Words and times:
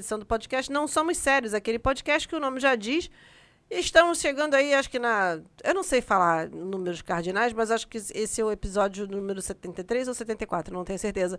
edição 0.00 0.18
do 0.18 0.26
podcast 0.26 0.72
Não 0.72 0.88
Somos 0.88 1.18
Sérios, 1.18 1.54
aquele 1.54 1.78
podcast 1.78 2.26
que 2.26 2.34
o 2.34 2.40
nome 2.40 2.58
já 2.58 2.74
diz. 2.74 3.10
Estamos 3.70 4.18
chegando 4.18 4.54
aí, 4.54 4.74
acho 4.74 4.90
que 4.90 4.98
na. 4.98 5.38
Eu 5.62 5.74
não 5.74 5.84
sei 5.84 6.00
falar 6.00 6.48
números 6.48 7.02
cardinais, 7.02 7.52
mas 7.52 7.70
acho 7.70 7.86
que 7.86 7.98
esse 7.98 8.40
é 8.40 8.44
o 8.44 8.50
episódio 8.50 9.06
número 9.06 9.40
73 9.40 10.08
ou 10.08 10.14
74, 10.14 10.74
não 10.74 10.84
tenho 10.84 10.98
certeza. 10.98 11.38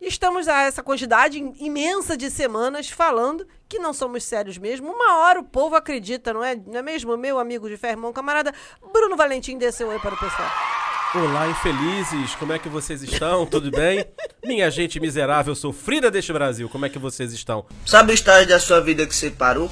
Estamos 0.00 0.48
a 0.48 0.62
essa 0.62 0.82
quantidade 0.82 1.38
imensa 1.60 2.16
de 2.16 2.28
semanas 2.30 2.88
falando 2.88 3.46
que 3.68 3.78
não 3.78 3.92
somos 3.92 4.24
sérios 4.24 4.58
mesmo. 4.58 4.90
Uma 4.90 5.18
hora 5.18 5.38
o 5.38 5.44
povo 5.44 5.76
acredita, 5.76 6.32
não 6.32 6.42
é, 6.42 6.56
não 6.56 6.78
é 6.78 6.82
mesmo? 6.82 7.16
Meu 7.16 7.38
amigo 7.38 7.68
de 7.68 7.76
fé, 7.76 7.90
irmão, 7.90 8.12
camarada 8.12 8.52
Bruno 8.92 9.16
Valentim 9.16 9.58
desceu 9.58 9.90
aí 9.90 10.00
para 10.00 10.14
o 10.14 10.18
pessoal. 10.18 10.81
Olá, 11.14 11.46
infelizes, 11.46 12.34
como 12.36 12.54
é 12.54 12.58
que 12.58 12.70
vocês 12.70 13.02
estão? 13.02 13.44
Tudo 13.44 13.70
bem? 13.70 14.02
Minha 14.42 14.70
gente 14.70 14.98
miserável, 14.98 15.54
sofrida 15.54 16.10
deste 16.10 16.32
Brasil, 16.32 16.70
como 16.70 16.86
é 16.86 16.88
que 16.88 16.98
vocês 16.98 17.34
estão? 17.34 17.66
Sabe 17.84 18.12
o 18.12 18.14
estágio 18.14 18.48
da 18.48 18.58
sua 18.58 18.80
vida 18.80 19.06
que 19.06 19.14
você 19.14 19.28
parou? 19.28 19.70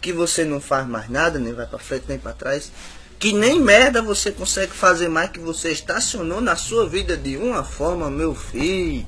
Que 0.00 0.12
você 0.12 0.44
não 0.44 0.60
faz 0.60 0.84
mais 0.84 1.08
nada, 1.08 1.38
nem 1.38 1.52
vai 1.52 1.64
para 1.64 1.78
frente 1.78 2.06
nem 2.08 2.18
para 2.18 2.32
trás? 2.32 2.72
Que 3.20 3.32
nem 3.32 3.60
merda 3.60 4.02
você 4.02 4.32
consegue 4.32 4.72
fazer 4.72 5.08
mais 5.08 5.30
que 5.30 5.38
você 5.38 5.70
estacionou 5.70 6.40
na 6.40 6.56
sua 6.56 6.88
vida 6.88 7.16
de 7.16 7.36
uma 7.36 7.62
forma, 7.62 8.10
meu 8.10 8.34
filho. 8.34 9.06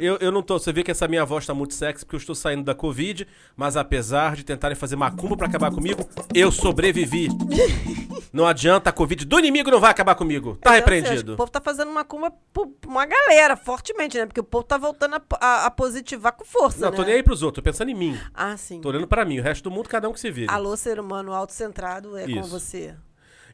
Eu, 0.00 0.16
eu 0.16 0.32
não 0.32 0.42
tô. 0.42 0.58
Você 0.58 0.72
vê 0.72 0.82
que 0.82 0.90
essa 0.90 1.06
minha 1.06 1.24
voz 1.24 1.46
tá 1.46 1.52
muito 1.52 1.74
sexy 1.74 2.04
porque 2.04 2.16
eu 2.16 2.20
estou 2.20 2.34
saindo 2.34 2.64
da 2.64 2.74
Covid, 2.74 3.26
mas 3.56 3.76
apesar 3.76 4.34
de 4.34 4.44
tentarem 4.44 4.74
fazer 4.74 4.96
macumba 4.96 5.36
para 5.36 5.46
acabar 5.46 5.70
comigo, 5.70 6.08
eu 6.34 6.50
sobrevivi. 6.50 7.28
não 8.32 8.46
adianta, 8.46 8.90
a 8.90 8.92
Covid 8.92 9.24
do 9.24 9.38
inimigo 9.38 9.70
não 9.70 9.80
vai 9.80 9.90
acabar 9.90 10.14
comigo. 10.14 10.56
Tá 10.60 10.72
repreendido. 10.72 11.34
o 11.34 11.36
povo 11.36 11.50
tá 11.50 11.60
fazendo 11.60 11.90
macumba 11.92 12.32
pra 12.52 12.64
uma 12.86 13.04
galera, 13.06 13.56
fortemente, 13.56 14.16
né? 14.16 14.26
Porque 14.26 14.40
o 14.40 14.44
povo 14.44 14.64
tá 14.64 14.78
voltando 14.78 15.16
a, 15.16 15.22
a, 15.40 15.66
a 15.66 15.70
positivar 15.70 16.32
com 16.32 16.44
força. 16.44 16.80
Não, 16.80 16.90
né? 16.90 16.96
tô 16.96 17.02
nem 17.02 17.14
aí 17.14 17.22
pros 17.22 17.42
outros, 17.42 17.62
tô 17.62 17.70
pensando 17.70 17.90
em 17.90 17.94
mim. 17.94 18.18
Ah, 18.34 18.56
sim. 18.56 18.80
Tô 18.80 18.88
olhando 18.88 19.06
para 19.06 19.24
mim, 19.24 19.38
o 19.38 19.42
resto 19.42 19.64
do 19.64 19.70
mundo, 19.70 19.88
cada 19.88 20.08
um 20.08 20.12
que 20.12 20.20
se 20.20 20.30
vire. 20.30 20.50
Alô, 20.50 20.76
ser 20.76 20.98
humano 20.98 21.32
autocentrado, 21.32 22.16
é 22.16 22.24
com 22.24 22.40
Isso. 22.40 22.48
você. 22.48 22.94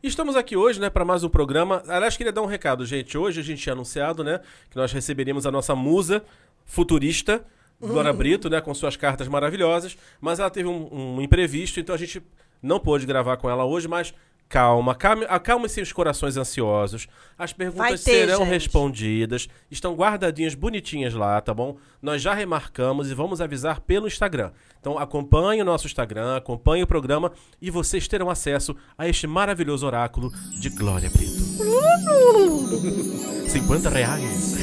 Estamos 0.03 0.37
aqui 0.37 0.55
hoje, 0.57 0.79
né, 0.79 0.91
para 0.91 1.05
mais 1.07 1.25
um 1.25 1.29
programa. 1.29 1.83
Aliás, 1.89 2.17
queria 2.17 2.33
dar 2.33 2.43
um 2.43 2.47
recado, 2.47 2.85
gente. 2.85 3.17
Hoje 3.17 3.41
a 3.41 3.43
gente 3.43 3.63
tinha 3.63 3.73
anunciado, 3.73 4.23
né, 4.23 4.41
que 4.71 4.77
nós 4.77 4.93
receberíamos 4.93 5.47
a 5.47 5.51
nossa 5.51 5.75
musa 5.75 6.23
futurista, 6.67 7.43
Dora 7.81 8.13
Brito, 8.13 8.51
né, 8.51 8.61
com 8.61 8.75
suas 8.75 8.97
cartas 8.97 9.27
maravilhosas, 9.27 9.97
mas 10.21 10.39
ela 10.39 10.51
teve 10.51 10.69
um, 10.69 11.17
um 11.17 11.21
imprevisto, 11.23 11.81
então 11.81 11.95
a 11.95 11.99
gente 11.99 12.23
não 12.63 12.79
pôde 12.79 13.07
gravar 13.07 13.39
com 13.39 13.49
ela 13.49 13.65
hoje, 13.65 13.89
mas 13.89 14.13
calma, 14.49 14.95
calme, 14.95 15.27
acalme-se 15.29 15.81
os 15.81 15.93
corações 15.93 16.37
ansiosos. 16.37 17.07
As 17.39 17.53
perguntas 17.53 18.03
ter, 18.03 18.27
serão 18.27 18.41
gente. 18.41 18.49
respondidas, 18.49 19.49
estão 19.71 19.95
guardadinhas 19.95 20.55
bonitinhas 20.55 21.15
lá, 21.15 21.41
tá 21.41 21.53
bom? 21.53 21.77
Nós 22.01 22.23
já 22.23 22.35
remarcamos 22.35 23.11
e 23.11 23.15
vamos 23.15 23.41
avisar 23.41 23.81
pelo 23.81 24.07
Instagram. 24.07 24.53
Então 24.81 24.99
acompanhe 24.99 25.61
o 25.61 25.65
nosso 25.65 25.87
Instagram, 25.87 26.37
acompanhe 26.37 26.83
o 26.83 26.87
programa 26.87 27.33
e 27.61 27.71
vocês 27.71 28.07
terão 28.07 28.31
acesso 28.31 28.77
a 28.97 29.09
este 29.09 29.27
maravilhoso 29.27 29.87
oráculo 29.87 30.33
de 30.61 30.71
Glória 30.71 31.11
Brito. 31.11 31.37
50 33.49 33.91
reais. 33.91 34.57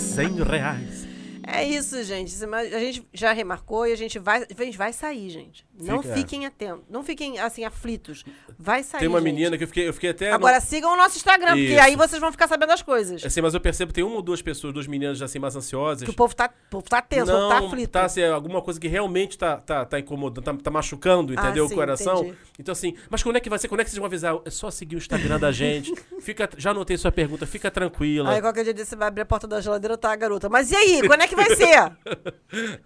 100 0.00 0.42
reais. 0.42 1.05
É 1.46 1.64
isso, 1.64 2.02
gente. 2.02 2.34
A 2.44 2.78
gente 2.80 3.06
já 3.12 3.32
remarcou 3.32 3.86
e 3.86 3.92
a 3.92 3.96
gente 3.96 4.18
vai, 4.18 4.44
a 4.58 4.64
gente 4.64 4.76
vai 4.76 4.92
sair, 4.92 5.30
gente. 5.30 5.64
Não 5.80 6.02
Fica- 6.02 6.14
fiquem 6.14 6.46
atentos. 6.46 6.84
Não 6.90 7.02
fiquem, 7.02 7.38
assim, 7.38 7.64
aflitos. 7.64 8.24
Vai 8.58 8.82
sair, 8.82 9.00
Tem 9.00 9.08
uma 9.08 9.20
gente. 9.20 9.32
menina 9.32 9.56
que 9.58 9.64
eu 9.64 9.68
fiquei, 9.68 9.88
eu 9.88 9.92
fiquei 9.92 10.10
até. 10.10 10.32
Agora 10.32 10.60
sigam 10.60 10.92
o 10.92 10.96
nosso 10.96 11.16
Instagram, 11.16 11.48
porque 11.50 11.62
Isso. 11.74 11.80
aí 11.82 11.94
vocês 11.96 12.20
vão 12.20 12.32
ficar 12.32 12.48
sabendo 12.48 12.70
das 12.70 12.82
coisas. 12.82 13.24
Assim, 13.24 13.40
mas 13.40 13.54
eu 13.54 13.60
percebo 13.60 13.88
que 13.90 13.94
tem 13.94 14.04
uma 14.04 14.16
ou 14.16 14.22
duas 14.22 14.40
pessoas, 14.42 14.72
duas 14.72 14.86
meninas 14.86 15.20
assim 15.22 15.38
mais 15.38 15.54
ansiosas. 15.54 16.02
Que 16.04 16.10
o 16.10 16.14
povo 16.14 16.34
tá, 16.34 16.46
o 16.46 16.70
povo 16.70 16.88
tá 16.88 17.00
tenso, 17.02 17.30
o 17.30 17.34
povo 17.36 17.48
tá 17.48 17.58
aflito. 17.58 17.90
tá 17.90 18.04
assim, 18.06 18.22
alguma 18.24 18.60
coisa 18.62 18.80
que 18.80 18.88
realmente 18.88 19.36
tá, 19.38 19.58
tá, 19.58 19.84
tá 19.84 19.98
incomodando, 20.00 20.42
tá, 20.44 20.54
tá 20.54 20.70
machucando, 20.70 21.34
Ah, 21.36 21.42
entendeu? 21.44 21.68
sim, 21.68 21.74
o 21.74 21.76
coração. 21.76 22.18
entendi. 22.24 22.36
Então, 22.58 22.72
assim, 22.72 22.96
mas 23.10 23.22
quando 23.22 23.36
é 23.36 23.40
que 23.40 23.50
vai 23.50 23.58
ser? 23.58 23.68
Quando 23.68 23.80
é 23.80 23.84
que 23.84 23.90
vocês 23.90 23.98
vão 23.98 24.06
avisar? 24.06 24.36
É 24.44 24.50
só 24.50 24.70
seguir 24.70 24.96
o 24.96 24.98
Instagram 24.98 25.38
da 25.38 25.52
gente. 25.52 25.92
Fica, 26.20 26.48
já 26.56 26.70
anotei 26.70 26.96
sua 26.96 27.12
pergunta, 27.12 27.46
fica 27.46 27.70
tranquila. 27.70 28.30
Aí 28.30 28.40
qualquer 28.40 28.64
dia 28.72 28.84
você 28.84 28.96
vai 28.96 29.06
abrir 29.08 29.20
a 29.22 29.26
porta 29.26 29.46
da 29.46 29.60
geladeira, 29.60 29.96
tá 29.96 30.10
a 30.10 30.16
garota. 30.16 30.48
Mas 30.48 30.70
e 30.72 30.76
aí, 30.76 31.06
quando 31.06 31.20
é 31.20 31.28
que 31.28 31.35
vai 31.36 31.54
ser? 31.56 31.78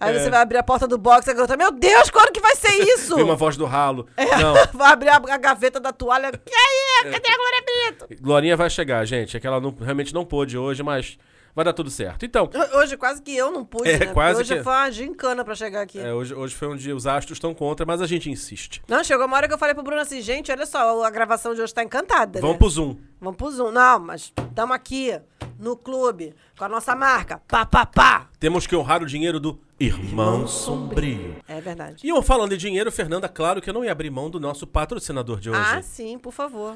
Aí 0.01 0.17
É. 0.17 0.19
você 0.19 0.29
vai 0.31 0.41
abrir 0.43 0.59
a 0.59 0.63
porta 0.63 0.87
do 0.87 0.99
box, 0.99 1.29
a 1.29 1.33
garota, 1.33 1.57
meu 1.57 1.71
Deus, 1.73 2.11
quando 2.11 2.33
que 2.33 2.41
vai 2.41 2.55
ser 2.57 2.73
isso? 2.95 3.15
Tem 3.15 3.25
uma 3.25 3.37
voz 3.37 3.57
do 3.57 3.65
ralo. 3.65 4.07
Não, 4.19 4.55
Vai 4.79 4.93
abrir 4.93 5.09
a, 5.09 5.17
a 5.17 5.39
gaveta 5.39 5.79
da 5.81 5.93
toalha. 5.93 6.29
E 6.29 6.55
aí, 6.55 7.13
cadê 7.13 7.29
a 7.29 7.37
Glória 7.37 7.65
Brito? 7.65 8.23
Glorinha 8.23 8.57
vai 8.57 8.69
chegar, 8.69 9.05
gente. 9.05 9.37
É 9.37 9.41
que 9.41 9.47
ela 9.47 9.61
não- 9.61 9.75
realmente 9.81 10.13
não 10.13 10.25
pôde 10.25 10.59
hoje, 10.59 10.83
mas 10.83 11.17
vai 11.55 11.65
dar 11.65 11.73
tudo 11.73 11.91
certo. 11.91 12.25
Então, 12.25 12.49
Hoje 12.75 12.97
quase 12.97 13.21
que 13.23 13.37
eu 13.37 13.51
não 13.51 13.65
pude, 13.65 13.91
É, 13.91 13.99
né? 13.99 14.07
Quase 14.07 14.41
hoje 14.41 14.57
que- 14.57 14.63
foi 14.63 14.73
uma 14.73 14.91
gincana 14.91 15.45
pra 15.45 15.55
chegar 15.55 15.83
aqui. 15.83 15.99
é, 15.99 16.13
hoje, 16.13 16.35
hoje 16.35 16.55
foi 16.55 16.69
um 16.69 16.77
dia, 16.77 16.95
os 16.95 17.07
astros 17.07 17.37
estão 17.37 17.53
contra, 17.55 17.85
mas 17.87 18.01
a 18.01 18.07
gente 18.07 18.31
insiste. 18.31 18.83
Não, 18.89 19.03
chegou 19.05 19.27
uma 19.27 19.37
hora 19.37 19.47
que 19.49 19.55
eu 19.55 19.59
falei 19.59 19.75
pro 19.75 19.83
Bruno 19.85 20.01
assim, 20.01 20.21
gente, 20.21 20.51
olha 20.53 20.67
só, 20.67 21.03
a 21.05 21.11
gravação 21.11 21.55
de 21.55 21.61
hoje 21.61 21.73
tá 21.75 21.83
encantada, 21.83 22.41
Vamos 22.41 22.55
né? 22.55 22.59
pro 22.59 22.71
Zoom. 22.71 22.97
Vamos 23.21 23.37
pro 23.37 23.51
Zoom. 23.51 23.71
Não, 23.71 23.99
mas 23.99 24.33
estamos 24.49 24.75
aqui, 24.75 25.19
no 25.59 25.77
clube, 25.77 26.35
com 26.59 26.65
a 26.65 26.69
nossa 26.69 26.95
marca. 26.97 27.41
Pá, 27.47 27.67
pá, 27.67 27.85
pá. 27.85 28.27
Temos 28.39 28.67
que 28.67 28.75
honrar 28.75 29.03
o 29.03 29.07
dinheiro 29.07 29.39
do 29.39 29.61
Irmão 29.79 30.47
Sombrio. 30.47 31.37
É 31.47 31.61
verdade. 31.61 32.07
E 32.07 32.09
eu 32.09 32.23
falando 32.23 32.51
de 32.53 32.57
dinheiro, 32.57 32.91
Fernanda, 32.91 33.29
claro 33.29 33.61
que 33.61 33.69
eu 33.69 33.75
não 33.75 33.85
ia 33.85 33.93
abrir 33.93 34.11
mão 34.11 34.31
do 34.31 34.41
nosso 34.41 34.67
patrocinador 34.67 35.39
de 35.41 35.51
hoje. 35.51 35.61
Ah, 35.63 35.83
sim, 35.83 36.19
por 36.19 36.33
favor. 36.33 36.75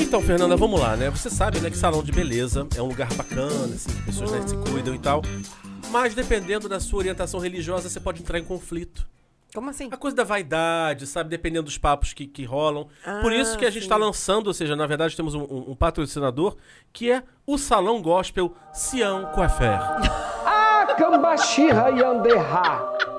Então, 0.00 0.20
Fernanda, 0.22 0.56
vamos 0.56 0.80
lá, 0.80 0.96
né? 0.96 1.10
Você 1.10 1.30
sabe, 1.30 1.60
né, 1.60 1.70
que 1.70 1.76
salão 1.76 2.02
de 2.02 2.10
beleza 2.10 2.66
é 2.76 2.82
um 2.82 2.86
lugar 2.88 3.12
bacana, 3.14 3.74
assim, 3.74 3.90
que 3.90 4.02
pessoas 4.02 4.32
né, 4.32 4.42
se 4.46 4.56
cuidam 4.56 4.94
e 4.94 4.98
tal. 4.98 5.22
Mas 5.90 6.14
dependendo 6.14 6.68
da 6.68 6.80
sua 6.80 6.98
orientação 7.00 7.38
religiosa, 7.40 7.88
você 7.88 8.00
pode 8.00 8.20
entrar 8.22 8.38
em 8.38 8.44
conflito. 8.44 9.06
Como 9.52 9.68
assim? 9.68 9.88
A 9.90 9.96
coisa 9.96 10.16
da 10.16 10.22
vaidade, 10.22 11.06
sabe? 11.08 11.28
Dependendo 11.28 11.64
dos 11.64 11.76
papos 11.76 12.12
que, 12.12 12.24
que 12.26 12.44
rolam. 12.44 12.86
Por 13.20 13.32
isso 13.32 13.58
que 13.58 13.64
a 13.66 13.70
gente 13.70 13.80
sim. 13.82 13.86
está 13.86 13.96
lançando, 13.96 14.46
ou 14.46 14.54
seja, 14.54 14.76
na 14.76 14.86
verdade 14.86 15.16
temos 15.16 15.34
um, 15.34 15.40
um- 15.42 15.64
um 15.72 15.74
patrocinador 15.74 16.56
que 16.92 17.10
é 17.10 17.22
o 17.44 17.58
Salão 17.58 18.00
Gospel 18.00 18.54
Sião 18.72 19.26
Coafer. 19.34 19.78
Akambashira 20.46 21.88
Yanderra. 21.90 23.09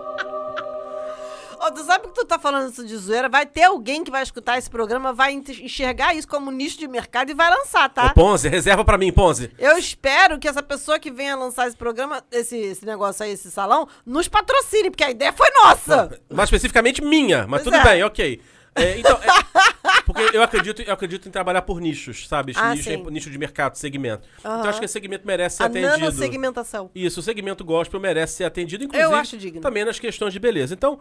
Ó, 1.64 1.70
tu 1.70 1.84
sabe 1.84 2.08
que 2.08 2.14
tu 2.16 2.26
tá 2.26 2.40
falando 2.40 2.72
isso 2.72 2.84
de 2.84 2.98
zoeira? 2.98 3.30
Vai 3.30 3.46
ter 3.46 3.64
alguém 3.64 4.04
que 4.04 4.10
vai 4.10 4.24
escutar 4.24 4.58
esse 4.58 4.68
programa, 4.70 5.14
vai 5.14 5.32
enxergar 5.34 6.16
isso 6.16 6.28
como 6.28 6.50
nicho 6.52 6.80
de 6.80 6.88
mercado 6.88 7.30
e 7.30 7.36
vai 7.36 7.52
lançar, 7.52 7.88
tá? 7.90 8.08
Ô, 8.08 8.14
Ponzi, 8.16 8.50
reserva 8.50 8.84
pra 8.84 8.98
mim, 8.98 9.12
Ponzi. 9.12 9.52
Eu 9.60 9.78
espero 9.78 10.40
que 10.40 10.48
essa 10.48 10.64
pessoa 10.64 10.98
que 10.98 11.12
venha 11.12 11.36
lançar 11.36 11.68
esse 11.68 11.78
programa, 11.78 12.24
esse, 12.32 12.58
esse 12.58 12.84
negócio 12.86 13.24
aí, 13.24 13.34
esse 13.34 13.52
salão, 13.52 13.88
nos 14.04 14.28
patrocine, 14.28 14.90
porque 14.90 15.04
a 15.04 15.12
ideia 15.12 15.32
foi 15.32 15.50
nossa. 15.64 16.20
Mais 16.30 16.48
especificamente 16.48 17.02
minha, 17.04 17.46
mas 17.48 17.62
Pois 17.62 17.64
tudo 17.76 17.76
é. 17.76 17.92
bem, 17.94 18.04
ok. 18.04 18.42
É, 18.74 18.98
então, 19.00 19.20
é- 19.22 19.81
porque 20.06 20.36
eu 20.36 20.42
acredito, 20.44 20.82
eu 20.82 20.94
acredito 20.94 21.28
em 21.28 21.32
trabalhar 21.32 21.62
por 21.62 21.80
nichos, 21.82 22.28
sabe? 22.28 22.54
Ah, 22.56 22.74
nicho, 22.76 22.84
sim. 22.90 23.04
nicho 23.10 23.30
de 23.30 23.38
mercado, 23.38 23.76
segmento. 23.76 24.28
Então 24.40 24.52
Aham. 24.52 24.70
acho 24.70 24.80
que 24.80 24.86
esse 24.86 24.94
segmento 24.94 25.26
merece 25.26 25.58
ser 25.58 25.64
a 25.64 25.66
atendido. 25.68 25.92
nanosegmentação. 25.98 26.90
Isso, 26.96 27.20
o 27.20 27.24
segmento 27.24 27.64
gospel 27.64 28.00
merece 28.00 28.36
ser 28.38 28.44
atendido, 28.46 28.84
inclusive 28.84 29.10
Eu 29.12 29.16
acho 29.16 29.38
digno. 29.38 29.60
Hum. 29.60 29.62
também 29.62 29.86
nas 29.86 30.00
questões 30.00 30.34
de 30.34 30.40
beleza. 30.40 30.74
Então, 30.74 31.00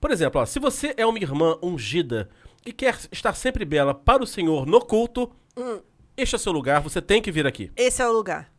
por 0.00 0.10
exemplo, 0.10 0.40
ó, 0.40 0.46
se 0.46 0.58
você 0.58 0.94
é 0.96 1.04
uma 1.06 1.18
irmã 1.18 1.56
ungida 1.62 2.28
e 2.64 2.72
quer 2.72 2.96
estar 3.10 3.34
sempre 3.34 3.64
bela 3.64 3.94
para 3.94 4.22
o 4.22 4.26
Senhor 4.26 4.66
no 4.66 4.80
culto, 4.80 5.30
Hum. 5.56 5.80
este 6.16 6.34
é 6.36 6.38
seu 6.38 6.52
lugar, 6.52 6.80
você 6.80 7.00
tem 7.02 7.20
que 7.22 7.30
vir 7.32 7.46
aqui. 7.46 7.70
Esse 7.76 8.02
é 8.02 8.08
o 8.08 8.12
lugar. 8.12 8.50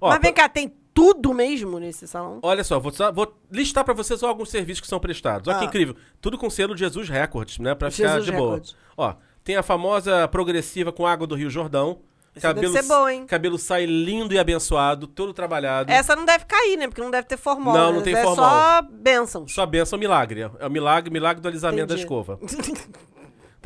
Ó, 0.00 0.08
Mas 0.10 0.20
vem 0.20 0.32
pa- 0.32 0.42
cá, 0.42 0.48
tem 0.48 0.72
tudo 0.92 1.32
mesmo 1.34 1.78
nesse 1.78 2.06
salão? 2.06 2.38
Olha 2.42 2.64
só, 2.64 2.78
vou, 2.80 2.92
vou 3.12 3.36
listar 3.50 3.84
pra 3.84 3.92
vocês 3.92 4.22
alguns 4.22 4.48
serviços 4.50 4.80
que 4.80 4.86
são 4.86 4.98
prestados. 4.98 5.46
Olha 5.48 5.58
que 5.58 5.64
Ah. 5.64 5.68
incrível. 5.68 5.94
Tudo 6.22 6.38
com 6.38 6.48
selo 6.48 6.74
de 6.74 6.80
Jesus 6.80 7.08
Records, 7.08 7.58
né? 7.58 7.74
Pra 7.74 7.90
ficar 7.90 8.08
Jesus 8.08 8.24
de 8.26 8.32
boa. 8.32 8.52
Records. 8.54 8.76
Ó, 8.96 9.14
tem 9.46 9.54
a 9.54 9.62
famosa 9.62 10.26
progressiva 10.26 10.90
com 10.90 11.06
água 11.06 11.24
do 11.24 11.36
Rio 11.36 11.48
Jordão. 11.48 12.00
Essa 12.34 12.52
deve 12.52 12.68
ser 12.68 12.82
boa, 12.82 13.14
hein? 13.14 13.26
Cabelo 13.26 13.56
sai 13.56 13.86
lindo 13.86 14.34
e 14.34 14.38
abençoado, 14.40 15.06
todo 15.06 15.32
trabalhado. 15.32 15.90
Essa 15.90 16.16
não 16.16 16.24
deve 16.24 16.44
cair, 16.44 16.76
né? 16.76 16.88
Porque 16.88 17.00
não 17.00 17.12
deve 17.12 17.28
ter 17.28 17.36
formol. 17.36 17.72
Não, 17.72 17.92
não 17.92 18.02
tem 18.02 18.12
é 18.12 18.22
formol. 18.22 18.44
só 18.44 18.82
bênçãos. 18.82 19.54
Sua 19.54 19.64
benção 19.64 19.96
milagre. 19.98 20.50
É 20.58 20.66
o 20.66 20.70
milagre, 20.70 21.12
milagre 21.12 21.40
do 21.40 21.46
alisamento 21.46 21.86
da 21.86 21.94
Entendi. 21.94 22.02
escova. 22.02 22.40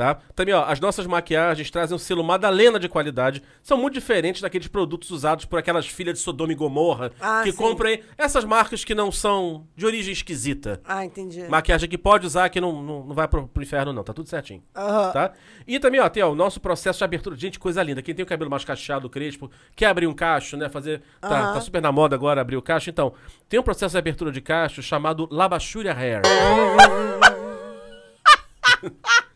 Tá? 0.00 0.16
Também, 0.34 0.54
ó, 0.54 0.64
as 0.64 0.80
nossas 0.80 1.06
maquiagens 1.06 1.70
trazem 1.70 1.94
um 1.94 1.98
selo 1.98 2.24
Madalena 2.24 2.80
de 2.80 2.88
qualidade. 2.88 3.42
São 3.62 3.76
muito 3.76 3.92
diferentes 3.92 4.40
daqueles 4.40 4.66
produtos 4.66 5.10
usados 5.10 5.44
por 5.44 5.58
aquelas 5.58 5.86
filhas 5.86 6.16
de 6.16 6.24
Sodoma 6.24 6.52
e 6.52 6.54
Gomorra 6.54 7.12
Ah, 7.20 7.42
que 7.44 7.52
sim. 7.52 7.58
compram 7.58 7.98
essas 8.16 8.42
marcas 8.42 8.82
que 8.82 8.94
não 8.94 9.12
são 9.12 9.66
de 9.76 9.84
origem 9.84 10.10
esquisita. 10.10 10.80
Ah, 10.86 11.04
entendi. 11.04 11.46
Maquiagem 11.50 11.86
que 11.86 11.98
pode 11.98 12.26
usar, 12.26 12.48
que 12.48 12.62
não, 12.62 12.82
não, 12.82 13.04
não 13.08 13.14
vai 13.14 13.28
pro, 13.28 13.46
pro 13.46 13.62
inferno, 13.62 13.92
não. 13.92 14.02
Tá 14.02 14.14
tudo 14.14 14.26
certinho. 14.26 14.62
Aham. 14.74 15.12
Tá? 15.12 15.32
E 15.66 15.78
também, 15.78 16.00
ó, 16.00 16.08
tem 16.08 16.22
ó, 16.22 16.32
o 16.32 16.34
nosso 16.34 16.62
processo 16.62 16.96
de 16.96 17.04
abertura. 17.04 17.36
Gente, 17.36 17.58
coisa 17.58 17.82
linda. 17.82 18.00
Quem 18.00 18.14
tem 18.14 18.22
o 18.22 18.26
cabelo 18.26 18.50
mais 18.50 18.64
cacheado, 18.64 19.10
crespo, 19.10 19.50
quer 19.76 19.88
abrir 19.88 20.06
um 20.06 20.14
cacho, 20.14 20.56
né? 20.56 20.70
Fazer. 20.70 21.02
Tá, 21.20 21.52
tá 21.52 21.60
super 21.60 21.82
na 21.82 21.92
moda 21.92 22.16
agora 22.16 22.40
abrir 22.40 22.56
o 22.56 22.62
cacho. 22.62 22.88
Então, 22.88 23.12
tem 23.50 23.60
um 23.60 23.62
processo 23.62 23.92
de 23.92 23.98
abertura 23.98 24.32
de 24.32 24.40
cacho 24.40 24.82
chamado 24.82 25.28
Labachúria 25.30 25.92
Hair. 25.92 26.22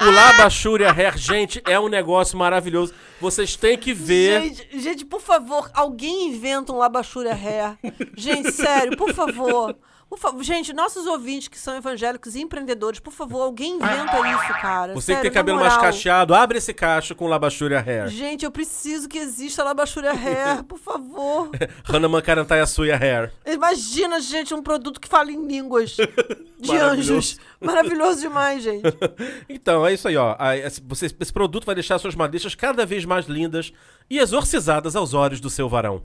O 0.00 0.10
Labachúria 0.10 0.90
Hair, 0.92 1.16
gente, 1.16 1.62
é 1.64 1.80
um 1.80 1.88
negócio 1.88 2.36
maravilhoso. 2.36 2.92
Vocês 3.20 3.56
têm 3.56 3.78
que 3.78 3.94
ver. 3.94 4.42
Gente, 4.42 4.80
gente, 4.80 5.04
por 5.04 5.20
favor, 5.20 5.70
alguém 5.72 6.28
inventa 6.28 6.72
um 6.72 6.76
Labachúria 6.76 7.32
Hair. 7.32 7.78
Gente, 8.14 8.52
sério, 8.52 8.96
por 8.96 9.14
favor. 9.14 9.74
Favor, 10.18 10.42
gente, 10.42 10.72
nossos 10.72 11.06
ouvintes 11.06 11.46
que 11.46 11.58
são 11.58 11.76
evangélicos 11.76 12.34
e 12.34 12.40
empreendedores, 12.40 12.98
por 12.98 13.12
favor, 13.12 13.42
alguém 13.42 13.76
inventa 13.76 14.16
isso, 14.28 14.60
cara. 14.60 14.94
Você 14.94 15.12
que 15.12 15.16
Sério, 15.18 15.22
tem 15.22 15.30
na 15.30 15.34
cabelo 15.34 15.60
mais 15.60 15.76
cacheado, 15.76 16.34
abre 16.34 16.58
esse 16.58 16.74
cacho 16.74 17.14
com 17.14 17.28
Labachúria 17.28 17.78
Hair. 17.78 18.08
Gente, 18.08 18.44
eu 18.44 18.50
preciso 18.50 19.08
que 19.08 19.18
exista 19.18 19.62
Labachúria 19.62 20.10
Hair, 20.10 20.64
por 20.64 20.78
favor. 20.78 21.50
Hannah 21.84 22.08
Macarantaya 22.08 22.66
Suya 22.66 22.96
Hair. 22.96 23.30
Imagina, 23.46 24.18
gente, 24.18 24.52
um 24.52 24.62
produto 24.62 25.00
que 25.00 25.06
fala 25.06 25.30
em 25.30 25.46
línguas 25.46 25.96
de 26.58 26.76
anjos. 26.76 27.38
Maravilhoso 27.60 28.20
demais, 28.20 28.62
gente. 28.62 28.82
Então, 29.48 29.86
é 29.86 29.92
isso 29.92 30.08
aí, 30.08 30.16
ó. 30.16 30.34
Ah, 30.38 30.56
Esse, 30.56 30.82
esse 31.20 31.32
produto 31.32 31.64
vai 31.66 31.74
deixar 31.74 31.98
suas 31.98 32.14
madeixas 32.14 32.54
cada 32.54 32.84
vez 32.86 33.04
mais 33.04 33.26
lindas 33.26 33.72
e 34.10 34.18
exorcizadas 34.18 34.96
aos 34.96 35.14
olhos 35.14 35.40
do 35.40 35.50
seu 35.50 35.68
varão. 35.68 36.02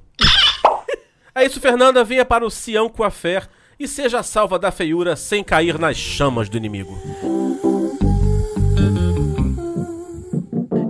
é 1.33 1.45
isso, 1.45 1.59
Fernanda. 1.59 2.03
Venha 2.03 2.25
para 2.25 2.45
o 2.45 2.51
Sião 2.51 2.87
Coafer 2.89 3.47
e 3.83 3.87
seja 3.87 4.21
salva 4.23 4.59
da 4.59 4.71
feiura 4.71 5.15
sem 5.15 5.43
cair 5.43 5.79
nas 5.79 5.97
chamas 5.97 6.47
do 6.49 6.57
inimigo. 6.57 6.97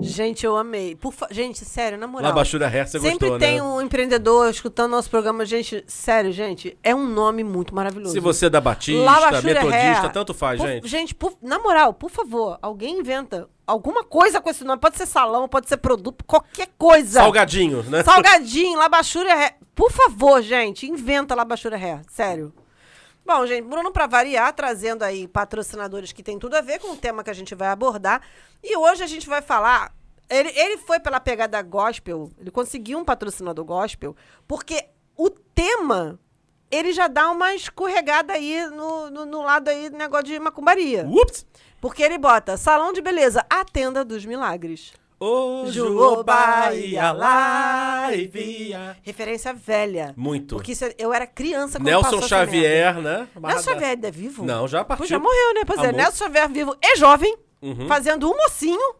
Gente, 0.01 0.45
eu 0.45 0.57
amei. 0.57 0.95
Por 0.95 1.13
fa- 1.13 1.27
Gente, 1.31 1.63
sério, 1.63 1.97
na 1.97 2.05
moral. 2.05 2.29
Labachúria 2.29 2.67
Hair, 2.67 2.85
você 2.87 2.99
Sempre 2.99 3.29
gostou, 3.29 3.39
tem 3.39 3.55
né? 3.55 3.63
um 3.63 3.79
empreendedor 3.81 4.49
escutando 4.49 4.91
nosso 4.91 5.09
programa. 5.09 5.45
Gente, 5.45 5.83
sério, 5.87 6.31
gente, 6.33 6.77
é 6.83 6.93
um 6.93 7.07
nome 7.07 7.43
muito 7.43 7.73
maravilhoso. 7.73 8.11
Se 8.11 8.19
você 8.19 8.47
é 8.47 8.49
da 8.49 8.59
Batista, 8.59 9.03
Labachúria 9.03 9.53
Metodista, 9.63 10.01
Hair. 10.01 10.11
tanto 10.11 10.33
faz, 10.33 10.59
Por- 10.59 10.67
gente. 10.67 10.87
Gente, 10.87 11.15
por- 11.15 11.37
na 11.41 11.59
moral, 11.59 11.93
por 11.93 12.09
favor, 12.09 12.57
alguém 12.61 12.99
inventa 12.99 13.47
alguma 13.65 14.03
coisa 14.03 14.41
com 14.41 14.49
esse 14.49 14.63
nome. 14.65 14.81
Pode 14.81 14.97
ser 14.97 15.05
salão, 15.05 15.47
pode 15.47 15.69
ser 15.69 15.77
produto, 15.77 16.25
qualquer 16.25 16.67
coisa. 16.77 17.21
Salgadinho, 17.21 17.81
né? 17.83 18.03
Salgadinho, 18.03 18.77
Labachúria 18.79 19.33
Hair. 19.33 19.53
Por 19.73 19.91
favor, 19.91 20.41
gente, 20.41 20.85
inventa 20.87 21.33
Labachúria 21.35 21.77
Hair. 21.77 22.01
Sério. 22.09 22.51
Bom, 23.25 23.45
gente, 23.45 23.67
Bruno, 23.67 23.91
pra 23.91 24.07
variar, 24.07 24.51
trazendo 24.53 25.03
aí 25.03 25.27
patrocinadores 25.27 26.11
que 26.11 26.23
tem 26.23 26.39
tudo 26.39 26.55
a 26.55 26.61
ver 26.61 26.79
com 26.79 26.91
o 26.91 26.97
tema 26.97 27.23
que 27.23 27.29
a 27.29 27.33
gente 27.33 27.53
vai 27.53 27.69
abordar. 27.69 28.21
E 28.63 28.75
hoje 28.75 29.03
a 29.03 29.07
gente 29.07 29.27
vai 29.29 29.41
falar. 29.41 29.93
Ele, 30.29 30.49
ele 30.49 30.77
foi 30.77 30.99
pela 30.99 31.19
pegada 31.19 31.61
gospel, 31.61 32.31
ele 32.39 32.49
conseguiu 32.51 32.97
um 32.97 33.05
patrocinador 33.05 33.65
gospel, 33.65 34.15
porque 34.47 34.85
o 35.15 35.29
tema. 35.29 36.19
Ele 36.69 36.93
já 36.93 37.09
dá 37.09 37.29
uma 37.29 37.53
escorregada 37.53 38.31
aí 38.31 38.65
no, 38.67 39.09
no, 39.09 39.25
no 39.25 39.41
lado 39.41 39.67
aí 39.67 39.89
do 39.89 39.97
negócio 39.97 40.27
de 40.27 40.39
macumbaria. 40.39 41.05
Ups! 41.05 41.45
Porque 41.81 42.01
ele 42.01 42.17
bota 42.17 42.55
salão 42.55 42.93
de 42.93 43.01
beleza, 43.01 43.45
a 43.49 43.65
tenda 43.65 44.05
dos 44.05 44.25
milagres. 44.25 44.93
Ô, 45.23 45.67
Juobaia 45.69 47.11
Live. 47.11 48.73
Referência 49.03 49.53
velha. 49.53 50.13
Muito. 50.17 50.55
Porque 50.55 50.71
isso 50.71 50.83
é- 50.85 50.95
eu 50.97 51.13
era 51.13 51.27
criança 51.27 51.77
quando 51.77 51.85
Nelson 51.85 52.03
passou 52.03 52.19
essa 52.25 52.35
merda. 52.37 52.51
Xavier, 52.51 52.95
né? 53.01 53.27
Nelson 53.39 53.69
Xavier 53.71 53.89
ainda 53.91 54.07
é 54.07 54.11
vivo? 54.11 54.43
Não, 54.43 54.67
já 54.67 54.83
partiu. 54.83 54.97
Pois 55.01 55.09
já 55.11 55.19
morreu, 55.19 55.53
né? 55.53 55.61
Pois 55.65 55.83
é. 55.83 55.91
Nelson 55.91 56.17
Xavier 56.25 56.49
vivo 56.49 56.75
é 56.81 56.95
jovem, 56.95 57.37
Uhum. 57.61 57.87
fazendo 57.87 58.27
um 58.31 58.35
mocinho. 58.35 58.95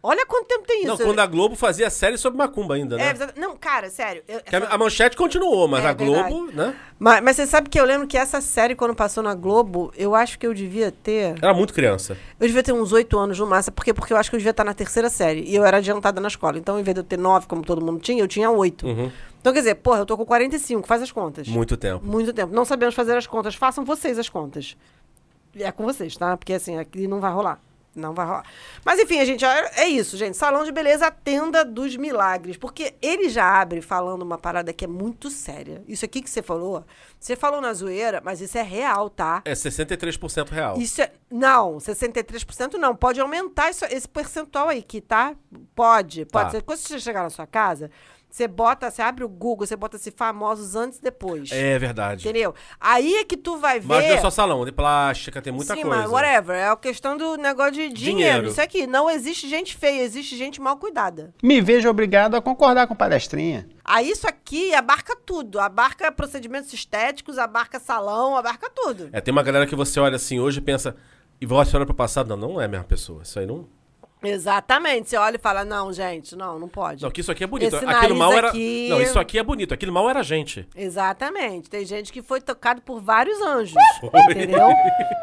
Olha 0.00 0.24
quanto 0.26 0.46
tempo 0.46 0.64
tem 0.64 0.78
isso. 0.84 0.86
Não, 0.90 0.96
quando 0.96 1.18
a 1.18 1.26
Globo 1.26 1.56
fazia 1.56 1.90
série 1.90 2.16
sobre 2.16 2.38
macumba 2.38 2.76
ainda, 2.76 2.94
É, 2.94 2.98
né? 2.98 3.10
exa- 3.10 3.32
não, 3.36 3.56
cara, 3.56 3.90
sério. 3.90 4.22
eu- 4.28 4.38
a- 4.38 4.42
essa- 4.46 4.66
A 4.68 4.78
manchete 4.78 5.16
continuou, 5.16 5.66
mas 5.66 5.84
É 5.84 5.88
a 5.88 5.92
Globo, 5.92 6.52
né? 6.52 6.76
Mas, 7.00 7.20
mas 7.20 7.34
você 7.36 7.46
sabe 7.48 7.68
que 7.68 7.80
eu 7.80 7.84
lembro 7.84 8.06
que 8.06 8.16
essa 8.16 8.40
série, 8.40 8.76
quando 8.76 8.94
passou 8.94 9.24
na 9.24 9.34
Globo, 9.34 9.92
eu 9.96 10.14
acho 10.14 10.38
que 10.38 10.46
eu 10.46 10.54
devia 10.54 10.92
ter. 10.92 11.34
Era 11.42 11.52
muito 11.52 11.74
criança. 11.74 12.16
Eu 12.38 12.46
devia 12.46 12.62
ter 12.62 12.72
uns 12.72 12.92
oito 12.92 13.18
anos 13.18 13.36
no 13.40 13.46
máximo, 13.48 13.74
porque, 13.74 13.92
porque 13.92 14.12
eu 14.12 14.16
acho 14.16 14.30
que 14.30 14.36
eu 14.36 14.38
devia 14.38 14.52
estar 14.52 14.62
na 14.62 14.72
terceira 14.72 15.10
série. 15.10 15.42
E 15.42 15.54
eu 15.56 15.64
era 15.64 15.78
adiantada 15.78 16.20
na 16.20 16.28
escola. 16.28 16.56
Então, 16.58 16.78
em 16.78 16.82
vez 16.84 16.94
de 16.94 17.00
eu 17.00 17.04
ter 17.04 17.18
nove, 17.18 17.48
como 17.48 17.62
todo 17.62 17.84
mundo 17.84 17.98
tinha, 18.00 18.22
eu 18.22 18.28
tinha 18.28 18.48
oito. 18.52 18.86
Uhum. 18.86 19.10
Então, 19.40 19.52
quer 19.52 19.58
dizer, 19.60 19.74
porra, 19.76 19.98
eu 20.00 20.06
tô 20.06 20.16
com 20.16 20.24
45, 20.24 20.86
faz 20.86 21.02
as 21.02 21.10
contas. 21.10 21.48
Muito 21.48 21.76
tempo. 21.76 22.06
Muito 22.06 22.32
tempo. 22.32 22.54
Não 22.54 22.64
sabemos 22.64 22.94
fazer 22.94 23.16
as 23.16 23.26
contas. 23.26 23.56
Façam 23.56 23.84
vocês 23.84 24.16
as 24.16 24.28
contas. 24.28 24.76
É 25.58 25.72
com 25.72 25.82
vocês, 25.84 26.16
tá? 26.16 26.36
Porque 26.36 26.52
assim, 26.52 26.78
aqui 26.78 27.08
não 27.08 27.20
vai 27.20 27.32
rolar. 27.32 27.60
Não 27.98 28.14
vai 28.14 28.26
rolar. 28.26 28.44
Mas 28.84 28.98
enfim, 29.00 29.18
a 29.20 29.24
gente, 29.24 29.44
é 29.44 29.86
isso, 29.86 30.16
gente. 30.16 30.36
Salão 30.36 30.64
de 30.64 30.72
beleza, 30.72 31.06
a 31.06 31.10
tenda 31.10 31.64
dos 31.64 31.96
milagres. 31.96 32.56
Porque 32.56 32.94
ele 33.02 33.28
já 33.28 33.60
abre 33.60 33.80
falando 33.82 34.22
uma 34.22 34.38
parada 34.38 34.72
que 34.72 34.84
é 34.84 34.88
muito 34.88 35.28
séria. 35.30 35.82
Isso 35.88 36.04
aqui 36.04 36.22
que 36.22 36.30
você 36.30 36.42
falou, 36.42 36.84
você 37.18 37.34
falou 37.36 37.60
na 37.60 37.72
zoeira, 37.72 38.20
mas 38.24 38.40
isso 38.40 38.56
é 38.56 38.62
real, 38.62 39.10
tá? 39.10 39.42
É 39.44 39.52
63% 39.52 40.48
real. 40.50 40.78
Isso 40.78 41.02
é. 41.02 41.12
Não, 41.30 41.78
63% 41.78 42.74
não. 42.74 42.94
Pode 42.94 43.20
aumentar 43.20 43.70
isso- 43.70 43.84
esse 43.86 44.08
percentual 44.08 44.68
aí, 44.68 44.82
que 44.82 45.00
tá? 45.00 45.34
Pode. 45.74 46.24
Pode 46.26 46.52
Tá. 46.52 46.62
Quando 46.62 46.78
você 46.78 46.98
chegar 46.98 47.22
na 47.22 47.30
sua 47.30 47.46
casa, 47.46 47.90
você 48.30 48.46
bota, 48.46 48.90
você 48.90 49.00
abre 49.00 49.24
o 49.24 49.28
Google, 49.28 49.66
você 49.66 49.74
bota 49.74 49.96
assim, 49.96 50.10
famosos 50.10 50.76
antes 50.76 50.98
e 50.98 51.02
depois. 51.02 51.50
É 51.50 51.78
verdade. 51.78 52.28
Entendeu? 52.28 52.54
Aí 52.78 53.14
é 53.14 53.24
que 53.24 53.36
tu 53.36 53.56
vai 53.56 53.80
ver. 53.80 53.88
Mas 53.88 54.06
não 54.06 54.14
é 54.14 54.20
só 54.20 54.30
salão, 54.30 54.64
de 54.64 54.72
plástica, 54.72 55.40
tem 55.40 55.52
muita 55.52 55.74
Sim, 55.74 55.82
coisa. 55.82 55.96
mas 55.96 56.10
whatever. 56.10 56.56
É 56.56 56.68
a 56.68 56.76
questão 56.76 57.16
do 57.16 57.36
negócio 57.36 57.72
de 57.72 57.88
dinheiro. 57.88 58.18
Dinheiro. 58.18 58.48
Isso 58.48 58.60
aqui. 58.60 58.86
Não 58.86 59.08
existe 59.08 59.48
gente 59.48 59.74
feia, 59.76 60.02
existe 60.02 60.36
gente 60.36 60.60
mal 60.60 60.76
cuidada. 60.76 61.34
Me 61.42 61.60
vejo 61.60 61.88
obrigado 61.88 62.34
a 62.34 62.42
concordar 62.42 62.86
com 62.86 62.94
palestrinha. 62.94 63.66
Aí 63.84 64.10
isso 64.10 64.28
aqui 64.28 64.74
abarca 64.74 65.16
tudo. 65.16 65.58
Abarca 65.58 66.12
procedimentos 66.12 66.72
estéticos, 66.72 67.38
abarca 67.38 67.80
salão, 67.80 68.36
abarca 68.36 68.68
tudo. 68.68 69.08
É, 69.12 69.20
tem 69.20 69.32
uma 69.32 69.42
galera 69.42 69.66
que 69.66 69.74
você 69.74 69.98
olha 69.98 70.16
assim 70.16 70.38
hoje 70.38 70.58
e 70.58 70.62
pensa, 70.62 70.94
e 71.40 71.46
você 71.46 71.74
olha 71.76 71.86
pro 71.86 71.94
passado, 71.94 72.36
não, 72.36 72.36
não 72.36 72.60
é 72.60 72.66
a 72.66 72.68
mesma 72.68 72.84
pessoa. 72.84 73.22
Isso 73.22 73.38
aí 73.38 73.46
não. 73.46 73.66
Exatamente. 74.22 75.08
Você 75.10 75.16
olha 75.16 75.36
e 75.36 75.38
fala, 75.38 75.64
não, 75.64 75.92
gente, 75.92 76.34
não, 76.36 76.58
não 76.58 76.68
pode. 76.68 77.02
Não, 77.02 77.10
que 77.10 77.20
isso 77.20 77.30
aqui 77.30 77.44
é 77.44 77.46
bonito. 77.46 77.76
Esse 77.76 77.84
Aquilo 77.84 78.16
mal 78.16 78.32
era. 78.32 78.48
aqui- 78.48 78.88
Não, 78.90 79.00
isso 79.00 79.18
aqui 79.18 79.38
é 79.38 79.42
bonito. 79.42 79.72
Aquilo 79.74 79.92
mal 79.92 80.08
era 80.10 80.22
gente. 80.22 80.66
Exatamente. 80.76 81.70
Tem 81.70 81.84
gente 81.86 82.12
que 82.12 82.20
foi 82.22 82.40
tocado 82.40 82.82
por 82.82 83.00
vários 83.00 83.40
anjos, 83.40 83.74
Foi. 84.00 84.10
entendeu? 84.30 84.68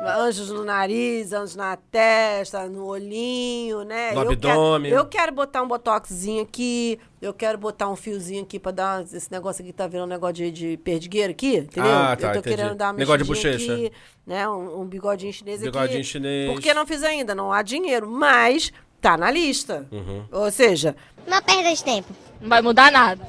Anjos 0.06 0.50
no 0.50 0.64
nariz, 0.64 1.34
anjos 1.34 1.56
na 1.56 1.76
testa, 1.78 2.68
no 2.68 2.86
olhinho, 2.86 3.84
né? 3.84 4.12
No 4.14 4.22
eu 4.24 4.32
abdômen. 4.32 4.92
Quero, 4.92 5.02
eu 5.02 5.06
quero 5.06 5.32
botar 5.34 5.62
um 5.62 5.68
botoxzinho 5.68 6.42
aqui, 6.44 7.00
eu 7.22 7.34
quero 7.34 7.58
botar 7.58 7.90
um 7.90 7.96
fiozinho 7.96 8.44
aqui 8.44 8.60
pra 8.60 8.72
dar 8.72 9.00
uma- 9.02 9.04
esse 9.18 9.32
negócio 9.32 9.62
aqui, 9.64 9.74
tá 9.74 9.88
vendo 9.88 10.04
um 10.04 10.08
negócio 10.08 10.36
de, 10.36 10.52
de 10.52 10.78
perdigueiro 10.78 11.32
aqui, 11.32 11.58
entendeu? 11.58 11.92
Ah, 11.92 12.16
tá, 12.16 12.28
eu 12.28 12.34
tô 12.34 12.40
entendi. 12.40 12.56
querendo 12.56 12.76
dar 12.76 12.88
uma 12.88 12.94
Negócio 12.94 13.20
de 13.24 13.24
bochecha. 13.26 13.74
aqui, 13.74 13.92
né? 14.26 14.48
Um, 14.48 14.82
um 14.82 14.86
bigodinho 14.86 15.34
chinês 15.34 15.62
aqui. 15.62 15.72
Bigodinho 15.72 16.04
chinês. 16.04 16.52
Por 16.52 16.62
que 16.62 16.74
não 16.74 16.86
fiz 16.86 17.04
ainda? 17.04 17.34
Não 17.36 17.52
há 17.52 17.62
dinheiro, 17.62 18.10
mas 18.10 18.72
tá 19.06 19.18
na 19.18 19.30
lista. 19.30 19.88
Uhum. 19.92 20.26
Ou 20.32 20.50
seja, 20.50 20.96
Uma 21.28 21.42
perda 21.42 21.74
de 21.74 21.84
tempo. 21.84 22.12
Não 22.42 22.50
vai 22.50 22.62
mudar 22.62 22.92
nada. 22.92 23.28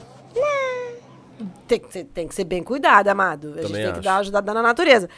tem 1.69 1.79
que 1.81 1.93
ser, 1.93 2.05
tem 2.05 2.27
que 2.29 2.35
ser 2.35 2.45
bem 2.45 2.63
cuidado, 2.63 3.09
amado. 3.09 3.49
A 3.49 3.63
gente 3.63 3.67
Também 3.67 3.83
tem 3.83 3.93
que 3.93 3.99
acho. 3.99 4.03
dar 4.03 4.13
uma 4.15 4.21
ajudada 4.21 4.55
na 4.55 4.63
natureza. 4.63 5.09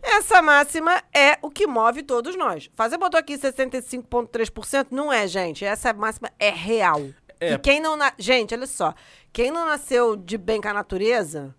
Essa 0.00 0.40
máxima 0.42 1.02
é 1.12 1.38
o 1.42 1.50
que 1.50 1.66
move 1.66 2.02
todos 2.02 2.36
nós. 2.36 2.70
Fazer 2.74 2.96
botou 2.98 3.18
aqui 3.18 3.36
65,3%? 3.38 4.88
Não 4.90 5.12
é, 5.12 5.26
gente. 5.26 5.64
Essa 5.64 5.92
máxima 5.92 6.30
é 6.38 6.50
real. 6.50 7.00
É. 7.40 7.54
E 7.54 7.58
quem 7.58 7.80
não. 7.80 7.96
Na... 7.96 8.12
Gente, 8.18 8.54
olha 8.54 8.66
só. 8.66 8.94
Quem 9.32 9.50
não 9.50 9.66
nasceu 9.66 10.14
de 10.14 10.38
bem 10.38 10.60
com 10.60 10.68
a 10.68 10.74
natureza, 10.74 11.54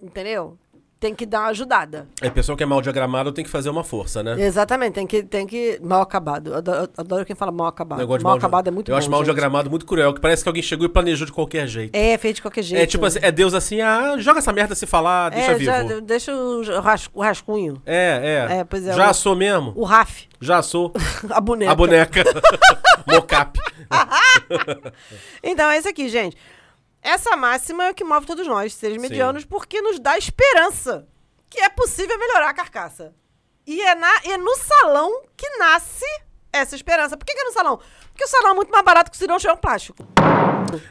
entendeu? 0.00 0.58
Tem 1.00 1.14
que 1.14 1.24
dar 1.24 1.42
uma 1.42 1.48
ajudada. 1.50 2.08
É, 2.20 2.28
pessoal 2.28 2.56
que 2.56 2.62
é 2.64 2.66
mal 2.66 2.82
diagramado 2.82 3.30
tem 3.30 3.44
que 3.44 3.50
fazer 3.50 3.70
uma 3.70 3.84
força, 3.84 4.20
né? 4.20 4.34
Exatamente, 4.42 4.94
tem 4.94 5.06
que, 5.06 5.22
tem 5.22 5.46
que. 5.46 5.78
Mal 5.80 6.02
acabado. 6.02 6.50
Eu 6.52 6.56
adoro, 6.98 7.24
quem 7.24 7.36
fala 7.36 7.52
mal 7.52 7.68
acabado. 7.68 8.00
Negócio 8.00 8.20
mal 8.24 8.32
mal 8.32 8.38
acabado 8.38 8.66
é 8.66 8.70
muito 8.72 8.90
Eu 8.90 8.94
bom. 8.94 8.98
acho 8.98 9.08
mal 9.08 9.20
gente. 9.20 9.26
diagramado 9.26 9.70
muito 9.70 9.86
cruel, 9.86 10.12
que 10.12 10.20
parece 10.20 10.42
que 10.42 10.48
alguém 10.48 10.60
chegou 10.62 10.84
e 10.86 10.88
planejou 10.88 11.24
de 11.24 11.32
qualquer 11.32 11.68
jeito. 11.68 11.94
É, 11.94 12.18
feito 12.18 12.36
de 12.36 12.42
qualquer 12.42 12.62
jeito. 12.62 12.82
É 12.82 12.86
tipo 12.86 13.06
assim, 13.06 13.20
é 13.22 13.30
Deus 13.30 13.54
assim, 13.54 13.80
ah, 13.80 14.16
joga 14.18 14.40
essa 14.40 14.52
merda 14.52 14.74
se 14.74 14.86
falar, 14.86 15.30
deixa 15.30 15.52
É, 15.52 15.54
vivo. 15.54 15.70
já- 15.70 16.00
deixa 16.00 16.34
o, 16.34 16.80
ras- 16.80 17.08
o 17.14 17.22
rascunho. 17.22 17.80
É, 17.86 18.48
é. 18.50 18.56
É, 18.58 18.64
pois 18.64 18.84
é, 18.84 18.92
Já 18.92 19.10
o- 19.10 19.14
sou 19.14 19.36
mesmo? 19.36 19.72
O 19.76 19.84
RAF. 19.84 20.26
Já 20.40 20.60
sou. 20.62 20.92
A 21.30 21.40
boneca. 21.40 21.70
A 21.70 21.74
boneca. 21.76 22.24
Mocap. 23.06 23.56
Então 25.42 25.70
é 25.70 25.78
isso 25.78 25.88
aqui, 25.88 26.08
gente. 26.08 26.36
Essa 27.08 27.34
máxima 27.34 27.86
é 27.86 27.90
o 27.90 27.94
que 27.94 28.04
move 28.04 28.26
todos 28.26 28.46
nós, 28.46 28.74
seres 28.74 29.00
medianos, 29.00 29.42
porque 29.42 29.80
nos 29.80 29.98
dá 29.98 30.18
esperança 30.18 31.08
que 31.48 31.58
é 31.58 31.70
possível 31.70 32.18
melhorar 32.18 32.50
a 32.50 32.52
carcaça. 32.52 33.14
E 33.66 33.80
é, 33.80 33.94
na, 33.94 34.12
é 34.26 34.36
no 34.36 34.54
salão 34.56 35.22
que 35.34 35.48
nasce 35.56 36.04
essa 36.52 36.76
esperança. 36.76 37.16
Por 37.16 37.24
que, 37.24 37.32
que 37.32 37.40
é 37.40 37.44
no 37.44 37.52
salão? 37.52 37.80
Porque 38.10 38.24
o 38.24 38.28
salão 38.28 38.50
é 38.50 38.54
muito 38.54 38.70
mais 38.70 38.84
barato 38.84 39.10
que 39.10 39.16
o 39.16 39.18
cirurgião 39.18 39.56
plástico. 39.56 40.06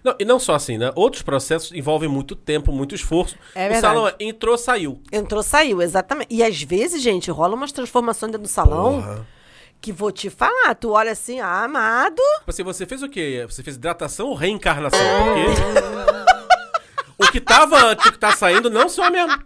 Não, 0.03 0.15
e 0.19 0.25
não 0.25 0.39
só 0.39 0.55
assim, 0.55 0.75
né? 0.79 0.91
Outros 0.95 1.21
processos 1.21 1.71
envolvem 1.71 2.09
muito 2.09 2.35
tempo, 2.35 2.71
muito 2.71 2.95
esforço. 2.95 3.37
É 3.53 3.69
o 3.69 3.79
salão 3.79 4.07
é, 4.07 4.15
entrou, 4.19 4.57
saiu. 4.57 4.99
Entrou, 5.11 5.43
saiu, 5.43 5.83
exatamente. 5.83 6.33
E 6.33 6.41
às 6.41 6.59
vezes, 6.63 6.99
gente, 6.99 7.29
rola 7.29 7.53
umas 7.53 7.71
transformações 7.71 8.31
dentro 8.31 8.41
do 8.41 8.49
salão 8.51 9.03
Porra. 9.03 9.27
que 9.79 9.93
vou 9.93 10.11
te 10.11 10.31
falar. 10.31 10.73
Tu 10.73 10.89
olha 10.89 11.11
assim, 11.11 11.39
ah, 11.39 11.63
amado. 11.65 12.23
Tipo 12.39 12.49
assim, 12.49 12.63
você 12.63 12.87
fez 12.87 13.03
o 13.03 13.09
quê? 13.09 13.45
Você 13.47 13.61
fez 13.61 13.75
hidratação 13.75 14.29
ou 14.29 14.33
reencarnação? 14.33 14.99
Porque 14.99 15.81
que 17.39 17.45
tava 17.45 17.77
antes 17.85 18.05
e 18.05 18.09
o 18.09 18.11
que 18.11 18.17
tá 18.19 18.31
saindo 18.35 18.69
não 18.69 18.89
são 18.89 19.03
a 19.05 19.09
mesma. 19.09 19.39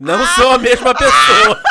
Não 0.00 0.26
são 0.26 0.52
a 0.52 0.58
mesma 0.58 0.94
pessoa. 0.94 1.60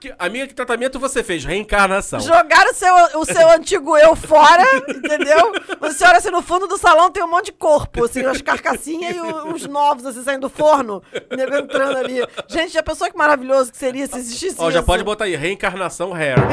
Que- 0.00 0.14
Amiga, 0.18 0.46
que 0.48 0.52
tratamento 0.54 0.98
você 0.98 1.22
fez? 1.24 1.46
Reencarnação. 1.46 2.20
Jogaram 2.20 2.70
o 2.72 2.74
seu, 2.74 2.94
o 3.20 3.24
seu 3.24 3.48
antigo 3.52 3.96
eu 3.96 4.14
fora, 4.14 4.62
entendeu? 4.86 5.50
Você 5.80 6.04
olha 6.04 6.18
assim, 6.18 6.28
no 6.30 6.42
fundo 6.42 6.66
do 6.66 6.76
salão 6.76 7.10
tem 7.10 7.22
um 7.24 7.30
monte 7.30 7.46
de 7.46 7.52
corpo, 7.52 8.04
assim, 8.04 8.22
as 8.26 8.42
carcassinhas 8.42 9.16
e 9.16 9.20
o- 9.20 9.46
uns 9.46 9.66
novos, 9.66 10.04
assim, 10.04 10.22
saindo 10.22 10.42
do 10.42 10.50
forno, 10.50 11.02
nego 11.34 11.56
entrando 11.56 11.96
ali. 11.96 12.16
Gente, 12.48 12.74
já 12.74 12.82
pensou 12.82 13.10
que 13.10 13.16
maravilhoso 13.16 13.72
que 13.72 13.78
seria 13.78 14.06
se 14.06 14.18
existisse 14.18 14.56
Ó, 14.58 14.70
já 14.70 14.80
isso? 14.80 14.86
pode 14.86 15.02
botar 15.02 15.24
aí, 15.24 15.36
reencarnação 15.36 16.12
hair. 16.12 16.36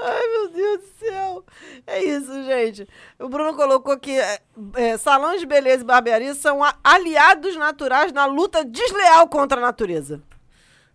Ai, 0.00 0.26
meu 0.28 0.48
Deus 0.50 0.80
do 0.80 0.86
céu. 1.06 1.44
É 1.86 2.02
isso, 2.02 2.32
gente. 2.44 2.88
O 3.18 3.28
Bruno 3.28 3.54
colocou 3.54 3.98
que 3.98 4.18
é, 4.18 4.40
é, 4.74 4.96
salões 4.96 5.40
de 5.40 5.46
beleza 5.46 5.82
e 5.82 5.86
barbearia 5.86 6.34
são 6.34 6.62
a- 6.62 6.74
aliados 6.82 7.56
naturais 7.56 8.12
na 8.12 8.26
luta 8.26 8.64
desleal 8.64 9.28
contra 9.28 9.58
a 9.58 9.62
natureza. 9.62 10.22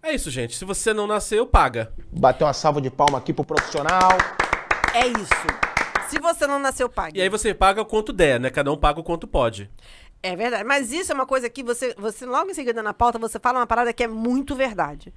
É 0.02 0.14
isso, 0.14 0.30
gente. 0.30 0.56
Se 0.58 0.66
você 0.66 0.94
não 0.94 1.08
nasceu, 1.08 1.46
paga. 1.48 1.94
Bateu 2.12 2.46
uma 2.46 2.54
salva 2.54 2.82
de 2.82 2.90
palma 2.90 3.18
aqui 3.20 3.32
pro 3.34 3.46
profissional. 3.46 4.10
É 4.94 5.08
isso. 5.08 6.10
Se 6.10 6.20
você 6.20 6.46
não 6.46 6.60
nasceu, 6.60 6.90
pague. 6.90 7.18
E 7.18 7.22
aí 7.22 7.30
você 7.30 7.54
paga 7.54 7.82
o 7.82 7.86
quanto 7.86 8.12
der, 8.12 8.40
né? 8.40 8.50
Cada 8.50 8.72
um 8.72 8.78
paga 8.78 9.00
o 9.00 9.04
quanto 9.04 9.26
pode. 9.26 9.72
É 10.22 10.36
verdade. 10.36 10.64
Mas 10.66 10.92
isso 10.92 11.12
é 11.12 11.16
uma 11.16 11.26
coisa 11.26 11.50
que 11.50 11.64
você, 11.64 11.96
você 11.98 12.26
logo 12.26 12.52
em 12.52 12.54
seguida 12.54 12.84
na 12.84 12.94
pauta, 12.94 13.18
você 13.18 13.40
fala 13.40 13.60
uma 13.60 13.68
parada 13.68 13.94
que 13.94 14.04
é 14.04 14.08
muito 14.08 14.56
verdade. 14.56 15.14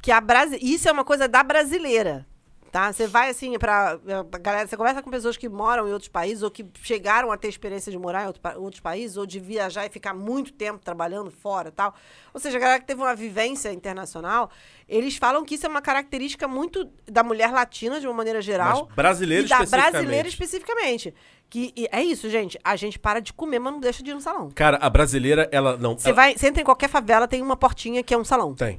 Que 0.00 0.12
a 0.12 0.20
Brasi... 0.20 0.56
Isso 0.62 0.88
é 0.88 0.92
uma 0.92 1.04
coisa 1.04 1.26
da 1.26 1.42
brasileira. 1.42 2.24
Tá? 2.70 2.92
Você 2.92 3.06
vai 3.06 3.30
assim 3.30 3.58
pra, 3.58 3.98
pra 4.30 4.38
galera, 4.38 4.68
você 4.68 4.76
conversa 4.76 5.02
com 5.02 5.10
pessoas 5.10 5.36
que 5.38 5.48
moram 5.48 5.88
em 5.88 5.92
outros 5.92 6.08
países 6.08 6.42
ou 6.42 6.50
que 6.50 6.66
chegaram 6.82 7.32
a 7.32 7.36
ter 7.36 7.48
experiência 7.48 7.90
de 7.90 7.98
morar 7.98 8.24
em 8.24 8.26
outro 8.26 8.42
outros 8.58 8.80
países 8.80 9.16
ou 9.16 9.24
de 9.24 9.40
viajar 9.40 9.86
e 9.86 9.88
ficar 9.88 10.12
muito 10.12 10.52
tempo 10.52 10.78
trabalhando 10.84 11.30
fora, 11.30 11.72
tal. 11.72 11.94
Ou 12.34 12.38
seja, 12.40 12.58
a 12.58 12.60
galera 12.60 12.80
que 12.80 12.86
teve 12.86 13.00
uma 13.00 13.14
vivência 13.14 13.72
internacional, 13.72 14.50
eles 14.86 15.16
falam 15.16 15.44
que 15.44 15.54
isso 15.54 15.64
é 15.64 15.68
uma 15.68 15.80
característica 15.80 16.46
muito 16.46 16.86
da 17.10 17.22
mulher 17.22 17.50
latina 17.50 18.00
de 18.00 18.06
uma 18.06 18.14
maneira 18.14 18.42
geral 18.42 18.84
Mas 18.86 18.94
brasileira 18.94 19.44
e 19.46 19.48
da 19.48 19.56
especificamente. 19.56 19.90
brasileira 19.92 20.28
especificamente. 20.28 21.14
Que 21.50 21.72
é 21.90 22.02
isso, 22.02 22.28
gente. 22.28 22.58
A 22.62 22.76
gente 22.76 22.98
para 22.98 23.20
de 23.20 23.32
comer, 23.32 23.58
mas 23.58 23.72
não 23.72 23.80
deixa 23.80 24.02
de 24.02 24.10
ir 24.10 24.14
no 24.14 24.20
salão. 24.20 24.50
Cara, 24.54 24.76
a 24.76 24.90
brasileira, 24.90 25.48
ela 25.50 25.78
não. 25.78 25.96
Você 25.98 26.08
ela- 26.08 26.16
vai, 26.16 26.36
você 26.36 26.48
entra 26.48 26.60
em 26.60 26.64
qualquer 26.64 26.90
favela, 26.90 27.26
tem 27.26 27.40
uma 27.40 27.56
portinha 27.56 28.02
que 28.02 28.12
é 28.12 28.18
um 28.18 28.24
salão. 28.24 28.54
Tem. 28.54 28.78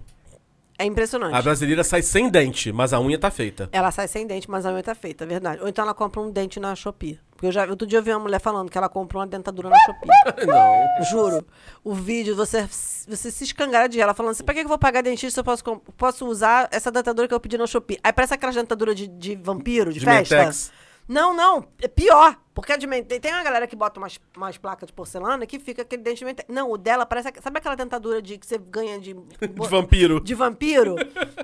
É 0.79 0.85
impressionante. 0.85 1.35
A 1.35 1.41
brasileira 1.41 1.83
sai 1.83 2.01
sem 2.01 2.29
dente, 2.29 2.71
mas 2.71 2.93
a 2.93 3.01
unha 3.01 3.19
tá 3.19 3.29
feita. 3.29 3.67
Ela 3.73 3.91
sai 3.91 4.07
sem 4.07 4.25
dente, 4.25 4.49
mas 4.49 4.65
a 4.65 4.71
unha 4.71 4.81
tá 4.81 4.95
feita, 4.95 5.25
é 5.25 5.27
verdade. 5.27 5.61
Ou 5.61 5.67
então 5.67 5.83
ela 5.83 5.93
compra 5.93 6.21
um 6.21 6.31
dente 6.31 6.57
na 6.57 6.73
Shopee. 6.73 7.19
Porque 7.31 7.47
eu 7.47 7.51
já, 7.51 7.65
outro 7.65 7.85
dia 7.85 7.99
eu 7.99 8.03
vi 8.03 8.11
uma 8.11 8.19
mulher 8.19 8.39
falando 8.39 8.69
que 8.71 8.77
ela 8.77 8.87
comprou 8.87 9.19
uma 9.21 9.27
dentadura 9.27 9.69
na 9.69 9.77
Shopee. 9.79 10.09
Não. 10.47 11.05
Juro. 11.05 11.45
O 11.83 11.93
vídeo, 11.93 12.33
você, 12.33 12.65
você 13.05 13.29
se 13.29 13.43
escangara 13.43 13.89
de 13.89 13.99
ela, 13.99 14.13
falando 14.13 14.31
assim, 14.31 14.43
pra 14.43 14.53
que 14.53 14.61
eu 14.61 14.67
vou 14.69 14.79
pagar 14.79 15.01
dentista 15.01 15.31
se 15.31 15.39
eu 15.41 15.43
posso, 15.43 15.63
posso 15.97 16.25
usar 16.25 16.69
essa 16.71 16.89
dentadura 16.89 17.27
que 17.27 17.33
eu 17.33 17.39
pedi 17.41 17.57
na 17.57 17.67
Shopee? 17.67 17.99
Aí 18.01 18.13
parece 18.13 18.33
aquela 18.33 18.53
dentadura 18.53 18.95
de, 18.95 19.05
de 19.05 19.35
vampiro, 19.35 19.91
de, 19.91 19.99
De 19.99 20.05
festa. 20.05 20.37
Mentex. 20.37 20.71
Não, 21.09 21.33
não. 21.33 21.65
É 21.81 21.87
pior. 21.87 22.37
Porque 22.53 22.77
de. 22.77 22.85
Tem 23.19 23.33
uma 23.33 23.41
galera 23.41 23.65
que 23.65 23.75
bota 23.75 23.99
umas, 23.99 24.19
umas 24.37 24.57
placas 24.57 24.87
de 24.87 24.93
porcelana 24.93 25.45
que 25.47 25.57
fica 25.57 25.81
aquele 25.81 26.03
dente 26.03 26.19
de 26.19 26.25
Mentex. 26.25 26.53
Não, 26.53 26.69
o 26.71 26.77
dela 26.77 27.05
parece... 27.05 27.29
Sabe 27.41 27.57
aquela 27.57 27.75
dentadura 27.75 28.21
de, 28.21 28.37
que 28.37 28.45
você 28.45 28.57
ganha 28.59 28.99
de... 28.99 29.13
De 29.39 29.67
vampiro. 29.69 30.19
de 30.19 30.35
vampiro? 30.35 30.95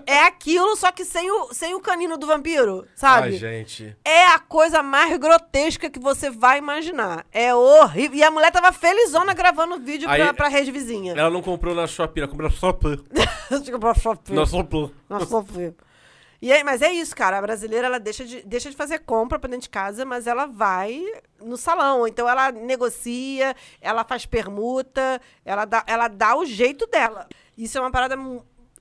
é 0.05 0.19
aquilo, 0.25 0.75
só 0.75 0.91
que 0.91 1.03
sem 1.03 1.31
o, 1.31 1.53
sem 1.53 1.73
o 1.73 1.79
canino 1.79 2.17
do 2.17 2.27
vampiro, 2.27 2.85
sabe? 2.95 3.27
Ai, 3.27 3.31
gente. 3.33 3.95
É 4.05 4.27
a 4.27 4.39
coisa 4.39 4.83
mais 4.83 5.17
grotesca 5.17 5.89
que 5.89 5.99
você 5.99 6.29
vai 6.29 6.59
imaginar. 6.59 7.25
É 7.31 7.55
horrível. 7.55 8.17
E 8.17 8.23
a 8.23 8.29
mulher 8.29 8.51
tava 8.51 8.71
felizona 8.71 9.33
gravando 9.33 9.79
vídeo 9.79 10.07
Aí- 10.09 10.21
pra, 10.21 10.33
pra 10.33 10.47
rede 10.47 10.71
vizinha. 10.71 11.13
Ela 11.13 11.29
não 11.29 11.41
comprou 11.41 11.73
na 11.73 11.87
Shopee, 11.87 12.21
ela 12.21 12.29
comprou 12.29 12.49
na 12.49 12.55
Shopee. 12.55 13.01
Tipo, 13.63 13.79
pra 13.79 13.93
Shopee. 13.93 14.33
Na 14.33 14.45
Shopee. 14.45 14.91
Na 15.09 15.19
Shopee. 15.21 15.73
E 16.45 16.53
aí, 16.53 16.63
mas 16.63 16.83
é 16.83 16.91
isso, 16.91 17.15
cara. 17.15 17.39
A 17.39 17.41
brasileira, 17.41 17.87
ela 17.87 17.99
deixa 17.99 18.23
de, 18.23 18.43
deixa 18.43 18.69
de 18.69 18.75
fazer 18.75 18.99
compra 18.99 19.39
pra 19.39 19.49
dentro 19.49 19.63
de 19.63 19.69
casa, 19.71 20.05
mas 20.05 20.27
ela 20.27 20.45
vai 20.45 21.03
no 21.43 21.57
salão. 21.57 22.07
Então, 22.07 22.29
ela 22.29 22.51
negocia, 22.51 23.55
ela 23.81 24.03
faz 24.03 24.27
permuta, 24.27 25.19
ela 25.43 25.65
dá, 25.65 25.83
ela 25.87 26.07
dá 26.07 26.37
o 26.37 26.45
jeito 26.45 26.85
dela. 26.85 27.27
Isso 27.57 27.79
é 27.79 27.81
uma 27.81 27.89
parada 27.89 28.15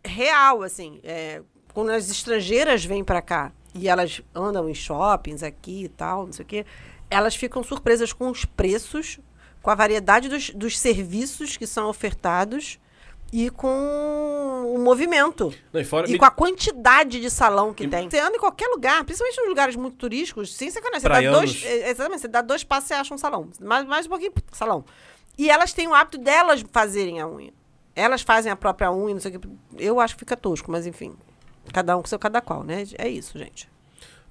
real, 0.04 0.62
assim. 0.62 1.00
É, 1.02 1.40
quando 1.72 1.88
as 1.88 2.10
estrangeiras 2.10 2.84
vêm 2.84 3.02
pra 3.02 3.22
cá 3.22 3.50
e 3.74 3.88
elas 3.88 4.20
andam 4.34 4.68
em 4.68 4.74
shoppings 4.74 5.42
aqui 5.42 5.84
e 5.84 5.88
tal, 5.88 6.26
não 6.26 6.34
sei 6.34 6.44
o 6.44 6.46
quê, 6.46 6.66
elas 7.08 7.34
ficam 7.34 7.64
surpresas 7.64 8.12
com 8.12 8.28
os 8.28 8.44
preços, 8.44 9.18
com 9.62 9.70
a 9.70 9.74
variedade 9.74 10.28
dos, 10.28 10.50
dos 10.50 10.78
serviços 10.78 11.56
que 11.56 11.66
são 11.66 11.88
ofertados 11.88 12.78
e 13.36 13.50
com 13.50 14.72
o 14.76 14.78
movimento. 14.78 15.52
Não, 15.72 15.80
e 15.80 15.84
fora- 15.84 16.08
E 16.08 16.12
me- 16.12 16.18
com 16.18 16.24
a 16.24 16.30
quantidade 16.30 17.20
de 17.20 17.28
salão 17.28 17.74
que 17.74 17.88
tem. 17.88 18.08
Você 18.08 18.20
anda 18.20 18.36
em 18.36 18.38
qualquer 18.38 18.68
lugar, 18.68 19.02
principalmente 19.04 19.40
nos 19.40 19.48
lugares 19.48 19.74
muito 19.76 19.96
turísticos, 19.96 20.54
sem 20.54 20.70
sacanagem. 20.70 21.00
Você 21.00 21.08
dá 21.08 21.14
Praianos. 21.14 21.40
dois, 21.40 21.64
é, 21.64 21.90
exatamente, 21.90 22.20
você 22.20 22.28
dá 22.28 22.40
dois 22.42 22.62
passos 22.62 22.90
e 22.90 22.94
acha 22.94 23.12
um 23.12 23.18
salão. 23.18 23.50
Mais, 23.60 23.84
mais 23.86 24.06
um 24.06 24.08
pouquinho, 24.10 24.32
salão. 24.52 24.84
E 25.36 25.50
elas 25.50 25.72
têm 25.72 25.88
o 25.88 25.94
hábito 25.94 26.16
delas 26.18 26.64
fazerem 26.72 27.20
a 27.20 27.26
unha. 27.26 27.52
Elas 27.96 28.22
fazem 28.22 28.52
a 28.52 28.56
própria 28.56 28.92
unha, 28.92 29.14
não 29.14 29.20
sei 29.20 29.34
o 29.34 29.40
que. 29.40 29.48
Eu 29.78 29.98
acho 29.98 30.14
que 30.14 30.20
fica 30.20 30.36
tosco, 30.36 30.70
mas 30.70 30.86
enfim. 30.86 31.16
Cada 31.72 31.96
um 31.96 32.02
com 32.02 32.06
seu 32.08 32.18
cada 32.20 32.40
qual, 32.40 32.62
né? 32.62 32.84
É 32.98 33.08
isso, 33.08 33.36
gente. 33.36 33.68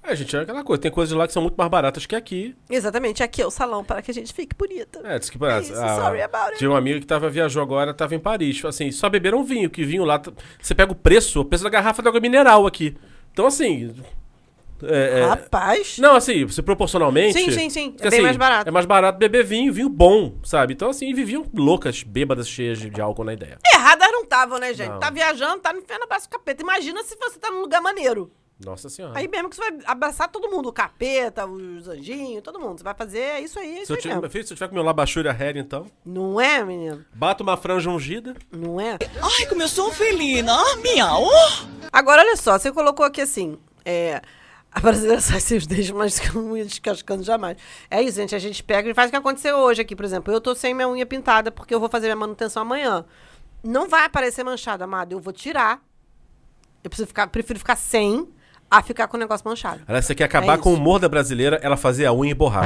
É, 0.06 0.14
gente, 0.14 0.36
é 0.36 0.40
aquela 0.40 0.62
coisa. 0.62 0.82
Tem 0.82 0.90
coisas 0.90 1.16
lá 1.16 1.26
que 1.26 1.32
são 1.32 1.40
muito 1.42 1.54
mais 1.56 1.70
baratas 1.70 2.04
que 2.04 2.14
aqui. 2.14 2.54
Exatamente, 2.68 3.22
aqui 3.22 3.40
é 3.40 3.46
o 3.46 3.50
salão 3.50 3.82
para 3.82 4.02
que 4.02 4.10
a 4.10 4.14
gente 4.14 4.32
fique 4.34 4.54
bonita. 4.54 5.00
É, 5.02 5.18
diz 5.18 5.30
que 5.30 5.42
É 5.42 5.60
isso, 5.60 5.74
sorry 5.74 6.20
about 6.22 6.46
it. 6.48 6.58
Tinha 6.58 6.70
uma 6.70 6.78
amiga 6.78 7.00
que 7.00 7.06
tava, 7.06 7.30
viajou 7.30 7.62
agora, 7.62 7.94
tava 7.94 8.14
em 8.14 8.18
Paris. 8.18 8.62
Assim, 8.64 8.92
só 8.92 9.08
beberam 9.08 9.42
vinho, 9.42 9.70
que 9.70 9.82
vinho 9.84 10.04
lá. 10.04 10.18
t- 10.18 10.30
Você 10.60 10.74
pega 10.74 10.92
o 10.92 10.94
preço, 10.94 11.40
o 11.40 11.44
preço 11.44 11.64
da 11.64 11.70
garrafa 11.70 12.02
de 12.02 12.08
água 12.08 12.20
mineral 12.20 12.66
aqui. 12.66 12.96
Então, 13.32 13.46
assim. 13.46 13.94
é- 14.82 15.20
é- 15.20 15.24
Rapaz. 15.26 15.96
Não, 15.98 16.14
assim, 16.16 16.44
você 16.44 16.60
proporcionalmente. 16.62 17.32
Sim, 17.32 17.50
sim, 17.50 17.70
sim. 17.70 17.86
É 17.86 17.90
porque, 17.92 18.10
bem 18.10 18.18
assim, 18.18 18.22
mais 18.22 18.36
barato. 18.36 18.68
É 18.68 18.70
mais 18.72 18.84
barato 18.86 19.18
beber 19.18 19.42
vinho, 19.44 19.72
vinho 19.72 19.88
bom, 19.88 20.34
sabe? 20.44 20.74
Então, 20.74 20.90
assim, 20.90 21.14
viviam 21.14 21.46
loucas, 21.54 22.02
bêbadas, 22.02 22.46
cheias 22.46 22.78
de, 22.78 22.90
de 22.90 23.00
álcool 23.00 23.24
na 23.24 23.32
ideia. 23.32 23.58
Erradas 23.72 24.08
não 24.12 24.22
estavam, 24.24 24.58
né, 24.58 24.74
gente? 24.74 24.90
Não. 24.90 25.00
Tá 25.00 25.08
viajando, 25.08 25.60
tá 25.60 25.72
no 25.72 25.78
inferno, 25.78 26.04
abraça 26.04 26.26
o 26.26 26.30
capeta. 26.30 26.62
Imagina 26.62 27.02
se 27.04 27.16
você 27.16 27.38
tá 27.38 27.50
num 27.50 27.60
lugar 27.62 27.80
maneiro. 27.80 28.30
Nossa 28.64 28.88
senhora. 28.88 29.18
Aí 29.18 29.28
mesmo 29.28 29.50
que 29.50 29.56
você 29.56 29.70
vai 29.70 29.80
abraçar 29.86 30.28
todo 30.28 30.48
mundo, 30.50 30.68
o 30.68 30.72
capeta, 30.72 31.46
os 31.46 31.86
anjinhos, 31.88 32.42
todo 32.42 32.58
mundo. 32.58 32.78
Você 32.78 32.84
vai 32.84 32.94
fazer 32.94 33.18
é 33.18 33.40
isso 33.40 33.58
aí, 33.58 33.72
é 33.72 33.76
se, 33.76 33.82
isso 33.82 33.92
eu 33.92 33.96
aí 33.96 34.02
tiver, 34.02 34.14
mesmo. 34.14 34.30
filho, 34.30 34.46
se 34.46 34.52
eu 34.52 34.56
tiver 34.56 34.68
com 34.68 34.74
meu 34.74 34.84
labachura 34.84 35.32
hair, 35.32 35.56
então, 35.56 35.86
Não 36.04 36.40
é, 36.40 36.64
menino? 36.64 37.04
bata 37.12 37.42
uma 37.42 37.56
franja 37.56 37.90
ungida. 37.90 38.34
Não 38.50 38.80
é? 38.80 38.98
Ai, 39.22 39.46
como 39.48 39.62
eu 39.62 39.68
sou 39.68 39.92
felina. 39.92 40.54
Ah, 40.54 40.76
miau. 40.76 41.24
Agora, 41.92 42.22
olha 42.22 42.36
só, 42.36 42.58
você 42.58 42.72
colocou 42.72 43.04
aqui 43.04 43.20
assim, 43.20 43.58
é... 43.84 44.22
A 44.72 44.80
brasileira 44.80 45.20
sai 45.22 45.38
sem 45.38 45.56
os 45.56 45.68
dentes, 45.68 45.90
mas 45.92 46.18
com 46.18 46.38
a 46.38 46.42
unha 46.42 46.64
descascando 46.64 47.22
jamais. 47.22 47.56
É 47.88 48.02
isso, 48.02 48.16
gente. 48.16 48.34
A 48.34 48.40
gente 48.40 48.60
pega 48.60 48.90
e 48.90 48.94
faz 48.94 49.06
o 49.08 49.10
que 49.12 49.16
aconteceu 49.16 49.56
hoje 49.56 49.80
aqui, 49.82 49.94
por 49.94 50.04
exemplo. 50.04 50.34
Eu 50.34 50.40
tô 50.40 50.52
sem 50.52 50.74
minha 50.74 50.88
unha 50.88 51.06
pintada 51.06 51.52
porque 51.52 51.72
eu 51.72 51.78
vou 51.78 51.88
fazer 51.88 52.06
minha 52.08 52.16
manutenção 52.16 52.62
amanhã. 52.62 53.04
Não 53.62 53.88
vai 53.88 54.04
aparecer 54.04 54.42
manchado, 54.42 54.82
amado. 54.82 55.12
Eu 55.12 55.20
vou 55.20 55.32
tirar. 55.32 55.80
Eu 56.82 56.90
preciso 56.90 57.06
ficar, 57.06 57.28
prefiro 57.28 57.56
ficar 57.58 57.76
sem 57.76 58.28
a 58.78 58.82
ficar 58.82 59.06
com 59.08 59.16
o 59.16 59.20
negócio 59.20 59.46
manchado. 59.48 59.80
Aliás, 59.86 60.04
você 60.04 60.14
quer 60.14 60.24
acabar 60.24 60.54
É 60.54 60.60
com 60.60 60.70
o 60.70 60.74
humor 60.74 60.98
da 60.98 61.08
brasileira, 61.08 61.58
ela 61.62 61.76
fazer 61.76 62.06
a 62.06 62.12
unha 62.12 62.30
e 62.30 62.34
borrar. 62.34 62.64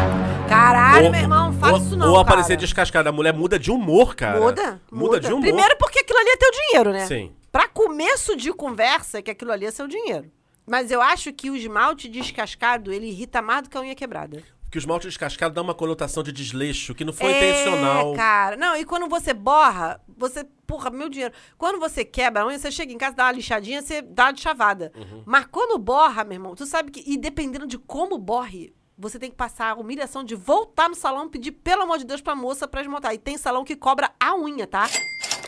Caralho, 0.49 1.07
Ou- 1.07 1.11
meu 1.13 1.21
irmão, 1.21 1.53
não 1.53 1.59
faz 1.59 1.73
ou, 1.75 1.79
isso 1.81 1.97
não, 1.97 2.11
Ou 2.11 2.19
aparecer 2.19 2.49
cara. 2.51 2.61
descascada. 2.61 3.09
A 3.11 3.13
mulher 3.13 3.33
muda 3.35 3.59
de 3.59 3.71
humor, 3.71 4.15
cara. 4.15 4.41
Muda, 4.41 4.81
Muda, 4.91 5.21
de 5.21 5.29
humor. 5.29 5.41
Primeiro 5.43 5.77
porque 5.79 6.01
aquilo 6.01 6.19
ali 6.19 6.29
é 6.31 6.37
teu 6.37 6.51
dinheiro, 6.51 6.93
né? 6.93 7.07
Sim. 7.07 7.33
Pra 7.53 7.67
começo 7.69 8.37
de 8.37 8.53
conversa, 8.53 9.19
é 9.19 9.23
que 9.23 9.31
aquilo 9.31 9.53
ali 9.53 9.67
é 9.67 9.71
seu 9.71 9.87
dinheiro. 9.89 10.31
Mas 10.67 10.91
eu 10.91 11.01
acho 11.01 11.33
que 11.33 11.51
o 11.51 11.57
esmalte 11.57 12.09
descascado, 12.09 12.93
ele 12.93 13.07
irrita 13.07 13.41
mais 13.41 13.63
do 13.63 13.71
que 13.71 13.77
a 13.79 13.81
unha 13.81 13.95
quebrada. 13.95 14.43
Porque 14.69 14.77
o 14.77 14.81
esmalte 14.81 15.07
descascado 15.07 15.55
dá 15.55 15.63
uma 15.63 15.73
conotação 15.73 16.23
de 16.23 16.31
desleixo, 16.31 16.95
que 16.95 17.03
não 17.03 17.13
foi 17.13 17.33
é, 17.33 17.37
intencional. 17.39 18.13
cara. 18.13 18.55
Não, 18.55 18.77
e 18.77 18.85
quando 18.85 19.09
você 19.09 19.33
borra, 19.33 19.99
você... 20.07 20.45
Porra, 20.67 20.91
meu 20.91 21.09
dinheiro. 21.09 21.33
Quando 21.57 21.81
você 21.81 22.05
quebra 22.05 22.43
a 22.43 22.47
unha, 22.47 22.59
você 22.59 22.71
chega 22.71 22.93
em 22.93 22.99
casa, 22.99 23.17
dá 23.17 23.25
uma 23.25 23.33
lixadinha, 23.33 23.81
você 23.81 24.03
dá 24.03 24.25
uma 24.25 24.33
de 24.33 24.43
chavada. 24.43 24.93
Uhum. 24.95 25.23
Mas 25.25 25.47
quando 25.47 25.79
borra, 25.79 26.23
meu 26.23 26.35
irmão, 26.35 26.55
tu 26.55 26.67
sabe 26.67 26.91
que... 26.91 27.03
E 27.11 27.17
dependendo 27.17 27.67
de 27.67 27.79
como 27.79 28.19
borre, 28.19 28.75
você 28.99 29.19
tem 29.19 29.31
que 29.31 29.37
passar 29.37 29.71
a 29.71 29.75
humilhação 29.75 30.23
de 30.23 30.35
voltar 30.35 30.91
no 30.91 30.95
salão 30.95 31.25
e 31.25 31.31
pedir, 31.31 31.53
pelo 31.53 31.85
amor 31.85 31.97
de 31.97 32.05
Deus, 32.05 32.21
pra 32.21 32.35
moça 32.35 32.69
pra 32.69 32.83
desmontar. 32.83 33.15
E 33.15 33.19
tem 33.19 33.39
salão 33.39 33.65
que 33.65 33.75
cobra 33.75 34.11
a 34.21 34.37
unha, 34.37 34.67
tá? 34.67 34.87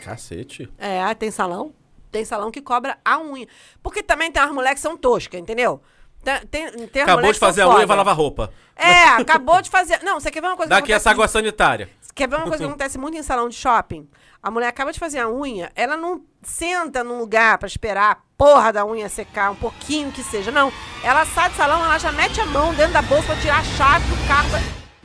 Cacete. 0.02 0.72
É, 0.78 1.12
tem 1.14 1.30
salão. 1.30 1.74
Tem 2.10 2.24
salão 2.24 2.50
que 2.50 2.62
cobra 2.62 2.98
a 3.04 3.20
unha. 3.20 3.46
Porque 3.82 4.02
também 4.02 4.32
tem 4.32 4.42
umas 4.42 4.54
mulheres 4.54 4.76
que 4.76 4.80
são 4.80 4.96
toscas, 4.96 5.38
entendeu? 5.38 5.82
Tem, 6.22 6.88
tem, 6.88 7.02
Acabou 7.02 7.32
de 7.32 7.38
fazer 7.38 7.62
a 7.62 7.68
unha 7.68 7.82
e 7.82 7.86
vai 7.86 7.96
lavar 7.96 8.14
roupa. 8.14 8.52
É, 8.76 9.08
acabou 9.20 9.60
de 9.62 9.70
fazer. 9.70 10.02
Não, 10.02 10.20
você 10.20 10.30
quer 10.30 10.40
ver 10.40 10.48
uma 10.48 10.56
coisa 10.56 10.68
Dá 10.68 10.76
que 10.76 10.92
acontece... 10.92 10.96
essa 10.96 11.10
água 11.10 11.26
sanitária. 11.26 11.88
Quer 12.14 12.28
ver 12.28 12.36
uma 12.36 12.46
coisa 12.46 12.58
que 12.58 12.64
acontece 12.68 12.98
muito 12.98 13.16
em 13.16 13.22
salão 13.22 13.48
de 13.48 13.54
shopping? 13.54 14.08
A 14.42 14.50
mulher 14.50 14.68
acaba 14.68 14.92
de 14.92 14.98
fazer 14.98 15.18
a 15.18 15.30
unha, 15.30 15.70
ela 15.74 15.96
não 15.96 16.22
senta 16.42 17.04
num 17.04 17.18
lugar 17.18 17.58
pra 17.58 17.66
esperar 17.66 18.12
a 18.12 18.18
porra 18.36 18.72
da 18.72 18.86
unha 18.86 19.08
secar, 19.08 19.50
um 19.50 19.56
pouquinho 19.56 20.10
que 20.10 20.22
seja. 20.22 20.50
Não. 20.50 20.72
Ela 21.02 21.24
sai 21.26 21.50
do 21.50 21.56
salão, 21.56 21.84
ela 21.84 21.98
já 21.98 22.10
mete 22.12 22.40
a 22.40 22.46
mão 22.46 22.74
dentro 22.74 22.94
da 22.94 23.02
bolsa 23.02 23.26
pra 23.26 23.36
tirar 23.36 23.60
a 23.60 23.64
chave 23.64 24.06
do 24.06 24.26
carro. 24.26 24.48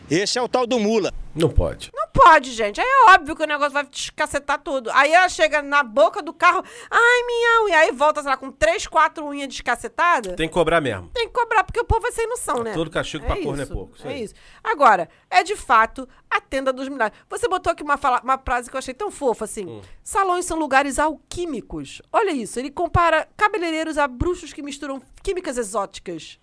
Esse 0.09 0.37
é 0.37 0.41
o 0.41 0.47
tal 0.47 0.65
do 0.67 0.79
mula. 0.79 1.11
Não 1.33 1.49
pode. 1.49 1.91
Não 1.93 2.04
pode, 2.15 2.51
gente. 2.51 2.79
Aí 2.79 2.87
é 2.87 3.11
óbvio 3.13 3.35
que 3.35 3.43
o 3.43 3.47
negócio 3.47 3.71
vai 3.73 3.85
descacetar 3.85 4.59
tudo. 4.61 4.89
Aí 4.91 5.11
ela 5.13 5.27
chega 5.29 5.61
na 5.61 5.83
boca 5.83 6.21
do 6.21 6.33
carro, 6.33 6.63
ai, 6.89 7.23
minha 7.27 7.63
unha. 7.65 7.79
Aí 7.79 7.91
volta, 7.91 8.21
sei 8.21 8.31
lá, 8.31 8.37
com 8.37 8.51
três, 8.51 8.87
quatro 8.87 9.25
unhas 9.25 9.47
descacetadas. 9.49 10.35
Tem 10.35 10.47
que 10.47 10.53
cobrar 10.53 10.79
mesmo. 10.81 11.09
Tem 11.13 11.27
que 11.27 11.33
cobrar, 11.33 11.63
porque 11.63 11.79
o 11.79 11.85
povo 11.85 12.01
vai 12.01 12.11
sem 12.11 12.27
noção, 12.27 12.63
né? 12.63 12.73
Todo 12.73 12.89
castigo 12.89 13.25
pra 13.25 13.35
corno 13.41 13.61
é 13.61 13.65
pouco, 13.65 13.95
isso 13.97 14.07
é 14.07 14.11
aí. 14.11 14.23
isso. 14.23 14.33
Agora, 14.63 15.09
é 15.29 15.43
de 15.43 15.55
fato 15.55 16.07
a 16.29 16.39
tenda 16.41 16.71
dos 16.71 16.87
milhares. 16.87 17.17
Você 17.29 17.47
botou 17.47 17.71
aqui 17.71 17.83
uma, 17.83 17.97
fala- 17.97 18.21
uma 18.23 18.37
frase 18.37 18.69
que 18.69 18.75
eu 18.75 18.79
achei 18.79 18.93
tão 18.93 19.11
fofa, 19.11 19.45
assim. 19.45 19.65
Hum. 19.65 19.81
Salões 20.03 20.45
são 20.45 20.57
lugares 20.57 20.97
alquímicos. 20.97 22.01
Olha 22.11 22.31
isso, 22.31 22.59
ele 22.59 22.71
compara 22.71 23.27
cabeleireiros 23.35 23.97
a 23.97 24.07
bruxos 24.07 24.53
que 24.53 24.61
misturam 24.61 25.01
químicas 25.21 25.57
exóticas. 25.57 26.39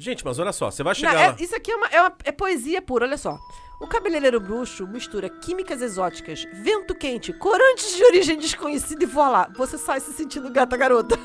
Gente, 0.00 0.24
mas 0.24 0.38
olha 0.38 0.52
só, 0.52 0.70
você 0.70 0.82
vai 0.84 0.92
Não, 0.92 0.94
chegar 0.94 1.20
é- 1.20 1.28
lá. 1.30 1.36
isso 1.40 1.56
aqui 1.56 1.72
é, 1.72 1.76
uma, 1.76 1.86
é 1.88 2.00
uma- 2.00 2.16
é 2.24 2.30
poesia 2.32 2.80
pura, 2.80 3.04
olha 3.04 3.18
só. 3.18 3.36
O 3.80 3.86
cabeleireiro 3.86 4.38
bruxo 4.40 4.86
mistura 4.86 5.28
químicas 5.28 5.82
exóticas, 5.82 6.44
vento 6.62 6.94
quente, 6.94 7.32
corantes 7.32 7.96
de 7.96 8.04
origem 8.04 8.36
desconhecida 8.38 9.02
e 9.02 9.06
voilá. 9.06 9.48
Você 9.56 9.76
sai 9.76 9.98
se 10.00 10.12
sentindo 10.12 10.50
gata 10.52 10.76
garota. 10.76 11.18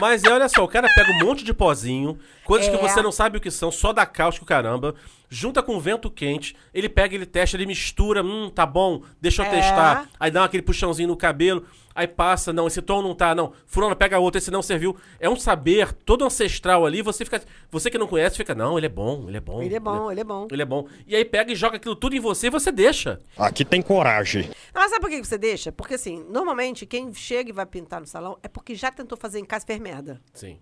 Mas 0.00 0.24
é, 0.24 0.30
olha 0.30 0.48
só, 0.48 0.64
o 0.64 0.68
cara 0.68 0.88
pega 0.94 1.10
um 1.12 1.26
monte 1.26 1.44
de 1.44 1.52
pozinho, 1.52 2.18
coisas 2.50 2.68
que 2.68 2.74
É. 2.74 2.78
você 2.80 3.00
não 3.00 3.12
sabe 3.12 3.38
o 3.38 3.40
que 3.40 3.48
são, 3.50 3.70
só 3.70 3.92
dá 3.92 4.04
cáustico, 4.04 4.44
caramba, 4.44 4.94
junta 5.28 5.62
com 5.62 5.78
vento 5.78 6.10
quente, 6.10 6.56
ele 6.74 6.88
pega, 6.88 7.14
ele 7.14 7.24
testa, 7.24 7.56
ele 7.56 7.64
mistura, 7.64 8.24
hum, 8.24 8.50
tá 8.52 8.66
bom, 8.66 9.02
deixa 9.20 9.42
eu 9.42 9.46
É. 9.46 9.50
testar. 9.50 10.08
Aí 10.18 10.32
dá 10.32 10.44
aquele 10.44 10.62
puxãozinho 10.64 11.08
no 11.08 11.16
cabelo, 11.16 11.64
aí 11.94 12.08
passa, 12.08 12.52
não, 12.52 12.66
esse 12.66 12.82
tom 12.82 13.00
não 13.02 13.14
tá, 13.14 13.32
não. 13.36 13.52
Fulano 13.66 13.94
pega 13.94 14.18
outro, 14.18 14.38
esse 14.38 14.50
não 14.50 14.62
serviu. 14.62 14.96
É 15.20 15.30
um 15.30 15.36
saber 15.36 15.92
todo 15.92 16.24
ancestral 16.24 16.84
ali, 16.84 17.02
você 17.02 17.24
fica, 17.24 17.40
você 17.70 17.88
que 17.88 17.96
não 17.98 18.08
conhece 18.08 18.36
fica, 18.36 18.52
não, 18.56 18.76
ele 18.76 18.86
é 18.86 18.90
bom, 18.90 19.26
ele 19.28 19.36
é 19.36 19.40
bom. 19.40 19.62
Ele 19.62 19.74
é 19.76 19.80
bom, 19.80 20.10
ele 20.10 20.20
é 20.20 20.24
bom. 20.24 20.48
Ele 20.50 20.62
é 20.62 20.64
bom. 20.64 20.88
E 21.06 21.14
aí 21.14 21.24
pega 21.24 21.52
e 21.52 21.54
joga 21.54 21.76
aquilo 21.76 21.94
tudo 21.94 22.16
em 22.16 22.20
você 22.20 22.48
e 22.48 22.50
você 22.50 22.72
deixa. 22.72 23.20
Aqui 23.38 23.64
tem 23.64 23.80
coragem. 23.80 24.50
Não, 24.74 24.82
Mas 24.82 24.90
sabe 24.90 25.00
por 25.00 25.10
que 25.10 25.20
que 25.20 25.26
você 25.28 25.38
deixa? 25.38 25.70
Porque 25.70 25.94
assim, 25.94 26.24
normalmente 26.28 26.84
quem 26.84 27.14
chega 27.14 27.50
e 27.50 27.52
vai 27.52 27.66
pintar 27.66 28.00
no 28.00 28.06
salão 28.08 28.36
é 28.42 28.48
porque 28.48 28.74
já 28.74 28.90
tentou 28.90 29.16
fazer 29.16 29.38
em 29.38 29.44
casa 29.44 29.64
e 29.64 29.66
fez 29.68 29.78
merda. 29.78 30.20
Sim. 30.34 30.58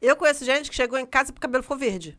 Eu 0.00 0.16
conheço 0.16 0.44
gente 0.44 0.70
que 0.70 0.76
chegou 0.76 0.98
em 0.98 1.06
casa 1.06 1.30
e 1.30 1.36
o 1.36 1.40
cabelo 1.40 1.62
ficou 1.62 1.76
verde. 1.76 2.18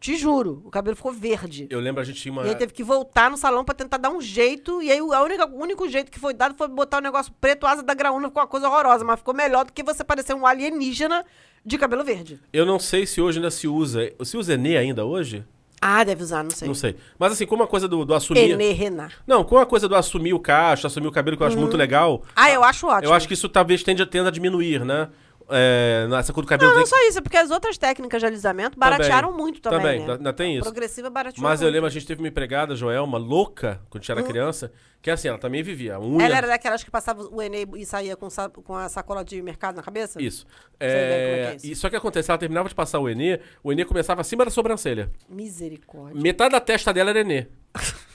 Te 0.00 0.16
juro, 0.16 0.62
o 0.64 0.70
cabelo 0.70 0.96
ficou 0.96 1.12
verde. 1.12 1.68
Eu 1.70 1.78
lembro, 1.78 2.00
a 2.00 2.04
gente 2.04 2.20
tinha 2.20 2.32
uma... 2.32 2.44
E 2.44 2.48
aí 2.48 2.56
teve 2.56 2.72
que 2.72 2.82
voltar 2.82 3.30
no 3.30 3.36
salão 3.36 3.64
pra 3.64 3.72
tentar 3.72 3.98
dar 3.98 4.10
um 4.10 4.20
jeito. 4.20 4.82
E 4.82 4.90
aí 4.90 5.00
o 5.00 5.12
a 5.12 5.22
única, 5.22 5.46
o 5.46 5.62
único 5.62 5.88
jeito 5.88 6.10
que 6.10 6.18
foi 6.18 6.34
dado 6.34 6.56
foi 6.56 6.66
botar 6.66 6.98
o 6.98 7.00
negócio 7.00 7.32
preto, 7.40 7.66
asa 7.66 7.84
da 7.84 7.94
graúna, 7.94 8.26
ficou 8.26 8.42
uma 8.42 8.48
coisa 8.48 8.68
horrorosa. 8.68 9.04
Mas 9.04 9.20
ficou 9.20 9.32
melhor 9.32 9.64
do 9.64 9.72
que 9.72 9.80
você 9.80 10.02
parecer 10.02 10.34
um 10.34 10.44
alienígena 10.44 11.24
de 11.64 11.78
cabelo 11.78 12.02
verde. 12.02 12.40
Eu 12.52 12.66
não 12.66 12.80
sei 12.80 13.06
se 13.06 13.20
hoje 13.20 13.38
ainda 13.38 13.50
se 13.50 13.68
usa... 13.68 14.12
Se 14.24 14.36
usa 14.36 14.54
Enê 14.54 14.76
ainda 14.76 15.04
hoje? 15.04 15.44
Ah, 15.80 16.02
deve 16.02 16.22
usar, 16.24 16.42
não 16.42 16.50
sei. 16.50 16.66
Não 16.66 16.74
sei. 16.74 16.96
Mas 17.16 17.32
assim, 17.32 17.46
como 17.46 17.62
a 17.62 17.68
coisa 17.68 17.86
do, 17.86 18.04
do 18.04 18.12
assumir... 18.12 18.50
Enê 18.50 18.72
Renan. 18.72 19.08
Não, 19.24 19.44
com 19.44 19.58
a 19.58 19.66
coisa 19.66 19.88
do 19.88 19.94
assumir 19.94 20.32
o 20.32 20.40
cacho, 20.40 20.86
assumir 20.86 21.06
o 21.06 21.12
cabelo, 21.12 21.36
que 21.36 21.44
eu 21.44 21.46
acho 21.46 21.58
muito 21.58 21.76
legal. 21.76 22.24
Ah, 22.34 22.50
eu 22.50 22.64
acho 22.64 22.88
ótimo. 22.88 23.04
Eu 23.04 23.14
acho 23.14 23.28
que 23.28 23.34
isso 23.34 23.48
talvez 23.48 23.84
tenda, 23.84 24.04
tenda 24.04 24.30
a 24.30 24.32
diminuir, 24.32 24.84
né? 24.84 25.08
É, 25.52 26.06
nessa 26.08 26.32
coisa 26.32 26.46
do 26.46 26.48
cabelo 26.48 26.70
Não, 26.70 26.76
tem 26.78 26.80
não 26.80 26.86
só 26.86 27.08
isso, 27.08 27.18
é 27.18 27.20
porque 27.20 27.36
as 27.36 27.50
outras 27.50 27.76
técnicas 27.76 28.20
de 28.20 28.26
alisamento 28.26 28.78
baratearam 28.78 29.36
muito 29.36 29.60
também, 29.60 29.80
Também, 29.80 30.06
né? 30.06 30.12
ainda 30.14 30.32
tem 30.32 30.54
isso. 30.54 30.62
Progressiva 30.62 31.10
barateou 31.10 31.42
Mas 31.42 31.60
eu 31.60 31.66
muito. 31.66 31.74
lembro, 31.74 31.86
a 31.86 31.90
gente 31.90 32.06
teve 32.06 32.22
uma 32.22 32.28
empregada, 32.28 32.74
Joelma, 32.74 33.18
louca, 33.18 33.80
quando 33.90 34.00
a 34.00 34.04
gente 34.04 34.12
era 34.12 34.22
criança, 34.22 34.72
que 35.02 35.10
assim, 35.10 35.28
ela 35.28 35.38
também 35.38 35.62
vivia. 35.62 36.00
Unha, 36.00 36.24
Ela 36.24 36.36
era 36.38 36.46
daquelas 36.46 36.82
que 36.82 36.90
passava 36.90 37.22
o 37.22 37.42
Enem 37.42 37.66
e 37.76 37.84
saía 37.84 38.16
com, 38.16 38.28
com 38.64 38.74
a 38.76 38.88
sacola 38.88 39.24
de 39.24 39.42
mercado 39.42 39.76
na 39.76 39.82
cabeça? 39.82 40.22
Isso. 40.22 40.46
É 40.80 40.86
É, 40.86 41.52
é 41.52 41.56
isso. 41.56 41.66
e 41.66 41.76
só 41.76 41.90
que 41.90 41.96
acontece, 41.96 42.30
ela 42.30 42.38
terminava 42.38 42.68
de 42.68 42.74
passar 42.74 42.98
o 43.00 43.08
Enê, 43.08 43.40
o 43.62 43.72
Enê 43.72 43.84
começava 43.84 44.20
acima 44.20 44.44
da 44.44 44.50
sobrancelha. 44.50 45.10
Misericórdia. 45.28 46.20
Metade 46.20 46.52
da 46.52 46.60
testa 46.60 46.92
dela 46.92 47.10
era 47.10 47.20
Enê. 47.20 47.46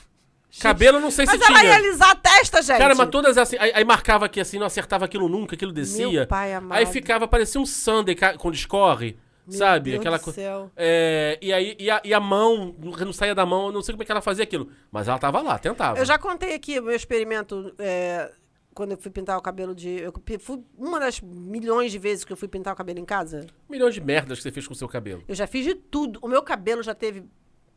Cabelo, 0.61 0.99
não 0.99 1.11
sei 1.11 1.25
se 1.27 1.37
Mas 1.37 1.41
ela 1.49 1.59
tinha. 1.59 1.71
ia 1.71 1.75
alisar 1.77 2.11
a 2.11 2.15
testa, 2.15 2.61
gente. 2.61 2.77
Cara, 2.77 2.95
mas 2.95 3.09
todas 3.09 3.37
assim. 3.37 3.57
Aí, 3.59 3.71
aí 3.75 3.83
marcava 3.85 4.25
aqui 4.25 4.39
assim, 4.39 4.57
não 4.59 4.65
acertava 4.65 5.05
aquilo 5.05 5.27
nunca, 5.29 5.55
aquilo 5.55 5.71
descia. 5.71 6.07
Meu 6.09 6.27
pai 6.27 6.53
amado. 6.53 6.77
Aí 6.77 6.85
ficava, 6.85 7.27
parecia 7.27 7.59
um 7.61 7.65
sundae 7.65 8.15
ca- 8.15 8.37
quando 8.37 8.55
escorre. 8.55 9.17
Meu 9.47 9.57
sabe? 9.57 9.91
Deus 9.91 10.01
Aquela 10.01 10.17
do 10.17 10.23
co- 10.23 10.31
céu. 10.33 10.69
É, 10.75 11.37
e 11.41 11.53
aí, 11.53 11.75
e 11.79 11.89
a, 11.89 12.01
e 12.03 12.13
a 12.13 12.19
mão, 12.19 12.75
não 12.99 13.13
saía 13.13 13.33
da 13.33 13.45
mão, 13.45 13.67
eu 13.67 13.71
não 13.71 13.81
sei 13.81 13.93
como 13.93 14.03
é 14.03 14.05
que 14.05 14.11
ela 14.11 14.21
fazia 14.21 14.43
aquilo. 14.43 14.69
Mas 14.91 15.07
ela 15.07 15.17
tava 15.17 15.41
lá, 15.41 15.57
tentava. 15.57 15.97
Eu 15.99 16.05
já 16.05 16.17
contei 16.17 16.53
aqui 16.53 16.77
o 16.79 16.83
meu 16.83 16.93
experimento 16.95 17.73
é, 17.79 18.29
quando 18.73 18.91
eu 18.91 18.97
fui 18.97 19.09
pintar 19.09 19.37
o 19.37 19.41
cabelo 19.41 19.73
de. 19.73 19.89
Eu 20.01 20.13
fui 20.39 20.59
uma 20.77 20.99
das 20.99 21.21
milhões 21.21 21.93
de 21.93 21.97
vezes 21.97 22.25
que 22.25 22.33
eu 22.33 22.37
fui 22.37 22.49
pintar 22.49 22.73
o 22.73 22.75
cabelo 22.75 22.99
em 22.99 23.05
casa. 23.05 23.45
Milhões 23.69 23.93
de 23.93 24.01
merdas 24.01 24.39
que 24.39 24.43
você 24.43 24.51
fez 24.51 24.67
com 24.67 24.73
o 24.73 24.75
seu 24.77 24.87
cabelo. 24.89 25.23
Eu 25.27 25.33
já 25.35 25.47
fiz 25.47 25.63
de 25.63 25.75
tudo. 25.75 26.19
O 26.21 26.27
meu 26.27 26.41
cabelo 26.43 26.83
já 26.83 26.93
teve. 26.93 27.23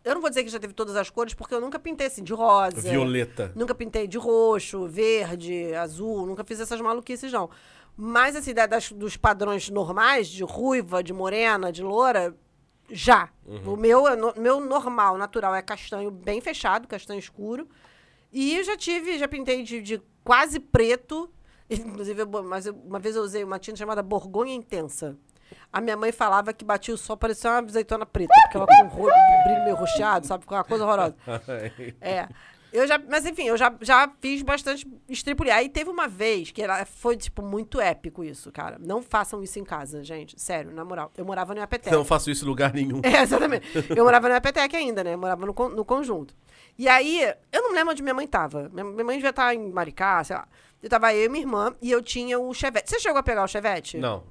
Eu 0.05 0.15
não 0.15 0.21
vou 0.21 0.31
dizer 0.31 0.43
que 0.45 0.49
já 0.51 0.59
teve 0.59 0.73
todas 0.73 0.97
as 0.97 1.11
cores, 1.11 1.35
porque 1.35 1.55
eu 1.55 1.61
nunca 1.61 1.79
pintei 1.79 2.07
assim, 2.07 2.23
de 2.23 2.33
rosa. 2.33 2.81
Violeta. 2.81 3.53
Nunca 3.55 3.75
pintei 3.75 4.07
de 4.09 4.17
roxo, 4.17 4.87
verde, 4.87 5.75
azul, 5.75 6.25
nunca 6.27 6.43
fiz 6.45 6.59
essas 6.61 6.81
maluquices, 6.81 7.31
não. 7.31 7.51
Mas, 7.97 8.35
assim, 8.35 8.55
da- 8.55 8.67
das- 8.67 8.93
dos 8.93 9.17
padrões 9.19 9.69
normais, 9.69 10.29
de 10.29 10.43
ruiva, 10.43 11.03
de 11.03 11.13
morena, 11.13 11.71
de 11.71 11.83
loura, 11.83 12.35
já. 12.89 13.29
O 13.67 13.77
meu, 13.77 14.09
é 14.09 14.17
meu 14.39 14.59
normal, 14.61 15.19
natural, 15.19 15.55
é 15.55 15.61
castanho 15.63 16.11
bem 16.11 16.41
fechado, 16.41 16.89
castanho 16.89 17.19
escuro. 17.19 17.69
E 18.33 18.57
eu 18.57 18.65
já 18.65 18.77
tive, 18.77 19.19
já 19.19 19.29
pintei 19.29 19.63
de, 19.63 19.83
de 19.83 20.01
quase 20.25 20.59
preto. 20.59 21.31
Inclusive, 21.69 22.23
eu 22.23 22.43
mas 22.43 22.65
eu- 22.67 22.75
uma 22.75 22.99
vez 22.99 23.17
eu 23.17 23.23
usei 23.23 23.45
uma 23.45 23.59
tinta 23.59 23.77
chamada 23.77 24.03
Borgonha 24.03 24.55
Intensa. 24.55 25.17
A 25.73 25.81
minha 25.81 25.97
mãe 25.97 26.13
falava 26.13 26.53
que 26.53 26.65
batia 26.65 26.95
o 26.95 26.99
sol, 26.99 27.17
parecia 27.17 27.51
uma 27.51 27.59
azeitona 27.61 28.05
preta, 28.07 28.33
porque 28.43 28.57
ela 28.57 28.67
com 28.67 28.87
ro- 28.89 29.11
brilho 29.45 29.65
meio 29.65 29.77
roxeado, 29.77 30.27
sabe? 30.27 30.45
Uma 30.49 30.65
coisa 30.65 30.85
horrorosa. 30.85 31.15
É. 32.01 32.29
Eu 32.73 32.87
já, 32.87 33.01
mas 33.09 33.27
enfim, 33.27 33.49
eu 33.49 33.57
já, 33.57 33.75
já 33.81 34.09
fiz 34.21 34.43
bastante 34.43 34.87
estripulia. 35.09 35.57
Aí 35.57 35.69
teve 35.69 35.91
uma 35.91 36.07
vez 36.07 36.53
que 36.53 36.63
ela 36.63 36.85
foi, 36.87 37.17
tipo, 37.17 37.43
muito 37.43 37.81
épico 37.81 38.23
isso, 38.23 38.53
cara. 38.53 38.77
Não 38.79 39.03
façam 39.03 39.43
isso 39.43 39.59
em 39.59 39.65
casa, 39.65 40.05
gente. 40.05 40.41
Sério, 40.41 40.71
na 40.73 40.85
moral. 40.85 41.11
Eu 41.17 41.25
morava 41.25 41.53
no 41.53 41.59
Iapetec. 41.59 41.91
Não 41.93 42.05
faço 42.05 42.31
isso 42.31 42.45
em 42.45 42.49
lugar 42.49 42.73
nenhum. 42.73 43.01
É, 43.03 43.23
exatamente. 43.23 43.67
Eu 43.89 44.05
morava 44.05 44.29
no 44.29 44.35
Iapetec 44.35 44.77
ainda, 44.77 45.03
né? 45.03 45.15
Eu 45.15 45.19
morava 45.19 45.45
no, 45.45 45.53
no 45.71 45.85
conjunto. 45.85 46.33
E 46.79 46.89
aí, 46.89 47.23
eu 47.51 47.61
não 47.63 47.73
lembro 47.73 47.91
onde 47.91 48.05
minha 48.05 48.15
mãe 48.15 48.29
tava. 48.29 48.69
Minha, 48.73 48.85
minha 48.85 49.05
mãe 49.05 49.17
devia 49.17 49.31
estar 49.31 49.53
em 49.53 49.69
Maricá, 49.73 50.23
sei 50.23 50.37
lá. 50.37 50.47
Eu 50.81 50.89
tava 50.89 51.13
eu 51.13 51.25
e 51.25 51.29
minha 51.29 51.43
irmã, 51.43 51.75
e 51.83 51.91
eu 51.91 52.01
tinha 52.01 52.39
o 52.39 52.55
Chevette. 52.55 52.89
Você 52.89 53.01
chegou 53.01 53.19
a 53.19 53.23
pegar 53.25 53.43
o 53.43 53.49
Chevette? 53.49 53.99
Não. 53.99 54.23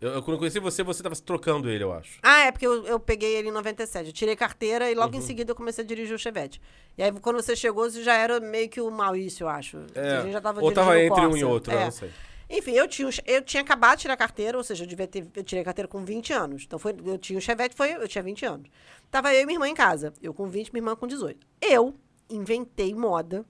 Eu, 0.00 0.10
eu- 0.10 0.22
quando 0.22 0.34
eu 0.34 0.38
conheci 0.38 0.58
você, 0.60 0.82
você 0.82 1.02
tava 1.02 1.14
trocando 1.16 1.70
ele, 1.70 1.82
eu 1.82 1.92
acho. 1.92 2.18
Ah, 2.22 2.40
é 2.40 2.52
porque 2.52 2.66
eu, 2.66 2.84
eu 2.86 3.00
peguei 3.00 3.34
ele 3.36 3.48
em 3.48 3.52
97. 3.52 4.06
Eu 4.08 4.12
tirei 4.12 4.36
carteira 4.36 4.90
e 4.90 4.94
logo 4.94 5.14
Uhum. 5.14 5.18
em 5.20 5.22
seguida 5.22 5.50
eu 5.52 5.54
comecei 5.56 5.82
a 5.82 5.86
dirigir 5.86 6.14
o 6.14 6.18
Chevette. 6.18 6.60
E 6.98 7.02
aí, 7.02 7.10
quando 7.20 7.36
você 7.36 7.56
chegou, 7.56 7.88
você 7.90 8.02
já 8.02 8.14
era 8.14 8.38
meio 8.40 8.68
que 8.68 8.80
o 8.80 8.90
Maurício, 8.90 9.44
eu 9.44 9.48
acho. 9.48 9.78
É, 9.94 10.16
A 10.18 10.22
gente 10.22 10.32
já 10.32 10.40
tava 10.40 10.62
ou 10.62 10.70
tava 10.72 11.00
entre 11.00 11.20
um 11.20 11.24
Corsa. 11.30 11.38
e 11.38 11.44
outro, 11.44 11.72
É. 11.72 11.84
não 11.84 11.90
sei. 11.90 12.10
Enfim, 12.48 12.72
eu 12.72 12.86
tinha, 12.86 13.08
eu 13.26 13.42
tinha 13.42 13.60
acabado 13.62 13.96
de 13.96 14.02
tirar 14.02 14.16
carteira, 14.16 14.56
ou 14.56 14.62
seja, 14.62 14.84
eu 14.84 14.88
devia 14.88 15.06
ter. 15.08 15.26
Eu 15.34 15.42
tirei 15.42 15.64
carteira 15.64 15.88
com 15.88 16.04
20 16.04 16.32
anos. 16.32 16.62
Então 16.64 16.78
foi, 16.78 16.94
eu 17.04 17.18
tinha 17.18 17.38
o 17.38 17.42
Chevette, 17.42 17.74
foi, 17.74 17.92
eu 17.94 18.06
tinha 18.06 18.22
20 18.22 18.44
anos. 18.46 18.68
Tava 19.10 19.34
eu 19.34 19.42
e 19.42 19.46
minha 19.46 19.56
irmã 19.56 19.68
em 19.68 19.74
casa. 19.74 20.12
Eu 20.22 20.32
com 20.32 20.46
20, 20.46 20.72
minha 20.72 20.80
irmã 20.80 20.94
com 20.94 21.06
18. 21.08 21.44
Eu 21.60 21.94
inventei 22.30 22.94
moda 22.94 23.44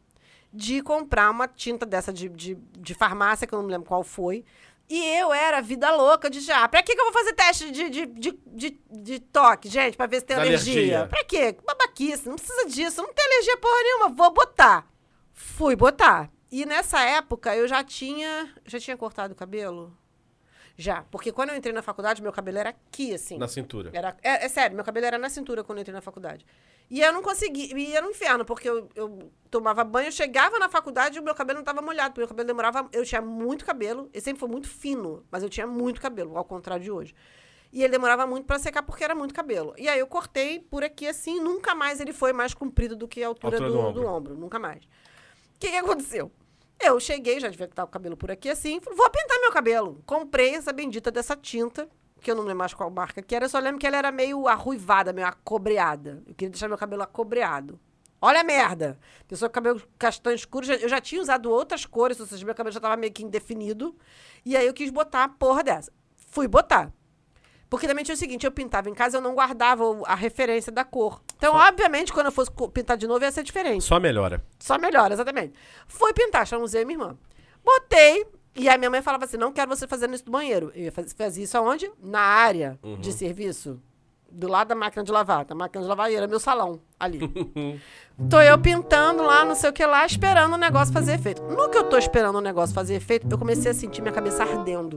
de 0.52 0.80
comprar 0.80 1.28
uma 1.30 1.46
tinta 1.46 1.84
dessa 1.84 2.10
de, 2.12 2.28
de, 2.30 2.54
de 2.78 2.94
farmácia, 2.94 3.46
que 3.46 3.52
eu 3.54 3.58
não 3.58 3.66
me 3.66 3.72
lembro 3.72 3.86
qual 3.86 4.02
foi. 4.02 4.44
E 4.88 5.04
eu 5.18 5.32
era 5.32 5.60
vida 5.60 5.94
louca 5.94 6.30
de 6.30 6.40
já. 6.40 6.68
Pra 6.68 6.82
que, 6.82 6.94
que 6.94 7.00
eu 7.00 7.04
vou 7.06 7.12
fazer 7.12 7.32
teste 7.32 7.70
de, 7.70 7.90
de, 7.90 8.06
de, 8.06 8.38
de, 8.46 8.80
de 8.90 9.20
toque, 9.20 9.68
gente? 9.68 9.96
Pra 9.96 10.06
ver 10.06 10.20
se 10.20 10.26
tem 10.26 10.36
alergia. 10.36 10.72
alergia. 10.74 11.06
Pra 11.08 11.24
quê? 11.24 11.56
Babaquice, 11.66 12.28
não 12.28 12.36
precisa 12.36 12.66
disso. 12.66 13.02
Não 13.02 13.12
tem 13.12 13.24
alergia 13.24 13.56
porra 13.56 13.82
nenhuma. 13.82 14.08
Vou 14.10 14.32
botar. 14.32 14.86
Fui 15.32 15.74
botar. 15.74 16.30
E 16.50 16.64
nessa 16.64 17.00
época 17.02 17.54
eu 17.56 17.66
já 17.66 17.82
tinha. 17.82 18.54
Já 18.64 18.78
tinha 18.78 18.96
cortado 18.96 19.32
o 19.32 19.36
cabelo? 19.36 19.96
Já. 20.76 21.04
Porque 21.10 21.32
quando 21.32 21.50
eu 21.50 21.56
entrei 21.56 21.72
na 21.72 21.82
faculdade, 21.82 22.22
meu 22.22 22.32
cabelo 22.32 22.58
era 22.58 22.70
aqui, 22.70 23.14
assim. 23.14 23.38
Na 23.38 23.48
cintura. 23.48 23.90
Era, 23.92 24.16
é, 24.22 24.44
é 24.44 24.48
sério, 24.48 24.76
meu 24.76 24.84
cabelo 24.84 25.06
era 25.06 25.18
na 25.18 25.28
cintura 25.28 25.64
quando 25.64 25.78
eu 25.78 25.82
entrei 25.82 25.94
na 25.94 26.02
faculdade. 26.02 26.44
E 26.90 27.00
eu 27.00 27.12
não 27.12 27.22
consegui. 27.22 27.74
E 27.74 27.96
era 27.96 28.06
um 28.06 28.10
inferno, 28.10 28.44
porque 28.44 28.68
eu, 28.68 28.88
eu 28.94 29.32
tomava 29.50 29.82
banho, 29.82 30.08
eu 30.08 30.12
chegava 30.12 30.58
na 30.58 30.68
faculdade 30.68 31.16
e 31.16 31.20
o 31.20 31.24
meu 31.24 31.34
cabelo 31.34 31.56
não 31.56 31.62
estava 31.62 31.80
molhado, 31.80 32.10
porque 32.10 32.20
o 32.20 32.24
meu 32.24 32.28
cabelo 32.28 32.46
demorava. 32.46 32.88
Eu 32.92 33.04
tinha 33.04 33.20
muito 33.20 33.64
cabelo, 33.64 34.08
ele 34.12 34.20
sempre 34.20 34.38
foi 34.38 34.48
muito 34.48 34.68
fino, 34.68 35.24
mas 35.30 35.42
eu 35.42 35.48
tinha 35.48 35.66
muito 35.66 36.00
cabelo, 36.00 36.36
ao 36.36 36.44
contrário 36.44 36.84
de 36.84 36.90
hoje. 36.90 37.14
E 37.72 37.82
ele 37.82 37.90
demorava 37.90 38.26
muito 38.26 38.46
para 38.46 38.58
secar 38.58 38.82
porque 38.82 39.02
era 39.02 39.14
muito 39.14 39.34
cabelo. 39.34 39.74
E 39.76 39.88
aí 39.88 39.98
eu 39.98 40.06
cortei 40.06 40.60
por 40.60 40.84
aqui 40.84 41.06
assim, 41.06 41.40
nunca 41.40 41.74
mais 41.74 42.00
ele 42.00 42.12
foi 42.12 42.32
mais 42.32 42.54
comprido 42.54 42.94
do 42.94 43.08
que 43.08 43.22
a 43.22 43.28
altura, 43.28 43.56
Altura 43.56 43.70
do, 43.70 43.76
do 43.76 43.82
do, 43.82 43.88
ombro. 43.88 44.08
ombro. 44.08 44.34
nunca 44.36 44.58
mais. 44.58 44.84
O 44.84 45.58
que, 45.58 45.70
que 45.70 45.76
aconteceu? 45.76 46.30
Eu 46.78 47.00
cheguei, 47.00 47.40
já 47.40 47.48
devia 47.48 47.66
estar 47.66 47.84
o 47.84 47.88
cabelo 47.88 48.16
por 48.16 48.30
aqui 48.30 48.48
assim, 48.48 48.80
falei, 48.80 48.96
vou 48.96 49.10
pintar 49.10 49.38
meu 49.40 49.50
cabelo. 49.52 50.02
Comprei 50.06 50.54
essa 50.54 50.72
bendita 50.72 51.10
dessa 51.10 51.34
tinta, 51.34 51.88
que 52.20 52.30
eu 52.30 52.34
não 52.34 52.42
lembro 52.42 52.58
mais 52.58 52.74
qual 52.74 52.90
marca 52.90 53.22
que 53.22 53.34
era, 53.34 53.46
eu 53.46 53.48
só 53.48 53.58
lembro 53.58 53.78
que 53.78 53.86
ela 53.86 53.96
era 53.96 54.12
meio 54.12 54.46
arruivada, 54.46 55.12
meio 55.12 55.26
acobreada. 55.26 56.22
Eu 56.26 56.34
queria 56.34 56.50
deixar 56.50 56.68
meu 56.68 56.78
cabelo 56.78 57.02
acobreado. 57.02 57.80
Olha 58.20 58.40
a 58.40 58.44
merda! 58.44 58.98
Pessoa 59.28 59.48
com 59.48 59.54
cabelo 59.54 59.82
castanho 59.98 60.34
escuro, 60.34 60.66
eu 60.66 60.88
já 60.88 61.00
tinha 61.00 61.20
usado 61.20 61.50
outras 61.50 61.84
cores, 61.84 62.18
ou 62.18 62.26
seja, 62.26 62.44
meu 62.44 62.54
cabelo 62.54 62.72
já 62.72 62.78
estava 62.78 62.96
meio 62.96 63.12
que 63.12 63.22
indefinido. 63.22 63.94
E 64.44 64.56
aí 64.56 64.66
eu 64.66 64.74
quis 64.74 64.90
botar 64.90 65.24
a 65.24 65.28
porra 65.28 65.62
dessa. 65.62 65.92
Fui 66.28 66.48
botar. 66.48 66.92
Porque 67.68 67.88
também 67.88 68.04
tinha 68.04 68.14
o 68.14 68.18
seguinte, 68.18 68.46
eu 68.46 68.52
pintava 68.52 68.88
em 68.88 68.94
casa, 68.94 69.16
eu 69.16 69.20
não 69.20 69.34
guardava 69.34 69.82
a 70.04 70.14
referência 70.14 70.70
da 70.70 70.84
cor. 70.84 71.20
Então, 71.36 71.54
obviamente, 71.54 72.12
quando 72.12 72.26
eu 72.26 72.32
fosse 72.32 72.50
pintar 72.72 72.96
de 72.96 73.06
novo, 73.08 73.24
ia 73.24 73.32
ser 73.32 73.42
diferente. 73.42 73.82
Só 73.82 73.98
melhora. 73.98 74.40
Só 74.58 74.78
melhora, 74.78 75.14
exatamente. 75.14 75.52
Fui 75.88 76.12
pintar, 76.12 76.46
e 76.46 76.84
minha 76.84 76.94
irmã. 76.98 77.16
Botei, 77.64 78.24
e 78.54 78.68
a 78.68 78.78
minha 78.78 78.88
mãe 78.90 79.02
falava 79.02 79.24
assim: 79.24 79.36
não 79.36 79.52
quero 79.52 79.68
você 79.68 79.86
fazendo 79.88 80.14
isso 80.14 80.24
no 80.26 80.32
banheiro. 80.32 80.70
Eu 80.74 80.84
ia 80.84 80.92
faz- 80.92 81.12
fazia 81.12 81.42
isso 81.44 81.58
aonde? 81.58 81.90
Na 82.00 82.20
área 82.20 82.78
de 83.00 83.12
serviço. 83.12 83.80
Do 84.30 84.48
lado 84.48 84.68
da 84.68 84.74
máquina 84.74 85.02
de 85.02 85.10
lavar. 85.10 85.46
A 85.48 85.54
máquina 85.54 85.82
de 85.82 85.88
lavar 85.88 86.12
era 86.12 86.26
meu 86.26 86.38
salão 86.40 86.80
ali. 87.00 87.20
tô 88.30 88.40
eu 88.40 88.58
pintando 88.58 89.22
lá, 89.22 89.44
não 89.44 89.54
sei 89.54 89.70
o 89.70 89.72
que 89.72 89.84
lá, 89.84 90.04
esperando 90.04 90.54
o 90.54 90.58
negócio 90.58 90.92
fazer 90.92 91.14
efeito. 91.14 91.42
No 91.42 91.68
que 91.70 91.78
eu 91.78 91.84
tô 91.84 91.96
esperando 91.96 92.36
o 92.36 92.40
negócio 92.40 92.74
fazer 92.74 92.94
efeito, 92.94 93.26
eu 93.30 93.38
comecei 93.38 93.70
a 93.70 93.74
sentir 93.74 94.02
minha 94.02 94.12
cabeça 94.12 94.42
ardendo. 94.42 94.96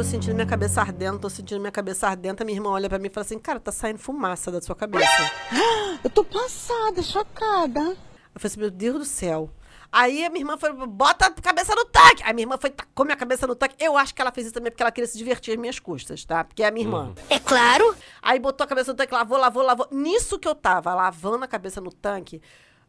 Tô 0.00 0.04
sentindo 0.04 0.34
minha 0.34 0.46
cabeça 0.46 0.80
ardendo, 0.80 1.18
tô 1.18 1.28
sentindo 1.28 1.60
minha 1.60 1.70
cabeça 1.70 2.08
ardendo. 2.08 2.40
A 2.40 2.44
minha 2.46 2.56
irmã 2.56 2.70
olha 2.70 2.88
pra 2.88 2.98
mim 2.98 3.08
e 3.08 3.10
fala 3.10 3.22
assim: 3.22 3.38
Cara, 3.38 3.60
tá 3.60 3.70
saindo 3.70 3.98
fumaça 3.98 4.50
da 4.50 4.58
sua 4.58 4.74
cabeça. 4.74 5.06
Eu 6.02 6.08
tô 6.08 6.24
passada, 6.24 7.02
chocada. 7.02 7.80
Eu 7.80 8.40
falei 8.40 8.46
assim, 8.46 8.60
meu 8.60 8.70
Deus 8.70 8.98
do 9.00 9.04
céu. 9.04 9.50
Aí 9.92 10.24
a 10.24 10.30
minha 10.30 10.40
irmã 10.40 10.56
foi, 10.56 10.72
bota 10.72 11.26
a 11.26 11.30
cabeça 11.30 11.74
no 11.74 11.84
tanque. 11.84 12.22
Aí 12.24 12.32
minha 12.32 12.44
irmã 12.44 12.56
foi, 12.58 12.70
tacou 12.70 13.04
minha 13.04 13.16
cabeça 13.16 13.46
no 13.46 13.54
tanque. 13.54 13.76
Eu 13.78 13.98
acho 13.98 14.14
que 14.14 14.22
ela 14.22 14.32
fez 14.32 14.46
isso 14.46 14.54
também 14.54 14.72
porque 14.72 14.82
ela 14.82 14.90
queria 14.90 15.06
se 15.06 15.18
divertir 15.18 15.52
às 15.52 15.60
minhas 15.60 15.78
custas, 15.78 16.24
tá? 16.24 16.44
Porque 16.44 16.62
é 16.62 16.68
a 16.68 16.70
minha 16.70 16.86
irmã. 16.86 17.14
É 17.28 17.38
claro. 17.38 17.94
Aí 18.22 18.38
botou 18.38 18.64
a 18.64 18.68
cabeça 18.68 18.92
no 18.92 18.96
tanque, 18.96 19.12
lavou, 19.12 19.36
lavou, 19.36 19.62
lavou. 19.62 19.86
Nisso 19.90 20.38
que 20.38 20.48
eu 20.48 20.54
tava 20.54 20.94
lavando 20.94 21.44
a 21.44 21.46
cabeça 21.46 21.78
no 21.78 21.92
tanque, 21.92 22.40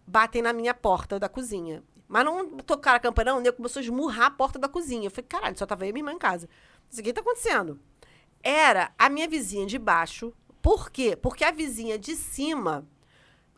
batem 0.07 0.41
na 0.41 0.53
minha 0.53 0.73
porta 0.73 1.19
da 1.19 1.27
cozinha. 1.27 1.83
Mas 2.07 2.25
não 2.25 2.57
tocaram 2.59 2.97
a 2.97 2.99
campainha, 2.99 3.31
não. 3.31 3.39
O 3.39 3.41
nego 3.41 3.57
começou 3.57 3.81
a 3.81 3.83
esmurrar 3.83 4.27
a 4.27 4.31
porta 4.31 4.59
da 4.59 4.69
cozinha. 4.69 5.07
Eu 5.07 5.11
falei, 5.11 5.25
caralho, 5.29 5.57
só 5.57 5.65
tava 5.65 5.85
eu 5.85 5.89
e 5.89 5.93
minha 5.93 6.01
irmã 6.01 6.13
em 6.13 6.19
casa. 6.19 6.47
Isso 6.91 6.99
aqui 6.99 7.13
tá 7.13 7.21
acontecendo. 7.21 7.79
Era 8.43 8.91
a 8.99 9.09
minha 9.09 9.27
vizinha 9.27 9.65
de 9.65 9.79
baixo. 9.79 10.33
Por 10.61 10.91
quê? 10.91 11.15
Porque 11.15 11.45
a 11.45 11.51
vizinha 11.51 11.97
de 11.97 12.15
cima, 12.15 12.85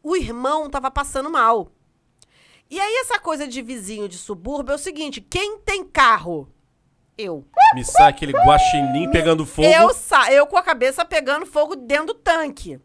o 0.04 0.15
irmão 0.15 0.69
tava 0.69 0.91
passando 0.91 1.30
mal. 1.32 1.72
E 2.69 2.80
aí, 2.80 2.96
essa 2.98 3.19
coisa 3.19 3.48
de 3.48 3.62
vizinho 3.62 4.08
de 4.08 4.17
subúrbio 4.17 4.72
é 4.72 4.76
o 4.76 4.80
seguinte: 4.80 5.19
quem 5.19 5.58
tem 5.60 5.84
carro? 5.84 6.48
Eu. 7.17 7.46
Me 7.76 7.84
sai 7.84 8.10
aquele 8.10 8.34
guaxinim 8.34 9.10
pegando 9.12 9.46
fogo. 9.46 9.67
Eu, 9.67 9.93
sa 9.93 10.32
eu 10.32 10.48
com 10.48 10.58
a 10.58 10.63
cabeça 10.63 11.06
pegando 11.06 11.46
fogo 11.46 11.76
dentro 11.76 12.08
do 12.08 12.13
tanque. 12.15 12.80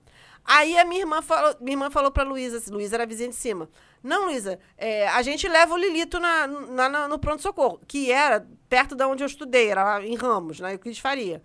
Aí 0.44 0.78
a 0.78 0.84
minha 0.84 1.02
irmã 1.02 1.20
falou, 1.22 1.56
minha 1.61 1.74
irmã 1.74 1.90
falou 1.90 2.11
pra 2.11 2.24
Luísa, 2.24 2.56
assim, 2.56 2.70
Luísa 2.70 2.96
era 2.96 3.04
a 3.04 3.06
vizinha 3.06 3.28
de 3.28 3.34
cima. 3.34 3.68
Não, 4.02 4.26
Luísa, 4.26 4.58
é, 4.76 5.08
a 5.08 5.20
gente 5.22 5.46
leva 5.48 5.74
o 5.74 5.76
Lilito 5.76 6.18
na, 6.20 6.46
na- 6.46 6.88
na- 6.88 7.08
no 7.08 7.18
pronto-socorro, 7.18 7.80
que 7.87 8.11
era 8.12 8.46
perto 8.68 8.94
de 8.94 9.04
onde 9.04 9.22
eu 9.22 9.26
estudei, 9.26 9.68
era 9.70 9.82
lá 9.84 10.04
em 10.06 10.14
Ramos, 10.14 10.61
na 10.61 10.72
Euclides 10.72 11.00
Faria. 11.00 11.42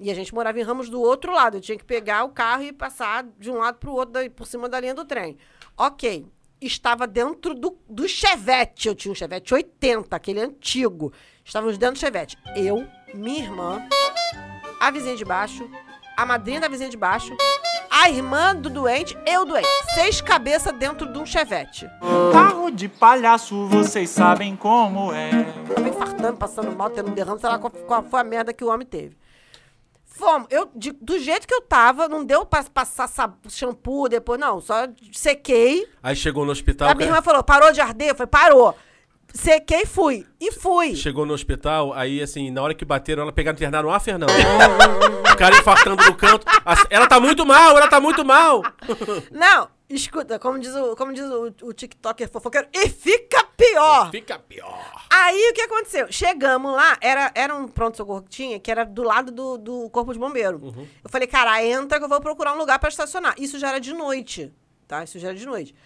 E 0.00 0.10
a 0.10 0.14
gente 0.14 0.32
morava 0.32 0.60
em 0.60 0.62
Ramos 0.62 0.88
do 0.88 1.00
outro 1.00 1.32
lado. 1.32 1.56
Eu 1.56 1.60
tinha 1.60 1.76
que 1.76 1.84
pegar 1.84 2.22
o 2.24 2.28
carro 2.28 2.62
e 2.62 2.72
passar 2.72 3.24
de 3.38 3.50
um 3.50 3.58
lado 3.58 3.78
pro 3.78 3.92
outro, 3.92 4.12
daí, 4.12 4.30
por 4.30 4.46
cima 4.46 4.68
da 4.68 4.78
linha 4.78 4.94
do 4.94 5.04
trem. 5.04 5.36
Ok. 5.76 6.24
Estava 6.60 7.06
dentro 7.06 7.52
do, 7.54 7.76
do 7.88 8.08
Chevette. 8.08 8.86
Eu 8.88 8.94
tinha 8.94 9.10
um 9.10 9.14
Chevette 9.14 9.52
80, 9.54 10.14
aquele 10.14 10.40
antigo. 10.40 11.12
Estávamos 11.44 11.76
dentro 11.78 11.94
do 11.96 11.98
Chevette. 12.00 12.36
Eu, 12.56 12.86
minha 13.12 13.40
irmã, 13.44 13.88
a 14.80 14.90
vizinha 14.90 15.16
de 15.16 15.24
baixo, 15.24 15.68
a 16.16 16.24
madrinha 16.26 16.60
da 16.60 16.68
vizinha 16.68 16.90
de 16.90 16.96
baixo, 16.96 17.36
a 18.02 18.10
irmã 18.10 18.54
do 18.54 18.70
doente, 18.70 19.16
eu 19.26 19.44
doente. 19.44 19.66
Seis 19.94 20.20
cabeças 20.20 20.72
dentro 20.74 21.10
de 21.12 21.18
um 21.18 21.26
Chevette. 21.26 21.88
Carro 22.32 22.70
de 22.70 22.88
palhaço, 22.88 23.66
vocês 23.68 24.10
sabem 24.10 24.54
como 24.56 25.12
é. 25.12 25.30
Tava 25.74 25.88
infartando, 25.88 26.36
passando 26.38 26.74
mal, 26.76 26.90
tendo 26.90 27.10
um 27.10 27.14
derrame, 27.14 27.40
sei 27.40 27.48
lá 27.48 27.58
qual, 27.58 27.70
qual 27.70 28.02
foi 28.04 28.20
a 28.20 28.24
merda 28.24 28.52
que 28.52 28.64
o 28.64 28.68
homem 28.68 28.86
teve. 28.86 29.16
Fomos. 30.04 30.48
Eu, 30.50 30.68
de- 30.74 30.92
do 31.00 31.18
jeito 31.18 31.46
que 31.46 31.54
eu 31.54 31.60
tava, 31.60 32.08
não 32.08 32.24
deu 32.24 32.44
pra 32.44 32.64
passar 32.64 33.08
shampoo 33.48 34.08
depois, 34.08 34.38
não. 34.40 34.60
Só 34.60 34.74
sequei. 35.12 35.86
Aí 36.02 36.16
chegou 36.16 36.44
no 36.44 36.50
hospital. 36.52 36.88
a 36.90 36.94
minha 36.94 37.08
irmã 37.08 37.22
falou, 37.22 37.42
parou 37.42 37.72
de 37.72 37.80
arder? 37.80 38.08
Eu 38.08 38.14
falei, 38.14 38.28
parou. 38.28 38.76
Sequei 39.38 39.82
e 39.82 39.86
fui. 39.86 40.26
E 40.40 40.50
fui. 40.50 40.96
Chegou 40.96 41.24
no 41.24 41.32
hospital, 41.32 41.92
aí 41.94 42.20
assim, 42.20 42.50
na 42.50 42.60
hora 42.60 42.74
que 42.74 42.84
bateram, 42.84 43.22
ela 43.22 43.30
pegaram 43.30 43.56
e 43.56 43.60
internaram 43.60 43.92
a 43.92 44.00
Fernanda. 44.00 44.32
o 45.32 45.36
cara 45.36 45.56
infartando 45.56 46.04
no 46.04 46.14
canto. 46.16 46.44
Ela 46.90 47.06
tá 47.06 47.20
muito 47.20 47.46
mal, 47.46 47.76
ela 47.76 47.86
tá 47.86 48.00
muito 48.00 48.24
mal. 48.24 48.62
Não, 49.30 49.68
escuta, 49.88 50.40
como 50.40 50.58
diz 50.58 50.74
o, 50.74 50.96
como 50.96 51.12
diz 51.12 51.24
o, 51.24 51.54
o 51.62 51.72
TikToker 51.72 52.28
fofoqueiro, 52.28 52.66
e 52.74 52.88
fica 52.88 53.44
pior. 53.56 54.10
Fica 54.10 54.40
pior. 54.40 55.06
Aí 55.08 55.50
o 55.50 55.54
que 55.54 55.62
aconteceu? 55.62 56.08
Chegamos 56.10 56.72
lá, 56.72 56.98
era, 57.00 57.30
era 57.32 57.54
um 57.54 57.68
pronto-socorro 57.68 58.22
que 58.22 58.30
tinha, 58.30 58.58
que 58.58 58.72
era 58.72 58.84
do 58.84 59.04
lado 59.04 59.30
do, 59.30 59.56
do 59.56 59.90
Corpo 59.90 60.12
de 60.12 60.18
Bombeiro. 60.18 60.60
Eu 61.02 61.08
falei, 61.08 61.28
cara, 61.28 61.64
entra 61.64 61.98
que 61.98 62.04
eu 62.04 62.08
vou 62.08 62.20
procurar 62.20 62.54
um 62.54 62.58
lugar 62.58 62.80
pra 62.80 62.88
estacionar. 62.88 63.36
Isso 63.38 63.56
já 63.56 63.68
era 63.68 63.78
de 63.78 63.94
noite, 63.94 64.52
tá? 64.88 65.04
Isso 65.04 65.16
já 65.20 65.28
era 65.28 65.36
de 65.36 65.46
noite. 65.46 65.76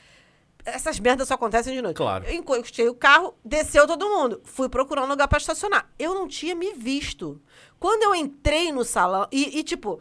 Essas 0.64 1.00
merdas 1.00 1.28
só 1.28 1.34
acontecem 1.34 1.74
de 1.74 1.82
noite. 1.82 1.96
Claro. 1.96 2.24
Eu 2.24 2.34
encostei 2.34 2.88
o 2.88 2.94
carro, 2.94 3.34
desceu 3.44 3.86
todo 3.86 4.08
mundo. 4.08 4.40
Fui 4.44 4.68
procurar 4.68 5.02
um 5.02 5.08
lugar 5.08 5.26
pra 5.26 5.38
estacionar. 5.38 5.88
Eu 5.98 6.14
não 6.14 6.28
tinha 6.28 6.54
me 6.54 6.72
visto. 6.72 7.40
Quando 7.80 8.02
eu 8.04 8.14
entrei 8.14 8.70
no 8.70 8.84
salão, 8.84 9.26
e, 9.32 9.58
e, 9.58 9.62
tipo, 9.64 10.00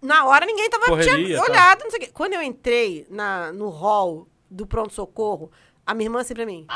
na 0.00 0.24
hora 0.24 0.46
ninguém 0.46 0.70
tava 0.70 0.86
Correria, 0.86 1.36
tá. 1.36 1.42
olhado, 1.42 1.84
não 1.84 1.90
sei 1.90 1.98
o 1.98 2.02
quê. 2.02 2.10
Quando 2.12 2.32
eu 2.34 2.42
entrei 2.42 3.06
na, 3.10 3.52
no 3.52 3.68
hall 3.68 4.26
do 4.50 4.66
pronto-socorro, 4.66 5.50
a 5.84 5.92
minha 5.92 6.06
irmã 6.06 6.20
assim 6.20 6.34
pra 6.34 6.46
mim, 6.46 6.66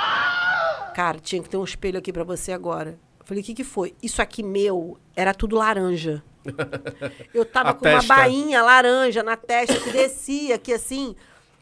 Cara, 0.94 1.18
tinha 1.18 1.42
que 1.42 1.48
ter 1.48 1.56
um 1.56 1.64
espelho 1.64 1.98
aqui 1.98 2.12
pra 2.12 2.24
você 2.24 2.52
agora. 2.52 2.98
Eu 3.18 3.24
falei, 3.24 3.42
o 3.42 3.46
que 3.46 3.54
que 3.54 3.64
foi? 3.64 3.94
Isso 4.02 4.20
aqui 4.20 4.42
meu 4.42 4.98
era 5.16 5.32
tudo 5.32 5.56
laranja. 5.56 6.22
Eu 7.32 7.44
tava 7.46 7.70
A 7.70 7.74
com 7.74 7.86
uma 7.86 7.98
testa. 8.00 8.14
bainha 8.14 8.62
laranja 8.62 9.22
na 9.22 9.36
testa 9.36 9.78
que 9.80 9.90
descia 9.90 10.56
aqui 10.56 10.72
assim, 10.72 11.14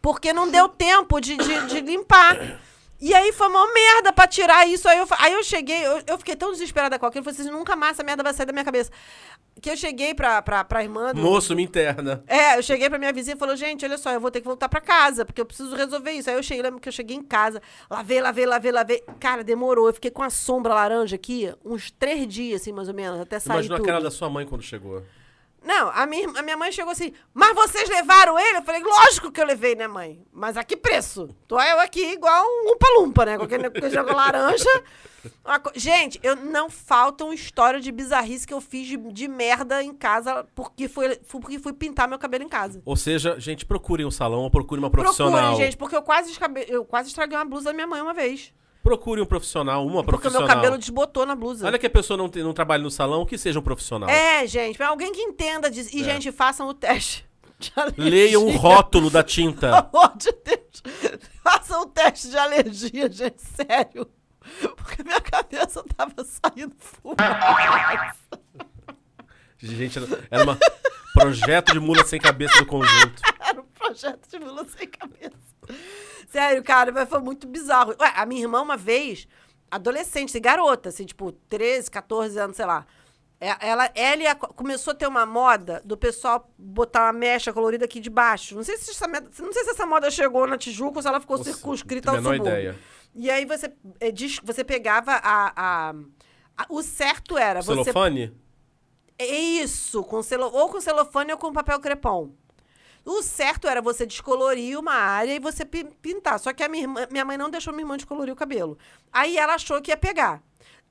porque 0.02 0.32
não 0.32 0.50
deu 0.50 0.68
tempo 0.68 1.20
de, 1.20 1.36
de, 1.36 1.66
de 1.66 1.80
limpar. 1.80 2.60
E 3.02 3.14
aí 3.14 3.32
foi 3.32 3.48
uma 3.48 3.72
merda 3.72 4.12
pra 4.12 4.26
tirar 4.26 4.66
isso. 4.68 4.86
Aí 4.86 4.98
eu, 4.98 5.06
aí 5.18 5.32
eu 5.32 5.42
cheguei, 5.42 5.86
eu, 5.86 6.02
eu 6.06 6.18
fiquei 6.18 6.36
tão 6.36 6.52
desesperada 6.52 6.98
com 6.98 7.06
aquilo, 7.06 7.20
eu 7.26 7.32
falei 7.32 7.48
assim, 7.48 7.58
nunca 7.58 7.74
mais 7.74 7.92
essa 7.92 8.04
merda 8.04 8.22
vai 8.22 8.34
sair 8.34 8.44
da 8.44 8.52
minha 8.52 8.64
cabeça. 8.64 8.90
Que 9.60 9.70
eu 9.70 9.76
cheguei 9.76 10.14
pra, 10.14 10.42
pra, 10.42 10.64
pra 10.64 10.82
irmã 10.82 11.12
do, 11.14 11.20
Moço, 11.20 11.56
me 11.56 11.62
interna. 11.62 12.22
é, 12.26 12.58
eu 12.58 12.62
cheguei 12.62 12.90
pra 12.90 12.98
minha 12.98 13.12
vizinha 13.12 13.34
e 13.36 13.38
falou, 13.38 13.56
gente, 13.56 13.84
olha 13.86 13.96
só, 13.96 14.10
eu 14.12 14.20
vou 14.20 14.30
ter 14.30 14.40
que 14.42 14.46
voltar 14.46 14.68
pra 14.68 14.82
casa, 14.82 15.24
porque 15.24 15.40
eu 15.40 15.46
preciso 15.46 15.74
resolver 15.74 16.12
isso. 16.12 16.28
Aí 16.28 16.36
eu 16.36 16.42
cheguei, 16.42 16.62
lembro 16.62 16.78
que 16.78 16.88
eu 16.88 16.92
cheguei 16.92 17.16
em 17.16 17.22
casa, 17.22 17.62
lavei, 17.90 18.20
lavei, 18.20 18.44
lavei, 18.44 18.70
lavei. 18.72 19.02
Cara, 19.18 19.42
demorou. 19.42 19.86
Eu 19.88 19.94
fiquei 19.94 20.10
com 20.10 20.22
a 20.22 20.28
sombra 20.30 20.74
laranja 20.74 21.16
aqui, 21.16 21.50
uns 21.64 21.90
três 21.90 22.28
dias, 22.28 22.60
assim, 22.60 22.72
mais 22.72 22.88
ou 22.88 22.94
menos, 22.94 23.18
até 23.18 23.38
sair 23.38 23.54
Imagina 23.54 23.74
a 23.76 23.78
tudo. 23.78 23.86
cara 23.86 24.00
da 24.02 24.10
sua 24.10 24.28
mãe 24.28 24.46
quando 24.46 24.62
chegou. 24.62 25.02
Não, 25.62 25.90
a 25.94 26.06
minha, 26.06 26.26
a 26.36 26.42
minha 26.42 26.56
mãe 26.56 26.72
chegou 26.72 26.90
assim, 26.92 27.12
mas 27.34 27.54
vocês 27.54 27.88
levaram 27.88 28.38
ele? 28.38 28.58
Eu 28.58 28.62
falei, 28.62 28.82
lógico 28.82 29.30
que 29.30 29.40
eu 29.40 29.44
levei, 29.46 29.74
né, 29.74 29.86
mãe? 29.86 30.22
Mas 30.32 30.56
a 30.56 30.64
que 30.64 30.76
preço? 30.76 31.28
Tô 31.46 31.60
eu 31.60 31.78
aqui 31.80 32.02
igual 32.12 32.42
um 32.46 32.70
lumpa-lumpa, 32.70 33.26
né? 33.26 33.36
Qualquer 33.36 33.58
nego 33.60 33.74
que 33.78 33.90
joga 33.90 34.14
laranja. 34.14 34.82
Co- 35.62 35.72
Gente, 35.74 36.18
eu 36.22 36.34
não 36.34 36.70
faltam 36.70 37.30
história 37.30 37.78
de 37.78 37.92
bizarrice 37.92 38.46
que 38.46 38.54
eu 38.54 38.60
fiz 38.60 38.86
de, 38.86 38.96
de 38.96 39.28
merda 39.28 39.82
em 39.82 39.92
casa 39.92 40.46
porque 40.54 40.88
fui, 40.88 41.14
porque 41.16 41.58
fui 41.58 41.74
pintar 41.74 42.08
meu 42.08 42.18
cabelo 42.18 42.42
em 42.44 42.48
casa. 42.48 42.80
Ou 42.86 42.96
seja, 42.96 43.38
gente, 43.38 43.66
procurem 43.66 44.06
um 44.06 44.10
salão 44.10 44.40
ou 44.40 44.50
procure 44.50 44.78
uma 44.78 44.88
profissional. 44.90 45.32
Procurem, 45.40 45.62
gente, 45.66 45.76
porque 45.76 45.94
eu 45.94 46.02
quase, 46.02 46.30
escabe- 46.30 46.64
eu 46.68 46.86
quase 46.86 47.08
estraguei 47.10 47.36
uma 47.36 47.44
blusa 47.44 47.66
da 47.66 47.72
minha 47.74 47.86
mãe 47.86 48.00
uma 48.00 48.14
vez. 48.14 48.50
Procure 48.82 49.20
um 49.20 49.26
profissional, 49.26 49.86
uma 49.86 50.02
Porque 50.02 50.16
o 50.16 50.20
profissional. 50.20 50.48
meu 50.48 50.56
cabelo 50.56 50.78
desbotou 50.78 51.26
na 51.26 51.34
blusa. 51.34 51.66
Olha 51.66 51.78
que 51.78 51.86
a 51.86 51.90
pessoa 51.90 52.16
não, 52.16 52.28
tem, 52.28 52.42
não 52.42 52.52
trabalha 52.54 52.82
no 52.82 52.90
salão, 52.90 53.26
que 53.26 53.36
seja 53.36 53.58
um 53.58 53.62
profissional. 53.62 54.08
É, 54.08 54.46
gente, 54.46 54.82
alguém 54.82 55.12
que 55.12 55.20
entenda 55.20 55.70
disso. 55.70 55.90
E, 55.94 56.00
É. 56.00 56.04
gente, 56.04 56.32
façam 56.32 56.66
o 56.68 56.72
teste. 56.74 57.28
de 57.60 57.70
alergia. 57.76 58.04
Leiam 58.10 58.46
o 58.46 58.56
rótulo 58.56 59.10
da 59.10 59.22
tinta. 59.22 59.60
Pelo 59.90 60.00
amor 60.02 60.16
de 60.16 60.32
Deus. 60.32 61.20
Façam 61.44 61.82
o 61.82 61.86
teste 61.86 62.30
de 62.30 62.38
alergia, 62.38 63.10
gente, 63.12 63.42
sério. 63.42 64.08
Porque 64.76 65.02
minha 65.02 65.20
cabeça 65.20 65.84
tava 65.94 66.24
saindo 66.24 66.74
fumaça. 66.78 68.18
Gente, 69.58 69.98
era 70.30 70.50
um 70.50 70.56
projeto 71.12 71.72
de 71.74 71.80
mula 71.80 72.02
sem 72.06 72.18
cabeça 72.18 72.58
do 72.58 72.66
conjunto. 72.66 73.20
Era 73.46 73.60
um 73.60 73.64
projeto 73.64 74.26
de 74.30 74.38
mula 74.38 74.64
sem 74.64 74.88
cabeça. 74.88 75.36
Sério, 76.30 76.62
cara, 76.62 76.92
mas 76.92 77.08
foi 77.08 77.20
muito 77.20 77.46
bizarro. 77.46 77.94
Ué, 78.00 78.12
a 78.14 78.24
minha 78.24 78.42
irmã, 78.42 78.62
uma 78.62 78.76
vez, 78.76 79.26
adolescente, 79.70 80.30
assim, 80.30 80.40
garota, 80.40 80.88
assim, 80.88 81.04
tipo, 81.04 81.32
13, 81.32 81.90
14 81.90 82.38
anos, 82.38 82.56
sei 82.56 82.66
lá. 82.66 82.86
É, 83.40 83.56
Ela, 83.68 83.90
ela 83.94 84.22
ia- 84.22 84.34
começou 84.34 84.90
a 84.92 84.94
ter 84.94 85.06
uma 85.06 85.24
moda 85.24 85.80
do 85.84 85.96
pessoal 85.96 86.48
botar 86.58 87.04
uma 87.06 87.12
mecha 87.12 87.52
colorida 87.52 87.86
aqui 87.86 87.98
de 87.98 88.10
baixo. 88.10 88.54
Não 88.54 88.62
sei 88.62 88.76
se 88.76 88.90
essa, 88.90 89.06
não 89.08 89.52
sei 89.52 89.64
se 89.64 89.70
essa 89.70 89.86
moda 89.86 90.10
chegou 90.10 90.46
na 90.46 90.58
Tijuca 90.58 90.98
ou 90.98 91.02
se 91.02 91.08
ela 91.08 91.20
ficou 91.20 91.38
Nossa, 91.38 91.50
circunscrita 91.52 92.10
ao 92.10 92.16
subúrbio. 92.18 92.42
ideia. 92.46 92.78
E 93.14 93.30
aí 93.30 93.44
você, 93.46 93.72
é, 93.98 94.10
diz- 94.12 94.40
você 94.44 94.62
pegava 94.62 95.12
a, 95.12 95.52
a- 95.56 95.94
a- 96.58 96.66
O 96.68 96.82
certo 96.82 97.38
era 97.38 97.62
você 97.62 97.72
Celofane? 97.82 98.32
é 99.18 99.24
isso, 99.26 100.04
com 100.04 100.22
celo, 100.22 100.44
ou 100.52 100.68
com 100.68 100.80
celofane 100.80 101.32
ou 101.32 101.38
com 101.38 101.50
papel 101.52 101.80
crepom. 101.80 102.30
O 103.12 103.22
certo 103.22 103.66
era 103.66 103.82
você 103.82 104.06
descolorir 104.06 104.78
uma 104.78 104.92
área 104.94 105.34
e 105.34 105.38
você 105.40 105.64
pi- 105.64 105.84
pintar. 106.00 106.38
Só 106.38 106.52
que 106.52 106.62
a 106.62 106.68
minha, 106.68 106.84
irmã- 106.84 107.08
minha 107.10 107.24
mãe 107.24 107.36
não 107.36 107.50
deixou 107.50 107.72
minha 107.72 107.82
irmã 107.82 107.96
descolorir 107.96 108.32
o 108.32 108.36
cabelo. 108.36 108.78
Aí 109.12 109.36
ela 109.36 109.54
achou 109.54 109.80
que 109.82 109.90
ia 109.90 109.96
pegar. 109.96 110.40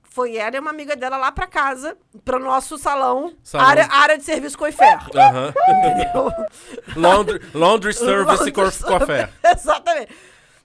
Foi 0.03 0.35
ela 0.35 0.55
e 0.55 0.59
uma 0.59 0.71
amiga 0.71 0.95
dela 0.97 1.15
lá 1.17 1.31
pra 1.31 1.47
casa, 1.47 1.95
pro 2.25 2.39
nosso 2.39 2.77
salão, 2.77 3.33
Salão. 3.43 3.65
Área, 3.67 3.87
área 3.89 4.17
de 4.17 4.23
serviço 4.25 4.57
Coifer. 4.57 4.97
Aham. 5.15 5.53
Entendeu? 5.69 6.31
Laundry, 6.97 7.39
laundry 7.53 7.93
service 7.93 8.51
café. 8.83 9.29
Exatamente. 9.55 10.13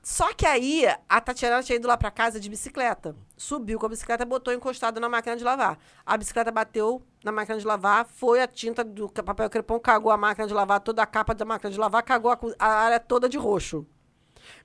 Só 0.05 0.35
que 0.35 0.45
aí, 0.45 0.85
a 1.09 1.19
Tatiana 1.19 1.63
tinha 1.63 1.77
ido 1.77 1.89
lá 1.89 1.97
pra 1.97 2.11
casa 2.11 2.39
de 2.39 2.51
bicicleta. 2.51 3.17
Subiu 3.39 3.79
com 3.79 3.87
a 3.87 3.89
bicicleta, 3.89 4.23
botou 4.27 4.53
encostado 4.53 5.01
na 5.01 5.09
máquina 5.09 5.35
de 5.35 5.43
lavar. 5.43 5.79
A 6.05 6.15
bicicleta 6.19 6.53
bateu 6.53 7.03
na 7.25 7.33
máquina 7.33 7.59
de 7.59 7.67
lavar, 7.67 8.05
foi 8.05 8.43
a 8.43 8.47
tinta 8.47 8.85
do 8.85 9.09
papel 9.09 9.49
crepom, 9.49 9.81
cagou 9.81 10.13
a 10.13 10.17
máquina 10.19 10.47
de 10.47 10.53
lavar, 10.53 10.81
toda 10.81 11.03
a 11.03 11.07
capa 11.07 11.35
da 11.35 11.47
máquina 11.47 11.71
de 11.71 11.79
lavar, 11.79 12.03
cagou 12.03 12.31
a, 12.31 12.39
a 12.59 12.69
área 12.69 13.01
toda 13.01 13.31
de 13.31 13.39
roxo. 13.39 13.87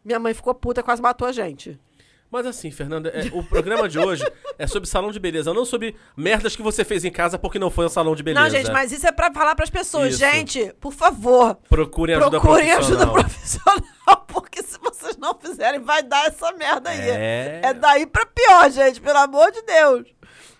Minha 0.04 0.20
mãe 0.20 0.34
ficou 0.34 0.54
puta, 0.54 0.84
quase 0.84 1.02
matou 1.02 1.26
a 1.26 1.32
gente. 1.32 1.80
Mas 2.32 2.46
assim, 2.46 2.70
Fernanda, 2.70 3.10
é, 3.10 3.28
o 3.34 3.44
programa 3.44 3.90
de 3.90 3.98
hoje 3.98 4.24
é 4.58 4.68
sobre 4.68 4.88
salão 4.88 5.12
de 5.12 5.20
beleza, 5.20 5.52
não 5.54 5.66
sobre 5.66 5.96
merdas 6.16 6.56
que 6.56 6.62
você 6.62 6.86
fez 6.86 7.04
em 7.04 7.12
casa 7.12 7.40
porque 7.40 7.58
não 7.58 7.72
foi 7.72 7.86
um 7.88 7.90
salão 7.90 8.16
de 8.16 8.22
beleza. 8.22 8.44
Não, 8.44 8.50
gente, 8.52 8.72
mas 8.72 8.92
isso 8.92 9.08
é 9.08 9.12
pra 9.12 9.34
falar 9.34 9.56
pras 9.56 9.70
pessoas. 9.72 10.10
Isso. 10.12 10.20
Gente, 10.20 10.72
por 10.80 10.94
favor, 10.94 11.56
Procurem 11.68 12.16
ajuda 12.16 12.40
procurem 12.40 12.72
ajuda 12.72 13.08
profissional. 13.08 13.82
profissional, 13.82 14.26
porque 14.28 14.62
se 14.62 14.78
vocês 14.80 15.18
não 15.18 15.34
fizerem, 15.40 15.80
vai 15.80 16.04
dar 16.04 16.28
essa 16.28 16.52
merda 16.52 16.92
aí. 16.92 17.00
É. 17.10 17.62
É 17.64 17.74
daí 17.74 18.06
pra 18.06 18.26
pior, 18.28 18.70
gente, 18.70 19.02
pelo 19.02 19.18
amor 19.18 19.52
de 19.52 19.64
Deus. 19.64 20.08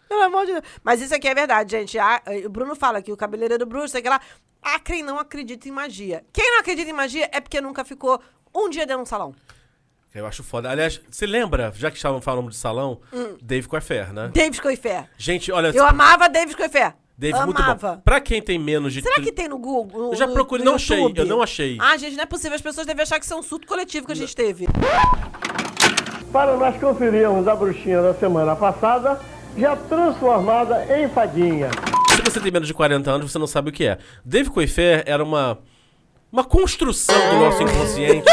Pelo 0.08 0.24
amor 0.24 0.48
de 0.48 0.54
Deus. 0.54 0.64
Mas 0.84 1.02
isso 1.02 1.14
aqui 1.14 1.28
é 1.28 1.36
verdade, 1.36 1.70
gente. 1.78 2.00
A- 2.00 2.20
o 2.46 2.50
Bruno 2.50 2.76
fala 2.76 3.00
que 3.00 3.12
o 3.12 3.18
cabeleireiro 3.18 3.64
bruxo, 3.68 3.90
sei 3.90 4.02
que 4.02 4.10
lá. 4.10 4.20
Há 4.62 4.80
quem 4.80 5.04
não 5.04 5.20
acredita 5.20 5.70
em 5.70 5.72
magia. 5.72 6.26
Quem 6.34 6.52
não 6.52 6.60
acredita 6.62 6.90
em 6.90 6.94
magia 6.94 7.30
é 7.32 7.40
porque 7.40 7.62
nunca 7.62 7.86
ficou 7.86 8.20
um 8.54 8.68
dia 8.70 8.88
dentro 8.88 8.98
de 8.98 9.04
um 9.04 9.06
salão. 9.06 9.36
Eu 10.14 10.26
acho 10.26 10.44
foda. 10.44 10.70
Aliás, 10.70 11.00
você 11.10 11.26
lembra, 11.28 11.72
já 11.76 11.92
que 11.92 11.98
estavam 11.98 12.20
falando 12.20 12.50
de 12.50 12.56
salão, 12.56 13.00
Dave 13.42 13.68
Coifer, 13.68 14.12
né? 14.12 14.30
David 14.34 14.62
Coifer. 14.62 15.06
Gente, 15.18 15.52
olha, 15.52 15.70
Hum. 15.70 15.74
Eu 15.76 15.86
amava 15.86 16.28
David 16.28 16.56
Coifer. 16.58 16.94
Dave, 17.18 17.38
muito 17.46 17.62
amava. 17.62 17.96
bom. 17.98 18.02
Pra 18.02 18.20
quem 18.22 18.42
tem 18.42 18.58
menos 18.58 18.94
de... 18.94 19.02
Será 19.02 19.16
que 19.22 19.32
tem 19.32 19.48
no 19.50 19.58
Google? 19.60 20.06
no- 20.08 20.12
Eu 20.14 20.16
já 20.16 20.28
procurei, 20.28 20.66
não 20.66 20.76
achei, 20.76 20.98
YouTube? 21.00 21.20
eu 21.20 21.26
não 21.26 21.42
achei. 21.44 21.78
Ah, 21.80 21.96
gente, 21.98 22.16
não 22.16 22.24
é 22.24 22.26
possível. 22.26 22.56
As 22.56 22.62
pessoas 22.62 22.88
devem 22.88 23.04
achar 23.04 23.20
que 23.20 23.26
isso 23.26 23.34
é 23.34 23.38
um 23.38 23.44
surto 23.44 23.68
coletivo 23.68 24.06
que 24.06 24.14
a 24.14 24.16
gente 24.16 24.34
teve. 24.36 24.68
Para 26.32 26.56
nós 26.58 26.80
conferirmos 26.80 27.48
a 27.48 27.56
bruxinha 27.56 28.02
da 28.02 28.14
semana 28.14 28.56
passada, 28.56 29.20
já 29.58 29.76
transformada 29.76 30.86
em 30.98 31.10
fadinha. 31.10 31.70
Se 32.16 32.22
você 32.22 32.40
tem 32.40 32.52
menos 32.52 32.68
de 32.68 32.74
40 32.74 33.10
anos, 33.12 33.32
você 33.32 33.38
não 33.40 33.48
sabe 33.48 33.70
o 33.70 33.74
que 33.74 33.86
é. 33.86 33.98
Dave 34.24 34.50
Coifer 34.50 35.04
era 35.06 35.24
uma... 35.24 35.60
Uma 36.32 36.44
construção 36.44 37.16
do 37.32 37.40
nosso 37.40 37.62
inconsciente. 37.64 38.30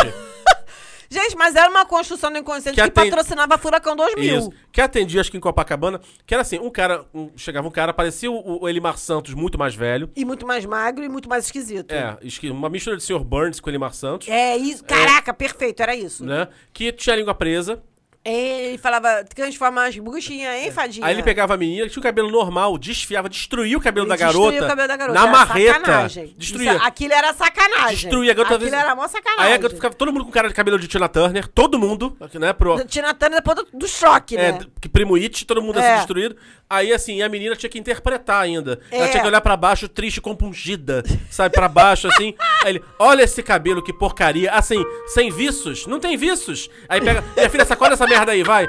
Gente, 1.10 1.36
mas 1.36 1.54
era 1.54 1.70
uma 1.70 1.84
construção 1.84 2.30
do 2.32 2.38
inconsciente 2.38 2.74
Que 2.76 2.82
que, 2.82 2.88
atende- 2.88 3.10
patrocinava 3.10 3.56
Furacão 3.58 3.94
2000. 3.96 4.38
Isso. 4.38 4.52
Que 4.72 4.80
atendia, 4.80 5.20
acho 5.20 5.30
que 5.30 5.36
em 5.36 5.40
Copacabana, 5.40 6.00
que 6.26 6.34
era 6.34 6.42
assim, 6.42 6.58
um 6.58 6.70
cara, 6.70 7.04
um- 7.14 7.30
chegava 7.36 7.66
um 7.66 7.70
cara, 7.70 7.92
parecia 7.92 8.30
o, 8.30 8.62
o 8.62 8.68
Elimar 8.68 8.98
Santos 8.98 9.34
muito 9.34 9.58
mais 9.58 9.74
velho. 9.74 10.10
E 10.16 10.24
muito 10.24 10.46
mais 10.46 10.64
magro 10.66 11.04
e 11.04 11.08
muito 11.08 11.28
mais 11.28 11.44
esquisito. 11.44 11.92
É, 11.92 12.18
uma 12.50 12.68
mistura 12.68 12.96
de 12.96 13.02
Sr. 13.02 13.22
Burns 13.24 13.60
com 13.60 13.70
Elimar 13.70 13.94
Santos, 13.94 14.28
É 14.28 14.56
isso. 14.56 14.84
Caraca, 14.84 15.32
perfeito, 15.32 15.80
era 15.82 15.94
isso. 15.94 16.24
né? 16.24 16.48
Que 16.72 16.92
tinha 16.92 17.14
a 17.14 17.16
língua 17.16 17.34
presa. 17.34 17.82
Ele 18.28 18.78
falava, 18.78 19.24
transforma 19.34 19.86
as 19.86 19.96
bruxinhas 19.96 20.64
em 20.66 20.70
fadinha. 20.72 21.06
Aí 21.06 21.14
ele 21.14 21.22
pegava 21.22 21.54
a 21.54 21.56
menina 21.56 21.88
tinha 21.88 22.00
o 22.00 22.02
cabelo 22.02 22.30
normal, 22.30 22.76
desfiava, 22.76 23.28
destruía 23.28 23.76
o 23.78 23.80
cabelo, 23.80 24.06
Ele 24.06 24.16
da 24.16 24.24
destruía 24.26 24.50
garota, 24.50 24.64
o 24.64 24.68
cabelo 24.68 24.88
da 24.88 24.96
garota. 24.96 25.20
na 25.20 25.26
Era 25.26 25.32
marreta. 25.32 25.72
sacanagem. 25.74 26.34
Destruía. 26.36 26.72
Isso- 26.74 26.84
aquilo 26.84 27.12
era 27.14 27.32
sacanagem. 27.34 27.96
Destruía 27.96 28.32
a 28.32 28.34
garota. 28.34 28.54
Aquilo 28.56 28.70
vezes- 28.70 28.84
era 28.84 28.94
mó 28.96 29.06
sacanagem. 29.06 29.44
Aí 29.44 29.52
a 29.52 29.56
garota 29.56 29.74
ficava 29.76 29.94
todo 29.94 30.12
mundo 30.12 30.24
com 30.24 30.30
cara 30.32 30.48
de 30.48 30.54
cabelo 30.54 30.78
de 30.78 30.88
Tina 30.88 31.08
Turner, 31.08 31.46
todo 31.46 31.78
mundo, 31.78 32.16
né? 32.34 32.52
Pro, 32.52 32.84
Tina 32.84 33.14
Turner 33.14 33.38
depois 33.40 33.56
do, 33.56 33.68
do 33.78 33.86
choque, 33.88 34.36
é, 34.36 34.52
né? 34.52 34.58
que 34.80 34.88
primo 34.88 35.14
It, 35.14 35.44
todo 35.46 35.62
mundo 35.62 35.78
assim 35.78 35.88
É. 35.88 35.96
destruído. 35.98 36.36
Aí 36.68 36.92
assim, 36.92 37.22
a 37.22 37.28
menina 37.28 37.54
tinha 37.54 37.70
que 37.70 37.78
interpretar 37.78 38.42
ainda. 38.42 38.80
Ela 38.90 39.04
É. 39.04 39.08
tinha 39.08 39.20
que 39.22 39.28
olhar 39.28 39.40
pra 39.40 39.56
baixo, 39.56 39.88
triste, 39.88 40.20
compungida, 40.20 41.04
sabe? 41.30 41.54
Pra 41.54 41.68
baixo, 41.68 42.08
assim. 42.08 42.34
Aí 42.64 42.72
ele, 42.72 42.82
olha 42.98 43.22
esse 43.22 43.40
cabelo, 43.42 43.80
que 43.82 43.92
porcaria. 43.92 44.50
Assim, 44.50 44.82
sem 45.06 45.30
viços? 45.30 45.86
Não 45.86 46.00
tem 46.00 46.16
viços. 46.16 46.68
Aí 46.88 47.00
pega, 47.00 47.22
minha 47.36 47.50
filha, 47.50 47.64
sacola 47.64 47.92
essa 47.92 48.04
merda 48.06 48.15
aí, 48.28 48.42
vai. 48.42 48.68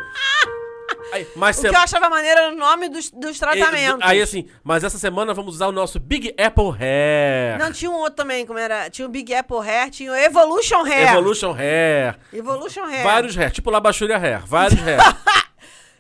Aí, 1.14 1.28
mas 1.36 1.58
O 1.58 1.62
que 1.62 1.68
eu 1.68 1.78
achava 1.80 2.10
maneiro 2.10 2.40
era 2.40 2.54
o 2.54 2.56
nome 2.56 2.90
dos, 2.90 3.10
dos 3.12 3.40
tratamentos. 3.40 4.02
Aí 4.02 4.22
assim, 4.22 4.46
mas 4.64 4.84
essa 4.84 4.98
semana 4.98 5.34
vamos 5.34 5.56
usar 5.56 5.68
o 5.68 5.72
nosso 5.72 6.00
Big 6.00 6.36
Apple 6.38 6.72
Hair. 6.78 7.60
Não, 7.60 7.72
tinha 7.72 7.90
um 7.90 7.96
outro 7.96 8.16
também, 8.16 8.46
como 8.46 8.60
era? 8.60 8.90
Tinha 8.90 9.08
o 9.08 9.10
Big 9.10 9.34
Apple 9.34 9.58
Hair, 9.58 9.90
tinha 9.90 10.12
o 10.12 10.16
Evolution 10.16 10.84
Hair. 10.86 11.12
Evolution 11.12 11.54
Hair. 11.54 12.18
Evolution 12.34 12.84
Hair. 12.84 13.04
Vários 13.04 13.38
hair, 13.38 13.52
tipo 13.52 13.70
Labachúria 13.70 14.18
Hair. 14.18 14.46
Vários 14.46 14.82
hair. 14.82 15.00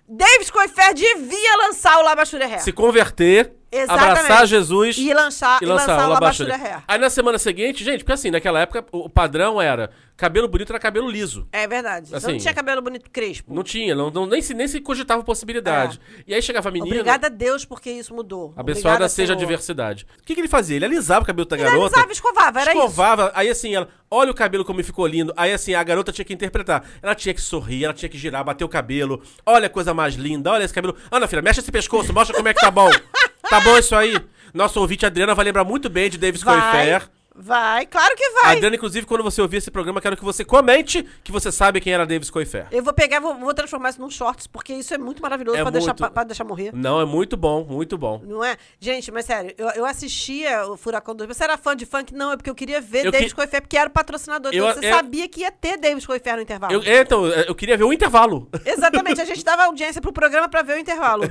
David 0.09 0.51
Coifer 0.53 0.93
devia 0.93 1.57
lançar 1.57 1.97
o 1.99 2.01
Labachura 2.01 2.45
Hair. 2.45 2.61
Se 2.61 2.71
converter, 2.71 3.53
Exatamente. 3.71 4.19
abraçar 4.19 4.47
Jesus 4.47 4.97
E 4.97 5.13
lançar, 5.13 5.61
e 5.61 5.65
lançar, 5.65 5.87
lançar 5.95 6.07
o. 6.07 6.13
Labachura 6.13 6.55
Hair. 6.55 6.83
Aí 6.87 6.97
na 6.97 7.09
semana 7.09 7.37
seguinte, 7.37 7.83
gente, 7.83 7.99
porque 7.99 8.13
assim, 8.13 8.31
naquela 8.31 8.61
época 8.61 8.85
o 8.91 9.09
padrão 9.09 9.61
era 9.61 9.89
cabelo 10.15 10.47
bonito 10.47 10.71
era 10.71 10.79
cabelo 10.79 11.09
liso. 11.09 11.47
É 11.51 11.67
verdade. 11.67 12.15
Assim, 12.15 12.31
não 12.31 12.37
tinha 12.37 12.53
cabelo 12.53 12.81
bonito 12.81 13.09
crespo. 13.11 13.53
Não 13.53 13.63
tinha, 13.63 13.93
não, 13.93 14.09
não- 14.09 14.25
nem, 14.25 14.41
se, 14.41 14.53
nem 14.53 14.67
se 14.67 14.79
cogitava 14.79 15.21
possibilidade. 15.23 15.99
E 16.25 16.33
aí 16.33 16.41
chegava 16.41 16.69
a 16.69 16.71
menina. 16.71 16.95
É. 16.95 16.99
Obrigada 16.99 17.27
a 17.27 17.29
Deus 17.29 17.65
porque 17.65 17.91
isso 17.91 18.13
mudou. 18.15 18.53
Abençoada 18.55 19.07
seja 19.09 19.33
a 19.33 19.35
Senhor. 19.35 19.39
diversidade. 19.47 20.07
O 20.21 20.23
que, 20.25 20.33
que 20.33 20.41
ele 20.41 20.47
fazia? 20.47 20.77
Ele 20.77 20.85
alisava 20.85 21.23
o 21.23 21.25
cabelo 21.27 21.47
da 21.47 21.55
Ele 21.55 21.63
garota. 21.65 21.85
alisava, 21.97 22.11
escovava, 22.11 22.61
era 22.61 22.71
isso. 22.71 22.79
escovava, 22.79 23.31
aí 23.35 23.49
assim, 23.49 23.75
ela, 23.75 23.89
olha 24.09 24.31
o 24.31 24.33
cabelo 24.33 24.63
como 24.65 24.83
ficou 24.83 25.05
lindo. 25.05 25.33
Aí 25.37 25.51
assim, 25.53 25.73
a 25.75 25.83
garota 25.83 26.11
tinha 26.11 26.25
que 26.25 26.33
interpretar. 26.33 26.83
Ela 27.01 27.13
tinha 27.13 27.33
que 27.33 27.41
sorrir, 27.41 27.83
ela 27.83 27.93
tinha 27.93 28.09
que 28.09 28.17
girar, 28.17 28.43
bater 28.43 28.63
o 28.63 28.69
cabelo. 28.69 29.21
Olha 29.45 29.67
a 29.67 29.69
coisa 29.69 29.93
mais 29.93 30.15
linda, 30.15 30.51
olha 30.51 30.63
esse 30.63 30.73
cabelo. 30.73 30.95
Ana, 31.11 31.27
filha, 31.27 31.41
mexe 31.41 31.59
esse 31.59 31.71
pescoço, 31.71 32.13
mostra 32.13 32.35
como 32.35 32.47
é 32.47 32.53
que 32.53 32.61
tá 32.61 32.71
bom. 32.71 32.89
Tá 33.49 33.59
bom 33.61 33.77
isso 33.77 33.95
aí? 33.95 34.17
Nosso 34.53 34.79
ouvinte 34.79 35.05
Adriana 35.05 35.35
vai 35.35 35.45
lembrar 35.45 35.63
muito 35.63 35.89
bem 35.89 36.09
de 36.09 36.17
Davis 36.17 36.41
Vai, 36.41 36.59
Coifer. 36.59 37.09
Vai, 37.37 37.85
claro 37.85 38.15
que 38.15 38.23
A 38.23 38.31
vai. 38.41 38.55
Adriana, 38.55 38.75
inclusive, 38.75 39.05
quando 39.05 39.23
você 39.23 39.41
ouvir 39.41 39.57
esse 39.57 39.69
programa, 39.71 40.01
quero 40.01 40.17
que 40.17 40.23
você 40.23 40.43
comente 40.43 41.03
que 41.23 41.31
você 41.31 41.51
sabe 41.51 41.79
quem 41.79 41.93
era 41.93 42.05
Davis 42.05 42.29
Coifer. 42.29 42.67
Eu 42.71 42.83
vou 42.83 42.93
pegar, 42.93 43.19
vou, 43.19 43.35
vou 43.35 43.53
transformar 43.53 43.89
isso 43.91 44.01
num 44.01 44.09
shorts, 44.09 44.47
porque 44.47 44.73
isso 44.73 44.93
é 44.93 44.97
muito 44.97 45.21
maravilhoso 45.21 45.57
É 45.57 45.61
pra, 45.61 45.69
deixar, 45.71 45.87
muito- 45.87 45.97
pra, 45.99 46.09
pra 46.09 46.23
deixar 46.23 46.43
morrer. 46.43 46.71
Não, 46.73 46.99
é 46.99 47.05
muito 47.05 47.37
bom, 47.37 47.63
muito 47.63 47.97
bom. 47.97 48.21
Não 48.25 48.43
é? 48.43 48.57
Gente, 48.79 49.11
mas 49.11 49.25
sério, 49.25 49.53
eu, 49.57 49.67
eu 49.69 49.85
assistia 49.85 50.65
o 50.67 50.75
Furacão 50.77 51.15
2000. 51.15 51.33
Você 51.35 51.43
era 51.43 51.57
fã 51.57 51.75
de 51.75 51.85
funk? 51.85 52.13
Não, 52.13 52.31
é 52.31 52.37
porque 52.37 52.49
eu 52.49 52.55
queria 52.55 52.81
ver 52.81 53.05
Eu 53.05 53.11
Davis 53.11 53.29
que- 53.29 53.35
Coifer, 53.35 53.61
porque 53.61 53.77
era 53.77 53.89
o 53.89 53.93
patrocinador. 53.93 54.51
Eu- 54.53 54.63
Então 54.69 54.81
você 54.81 54.87
é- 54.87 54.93
sabia 54.93 55.27
que 55.27 55.41
ia 55.41 55.51
ter 55.51 55.77
Davis 55.77 56.05
Coifer 56.05 56.35
no 56.35 56.41
intervalo. 56.41 56.73
Eu, 56.73 56.81
é, 56.83 57.01
então, 57.01 57.25
eu 57.27 57.53
queria 57.55 57.77
ver 57.77 57.83
o 57.83 57.93
intervalo. 57.93 58.49
Exatamente, 58.65 59.21
a 59.21 59.25
gente 59.25 59.43
dava 59.43 59.65
audiência 59.65 60.01
pro 60.01 60.11
programa 60.11 60.49
pra 60.49 60.61
ver 60.61 60.77
o 60.77 60.79
intervalo. 60.79 61.23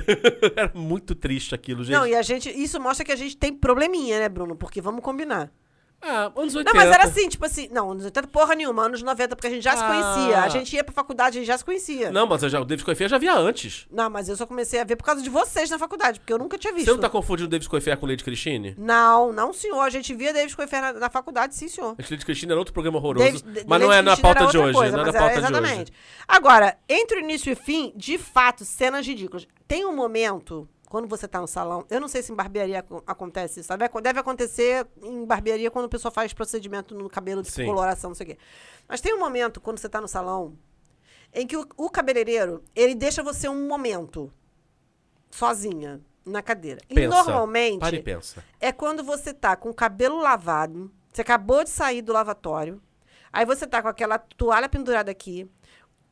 Era 0.55 0.71
muito 0.73 1.13
triste 1.15 1.53
aquilo, 1.53 1.83
gente. 1.83 1.93
Não, 1.95 2.05
e 2.07 2.15
a 2.15 2.21
gente. 2.21 2.49
Isso 2.49 2.79
mostra 2.79 3.03
que 3.05 3.11
a 3.11 3.15
gente 3.15 3.35
tem 3.35 3.53
probleminha, 3.53 4.19
né, 4.19 4.29
Bruno? 4.29 4.55
Porque 4.55 4.79
vamos 4.81 5.01
combinar. 5.03 5.51
Ah, 6.01 6.31
anos 6.35 6.53
80. 6.55 6.63
Não, 6.63 6.73
mas 6.85 6.93
era 6.93 7.03
assim, 7.05 7.27
tipo 7.27 7.43
assim. 7.45 7.67
Não, 7.71 7.91
anos 7.91 8.05
80 8.05 8.27
porra 8.27 8.53
nenhuma, 8.55 8.83
anos 8.83 9.01
90, 9.01 9.35
porque 9.35 9.47
a 9.47 9.49
gente 9.49 9.63
já 9.63 9.75
se 9.75 9.83
Ah. 9.83 9.87
conhecia. 9.87 10.41
A 10.43 10.47
gente 10.49 10.75
ia 10.75 10.83
pra 10.83 10.93
faculdade, 10.93 11.37
a 11.37 11.41
gente 11.41 11.47
já 11.47 11.57
se 11.57 11.65
conhecia. 11.65 12.11
Não, 12.11 12.27
mas 12.27 12.43
eu 12.43 12.49
já, 12.49 12.61
o 12.61 12.65
Davis 12.65 12.83
Coifer 12.83 13.05
eu 13.05 13.09
já 13.09 13.17
via 13.17 13.33
antes. 13.35 13.87
Não, 13.91 14.09
mas 14.09 14.29
eu 14.29 14.37
só 14.37 14.45
comecei 14.45 14.79
a 14.79 14.83
ver 14.83 14.95
por 14.95 15.03
causa 15.03 15.21
de 15.23 15.29
vocês 15.29 15.69
na 15.69 15.79
faculdade, 15.79 16.19
porque 16.19 16.31
eu 16.31 16.37
nunca 16.37 16.57
tinha 16.57 16.71
visto. 16.71 16.85
Você 16.85 16.91
não 16.91 16.99
tá 16.99 17.09
confundindo 17.09 17.47
o 17.47 17.49
Davis 17.49 17.67
Coifer 17.67 17.97
com 17.97 18.05
o 18.05 18.09
Lady 18.09 18.23
Christine? 18.23 18.75
Não, 18.77 19.33
não, 19.33 19.51
senhor. 19.51 19.81
A 19.81 19.89
gente 19.89 20.13
via 20.13 20.31
David 20.31 20.55
Coifer 20.55 20.81
na, 20.81 20.93
na 20.93 21.09
faculdade, 21.09 21.55
sim, 21.55 21.67
senhor. 21.67 21.95
A 21.97 22.03
Lady 22.11 22.23
Christine 22.25 22.51
era 22.51 22.59
outro 22.59 22.73
programa 22.73 22.99
horroroso. 22.99 23.25
David- 23.43 23.65
mas 23.67 23.81
não 23.81 23.89
David 23.89 23.93
é 23.97 24.01
na 24.11 24.17
pauta 24.17 24.45
de 24.47 24.57
hoje. 24.57 24.73
coisa, 24.73 24.95
não 24.95 25.03
é 25.03 25.05
na 25.05 25.09
era 25.09 25.19
pauta 25.19 25.33
de 25.33 25.39
hoje. 25.41 25.51
exatamente. 25.53 25.93
Agora, 26.27 26.77
entre 26.87 27.17
o 27.17 27.19
início 27.21 27.49
e 27.49 27.53
o 27.53 27.57
fim, 27.57 27.91
de 27.95 28.17
fato, 28.17 28.63
cenas 28.63 29.05
ridículas. 29.05 29.47
Tem 29.67 29.85
um 29.85 29.93
momento, 29.95 30.69
quando 30.89 31.07
você 31.07 31.27
tá 31.27 31.39
no 31.41 31.47
salão, 31.47 31.85
eu 31.89 31.99
não 32.01 32.07
sei 32.07 32.21
se 32.23 32.31
em 32.31 32.35
barbearia 32.35 32.79
ac- 32.79 33.03
acontece 33.05 33.59
isso, 33.59 33.77
deve, 33.77 34.01
deve 34.01 34.19
acontecer 34.19 34.87
em 35.03 35.25
barbearia 35.25 35.69
quando 35.69 35.85
o 35.85 35.89
pessoal 35.89 36.11
faz 36.13 36.33
procedimento 36.33 36.95
no 36.95 37.09
cabelo 37.09 37.41
de 37.43 37.51
Sim. 37.51 37.65
coloração, 37.65 38.09
não 38.09 38.15
sei 38.15 38.25
o 38.25 38.29
quê. 38.29 38.37
Mas 38.87 39.01
tem 39.01 39.13
um 39.13 39.19
momento, 39.19 39.59
quando 39.61 39.77
você 39.79 39.89
tá 39.89 39.99
no 39.99 40.07
salão, 40.07 40.57
em 41.33 41.45
que 41.45 41.57
o, 41.57 41.67
o 41.75 41.89
cabeleireiro, 41.89 42.63
ele 42.75 42.95
deixa 42.95 43.21
você 43.21 43.49
um 43.49 43.67
momento 43.67 44.31
sozinha 45.29 46.01
na 46.25 46.41
cadeira. 46.41 46.81
E 46.89 46.95
Pensa. 46.95 47.09
normalmente 47.15 47.79
Para 47.79 47.95
e 47.95 48.01
pensa. 48.03 48.43
é 48.59 48.71
quando 48.71 49.03
você 49.03 49.33
tá 49.33 49.55
com 49.55 49.69
o 49.69 49.73
cabelo 49.73 50.17
lavado, 50.19 50.91
você 51.11 51.21
acabou 51.21 51.63
de 51.63 51.69
sair 51.69 52.01
do 52.01 52.13
lavatório, 52.13 52.81
aí 53.31 53.45
você 53.45 53.65
tá 53.67 53.81
com 53.81 53.87
aquela 53.87 54.17
toalha 54.17 54.69
pendurada 54.69 55.11
aqui, 55.11 55.49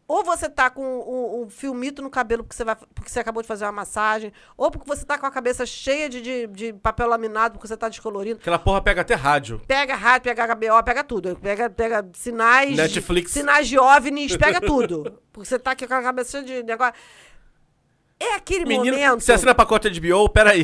ou 0.08 0.24
você 0.24 0.48
tá 0.48 0.70
com 0.70 0.84
um, 0.84 1.44
um 1.44 1.50
filmito 1.50 2.02
no 2.02 2.10
cabelo 2.10 2.44
porque 2.44 2.56
você, 2.56 2.64
vai, 2.64 2.76
porque 2.76 3.10
você 3.10 3.20
acabou 3.20 3.42
de 3.42 3.48
fazer 3.48 3.66
uma 3.66 3.72
massagem, 3.72 4.32
ou 4.56 4.70
porque 4.70 4.88
você 4.88 5.04
tá 5.04 5.18
com 5.18 5.26
a 5.26 5.32
cabeça 5.32 5.66
cheia 5.66 6.08
de, 6.08 6.22
de, 6.22 6.48
de 6.48 6.74
papel 6.74 7.08
laminado 7.08 7.54
porque 7.54 7.68
você 7.68 7.76
tá 7.76 7.90
descolorindo. 7.90 8.40
Aquela 8.40 8.60
porra 8.60 8.82
pega 8.82 9.02
até 9.02 9.16
rádio. 9.16 9.62
Pega 9.68 9.96
rádio, 9.96 10.24
pega 10.24 10.56
HBO, 10.56 10.84
pega 10.84 11.04
tudo. 11.04 11.36
Pega, 11.38 11.70
pega 11.70 12.08
sinais. 12.14 12.76
Netflix. 12.76 13.32
Sinais 13.32 13.68
de 13.68 13.80
OVNIs, 13.80 14.38
pega 14.38 14.62
tudo. 14.62 15.20
Porque 15.34 15.50
você 15.50 15.60
tá 15.60 15.72
aqui 15.72 15.86
com 15.88 15.94
a 15.94 16.02
cabeça 16.02 16.32
cheia 16.32 16.44
de 16.44 16.64
negócio. 16.64 16.94
É 18.20 18.36
aquele 18.36 18.64
Menino, 18.64 18.96
momento. 18.98 19.22
você 19.22 19.34
assina 19.34 19.54
pacote 19.54 19.90
HBO, 19.90 20.30
peraí. 20.30 20.64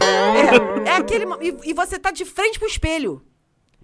É, 0.86 0.90
é 0.90 0.96
aquele 0.96 1.26
e, 1.42 1.72
e 1.72 1.74
você 1.74 2.00
tá 2.00 2.10
de 2.12 2.24
frente 2.24 2.58
pro 2.58 2.68
espelho. 2.68 3.22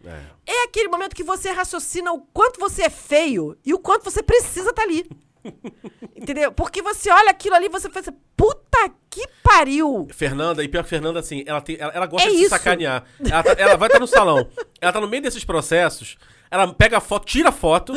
É. 0.05 0.21
É 0.45 0.63
aquele 0.63 0.87
momento 0.87 1.13
que 1.13 1.23
você 1.23 1.51
raciocina 1.51 2.13
o 2.13 2.21
quanto 2.21 2.59
você 2.59 2.83
é 2.83 2.89
feio 2.89 3.57
e 3.65 3.73
o 3.73 3.79
quanto 3.79 4.05
você 4.05 4.23
precisa 4.23 4.69
estar 4.69 4.83
ali. 4.83 5.05
Entendeu? 6.15 6.51
Porque 6.51 6.81
você 6.81 7.09
olha 7.09 7.29
aquilo 7.31 7.55
ali 7.55 7.65
e 7.67 7.69
você 7.69 7.89
pensa, 7.89 8.13
puta 8.35 8.89
que 9.09 9.25
pariu! 9.43 10.07
Fernanda, 10.11 10.63
e 10.63 10.67
pior 10.67 10.83
que 10.83 10.89
Fernanda, 10.89 11.19
assim, 11.19 11.43
ela, 11.45 11.61
tem, 11.61 11.77
ela, 11.79 11.91
ela 11.93 12.05
gosta 12.05 12.27
É 12.27 12.31
de 12.31 12.37
se 12.37 12.49
sacanear. 12.49 13.03
Ela, 13.29 13.43
tá- 13.43 13.55
ela 13.57 13.75
vai 13.77 13.87
estar 13.87 13.99
no 13.99 14.07
salão. 14.07 14.47
Ela 14.81 14.91
tá 14.93 15.01
no 15.01 15.07
meio 15.07 15.23
desses 15.23 15.43
processos. 15.45 16.17
Ela 16.51 16.73
pega 16.73 16.97
a 16.97 17.01
foto, 17.01 17.25
tira 17.25 17.49
a 17.49 17.51
foto 17.51 17.93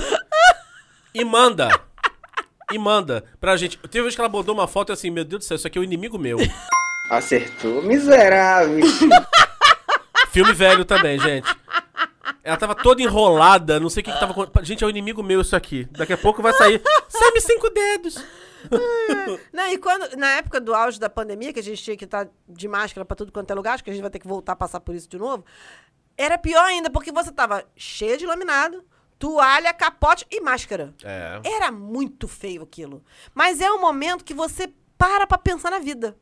e 1.14 1.24
manda. 1.24 1.68
E 2.72 2.78
manda 2.78 3.24
pra 3.40 3.56
gente. 3.56 3.76
Teve 3.78 3.98
uma 4.00 4.04
vez 4.04 4.14
que 4.14 4.20
ela 4.20 4.28
botou 4.28 4.54
uma 4.54 4.68
foto 4.68 4.90
e 4.90 4.92
assim, 4.92 5.10
meu 5.10 5.24
Deus 5.24 5.44
do 5.44 5.46
céu, 5.46 5.56
isso 5.56 5.66
aqui 5.66 5.76
é 5.78 5.80
o 5.80 5.84
inimigo 5.84 6.18
meu. 6.18 6.38
Acertou, 7.10 7.82
miserável. 7.82 8.78
Filme 10.30 10.52
velho 10.52 10.84
também, 10.84 11.18
gente. 11.18 11.48
Ela 12.42 12.56
tava 12.56 12.74
toda 12.74 13.02
enrolada, 13.02 13.78
não 13.78 13.90
sei 13.90 14.00
o 14.00 14.04
que, 14.04 14.12
que 14.12 14.18
tava 14.20 14.32
acontecendo. 14.32 14.64
Gente, 14.64 14.84
é 14.84 14.86
o 14.86 14.90
inimigo 14.90 15.22
meu 15.22 15.40
isso 15.40 15.54
aqui. 15.54 15.86
Daqui 15.92 16.12
a 16.12 16.18
pouco 16.18 16.42
vai 16.42 16.52
sair. 16.54 16.82
Sabe 17.08 17.40
cinco 17.40 17.68
dedos. 17.70 18.16
Não, 19.52 19.68
e 19.72 19.78
quando, 19.78 20.16
na 20.16 20.32
época 20.32 20.60
do 20.60 20.74
auge 20.74 21.00
da 21.00 21.08
pandemia, 21.08 21.52
que 21.52 21.60
a 21.60 21.62
gente 21.62 21.82
tinha 21.82 21.96
que 21.96 22.04
estar 22.04 22.28
de 22.48 22.68
máscara 22.68 23.04
pra 23.04 23.16
tudo 23.16 23.32
quanto 23.32 23.50
é 23.50 23.54
lugar, 23.54 23.74
acho 23.74 23.84
que 23.84 23.90
a 23.90 23.92
gente 23.92 24.02
vai 24.02 24.10
ter 24.10 24.18
que 24.18 24.28
voltar 24.28 24.52
a 24.52 24.56
passar 24.56 24.80
por 24.80 24.94
isso 24.94 25.08
de 25.08 25.18
novo, 25.18 25.44
era 26.16 26.36
pior 26.36 26.64
ainda, 26.64 26.90
porque 26.90 27.10
você 27.10 27.32
tava 27.32 27.64
cheia 27.74 28.18
de 28.18 28.26
laminado, 28.26 28.84
toalha, 29.18 29.72
capote 29.72 30.26
e 30.30 30.40
máscara. 30.40 30.94
É. 31.02 31.40
Era 31.42 31.72
muito 31.72 32.28
feio 32.28 32.62
aquilo. 32.62 33.02
Mas 33.34 33.60
é 33.60 33.70
um 33.70 33.80
momento 33.80 34.24
que 34.24 34.34
você 34.34 34.70
para 34.98 35.26
pra 35.26 35.38
pensar 35.38 35.70
na 35.70 35.78
vida. 35.78 36.16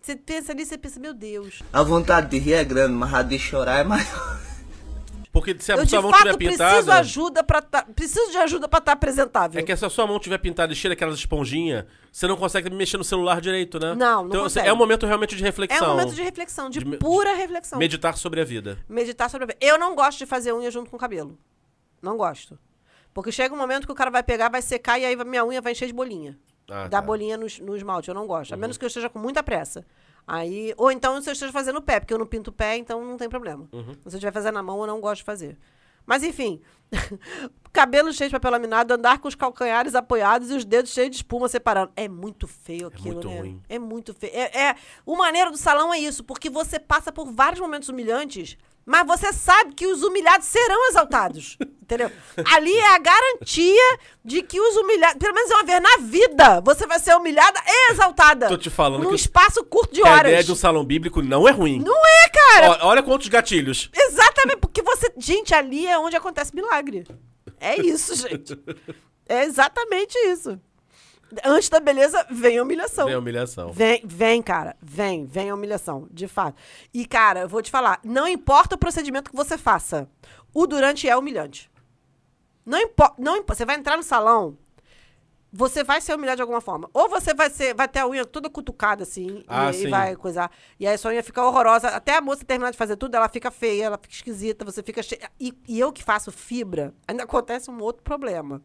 Você 0.00 0.16
pensa 0.16 0.52
nisso 0.52 0.74
e 0.74 0.78
pensa, 0.78 1.00
meu 1.00 1.14
Deus. 1.14 1.62
A 1.72 1.82
vontade 1.82 2.28
de 2.28 2.38
rir 2.38 2.52
é 2.52 2.64
grande, 2.64 2.92
mas 2.92 3.14
a 3.14 3.22
de 3.22 3.38
chorar 3.38 3.80
é 3.80 3.84
maior. 3.84 4.43
Porque 5.34 5.56
se 5.58 5.72
a 5.72 5.74
Eu 5.74 5.84
sua 5.88 6.00
mão 6.00 6.12
tiver 6.12 6.28
fato 6.30 6.38
preciso 6.38 6.58
pintada. 6.62 6.94
ajuda 6.94 7.42
para 7.42 7.60
preciso 7.92 8.30
de 8.30 8.36
ajuda 8.38 8.68
pra 8.68 8.78
estar 8.78 8.92
apresentável. 8.92 9.60
É 9.60 9.64
que 9.64 9.76
se 9.76 9.84
a 9.84 9.90
sua 9.90 10.06
mão 10.06 10.20
tiver 10.20 10.38
pintada 10.38 10.72
e 10.72 10.76
cheia 10.76 10.90
daquelas 10.90 11.16
esponjinhas, 11.18 11.84
você 12.12 12.28
não 12.28 12.36
consegue 12.36 12.70
mexer 12.70 12.98
no 12.98 13.02
celular 13.02 13.40
direito, 13.40 13.80
né? 13.80 13.96
Não, 13.96 14.22
não 14.22 14.28
então, 14.28 14.42
consegue. 14.44 14.68
É 14.68 14.72
um 14.72 14.76
momento 14.76 15.04
realmente 15.06 15.34
de 15.34 15.42
É 15.42 15.46
reflexão. 15.46 15.88
um 15.88 15.90
momento 15.90 16.14
de 16.14 16.22
reflexão, 16.22 16.70
de, 16.70 16.78
De 16.78 16.96
pura 16.98 17.34
reflexão. 17.34 17.80
Meditar 17.80 18.16
sobre 18.16 18.40
a 18.40 18.44
vida. 18.44 18.78
Meditar 18.88 19.28
sobre 19.28 19.42
a 19.42 19.46
vida. 19.48 19.58
Eu 19.60 19.76
não 19.76 19.96
gosto 19.96 20.18
de 20.18 20.26
fazer 20.26 20.52
unha 20.54 20.70
junto 20.70 20.88
com 20.88 20.96
o 20.96 21.00
cabelo. 21.00 21.36
Não 22.00 22.16
gosto. 22.16 22.56
Porque 23.12 23.32
chega 23.32 23.52
um 23.52 23.58
momento 23.58 23.86
que 23.86 23.92
o 23.92 23.94
cara 23.96 24.12
vai 24.12 24.22
pegar, 24.22 24.48
vai 24.48 24.62
secar 24.62 25.00
e 25.00 25.04
aí 25.04 25.16
minha 25.16 25.44
unha 25.44 25.60
vai 25.60 25.72
encher 25.72 25.88
de 25.88 25.92
bolinha. 25.92 26.38
Ah, 26.70 26.84
Dá 26.84 27.00
tá. 27.00 27.02
bolinha 27.02 27.36
no, 27.36 27.46
no 27.62 27.76
esmalte. 27.76 28.08
Eu 28.08 28.14
não 28.14 28.28
gosto. 28.28 28.54
A 28.54 28.56
menos 28.56 28.78
que 28.78 28.84
eu 28.84 28.86
esteja 28.86 29.08
com 29.08 29.18
muita 29.18 29.42
pressa. 29.42 29.84
Aí, 30.26 30.72
ou 30.76 30.90
então 30.90 31.20
se 31.20 31.28
eu 31.28 31.32
esteja 31.32 31.52
fazendo 31.52 31.76
o 31.76 31.82
pé, 31.82 32.00
porque 32.00 32.14
eu 32.14 32.18
não 32.18 32.26
pinto 32.26 32.50
o 32.50 32.52
pé, 32.52 32.76
então 32.76 33.04
não 33.04 33.16
tem 33.16 33.28
problema. 33.28 33.68
Uhum. 33.72 33.92
Se 33.92 34.00
eu 34.06 34.14
estiver 34.14 34.32
fazendo 34.32 34.54
na 34.54 34.62
mão, 34.62 34.80
eu 34.80 34.86
não 34.86 35.00
gosto 35.00 35.18
de 35.18 35.24
fazer. 35.24 35.58
Mas 36.06 36.22
enfim, 36.22 36.60
cabelo 37.72 38.12
cheio 38.12 38.30
de 38.30 38.34
papel 38.34 38.52
laminado, 38.52 38.94
andar 38.94 39.18
com 39.18 39.28
os 39.28 39.34
calcanhares 39.34 39.94
apoiados 39.94 40.50
e 40.50 40.54
os 40.54 40.64
dedos 40.64 40.92
cheios 40.92 41.10
de 41.10 41.16
espuma 41.16 41.48
separando. 41.48 41.92
É 41.96 42.08
muito 42.08 42.46
feio 42.46 42.86
aquilo, 42.86 43.14
muito 43.14 43.28
né? 43.28 43.38
ruim. 43.40 43.62
É 43.68 43.78
muito 43.78 44.14
feio. 44.14 44.32
É, 44.34 44.68
é- 44.68 44.76
o 45.04 45.16
maneiro 45.16 45.50
do 45.50 45.56
salão 45.56 45.92
é 45.92 45.98
isso, 45.98 46.24
porque 46.24 46.48
você 46.48 46.78
passa 46.78 47.10
por 47.10 47.30
vários 47.30 47.60
momentos 47.60 47.88
humilhantes, 47.88 48.56
mas 48.86 49.06
você 49.06 49.32
sabe 49.32 49.74
que 49.74 49.86
os 49.86 50.02
humilhados 50.02 50.46
serão 50.46 50.88
exaltados. 50.88 51.56
entendeu? 51.82 52.10
Ali 52.52 52.74
é 52.76 52.94
a 52.94 52.98
garantia 52.98 53.98
de 54.24 54.42
que 54.42 54.60
os 54.60 54.76
humilhados, 54.76 55.18
pelo 55.18 55.34
menos 55.34 55.50
uma 55.50 55.62
vez 55.64 55.80
na 55.82 55.96
vida, 56.00 56.60
você 56.60 56.86
vai 56.86 56.98
ser 56.98 57.14
humilhada 57.16 57.60
e 57.66 57.92
exaltada. 57.92 58.48
Tô 58.48 58.56
te 58.56 58.70
falando 58.70 59.02
Num 59.04 59.10
que- 59.10 59.14
espaço 59.16 59.62
curto 59.64 59.94
de 59.94 60.00
Que 60.02 60.08
a 60.08 60.10
horas. 60.12 60.26
ideia 60.30 60.44
de 60.44 60.52
um 60.52 60.56
salão 60.56 60.84
bíblico 60.84 61.22
não 61.22 61.46
é 61.48 61.50
ruim. 61.50 61.78
Não 61.80 62.06
é, 62.06 62.28
cara! 62.28 62.70
Ó, 62.82 62.88
olha 62.88 63.02
quantos 63.02 63.28
gatilhos. 63.28 63.90
Exatamente, 63.94 64.58
porque 64.58 64.82
você. 64.82 65.12
Gente, 65.18 65.54
ali 65.54 65.86
é 65.86 65.98
onde 65.98 66.16
acontece 66.16 66.54
milagre. 66.54 67.04
É 67.60 67.80
isso, 67.80 68.14
gente. 68.16 68.58
É 69.28 69.44
exatamente 69.44 70.16
isso. 70.18 70.58
Antes 71.44 71.68
da 71.68 71.80
beleza, 71.80 72.26
vem 72.30 72.58
a 72.58 72.62
humilhação. 72.62 73.06
Vem 73.06 73.14
a 73.14 73.18
humilhação. 73.18 73.72
Vem, 73.72 74.02
vem, 74.04 74.42
cara. 74.42 74.76
Vem, 74.80 75.26
vem 75.26 75.50
a 75.50 75.54
humilhação, 75.54 76.06
de 76.10 76.28
fato. 76.28 76.56
E, 76.92 77.06
cara, 77.06 77.40
eu 77.40 77.48
vou 77.48 77.62
te 77.62 77.70
falar, 77.70 78.00
não 78.04 78.28
importa 78.28 78.74
o 78.74 78.78
procedimento 78.78 79.30
que 79.30 79.36
você 79.36 79.58
faça, 79.58 80.08
o 80.52 80.66
durante 80.66 81.08
é 81.08 81.16
humilhante. 81.16 81.70
Não 82.64 82.78
importa, 82.78 83.14
não 83.18 83.36
importa. 83.36 83.56
Você 83.56 83.64
vai 83.64 83.76
entrar 83.76 83.96
no 83.96 84.02
salão, 84.02 84.56
você 85.52 85.84
vai 85.84 86.00
ser 86.00 86.14
humilhado 86.14 86.36
de 86.36 86.42
alguma 86.42 86.60
forma. 86.60 86.88
Ou 86.92 87.08
você 87.08 87.32
vai 87.32 87.48
ser, 87.48 87.74
vai 87.74 87.86
ter 87.86 88.00
a 88.00 88.08
unha 88.08 88.24
toda 88.24 88.50
cutucada 88.50 89.04
assim 89.04 89.44
Ah, 89.46 89.70
e, 89.70 89.84
e 89.84 89.88
vai 89.88 90.16
coisar. 90.16 90.50
E 90.80 90.86
aí 90.86 90.94
a 90.94 90.98
sua 90.98 91.12
unha 91.12 91.22
fica 91.22 91.44
horrorosa. 91.44 91.88
Até 91.88 92.16
a 92.16 92.20
moça 92.20 92.44
terminar 92.44 92.72
de 92.72 92.76
fazer 92.76 92.96
tudo, 92.96 93.14
ela 93.14 93.28
fica 93.28 93.50
feia, 93.50 93.84
ela 93.84 93.98
fica 93.98 94.14
esquisita, 94.14 94.64
você 94.64 94.82
fica 94.82 95.02
cheia. 95.02 95.30
E, 95.38 95.52
e 95.68 95.78
eu 95.78 95.92
que 95.92 96.02
faço 96.02 96.32
fibra, 96.32 96.92
ainda 97.06 97.22
acontece 97.22 97.70
um 97.70 97.80
outro 97.80 98.02
problema. 98.02 98.62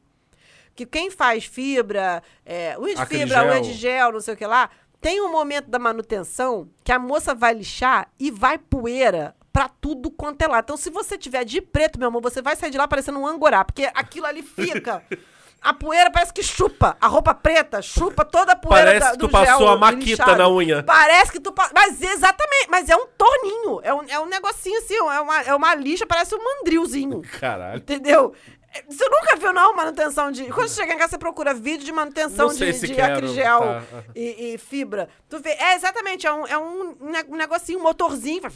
Que 0.80 0.86
quem 0.86 1.12
faz 1.12 1.44
fibra, 1.44 2.24
é, 2.46 2.78
unha 2.80 2.96
de 2.96 3.06
fibra, 3.06 3.44
unha 3.44 3.60
de 3.60 3.74
gel, 3.74 4.14
não 4.14 4.22
sei 4.22 4.34
o 4.34 4.38
que 4.38 4.46
lá, 4.46 4.70
tem 5.02 5.20
um 5.20 5.30
momento 5.30 5.70
da 5.70 5.78
manutenção 5.78 6.70
que 6.86 6.92
a 6.94 6.98
moça 6.98 7.36
vai 7.36 7.54
lixar 7.54 8.08
e 8.18 8.32
vai 8.32 8.58
poeira 8.58 9.36
pra 9.52 9.68
tudo 9.68 10.10
quanto 10.10 10.42
é 10.42 10.48
lá. 10.48 10.60
Então, 10.60 10.78
se 10.78 10.90
você 10.90 11.18
tiver 11.18 11.44
de 11.44 11.60
preto, 11.60 12.00
meu 12.00 12.08
amor, 12.08 12.22
você 12.22 12.42
vai 12.42 12.56
sair 12.56 12.72
de 12.72 12.78
lá 12.78 12.88
parecendo 12.88 13.20
um 13.20 13.28
angorá, 13.28 13.66
porque 13.66 13.92
aquilo 13.94 14.26
ali 14.26 14.42
fica. 14.42 15.04
A 15.62 15.74
poeira 15.74 16.10
parece 16.10 16.34
que 16.34 16.42
chupa. 16.42 16.96
A 17.02 17.08
roupa 17.08 17.34
preta 17.34 17.82
chupa 17.82 18.24
toda 18.24 18.54
a 18.54 18.56
poeira 18.56 18.86
Parece 18.92 19.06
da, 19.06 19.12
que 19.12 19.18
do 19.18 19.28
tu 19.28 19.32
passou 19.32 19.68
a 19.68 19.78
maquita 19.78 20.06
lixado. 20.06 20.38
na 20.38 20.50
unha. 20.50 20.84
Parece 20.84 21.34
que 21.34 21.40
tu... 21.42 21.54
Mas 21.76 22.02
exatamente. 22.02 22.70
Mas 22.70 22.88
é 22.88 22.96
um 22.96 23.06
torninho. 23.18 23.82
É 23.84 23.94
um, 23.94 24.04
é 24.04 24.20
um 24.22 24.26
negocinho 24.26 24.80
assim. 24.80 24.96
É 24.96 25.20
uma, 25.20 25.42
é 25.42 25.54
uma 25.54 25.76
lixa, 25.76 26.08
parece 26.08 26.34
um 26.34 26.42
mandrilzinho. 26.42 27.22
Caralho. 27.42 27.78
Entendeu? 27.78 28.34
Você 28.88 29.04
nunca 29.10 29.36
viu, 29.36 29.52
não, 29.52 29.76
manutenção 29.76 30.32
de. 30.32 30.46
Quando 30.46 30.68
você 30.68 30.82
chega 30.82 30.94
em 30.94 30.98
casa, 30.98 31.12
você 31.12 31.18
procura 31.18 31.54
vídeo 31.54 31.86
de 31.86 31.92
manutenção 31.92 32.48
Não 32.48 32.54
de, 32.56 32.74
se 32.74 32.88
de 32.88 33.02
acrigel 33.02 33.60
tá. 33.60 33.84
e, 34.16 34.54
e 34.54 34.58
fibra. 34.58 35.10
Tu 35.28 35.40
vê, 35.40 35.52
é 35.52 35.76
exatamente, 35.76 36.28
é 36.28 36.32
um, 36.34 36.46
é 36.48 36.58
um, 36.58 36.96
ne- 37.00 37.26
um 37.30 37.36
negocinho, 37.36 37.80
um 37.80 37.84
motorzinho. 37.84 38.42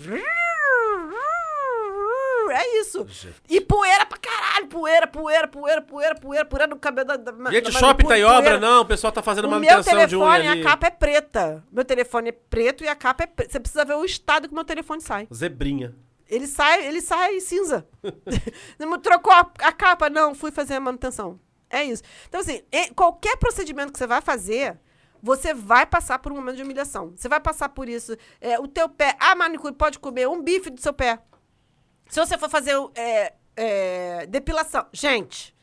É 2.51 2.79
isso. 2.81 3.07
E 3.49 3.61
poeira 3.61 4.05
pra 4.05 4.17
caralho, 4.17 4.67
poeira, 4.67 5.07
poeira, 5.07 5.47
poeira, 5.47 5.81
poeira, 5.81 6.15
poeira, 6.15 6.45
poeira 6.45 6.67
no 6.67 6.77
cabelo 6.77 7.07
da. 7.07 7.15
da 7.17 7.51
Gente, 7.51 7.63
da 7.63 7.69
o 7.69 7.71
shopping 7.71 8.05
tá 8.05 8.17
em 8.17 8.23
obra? 8.23 8.59
Não, 8.59 8.81
o 8.81 8.85
pessoal 8.85 9.11
tá 9.13 9.21
fazendo 9.23 9.45
O 9.45 9.49
meu 9.49 9.59
manutenção 9.59 10.05
de 10.05 10.15
unha 10.15 10.37
telefone, 10.41 10.61
a 10.61 10.63
capa 10.63 10.87
é 10.87 10.89
preta. 10.89 11.63
Meu 11.71 11.85
telefone 11.85 12.29
é 12.29 12.31
preto 12.33 12.83
e 12.83 12.87
a 12.87 12.95
capa 12.95 13.23
é 13.23 13.27
preta. 13.27 13.51
Você 13.51 13.59
precisa 13.59 13.85
ver 13.85 13.95
o 13.95 14.03
estado 14.05 14.47
que 14.49 14.53
meu 14.53 14.65
telefone 14.65 15.01
sai. 15.01 15.27
Zebrinha. 15.33 15.95
Ele 16.33 16.47
sai, 16.47 16.87
ele 16.87 16.99
sai 16.99 17.39
cinza. 17.39 17.87
Trocou 19.03 19.31
a, 19.31 19.51
a 19.59 19.71
capa? 19.71 20.09
Não, 20.09 20.33
fui 20.33 20.51
fazer 20.51 20.73
a 20.73 20.79
manutenção. 20.79 21.39
É 21.69 21.83
isso. 21.83 22.01
Então, 22.27 22.41
assim, 22.41 22.61
qualquer 22.95 23.37
procedimento 23.37 23.91
que 23.91 23.99
você 23.99 24.07
vai 24.07 24.21
fazer, 24.21 24.79
você 25.21 25.53
vai 25.53 25.85
passar 25.85 26.19
por 26.19 26.31
um 26.31 26.35
momento 26.35 26.57
de 26.57 26.63
humilhação. 26.63 27.13
Você 27.15 27.29
vai 27.29 27.39
passar 27.39 27.69
por 27.69 27.87
isso. 27.87 28.17
É, 28.41 28.59
o 28.59 28.67
teu 28.67 28.89
pé, 28.89 29.15
a 29.19 29.35
manicure 29.35 29.73
pode 29.73 29.99
comer 29.99 30.27
um 30.27 30.41
bife 30.41 30.69
do 30.69 30.81
seu 30.81 30.93
pé. 30.93 31.19
Se 32.09 32.19
você 32.19 32.37
for 32.37 32.49
fazer 32.49 32.75
é, 32.95 33.33
é, 33.55 34.25
depilação. 34.25 34.85
Gente, 34.91 35.55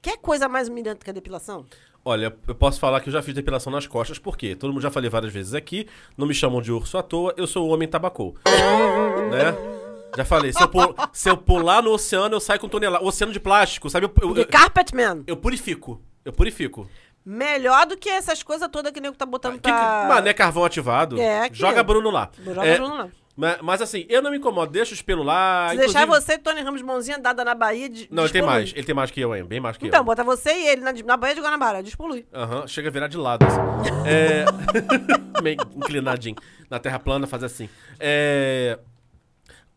quer 0.00 0.18
coisa 0.18 0.46
mais 0.46 0.68
humilhante 0.68 1.04
que 1.04 1.10
a 1.10 1.14
depilação? 1.14 1.66
Olha, 2.04 2.34
eu 2.46 2.54
posso 2.54 2.78
falar 2.78 3.00
que 3.00 3.08
eu 3.08 3.12
já 3.12 3.22
fiz 3.22 3.34
depilação 3.34 3.72
nas 3.72 3.86
costas, 3.86 4.18
porque 4.18 4.54
todo 4.54 4.72
mundo 4.72 4.82
já 4.82 4.90
falei 4.90 5.10
várias 5.10 5.32
vezes 5.32 5.52
aqui, 5.52 5.86
não 6.16 6.26
me 6.26 6.32
chamam 6.32 6.62
de 6.62 6.72
urso 6.72 6.96
à 6.96 7.02
toa, 7.02 7.34
eu 7.36 7.46
sou 7.46 7.68
o 7.68 7.70
homem 7.70 7.88
tabacou. 7.88 8.34
né? 8.46 9.87
Já 10.16 10.24
falei, 10.24 10.52
se 10.52 10.62
eu, 10.62 10.68
pul- 10.68 10.94
se 11.12 11.28
eu 11.30 11.36
pular 11.36 11.82
no 11.82 11.90
oceano, 11.92 12.34
eu 12.34 12.40
saio 12.40 12.58
com 12.60 12.68
tonelada. 12.68 13.04
Oceano 13.04 13.32
de 13.32 13.38
plástico, 13.40 13.88
sabe? 13.90 14.06
Eu, 14.06 14.12
eu, 14.28 14.34
The 14.34 14.44
Carpet 14.44 14.94
Man. 14.94 15.22
eu 15.26 15.36
purifico. 15.36 16.00
Eu 16.24 16.32
purifico. 16.32 16.88
Melhor 17.24 17.86
do 17.86 17.96
que 17.96 18.08
essas 18.08 18.42
coisas 18.42 18.68
todas 18.72 18.90
que 18.90 18.98
o 18.98 19.02
nego 19.02 19.16
tá 19.16 19.26
botando 19.26 19.54
Que, 19.54 19.60
pra... 19.60 20.06
Mas 20.08 20.22
não 20.24 20.30
é 20.30 20.34
carvão 20.34 20.64
ativado. 20.64 21.20
É, 21.20 21.44
aqui. 21.44 21.56
Joga 21.58 21.82
Bruno 21.82 22.10
lá. 22.10 22.30
Joga 22.42 22.64
É, 22.64 22.76
Bruno 22.76 22.96
lá. 22.96 23.08
Mas, 23.36 23.58
mas 23.62 23.82
assim, 23.82 24.04
eu 24.08 24.20
não 24.20 24.32
me 24.32 24.38
incomodo, 24.38 24.72
deixa 24.72 24.92
os 24.94 25.00
pelos 25.02 25.24
lá. 25.24 25.68
Se 25.70 25.76
deixar 25.76 26.02
inclusive- 26.02 26.26
você 26.26 26.32
e 26.34 26.38
Tony 26.38 26.60
Ramos 26.60 26.82
mãozinha 26.82 27.18
dada 27.20 27.44
na 27.44 27.54
Bahia 27.54 27.88
de 27.88 28.08
Não, 28.10 28.24
ele 28.24 28.32
tem 28.32 28.42
mais. 28.42 28.72
Ele 28.74 28.82
tem 28.82 28.94
mais 28.94 29.10
que 29.12 29.20
eu, 29.20 29.36
hein? 29.36 29.44
Bem 29.44 29.60
mais 29.60 29.76
que 29.76 29.86
Então, 29.86 30.00
eu. 30.00 30.04
bota 30.04 30.24
você 30.24 30.50
e 30.52 30.66
ele 30.68 30.80
na, 30.80 30.92
na 30.92 31.16
Baía 31.16 31.36
de 31.36 31.40
Guanabara, 31.40 31.80
despolui. 31.82 32.26
Aham, 32.34 32.66
chega 32.66 32.88
a 32.88 32.90
virar 32.90 33.06
de 33.06 33.16
lado, 33.16 33.46
assim. 33.46 33.60
É... 34.04 34.44
Meio 35.40 35.58
inclinadinho. 35.76 36.34
Na 36.68 36.80
terra 36.80 36.98
plana, 36.98 37.28
faz 37.28 37.44
assim. 37.44 37.68
É... 38.00 38.76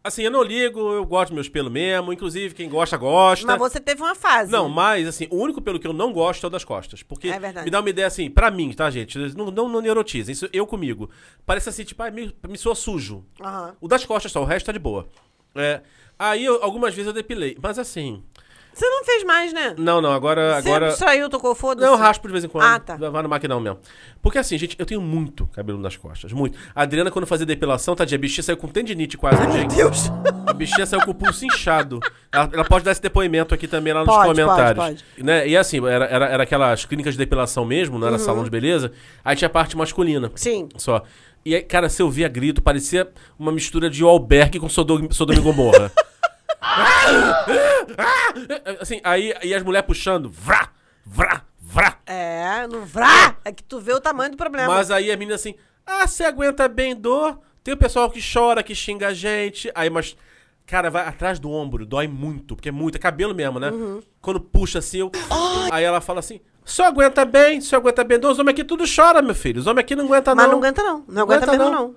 Assim, 0.03 0.23
eu 0.23 0.31
não 0.31 0.41
ligo, 0.41 0.79
eu 0.79 1.05
gosto 1.05 1.27
dos 1.29 1.35
meus 1.35 1.49
pelos 1.49 1.71
mesmo. 1.71 2.11
Inclusive, 2.11 2.55
quem 2.55 2.67
gosta, 2.67 2.97
gosta. 2.97 3.45
Mas 3.45 3.57
você 3.59 3.79
teve 3.79 4.01
uma 4.01 4.15
fase. 4.15 4.51
Não, 4.51 4.67
mas, 4.67 5.07
assim, 5.07 5.27
o 5.29 5.37
único 5.37 5.61
pelo 5.61 5.79
que 5.79 5.85
eu 5.85 5.93
não 5.93 6.11
gosto 6.11 6.43
é 6.43 6.47
o 6.47 6.49
das 6.49 6.63
costas. 6.63 7.03
Porque 7.03 7.27
É 7.27 7.39
verdade. 7.39 7.65
me 7.65 7.71
dá 7.71 7.79
uma 7.79 7.89
ideia, 7.89 8.07
assim, 8.07 8.29
pra 8.29 8.49
mim, 8.49 8.73
tá, 8.73 8.89
gente? 8.89 9.17
Não, 9.35 9.51
não, 9.51 9.69
não 9.69 9.79
neurotizem, 9.81 10.33
isso 10.33 10.49
eu 10.51 10.65
comigo. 10.65 11.07
Parece 11.45 11.69
assim, 11.69 11.83
tipo, 11.83 12.01
ah, 12.01 12.09
me, 12.09 12.33
me 12.49 12.57
soa 12.57 12.73
sujo. 12.73 13.23
Aham. 13.39 13.75
O 13.79 13.87
das 13.87 14.03
costas 14.03 14.31
só, 14.31 14.41
o 14.41 14.45
resto 14.45 14.65
tá 14.65 14.71
de 14.71 14.79
boa. 14.79 15.07
É, 15.53 15.81
aí, 16.17 16.45
eu- 16.45 16.63
algumas 16.63 16.95
vezes 16.95 17.07
eu 17.07 17.13
depilei. 17.13 17.55
Mas, 17.61 17.77
assim, 17.77 18.23
Você 18.73 18.85
não 18.89 19.03
fez 19.03 19.23
mais, 19.25 19.51
né? 19.53 19.75
Não, 19.77 19.99
não, 20.01 20.11
agora. 20.13 20.61
Você 20.61 20.67
agora... 20.69 20.87
abstraiu, 20.87 21.29
tocou 21.29 21.53
foda-se? 21.53 21.85
Não, 21.85 21.93
eu 21.93 21.99
raspo 21.99 22.25
de 22.27 22.31
vez 22.31 22.43
em 22.43 22.47
quando. 22.47 22.63
Ah, 22.63 22.79
tá. 22.79 22.95
Vai 22.95 23.21
no 23.21 23.27
maquinão 23.29 23.59
mesmo. 23.59 23.79
Porque 24.21 24.37
assim, 24.37 24.57
gente, 24.57 24.75
eu 24.79 24.85
tenho 24.85 25.01
muito 25.01 25.45
cabelo 25.47 25.77
nas 25.77 25.97
costas. 25.97 26.31
Muito. 26.31 26.57
A 26.73 26.83
Adriana, 26.83 27.11
quando 27.11 27.25
fazia 27.27 27.45
depilação, 27.45 27.95
tadinha, 27.95 28.17
a 28.17 28.21
bichinha 28.21 28.43
saiu 28.43 28.55
com 28.57 28.67
tendinite 28.67 29.17
quase, 29.17 29.37
gente. 29.51 29.75
Deus. 29.75 30.09
A 30.47 30.53
bichinha 30.53 30.85
saiu 30.85 31.01
com 31.03 31.11
o 31.11 31.15
pulso 31.15 31.45
inchado. 31.45 31.99
Ela, 32.31 32.49
ela 32.53 32.63
pode 32.63 32.85
dar 32.85 32.91
esse 32.91 33.01
depoimento 33.01 33.53
aqui 33.53 33.67
também 33.67 33.91
lá 33.93 34.05
nos 34.05 34.07
Pode, 34.15 34.29
comentários. 34.41 34.83
pode, 34.85 35.05
Né? 35.17 35.47
E 35.49 35.57
assim, 35.57 35.85
era, 35.85 36.05
era, 36.05 36.25
era 36.27 36.43
aquelas 36.43 36.85
clínicas 36.85 37.13
de 37.13 37.17
depilação 37.17 37.65
mesmo, 37.65 37.99
não 37.99 38.07
era 38.07 38.15
Uhum. 38.17 38.23
salão 38.23 38.43
de 38.43 38.49
beleza. 38.49 38.91
Aí 39.23 39.35
tinha 39.35 39.47
a 39.47 39.51
parte 39.51 39.75
masculina. 39.75 40.31
Sim. 40.35 40.69
Só. 40.77 41.03
E 41.43 41.55
aí, 41.55 41.61
cara, 41.61 41.89
se 41.89 42.01
eu 42.01 42.09
via 42.09 42.27
grito, 42.29 42.61
parecia 42.61 43.09
uma 43.37 43.51
mistura 43.51 43.89
de 43.89 44.03
Albergue 44.03 44.59
com 44.59 44.69
Sodom, 44.69 45.07
Sodoma 45.11 45.39
e 45.39 45.41
Gomorra. 45.41 45.91
assim, 48.79 49.01
aí 49.03 49.33
e 49.43 49.53
as 49.53 49.63
mulheres 49.63 49.87
puxando, 49.87 50.29
vrá, 50.29 50.69
vrá, 51.05 51.41
vrá. 51.59 51.97
É, 52.05 52.67
no 52.67 52.85
vrá. 52.85 53.35
É 53.43 53.51
que 53.51 53.63
tu 53.63 53.79
vê 53.79 53.93
o 53.93 53.99
tamanho 53.99 54.31
do 54.31 54.37
problema. 54.37 54.73
Mas 54.73 54.91
aí 54.91 55.11
a 55.11 55.17
menina 55.17 55.35
assim, 55.35 55.55
ah, 55.85 56.07
você 56.07 56.23
aguenta 56.23 56.67
bem 56.67 56.95
dor? 56.95 57.39
Tem 57.63 57.73
o 57.73 57.77
pessoal 57.77 58.09
que 58.09 58.19
chora, 58.21 58.63
que 58.63 58.73
xinga 58.73 59.07
a 59.07 59.13
gente. 59.13 59.71
Aí, 59.75 59.89
mas, 59.89 60.15
cara, 60.65 60.89
vai 60.89 61.07
atrás 61.07 61.39
do 61.39 61.51
ombro, 61.51 61.85
dói 61.85 62.07
muito, 62.07 62.55
porque 62.55 62.69
é 62.69 62.71
muito, 62.71 62.95
é 62.95 62.99
cabelo 62.99 63.35
mesmo, 63.35 63.59
né? 63.59 63.69
Uhum. 63.69 64.01
Quando 64.19 64.39
puxa 64.39 64.79
assim, 64.79 64.99
eu... 64.99 65.11
aí 65.71 65.83
ela 65.83 66.01
fala 66.01 66.19
assim, 66.19 66.41
só 66.63 66.85
aguenta 66.85 67.25
bem, 67.25 67.61
só 67.61 67.77
aguenta 67.77 68.03
bem 68.03 68.19
dor. 68.19 68.31
Os 68.31 68.39
homens 68.39 68.53
aqui 68.53 68.63
tudo 68.63 68.83
chora, 68.87 69.21
meu 69.21 69.35
filho. 69.35 69.59
Os 69.59 69.67
homens 69.67 69.83
aqui 69.83 69.95
não 69.95 70.05
aguentam 70.05 70.35
Mas 70.35 70.45
não. 70.45 70.53
não 70.53 70.59
aguenta, 70.59 70.83
não. 70.83 71.05
Não 71.07 71.21
aguenta, 71.23 71.51
mesmo, 71.51 71.69
não. 71.69 71.95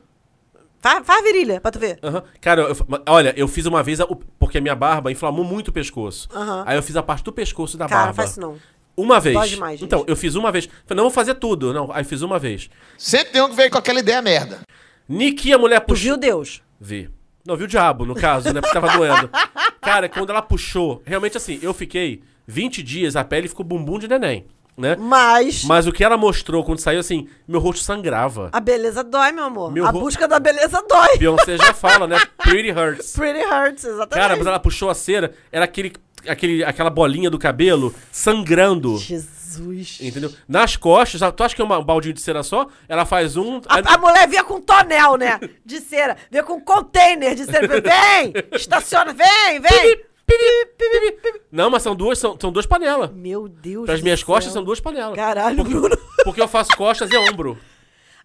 Faz, 0.85 1.07
faz 1.07 1.24
virilha, 1.24 1.62
pra 1.62 1.70
tu 1.70 1.78
ver. 1.78 1.99
Aham. 2.03 2.22
Cara, 2.43 2.61
eu- 2.61 2.76
olha, 3.09 3.32
eu 3.39 3.49
fiz 3.49 3.64
uma 3.64 3.82
vez, 3.82 4.03
a- 4.03 4.05
o- 4.05 4.16
porque 4.39 4.59
a 4.59 4.61
minha 4.61 4.74
barba 4.74 5.11
inflamou 5.11 5.43
muito 5.43 5.68
o 5.68 5.72
pescoço. 5.72 6.28
Aham. 6.35 6.62
Aí 6.66 6.76
eu 6.76 6.82
fiz 6.82 6.95
a 6.95 7.03
parte 7.03 7.24
do 7.24 7.32
pescoço 7.32 7.78
da 7.78 7.89
Cara, 7.89 8.01
barba. 8.03 8.14
faz 8.14 8.32
isso 8.32 8.41
não. 8.41 8.59
Uma 8.95 9.18
vez. 9.18 9.35
Dói 9.35 9.49
demais, 9.49 9.80
gente. 9.80 9.87
Então, 9.87 10.05
eu 10.07 10.14
fiz 10.14 10.35
uma 10.35 10.53
vez. 10.53 10.66
Falei, 10.85 10.97
não 10.99 11.05
vou 11.05 11.11
fazer 11.11 11.37
tudo. 11.37 11.72
Não, 11.72 11.91
aí 11.91 12.05
fiz 12.05 12.20
uma 12.20 12.39
vez. 12.39 12.68
Sempre 12.99 13.32
tem 13.32 13.41
um 13.41 13.49
que 13.49 13.57
veio 13.57 13.70
com 13.70 13.78
aquela 13.78 13.99
ideia 13.99 14.20
merda. 14.20 14.61
Niki, 15.09 15.55
a 15.55 15.59
mulher 15.59 15.80
Tu 15.80 15.87
puxou. 15.87 16.05
viu 16.05 16.16
Deus? 16.18 16.62
Vi. 16.78 17.09
Não, 17.47 17.57
vi 17.57 17.64
o 17.64 17.66
diabo, 17.66 18.05
no 18.05 18.14
caso, 18.14 18.53
né? 18.53 18.61
Porque 18.61 18.78
tava 18.78 18.95
doendo. 18.95 19.30
Cara, 19.80 20.07
quando 20.07 20.28
ela 20.28 20.43
puxou, 20.43 21.03
realmente 21.07 21.39
assim, 21.39 21.59
eu 21.62 21.72
fiquei 21.72 22.22
20 22.47 22.82
dias, 22.82 23.16
a 23.16 23.24
pele 23.24 23.49
ficou 23.49 23.64
bumbum 23.64 23.99
de 23.99 24.07
neném, 24.07 24.45
né? 24.77 24.97
Mas 24.99 25.64
Mas 25.64 25.87
o 25.87 25.93
que 25.93 26.03
ela 26.05 26.16
mostrou 26.16 26.64
quando 26.64 26.79
saiu, 26.81 27.01
assim, 27.01 27.29
meu 27.47 27.61
rosto 27.61 27.83
sangrava. 27.85 28.51
a 28.53 28.61
beleza 28.61 29.05
dói, 29.05 29.33
meu 29.33 29.45
amor. 29.45 29.72
Meu 29.72 29.87
a 29.87 29.91
ro- 29.91 30.01
busca 30.01 30.27
da 30.27 30.39
beleza 30.39 30.83
dói. 30.89 31.16
Beyoncé 31.18 31.57
já 31.57 31.72
fala, 31.75 32.07
né? 32.07 32.18
Pretty 32.43 32.70
hurts. 32.72 33.12
Pretty 33.12 33.41
hurts, 33.45 33.85
exatamente. 33.85 34.14
Cara, 34.22 34.37
mas 34.37 34.47
ela 34.47 34.59
puxou 34.61 34.91
a 34.91 34.95
cera, 34.95 35.33
era 35.53 35.64
aquele, 35.64 35.93
aquele, 36.27 36.64
aquela 36.64 36.91
bolinha 36.91 37.31
do 37.31 37.39
cabelo 37.39 37.95
sangrando. 38.11 38.99
Jesus. 38.99 39.35
Entendeu? 40.01 40.33
Nas 40.49 40.77
costas, 40.77 41.20
tu 41.37 41.45
acha 41.45 41.55
que 41.55 41.62
é 41.62 41.64
um 41.64 41.85
baldinho 41.85 42.12
de 42.14 42.20
cera 42.20 42.43
só? 42.43 42.66
Ela 42.89 43.07
faz 43.07 43.37
um. 43.37 43.61
aí- 43.68 43.83
A, 43.87 43.95
a 43.95 43.99
mulher 43.99 44.27
vinha 44.29 44.43
com 44.43 44.61
tonel, 44.61 45.16
né? 45.16 45.39
De 45.64 45.79
cera. 45.81 46.16
Vinha 46.31 46.43
com 46.43 46.61
container 46.61 47.35
de 47.37 47.45
cera. 47.45 47.81
Vem! 47.81 48.33
Estaciona, 48.53 49.12
vem, 49.14 49.61
vem! 49.61 50.01
Não, 51.51 51.70
mas 51.70 51.83
são 51.83 51.95
duas, 51.95 52.18
são, 52.18 52.37
são 52.41 52.51
duas 52.51 52.66
panelas. 52.66 53.11
Meu 53.12 53.49
Deus 53.49 53.87
Para 53.87 53.95
as 53.95 54.01
minhas 54.01 54.22
costas 54.22 54.53
são 54.53 54.64
duas 54.64 54.81
panelas. 54.81 55.14
Caralho, 55.14 55.57
porque, 55.57 55.72
Bruno. 55.75 55.97
porque 56.25 56.41
eu 56.43 56.49
faço 56.49 56.77
costas 56.77 57.11
e 57.11 57.16
ombro. 57.16 57.57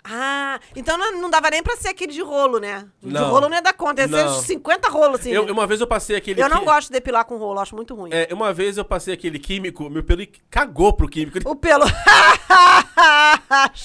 Ah, 0.02 0.60
então 0.78 0.98
não, 0.98 1.22
não 1.22 1.30
dava 1.30 1.50
nem 1.50 1.62
pra 1.62 1.76
ser 1.76 1.90
aquele 1.90 2.14
de 2.14 2.22
rolo, 2.22 2.58
né? 2.58 2.88
De 3.04 3.12
Não. 3.14 3.30
rolo 3.30 3.50
não 3.50 3.56
ia 3.58 3.62
dar 3.62 3.74
conta. 3.74 4.02
Ia 4.02 4.08
Não. 4.08 4.40
ser 4.40 4.46
50 4.48 4.90
rolos, 4.90 5.20
assim. 5.20 5.30
Eu, 5.30 5.44
uma 5.52 5.68
vez 5.68 5.82
eu 5.82 5.88
passei 5.88 6.16
aquele. 6.16 6.42
Eu 6.42 6.48
não 6.48 6.60
qui- 6.60 6.66
gosto 6.66 6.88
de 6.88 6.94
depilar 6.94 7.26
com 7.26 7.36
rolo, 7.38 7.60
acho 7.60 7.76
muito 7.76 7.94
ruim. 7.94 8.10
É, 8.14 8.30
uma 8.34 8.54
vez 8.54 8.78
eu 8.78 8.86
passei 8.86 9.14
aquele 9.14 9.38
químico, 9.38 9.90
meu 9.90 10.02
pelo 10.02 10.26
cagou 10.50 10.94
pro 10.94 11.08
químico. 11.10 11.38
O 11.46 11.54
pelo. 11.56 11.84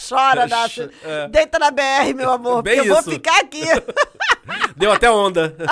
Chora, 0.09 0.47
Nath. 0.47 0.79
É. 1.03 1.29
Deita 1.29 1.59
na 1.59 1.71
BR, 1.73 2.15
meu 2.15 2.31
amor. 2.31 2.63
Bem 2.63 2.79
eu 2.79 2.85
vou 2.87 3.01
isso. 3.01 3.11
ficar 3.11 3.41
aqui. 3.41 3.65
Deu 4.77 4.93
até 4.93 5.11
onda. 5.11 5.57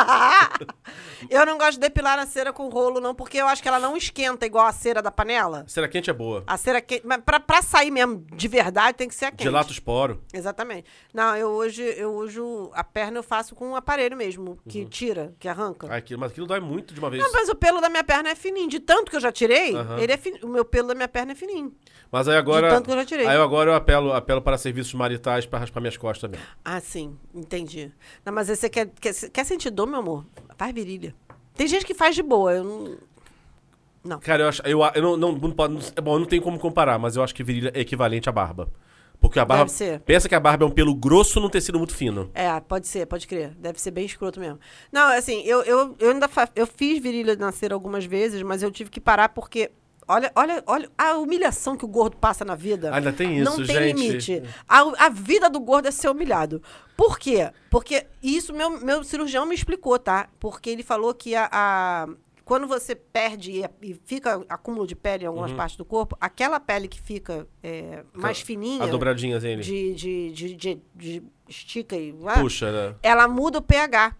eu 1.30 1.46
não 1.46 1.58
gosto 1.58 1.74
de 1.74 1.80
depilar 1.80 2.18
a 2.18 2.26
cera 2.26 2.52
com 2.52 2.68
rolo, 2.68 3.00
não, 3.00 3.14
porque 3.14 3.38
eu 3.38 3.46
acho 3.46 3.62
que 3.62 3.68
ela 3.68 3.78
não 3.78 3.96
esquenta 3.96 4.46
igual 4.46 4.66
a 4.66 4.72
cera 4.72 5.02
da 5.02 5.10
panela. 5.10 5.64
Cera 5.66 5.88
quente 5.88 6.10
é 6.10 6.12
boa. 6.12 6.42
A 6.46 6.56
cera 6.56 6.80
quente. 6.80 7.02
Mas 7.06 7.20
pra, 7.24 7.40
pra 7.40 7.62
sair 7.62 7.90
mesmo 7.90 8.24
de 8.32 8.48
verdade, 8.48 8.96
tem 8.96 9.08
que 9.08 9.14
ser 9.14 9.26
a 9.26 9.30
quente. 9.30 9.42
Dilata 9.42 9.70
os 9.70 9.78
poros. 9.78 10.18
Exatamente. 10.32 10.86
Não, 11.12 11.36
eu 11.36 11.48
hoje 11.48 11.82
eu 11.82 12.14
uso 12.14 12.70
a 12.74 12.84
perna 12.84 13.18
eu 13.18 13.22
faço 13.22 13.54
com 13.54 13.70
um 13.70 13.76
aparelho 13.76 14.16
mesmo, 14.16 14.58
que 14.68 14.84
tira, 14.84 15.34
que 15.38 15.48
arranca. 15.48 15.94
Aquilo, 15.94 16.20
mas 16.20 16.32
aquilo 16.32 16.46
dói 16.46 16.60
muito 16.60 16.94
de 16.94 17.00
uma 17.00 17.10
vez. 17.10 17.22
Não, 17.22 17.32
mas 17.32 17.48
o 17.48 17.54
pelo 17.54 17.80
da 17.80 17.88
minha 17.88 18.04
perna 18.04 18.30
é 18.30 18.34
fininho. 18.34 18.68
De 18.68 18.80
tanto 18.80 19.10
que 19.10 19.16
eu 19.16 19.20
já 19.20 19.32
tirei, 19.32 19.74
Aham. 19.74 19.98
ele 19.98 20.12
é 20.12 20.16
fin... 20.16 20.34
o 20.42 20.48
meu 20.48 20.64
pelo 20.64 20.88
da 20.88 20.94
minha 20.94 21.08
perna 21.08 21.32
é 21.32 21.34
fininho. 21.34 21.74
Mas 22.10 22.28
aí 22.28 22.36
agora. 22.36 22.68
De 22.68 22.74
tanto 22.74 22.84
que 22.86 22.92
eu 22.92 22.96
já 22.96 23.04
tirei. 23.04 23.26
Aí 23.26 23.36
agora 23.36 23.70
eu 23.70 23.74
apelo, 23.74 24.12
apelo 24.12 24.42
para 24.42 24.58
serviços 24.58 24.92
maritais 24.94 25.46
para 25.46 25.60
raspar 25.60 25.80
minhas 25.80 25.96
costas 25.96 26.30
também. 26.30 26.40
Ah, 26.64 26.80
sim, 26.80 27.16
entendi. 27.34 27.90
Não, 28.24 28.32
mas 28.32 28.48
você 28.48 28.68
quer, 28.68 28.90
quer, 29.00 29.14
quer 29.30 29.44
sentir 29.44 29.70
dor, 29.70 29.86
meu 29.86 30.00
amor? 30.00 30.26
Faz 30.56 30.74
virilha. 30.74 31.11
Tem 31.62 31.68
gente 31.68 31.86
que 31.86 31.94
faz 31.94 32.12
de 32.16 32.24
boa, 32.24 32.52
eu 32.52 32.98
não. 34.02 34.18
Cara, 34.18 34.42
eu 34.42 34.48
acho. 34.48 34.62
Eu, 34.66 34.80
eu 34.96 35.00
não, 35.02 35.16
não, 35.16 35.32
não, 35.32 35.50
pode- 35.52 35.74
não- 35.74 35.80
é 35.94 36.00
bom, 36.00 36.14
eu 36.14 36.18
não 36.18 36.26
tenho 36.26 36.42
como 36.42 36.58
comparar, 36.58 36.98
mas 36.98 37.14
eu 37.14 37.22
acho 37.22 37.32
que 37.32 37.44
virilha 37.44 37.70
é 37.72 37.80
equivalente 37.82 38.28
à 38.28 38.32
barba. 38.32 38.68
Porque 39.20 39.38
a 39.38 39.44
barba. 39.44 39.66
Deve 39.66 39.76
ser. 39.76 40.00
Pensa 40.00 40.28
que 40.28 40.34
a 40.34 40.40
barba 40.40 40.64
é 40.64 40.66
um 40.66 40.72
pelo 40.72 40.92
grosso 40.92 41.38
num 41.38 41.48
tecido 41.48 41.78
muito 41.78 41.94
fino. 41.94 42.28
É, 42.34 42.58
pode 42.58 42.88
ser, 42.88 43.06
pode 43.06 43.28
crer. 43.28 43.50
Deve 43.50 43.80
ser 43.80 43.92
bem 43.92 44.04
escroto 44.04 44.40
mesmo. 44.40 44.58
Não, 44.90 45.16
assim, 45.16 45.42
eu, 45.44 45.62
eu, 45.62 45.94
eu 46.00 46.10
ainda 46.10 46.26
fa- 46.26 46.48
eu 46.56 46.66
fiz 46.66 47.00
virilha 47.00 47.36
na 47.36 47.52
cera 47.52 47.74
algumas 47.74 48.04
vezes, 48.04 48.42
mas 48.42 48.60
eu 48.64 48.70
tive 48.72 48.90
que 48.90 49.00
parar 49.00 49.28
porque. 49.28 49.70
Olha, 50.08 50.32
olha, 50.34 50.62
olha 50.66 50.90
a 50.98 51.16
humilhação 51.16 51.76
que 51.76 51.84
o 51.84 51.88
gordo 51.88 52.16
passa 52.16 52.44
na 52.44 52.54
vida. 52.54 52.92
Ainda 52.94 53.12
tem 53.12 53.38
isso, 53.38 53.44
Não 53.50 53.56
tem 53.64 53.76
gente. 53.76 53.96
limite. 54.02 54.42
A, 54.68 55.06
a 55.06 55.08
vida 55.08 55.48
do 55.48 55.60
gordo 55.60 55.86
é 55.86 55.90
ser 55.90 56.08
humilhado. 56.10 56.60
Por 56.96 57.18
quê? 57.18 57.50
Porque 57.70 58.06
isso 58.22 58.52
meu, 58.52 58.70
meu 58.80 59.04
cirurgião 59.04 59.46
me 59.46 59.54
explicou, 59.54 59.98
tá? 59.98 60.28
Porque 60.40 60.68
ele 60.70 60.82
falou 60.82 61.14
que 61.14 61.34
a, 61.34 61.48
a- 61.52 62.08
quando 62.44 62.66
você 62.66 62.94
perde 62.96 63.62
e, 63.80 63.94
fica 64.04 64.44
acúmulo 64.48 64.86
de 64.86 64.96
pele 64.96 65.22
em 65.24 65.26
algumas 65.28 65.52
Uhum. 65.52 65.56
partes 65.56 65.76
do 65.76 65.84
corpo, 65.84 66.16
aquela 66.20 66.58
pele 66.58 66.88
que 66.88 67.00
fica 67.00 67.46
é, 67.62 68.02
mais 68.12 68.40
fininha. 68.40 68.82
A 68.82 68.86
dobradinha 68.88 69.38
dele. 69.38 69.62
De, 69.62 69.94
de, 69.94 70.32
de, 70.32 70.54
de, 70.56 70.82
de 70.94 71.22
estica 71.48 71.96
e. 71.96 72.12
Puxa, 72.40 72.70
né? 72.72 72.96
Ela 73.02 73.28
muda 73.28 73.58
o 73.58 73.62
pH. 73.62 74.16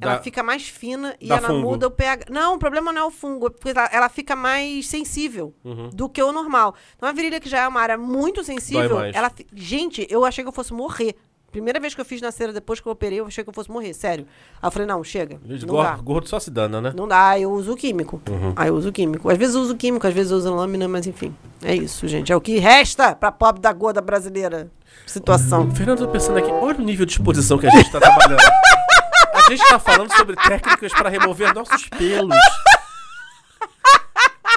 Ela 0.00 0.14
Dá- 0.16 0.22
fica 0.22 0.42
mais 0.42 0.66
fina 0.68 1.14
e 1.20 1.30
ela 1.30 1.48
fungo. 1.48 1.70
muda 1.70 1.86
o 1.86 1.90
pH. 1.90 2.26
Não, 2.30 2.54
o 2.54 2.58
problema 2.58 2.92
não 2.92 3.02
é 3.02 3.04
o 3.04 3.10
fungo, 3.10 3.46
é 3.46 3.50
porque 3.50 3.70
ela, 3.70 3.88
ela 3.92 4.08
fica 4.08 4.34
mais 4.36 4.86
sensível 4.88 5.54
Uhum. 5.64 5.90
do 5.90 6.08
que 6.08 6.22
o 6.22 6.32
normal. 6.32 6.74
Então 6.96 7.08
a 7.08 7.12
virilha 7.12 7.38
que 7.40 7.48
já 7.48 7.60
é 7.60 7.68
uma 7.68 7.80
área 7.80 7.98
muito 7.98 8.42
sensível, 8.42 9.00
ela 9.00 9.30
gente, 9.54 10.06
eu 10.10 10.24
achei 10.24 10.42
que 10.44 10.48
eu 10.48 10.52
fosse 10.52 10.72
morrer. 10.72 11.14
Primeira 11.52 11.80
vez 11.80 11.96
que 11.96 12.00
eu 12.00 12.04
fiz 12.04 12.20
na 12.22 12.30
cera 12.30 12.52
depois 12.52 12.78
que 12.78 12.86
eu 12.86 12.92
operei, 12.92 13.18
eu 13.18 13.26
achei 13.26 13.42
que 13.42 13.50
eu 13.50 13.54
fosse 13.54 13.68
morrer, 13.68 13.92
sério. 13.92 14.24
Aí 14.62 14.68
eu 14.68 14.70
falei, 14.70 14.86
não, 14.86 15.02
chega. 15.02 15.40
Gente, 15.44 15.66
não 15.66 15.74
gor- 15.74 15.84
dá. 15.84 15.96
gordo 15.96 16.28
só 16.28 16.38
se 16.38 16.48
dana, 16.48 16.80
né? 16.80 16.92
Não 16.94 17.08
dá, 17.08 17.36
eu 17.40 17.50
uso 17.50 17.74
químico. 17.74 18.22
Uhum. 18.30 18.52
Aí 18.54 18.68
eu 18.68 18.74
uso 18.76 18.92
químico. 18.92 19.28
Às 19.28 19.36
vezes 19.36 19.56
eu 19.56 19.60
uso 19.60 19.74
químico, 19.76 20.06
às 20.06 20.14
vezes 20.14 20.30
eu 20.30 20.38
uso 20.38 20.54
lâmina, 20.54 20.86
mas 20.86 21.08
enfim. 21.08 21.34
É 21.60 21.74
isso, 21.74 22.06
gente. 22.06 22.30
É 22.32 22.36
o 22.36 22.40
que 22.40 22.56
resta 22.60 23.16
pra 23.16 23.32
pobre 23.32 23.60
da 23.60 23.72
gorda 23.72 24.00
brasileira. 24.00 24.70
Situação. 25.04 25.68
Fernando, 25.74 26.02
eu 26.02 26.06
tô 26.06 26.12
pensando 26.12 26.38
aqui, 26.38 26.50
olha 26.52 26.78
o 26.78 26.82
nível 26.82 27.04
de 27.04 27.12
exposição 27.12 27.58
que 27.58 27.66
a 27.66 27.70
gente 27.70 27.90
tá 27.90 27.98
trabalhando. 27.98 28.40
A 29.52 29.56
gente 29.56 29.68
tá 29.68 29.78
falando 29.80 30.12
sobre 30.16 30.36
técnicas 30.36 30.92
para 30.92 31.08
remover 31.08 31.52
nossos 31.54 31.88
pelos. 31.88 32.36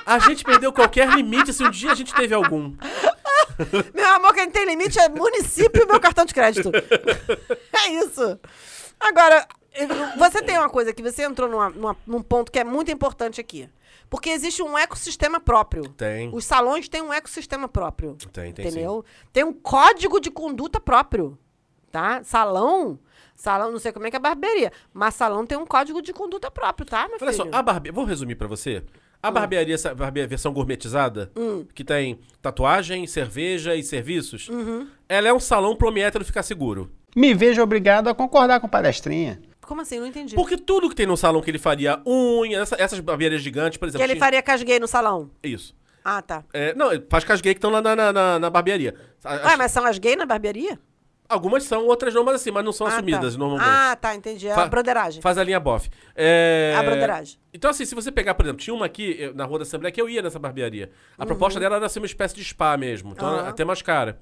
A 0.06 0.20
gente 0.20 0.44
perdeu 0.44 0.72
qualquer 0.72 1.10
limite 1.10 1.54
se 1.54 1.64
um 1.64 1.70
dia 1.72 1.92
a 1.92 1.96
gente 1.96 2.14
teve 2.14 2.34
algum. 2.34 2.76
Meu 3.94 4.08
amor, 4.14 4.34
quem 4.34 4.50
tem 4.50 4.66
limite 4.66 5.00
é 5.00 5.08
município 5.10 5.84
e 5.84 5.86
meu 5.86 6.00
cartão 6.00 6.26
de 6.26 6.34
crédito. 6.34 6.72
É 7.74 7.88
isso. 7.90 8.40
Agora, 9.00 9.48
você 10.18 10.42
tem 10.42 10.58
uma 10.58 10.70
coisa 10.70 10.94
que 10.94 11.02
você 11.02 11.24
entrou 11.24 11.50
numa- 11.50 11.70
numa- 11.70 11.98
num 12.06 12.22
ponto 12.22 12.52
que 12.52 12.60
é 12.60 12.64
muito 12.64 12.92
importante 12.92 13.40
aqui. 13.42 13.70
Porque 14.10 14.30
existe 14.30 14.62
um 14.62 14.78
ecossistema 14.78 15.40
próprio. 15.40 15.90
Tem. 15.90 16.30
Os 16.34 16.46
salões 16.46 16.88
têm 16.88 17.02
um 17.02 17.12
ecossistema 17.12 17.68
próprio. 17.68 18.16
Tem, 18.32 18.54
tem 18.54 18.66
Entendeu? 18.68 19.04
Tem 19.32 19.44
um 19.44 19.54
código 19.54 20.20
de 20.20 20.30
conduta 20.30 20.80
próprio. 20.80 21.38
Tá? 21.92 22.24
Salão. 22.24 23.00
Salão, 23.44 23.74
não 23.74 23.78
sei 23.78 23.92
como 23.92 24.08
é 24.08 24.10
que 24.10 24.16
é 24.16 24.20
a 24.20 24.22
barbearia. 24.22 24.72
Mas 24.94 25.16
salão 25.16 25.46
tem 25.46 25.58
um 25.58 25.66
código 25.66 26.02
de 26.02 26.14
conduta 26.14 26.50
próprio, 26.50 26.86
tá, 26.86 27.10
meu 27.10 27.18
Olha 27.22 27.34
filho? 27.34 27.52
só, 27.52 27.58
a 27.58 27.62
barbe... 27.62 27.92
vou 27.92 28.06
resumir 28.06 28.36
pra 28.36 28.48
você. 28.48 28.82
A 29.22 29.30
barbearia, 29.30 29.76
essa 29.76 29.94
barbearia 29.94 30.30
versão 30.30 30.54
gourmetizada, 30.54 31.30
Hum. 31.36 31.66
que 31.76 31.84
tem 31.84 32.22
tatuagem, 32.42 33.06
cerveja 33.06 33.76
e 33.76 33.84
serviços, 33.84 34.48
Uhum. 34.48 34.88
ela 35.10 35.28
é 35.28 35.34
um 35.34 35.42
salão 35.42 35.76
pro 35.76 35.90
homem 35.90 36.06
hétero 36.06 36.24
ficar 36.24 36.42
seguro. 36.42 36.90
Me 37.14 37.34
vejo 37.34 37.62
obrigado 37.62 38.08
a 38.08 38.16
concordar 38.16 38.62
com 38.62 38.70
palestrinha. 38.70 39.42
Como 39.60 39.82
assim? 39.82 40.00
Não 40.00 40.08
entendi. 40.08 40.36
Porque 40.36 40.56
tudo 40.56 40.88
que 40.88 40.96
tem 40.96 41.06
no 41.06 41.18
salão 41.18 41.42
que 41.42 41.52
ele 41.52 41.60
faria 41.60 42.02
unha, 42.08 42.62
essa- 42.62 42.78
essas 42.80 43.02
barbearias 43.02 43.42
gigantes, 43.42 43.78
por 43.78 43.88
Que 43.88 43.90
exemplo. 43.92 44.06
ele 44.06 44.14
tinha- 44.14 44.20
faria 44.26 44.42
casguei 44.42 44.80
no 44.80 44.88
salão. 44.88 45.30
Isso. 45.44 45.76
Ah, 46.02 46.22
tá. 46.22 46.46
É, 46.54 46.74
não, 46.76 46.90
faz 47.10 47.26
com 47.26 47.34
as 47.34 47.42
gays 47.42 47.56
que 47.56 47.58
estão 47.58 47.70
lá 47.72 47.82
na, 47.82 47.94
na, 47.94 48.14
na- 48.14 48.40
na 48.40 48.50
barbearia. 48.50 48.96
A- 49.22 49.48
Ué, 49.50 49.58
mas 49.58 49.72
são 49.74 49.86
as 49.86 49.98
gays 49.98 50.16
na 50.18 50.26
barbearia? 50.26 50.80
Algumas 51.34 51.64
são, 51.64 51.86
outras 51.88 52.14
não, 52.14 52.24
mas 52.24 52.36
assim, 52.36 52.52
mas 52.52 52.64
não 52.64 52.72
são 52.72 52.88
Ah, 52.88 52.92
assumidas 52.94 53.34
tá. 53.34 53.40
normalmente. 53.40 53.68
Ah, 53.70 53.96
tá, 53.96 54.16
entendi. 54.16 54.48
É 54.48 54.54
Fa- 54.54 54.64
a 54.64 54.68
broderagem. 54.68 55.22
Faz 55.22 55.38
a 55.38 55.44
linha 55.44 55.60
bofe. 55.60 55.90
É... 56.16 56.74
A 56.78 56.84
broderagem. 56.84 57.38
Então, 57.54 57.70
assim, 57.72 57.86
se 57.86 57.94
você 57.96 58.12
pegar, 58.12 58.34
por 58.36 58.46
exemplo, 58.46 58.62
tinha 58.62 58.74
uma 58.74 58.86
aqui 58.86 59.32
na 59.36 59.46
Rua 59.46 59.60
da 59.60 59.64
Assembleia 59.64 59.92
que 59.92 60.02
eu 60.02 60.08
ia 60.08 60.22
nessa 60.22 60.40
barbearia. 60.40 60.92
A 61.18 61.26
proposta 61.26 61.60
dela 61.60 61.76
era 61.78 61.90
ser 61.90 62.00
uma 62.00 62.06
espécie 62.06 62.36
de 62.36 62.44
spa 62.44 62.78
mesmo. 62.78 63.12
Então, 63.12 63.28
Uhum. 63.28 63.48
até 63.48 63.66
mais 63.66 63.82
cara. 63.82 64.18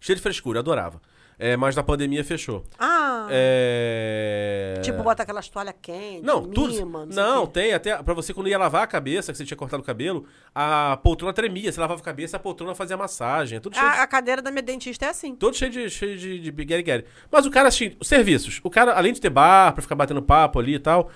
Cheio 0.00 0.16
de 0.16 0.22
frescura, 0.22 0.60
adorava. 0.60 1.00
É, 1.44 1.56
mas 1.56 1.74
na 1.74 1.82
pandemia 1.82 2.22
fechou. 2.22 2.62
Ah, 2.78 3.26
É... 3.30 4.80
tipo, 4.82 5.02
bota 5.02 5.24
aquelas 5.24 5.48
toalhas 5.48 5.74
quentes, 5.82 6.22
Não, 6.22 6.42
mima, 6.42 6.54
tudo. 6.54 7.14
Não, 7.14 7.42
o 7.42 7.46
quê. 7.48 7.52
tem 7.54 7.72
até. 7.74 8.00
Pra 8.00 8.14
você, 8.14 8.32
quando 8.32 8.48
ia 8.48 8.56
lavar 8.56 8.82
a 8.84 8.86
cabeça, 8.86 9.32
que 9.32 9.38
você 9.38 9.44
tinha 9.44 9.56
cortado 9.56 9.82
o 9.82 9.84
cabelo, 9.86 10.24
a 10.54 10.96
poltrona 11.02 11.32
tremia. 11.32 11.72
Você 11.72 11.80
lavava 11.80 12.00
a 12.00 12.04
cabeça, 12.04 12.36
a 12.36 12.40
poltrona 12.40 12.76
fazia 12.76 12.96
massagem. 12.96 13.56
é 13.56 13.60
Tudo 13.60 13.74
cheio 13.74 13.90
de 13.90 13.98
A, 13.98 14.02
a 14.02 14.06
cadeira 14.06 14.40
da 14.40 14.52
minha 14.52 14.62
dentista 14.62 15.06
é 15.06 15.08
assim. 15.08 15.34
Todo 15.34 15.56
cheio 15.56 15.70
de, 15.70 15.90
cheio 15.90 16.16
de, 16.16 16.38
de 16.38 17.04
Mas 17.30 17.44
o 17.44 17.50
cara, 17.50 17.66
assim, 17.68 17.96
os 17.98 18.06
serviços. 18.06 18.60
O 18.62 18.70
cara, 18.70 18.92
além 18.92 19.12
de 19.12 19.20
ter 19.20 19.30
bar 19.30 19.72
pra 19.72 19.82
ficar 19.82 19.96
batendo 19.96 20.22
papo 20.22 20.60
ali 20.60 20.74
e 20.74 20.78
tal, 20.78 21.10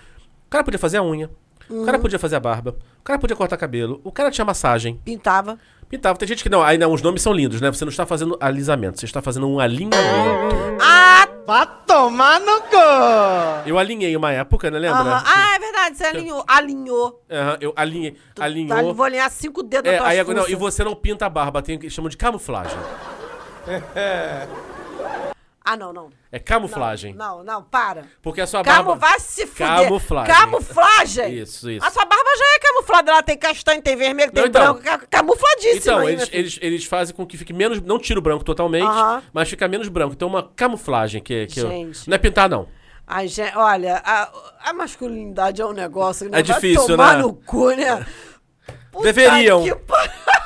o 0.46 0.50
cara 0.50 0.64
podia 0.64 0.78
fazer 0.78 0.96
a 0.96 1.02
unha. 1.02 1.30
O 1.68 1.74
Uhum. 1.74 1.84
cara 1.84 1.98
podia 1.98 2.18
fazer 2.18 2.36
a 2.36 2.40
barba. 2.40 2.76
O 3.00 3.02
cara 3.02 3.18
podia 3.18 3.34
cortar 3.36 3.56
cabelo. 3.56 4.00
O 4.04 4.12
cara 4.12 4.30
tinha 4.30 4.44
massagem. 4.44 5.00
Pintava. 5.04 5.58
Pintava. 5.89 6.18
Tem 6.18 6.26
gente 6.28 6.43
que 6.43 6.49
não. 6.49 6.62
Aí 6.62 6.76
não, 6.78 6.93
os 6.93 7.03
nomes 7.03 7.22
são 7.22 7.32
lindos, 7.32 7.61
né? 7.61 7.70
Você 7.70 7.84
não 7.84 7.91
está 7.91 8.05
fazendo 8.05 8.37
alisamento, 8.41 8.99
você 8.99 9.07
está 9.07 9.22
fazendo 9.22 9.49
um 9.49 9.61
alinhamento. 9.61 10.57
Ah, 10.80 11.07
Vai 11.47 11.64
tomar 11.87 12.41
no 12.41 12.61
cu! 12.62 12.76
Eu 13.64 13.78
alinhei 13.78 14.16
uma 14.16 14.32
época, 14.32 14.68
né? 14.68 14.80
Lembra? 14.80 14.99
aham. 14.99 15.22
ah, 15.24 15.55
é 15.55 15.59
verdade, 15.61 15.97
você 15.97 16.05
alinhou. 16.05 16.45
Alinhou. 16.45 17.22
Aham, 17.30 17.59
eu 17.61 17.72
alinhei. 17.76 18.16
Alinhou. 18.41 18.76
Tá, 18.76 18.93
vou 18.93 19.05
alinhar 19.05 19.30
cinco 19.30 19.62
dedos 19.62 19.89
É, 19.89 19.93
na 19.93 19.99
tua 19.99 20.09
aí, 20.09 20.24
não, 20.34 20.49
e 20.49 20.57
você 20.57 20.82
não 20.82 20.97
pinta 20.97 21.24
a 21.24 21.28
barba, 21.30 21.62
tem 21.62 21.89
chamam 21.89 22.09
de 22.09 22.16
camuflagem. 22.16 22.76
Ah, 25.68 25.76
não, 25.76 25.92
não. 25.92 26.10
É 26.30 26.38
camuflagem. 26.38 27.12
Não, 27.12 27.42
não, 27.42 27.60
para. 27.60 28.04
Porque 28.22 28.40
a 28.40 28.46
sua 28.46 28.62
Camu, 28.62 28.90
barba. 28.94 29.06
vai 29.08 29.18
se 29.18 29.44
fuder. 29.48 29.66
Camuflagem. 29.66 30.34
Camuflagem? 30.34 31.38
Isso, 31.40 31.68
isso. 31.68 31.84
A 31.84 31.90
sua 31.90 32.04
barba 32.04 32.30
já 32.38 32.44
é 32.54 32.58
camuflada. 32.60 33.10
Ela 33.10 33.22
tem 33.22 33.36
castanho, 33.36 33.82
tem 33.82 33.96
vermelho, 33.96 34.30
tem 34.30 34.42
Não, 34.44 34.48
então. 34.48 34.74
branco. 34.74 34.82
ca- 34.84 35.06
Camufladíssima 35.10 35.76
Então, 35.78 35.98
aí, 35.98 36.12
eles, 36.14 36.28
eles, 36.32 36.58
eles 36.62 36.84
fazem 36.84 37.16
com 37.16 37.26
que 37.26 37.36
fique 37.36 37.52
menos. 37.52 37.80
Não 37.80 37.98
tira 37.98 38.18
o 38.20 38.22
branco 38.22 38.44
totalmente, 38.44 38.86
Aham. 38.86 39.22
mas 39.32 39.48
fica 39.50 39.66
menos 39.66 39.88
branco. 39.88 40.12
Então, 40.14 40.28
uma 40.28 40.42
camuflagem 40.54 41.20
que, 41.20 41.46
que 41.46 41.58
eu- 41.58 41.68
Gente. 41.68 42.08
Não 42.08 42.14
é 42.14 42.18
pintar, 42.18 42.48
não. 42.48 42.68
Ai, 43.04 43.26
gente, 43.26 43.56
olha, 43.56 44.00
a, 44.04 44.30
a 44.70 44.72
masculinidade 44.72 45.60
é 45.60 45.66
um 45.66 45.72
negócio 45.72 46.30
que 46.30 46.36
É 46.36 46.42
difícil, 46.42 46.86
tomar 46.86 47.16
né? 47.16 47.22
no 47.22 47.34
cu, 47.34 47.70
né? 47.70 48.06
Puta 48.92 49.04
Deveriam. 49.04 49.64
que 49.64 49.74
pa- 49.74 50.08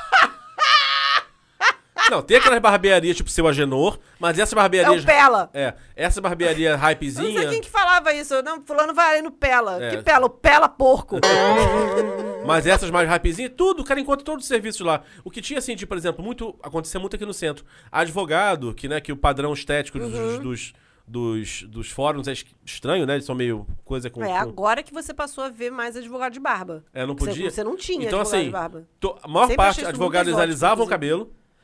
Não, 2.09 2.21
tem 2.21 2.37
aquelas 2.37 2.59
barbearias 2.59 3.15
tipo 3.15 3.29
seu 3.29 3.47
Agenor, 3.47 3.99
mas 4.19 4.37
essa 4.39 4.53
É 4.53 4.57
barbearia. 4.57 4.99
o 4.99 5.05
Pela. 5.05 5.49
É, 5.53 5.73
essa 5.95 6.19
barbearia 6.19 6.69
Eu 6.69 6.73
não 6.73 6.79
sei 6.79 6.89
hypezinha. 6.89 7.49
quem 7.49 7.61
que 7.61 7.69
falava 7.69 8.13
isso. 8.13 8.41
Não, 8.43 8.61
fulano 8.65 8.93
vai 8.93 9.13
ali 9.13 9.21
no 9.21 9.31
Pela. 9.31 9.83
É. 9.83 9.95
Que 9.97 10.03
Pela? 10.03 10.25
O 10.25 10.29
Pela 10.29 10.67
porco. 10.67 11.19
Mas 12.45 12.65
essas 12.65 12.89
mais 12.89 13.07
hypezinhas, 13.07 13.51
tudo, 13.55 13.81
o 13.81 13.85
cara 13.85 13.99
encontra 13.99 14.25
todos 14.25 14.43
os 14.43 14.47
serviços 14.47 14.81
lá. 14.85 15.03
O 15.23 15.29
que 15.29 15.41
tinha, 15.41 15.59
assim, 15.59 15.75
de, 15.75 15.85
por 15.85 15.97
exemplo, 15.97 16.23
muito. 16.23 16.55
Acontecia 16.63 16.99
muito 16.99 17.15
aqui 17.15 17.25
no 17.25 17.33
centro. 17.33 17.63
Advogado, 17.91 18.73
que, 18.73 18.87
né, 18.87 18.99
que 18.99 19.11
o 19.11 19.17
padrão 19.17 19.53
estético 19.53 19.99
dos, 19.99 20.13
Uhum. 20.13 20.39
dos, 20.39 20.73
dos, 21.07 21.63
dos 21.63 21.91
fóruns 21.91 22.27
é 22.27 22.31
es- 22.33 22.45
estranho, 22.65 23.05
né? 23.05 23.13
Eles 23.13 23.25
são 23.25 23.35
meio 23.35 23.67
coisa 23.85 24.09
com. 24.09 24.23
É 24.23 24.35
agora 24.37 24.81
que 24.81 24.93
você 24.93 25.13
passou 25.13 25.43
a 25.43 25.49
ver 25.49 25.71
mais 25.71 25.95
advogado 25.95 26.33
de 26.33 26.39
barba. 26.39 26.83
É, 26.93 27.05
não 27.05 27.13
Você- 27.15 27.25
podia. 27.25 27.51
Você, 27.51 27.63
não 27.63 27.75
tinha 27.77 28.07
então, 28.07 28.19
advogado 28.21 28.39
assim, 28.39 28.45
de 28.45 28.51
barba. 28.51 28.87
to- 28.99 29.15
a 29.21 29.27
maior 29.27 29.43
Sempre 29.47 29.57
parte 29.57 29.85
advogados 29.85 30.33
alisavam 30.37 30.85
o 30.85 30.87
inclusive. 30.87 30.97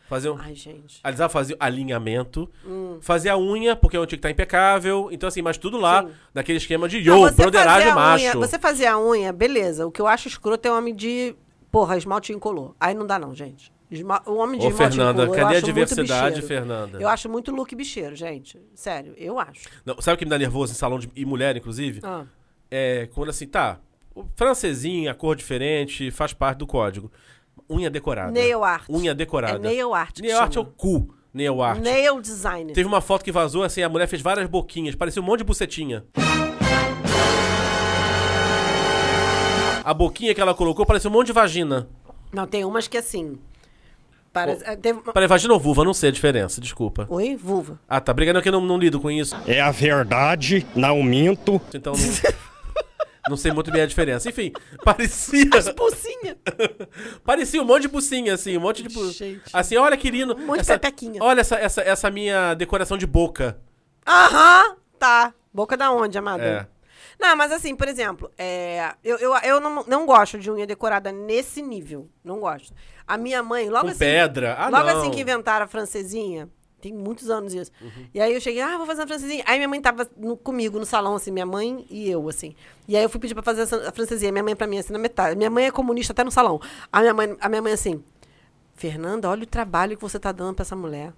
Cabelo, 0.08 0.38
faziam, 0.38 0.38
Ai, 0.40 0.56
gente. 0.56 1.02
faziam 1.30 1.58
alinhamento, 1.60 2.50
Hum. 2.66 2.98
fazia 3.02 3.34
a 3.34 3.38
unha, 3.38 3.76
porque 3.76 3.98
a 3.98 4.00
unha 4.00 4.08
tinha 4.08 4.18
que 4.18 4.20
estar 4.20 4.30
impecável. 4.32 5.10
Então, 5.12 5.28
assim, 5.28 5.42
mas 5.42 5.58
tudo 5.58 5.78
lá, 5.78 6.04
Sim. 6.04 6.10
naquele 6.34 6.58
esquema 6.58 6.88
de 6.88 6.98
yo, 7.00 7.32
broderagem 7.34 7.94
macho. 7.94 8.24
unha- 8.24 8.36
você 8.36 8.58
fazia 8.60 8.94
a 8.94 9.00
unha, 9.00 9.32
beleza. 9.34 9.86
O 9.86 9.92
que 9.92 10.02
eu 10.02 10.08
acho 10.08 10.28
escroto 10.28 10.68
é 10.68 10.72
o 10.72 10.78
homem 10.78 10.96
de. 10.96 11.36
Porra, 11.72 11.98
esmalte 11.98 12.32
incolor. 12.34 12.74
Aí 12.80 12.94
não 12.96 13.06
dá, 13.06 13.20
não, 13.20 13.36
gente. 13.36 13.72
Esma- 13.92 14.22
O 14.26 14.36
homem 14.36 14.60
de 14.60 14.68
Ô, 14.68 14.72
Fernanda, 14.72 15.24
incolor. 15.24 15.38
eu 15.40 15.44
cadê 15.46 15.58
a 15.58 15.62
diversidade. 15.62 16.42
Fernanda? 16.42 16.98
Eu 17.00 17.08
acho 17.08 17.30
muito 17.30 17.52
look 17.56 17.74
bicheiro, 17.76 18.16
gente. 18.16 18.60
Sério, 18.76 19.14
eu 19.18 19.40
acho. 19.40 19.68
Não, 19.86 20.02
sabe 20.02 20.16
o 20.16 20.18
que 20.18 20.26
me 20.26 20.30
dá 20.32 20.38
nervoso 20.38 20.74
em 20.74 20.76
salão 20.76 21.00
de, 21.00 21.10
e 21.16 21.24
mulher, 21.26 21.56
inclusive? 21.56 22.02
Ah. 22.04 22.26
É 22.70 23.08
quando 23.14 23.30
assim, 23.30 23.48
tá, 23.48 23.80
francesinha, 24.36 25.14
cor 25.14 25.36
diferente, 25.36 26.12
faz 26.12 26.34
parte 26.34 26.60
do 26.60 26.68
código. 26.68 27.12
Unha 27.70 27.90
decorada. 27.90 28.32
Nail 28.32 28.64
art. 28.64 28.86
Unha 28.90 29.14
decorada. 29.14 29.56
É 29.58 29.60
nail 29.60 29.94
art 29.94 30.16
que 30.16 30.22
Nail 30.22 30.40
art 30.40 30.56
é 30.56 30.60
o 30.60 30.66
cu. 30.66 31.14
Nail 31.34 31.62
art. 31.62 31.82
Nail 31.82 32.22
design. 32.22 32.74
Teve 32.74 32.88
uma 32.88 33.02
foto 33.02 33.24
que 33.26 33.32
vazou, 33.32 33.64
assim, 33.64 33.82
a 33.84 33.90
mulher 33.90 34.08
fez 34.08 34.22
várias 34.22 34.48
boquinhas, 34.48 34.96
parecia 34.96 35.22
um 35.22 35.26
monte 35.26 35.40
de 35.40 35.44
bucetinha. 35.46 36.04
A 39.84 39.94
boquinha 39.94 40.34
que 40.36 40.42
ela 40.42 40.54
colocou 40.54 40.86
parecia 40.86 41.10
um 41.10 41.14
monte 41.14 41.28
de 41.28 41.34
vagina. 41.34 41.88
Não, 42.34 42.46
tem 42.46 42.66
umas 42.66 42.88
que 42.88 42.98
assim. 42.98 43.38
Parece, 44.34 44.64
eh, 44.66 44.76
teve 44.76 45.00
uma- 45.00 45.14
Peraí, 45.14 45.28
vagina 45.28 45.54
ou 45.54 45.60
vulva? 45.60 45.82
Eu 45.82 45.86
não 45.86 45.94
sei 45.94 46.10
a 46.10 46.12
diferença, 46.12 46.60
desculpa. 46.60 47.08
Oi, 47.10 47.36
vulva. 47.36 47.80
Ah, 47.88 48.00
tá. 48.02 48.12
Obrigado, 48.12 48.42
que 48.42 48.50
eu 48.50 48.52
não, 48.52 48.62
não 48.62 48.78
lido 48.78 49.00
com 49.00 49.10
isso. 49.10 49.36
É 49.48 49.62
a 49.62 49.72
verdade, 49.72 50.66
não 50.76 51.02
minto. 51.02 51.60
Então 51.74 51.94
não, 51.94 52.00
não 53.30 53.38
sei 53.38 53.52
muito 53.52 53.72
bem 53.72 53.82
a 53.82 53.86
diferença. 53.86 54.30
Enfim, 54.30 54.52
parecia. 54.84 55.46
Pulsinha. 55.76 56.38
Parecia 57.24 57.62
um 57.62 57.66
monte 57.66 57.84
de 57.84 57.88
bucinha, 57.88 58.34
assim, 58.34 58.58
um 58.58 58.62
monte 58.62 58.84
de. 58.84 58.90
bu- 58.90 59.12
Gente. 59.12 59.44
Assim, 59.54 59.76
olha 59.78 59.96
que 59.98 60.10
lindo. 60.10 60.36
Um 60.36 60.46
monte 60.46 60.56
de 60.58 60.62
essa, 60.62 60.74
pepequinha. 60.80 61.22
Olha 61.24 61.42
essa, 61.42 61.56
essa, 61.56 61.82
essa 61.82 62.10
minha 62.12 62.54
decoração 62.54 62.98
de 62.98 63.06
boca. 63.08 63.60
Aham, 64.06 64.76
tá. 64.98 65.34
Boca 65.54 65.76
da 65.76 65.92
onde, 65.92 66.18
amada? 66.18 66.44
É. 66.44 66.68
Não, 67.20 67.36
mas 67.36 67.52
assim, 67.52 67.76
por 67.76 67.88
exemplo, 67.88 68.30
é, 68.38 68.94
eu, 69.04 69.18
eu, 69.18 69.36
eu 69.38 69.60
não, 69.60 69.84
não 69.88 70.06
gosto 70.06 70.38
de 70.38 70.52
unha 70.52 70.68
decorada 70.68 71.12
nesse 71.12 71.62
nível. 71.64 72.08
Não 72.24 72.40
gosto. 72.40 72.74
A 73.08 73.18
minha 73.18 73.42
mãe, 73.42 73.70
logo 73.70 73.86
Com 73.86 73.90
assim. 73.90 74.00
pedra? 74.00 74.56
Ah, 74.56 74.70
logo 74.70 74.86
não. 74.86 75.00
assim 75.00 75.12
que 75.12 75.22
inventaram 75.22 75.66
a 75.66 75.68
francesinha, 75.68 76.48
tem 76.82 76.94
muitos 76.94 77.30
anos 77.30 77.54
isso. 77.54 77.72
Uhum. 77.82 78.08
E 78.14 78.20
aí 78.22 78.34
eu 78.34 78.40
cheguei, 78.42 78.62
ah, 78.62 78.78
vou 78.78 78.86
fazer 78.86 79.02
uma 79.02 79.08
francesinha. 79.08 79.44
Aí 79.48 79.58
minha 79.58 79.68
mãe 79.68 79.82
tava 79.82 80.08
no- 80.16 80.38
comigo 80.38 80.78
no 80.80 80.86
salão, 80.86 81.16
assim, 81.16 81.32
minha 81.32 81.46
mãe 81.46 81.86
e 81.90 82.10
eu, 82.10 82.28
assim. 82.30 82.56
E 82.88 82.96
aí 82.96 83.04
eu 83.04 83.10
fui 83.10 83.20
pedir 83.20 83.34
pra 83.34 83.44
fazer 83.44 83.64
a 83.64 83.92
francesinha. 83.92 84.32
Minha 84.32 84.44
mãe 84.44 84.56
pra 84.56 84.68
mim, 84.68 84.78
assim, 84.78 84.94
na 84.94 85.00
metade. 85.00 85.36
Minha 85.36 85.50
mãe 85.50 85.66
é 85.66 85.72
comunista 85.72 86.14
até 86.14 86.24
no 86.24 86.32
salão. 86.32 86.60
A 86.92 87.02
minha 87.02 87.14
mãe, 87.14 87.36
a 87.42 87.50
minha 87.50 87.62
mãe 87.62 87.74
assim, 87.74 88.04
Fernanda, 88.76 89.30
olha 89.30 89.44
o 89.44 89.48
trabalho 89.48 89.96
que 89.98 90.02
você 90.02 90.20
tá 90.20 90.32
dando 90.32 90.56
pra 90.56 90.64
essa 90.64 90.76
mulher. 90.76 91.14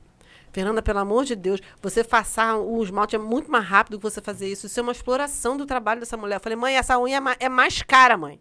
Fernanda, 0.51 0.81
pelo 0.81 0.99
amor 0.99 1.25
de 1.25 1.35
Deus, 1.35 1.59
você 1.81 2.03
façar 2.03 2.57
o 2.57 2.81
esmalte 2.81 3.15
é 3.15 3.19
muito 3.19 3.51
mais 3.51 3.65
rápido 3.65 3.97
que 3.97 4.03
você 4.03 4.19
fazer 4.21 4.47
isso. 4.47 4.65
Isso 4.65 4.79
é 4.79 4.83
uma 4.83 4.91
exploração 4.91 5.55
do 5.57 5.65
trabalho 5.65 5.99
dessa 5.99 6.17
mulher. 6.17 6.37
Eu 6.37 6.39
falei, 6.39 6.55
mãe, 6.55 6.75
essa 6.75 6.97
unha 6.99 7.17
é 7.39 7.45
é 7.45 7.49
mais 7.49 7.81
cara, 7.83 8.17
mãe. 8.17 8.39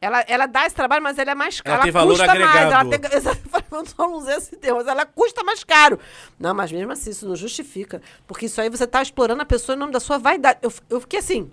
Ela, 0.00 0.20
ela 0.28 0.46
dá 0.46 0.66
esse 0.66 0.74
trabalho, 0.74 1.02
mas 1.02 1.18
ela 1.18 1.30
é 1.30 1.34
mais 1.34 1.60
cara. 1.60 1.76
Ela 1.76 1.82
tem 1.84 1.92
valor 1.92 2.10
custa 2.18 2.26
mais. 2.26 2.72
Ela 2.72 2.84
tem, 2.84 3.00
eu 3.98 4.08
não 4.08 4.14
usei 4.14 4.36
esse 4.36 4.56
termo, 4.56 4.76
mas 4.78 4.86
ela 4.86 5.06
custa 5.06 5.42
mais 5.42 5.64
caro. 5.64 5.98
Não, 6.38 6.54
mas 6.54 6.70
mesmo 6.70 6.92
assim, 6.92 7.10
isso 7.10 7.26
não 7.26 7.34
justifica. 7.34 8.02
Porque 8.26 8.46
isso 8.46 8.60
aí 8.60 8.68
você 8.68 8.86
tá 8.86 9.00
explorando 9.02 9.40
a 9.42 9.46
pessoa 9.46 9.74
em 9.74 9.78
nome 9.78 9.92
da 9.92 10.00
sua 10.00 10.18
vaidade. 10.18 10.58
Eu, 10.62 10.72
eu 10.90 11.00
fiquei 11.00 11.18
assim, 11.18 11.50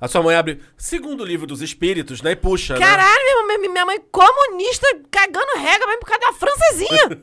A 0.00 0.06
sua 0.06 0.22
mãe 0.22 0.36
abre 0.36 0.62
segundo 0.78 1.24
livro 1.24 1.46
dos 1.46 1.60
espíritos, 1.60 2.22
né? 2.22 2.30
E 2.32 2.36
puxa. 2.36 2.74
né? 2.74 2.80
caralho, 2.80 3.46
minha, 3.46 3.58
mãe- 3.58 3.68
minha 3.68 3.86
mãe 3.86 4.00
comunista 4.12 4.86
cagando 5.10 5.58
regra 5.58 5.86
mesmo 5.88 6.00
por 6.00 6.08
causa 6.08 6.26
da 6.26 6.32
francesinha. 6.32 7.22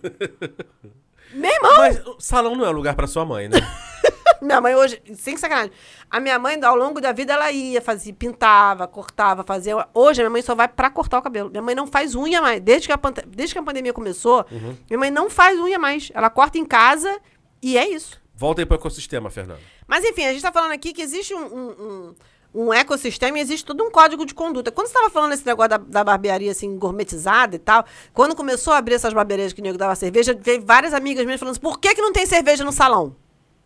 Meu 1.34 1.52
irmão! 1.52 1.78
Mas 1.78 2.06
o 2.06 2.16
salão 2.20 2.56
não 2.56 2.66
é 2.66 2.70
lugar 2.70 2.96
pra 2.96 3.08
sua 3.08 3.26
mãe, 3.26 3.48
né? 3.50 3.58
Minha 4.42 4.62
mãe 4.62 4.76
hoje, 4.76 5.02
sem 5.16 5.36
sacanagem, 5.38 5.72
a 6.10 6.20
minha 6.20 6.38
mãe, 6.40 6.60
ao 6.64 6.76
longo 6.76 7.00
da 7.02 7.12
vida, 7.12 7.34
ela 7.34 7.52
ia, 7.52 7.82
fazia, 7.82 8.14
pintava, 8.14 8.88
cortava, 8.88 9.44
fazia. 9.44 9.76
Hoje, 9.94 10.22
a 10.22 10.24
minha 10.24 10.30
mãe 10.32 10.42
só 10.42 10.56
vai 10.56 10.68
pra 10.68 10.90
cortar 10.90 11.20
o 11.20 11.22
cabelo. 11.22 11.50
Minha 11.50 11.62
mãe 11.62 11.76
não 11.76 11.88
faz 11.88 12.16
unha 12.16 12.42
mais. 12.42 12.62
Desde 12.62 12.88
que 12.88 12.94
a, 12.94 13.00
desde 13.28 13.54
que 13.56 13.60
a 13.60 13.64
pandemia 13.64 13.94
começou, 13.94 14.46
Uhum. 14.52 14.76
minha 14.90 15.00
mãe 15.00 15.12
não 15.12 15.30
faz 15.30 15.60
unha 15.60 15.78
mais. 15.80 16.12
Ela 16.14 16.30
corta 16.30 16.58
em 16.58 16.66
casa 16.66 17.20
e 17.62 17.78
é 17.78 17.88
isso. 17.90 18.22
Volta 18.36 18.62
aí 18.62 18.66
pro 18.66 18.76
ecossistema, 18.78 19.30
Fernando. 19.30 19.60
Mas 19.88 20.06
enfim, 20.06 20.26
a 20.26 20.32
gente 20.32 20.42
tá 20.42 20.52
falando 20.52 20.72
aqui 20.72 20.94
que 20.94 21.02
existe 21.02 21.34
um, 21.34 21.46
um, 21.46 21.70
um- 21.70 22.16
um 22.54 22.74
ecossistema 22.74 23.38
e 23.38 23.42
existe 23.42 23.66
todo 23.66 23.84
um 23.84 23.92
código 23.92 24.26
de 24.26 24.34
conduta. 24.34 24.72
Quando 24.72 24.88
você 24.88 24.94
tava 24.94 25.10
falando 25.10 25.34
esse 25.34 25.46
negócio 25.46 25.70
da, 25.70 25.78
da 25.78 26.04
barbearia, 26.04 26.52
assim, 26.52 26.78
gourmetizada 26.78 27.56
e 27.56 27.60
tal, 27.60 27.86
quando 28.14 28.36
começou 28.36 28.74
a 28.74 28.78
abrir 28.78 28.96
essas 28.96 29.14
barbearias 29.14 29.54
que 29.54 29.60
o 29.62 29.64
nego 29.64 29.78
dava 29.78 29.94
cerveja, 29.96 30.36
veio 30.40 30.64
várias 30.66 30.94
amigas 30.94 31.26
minhas 31.26 31.40
falando 31.40 31.52
assim, 31.54 31.62
por 31.62 31.80
que, 31.80 31.94
que 31.94 32.02
não 32.02 32.14
tem 32.14 32.26
cerveja 32.26 32.64
no 32.64 32.72
salão? 32.72 33.16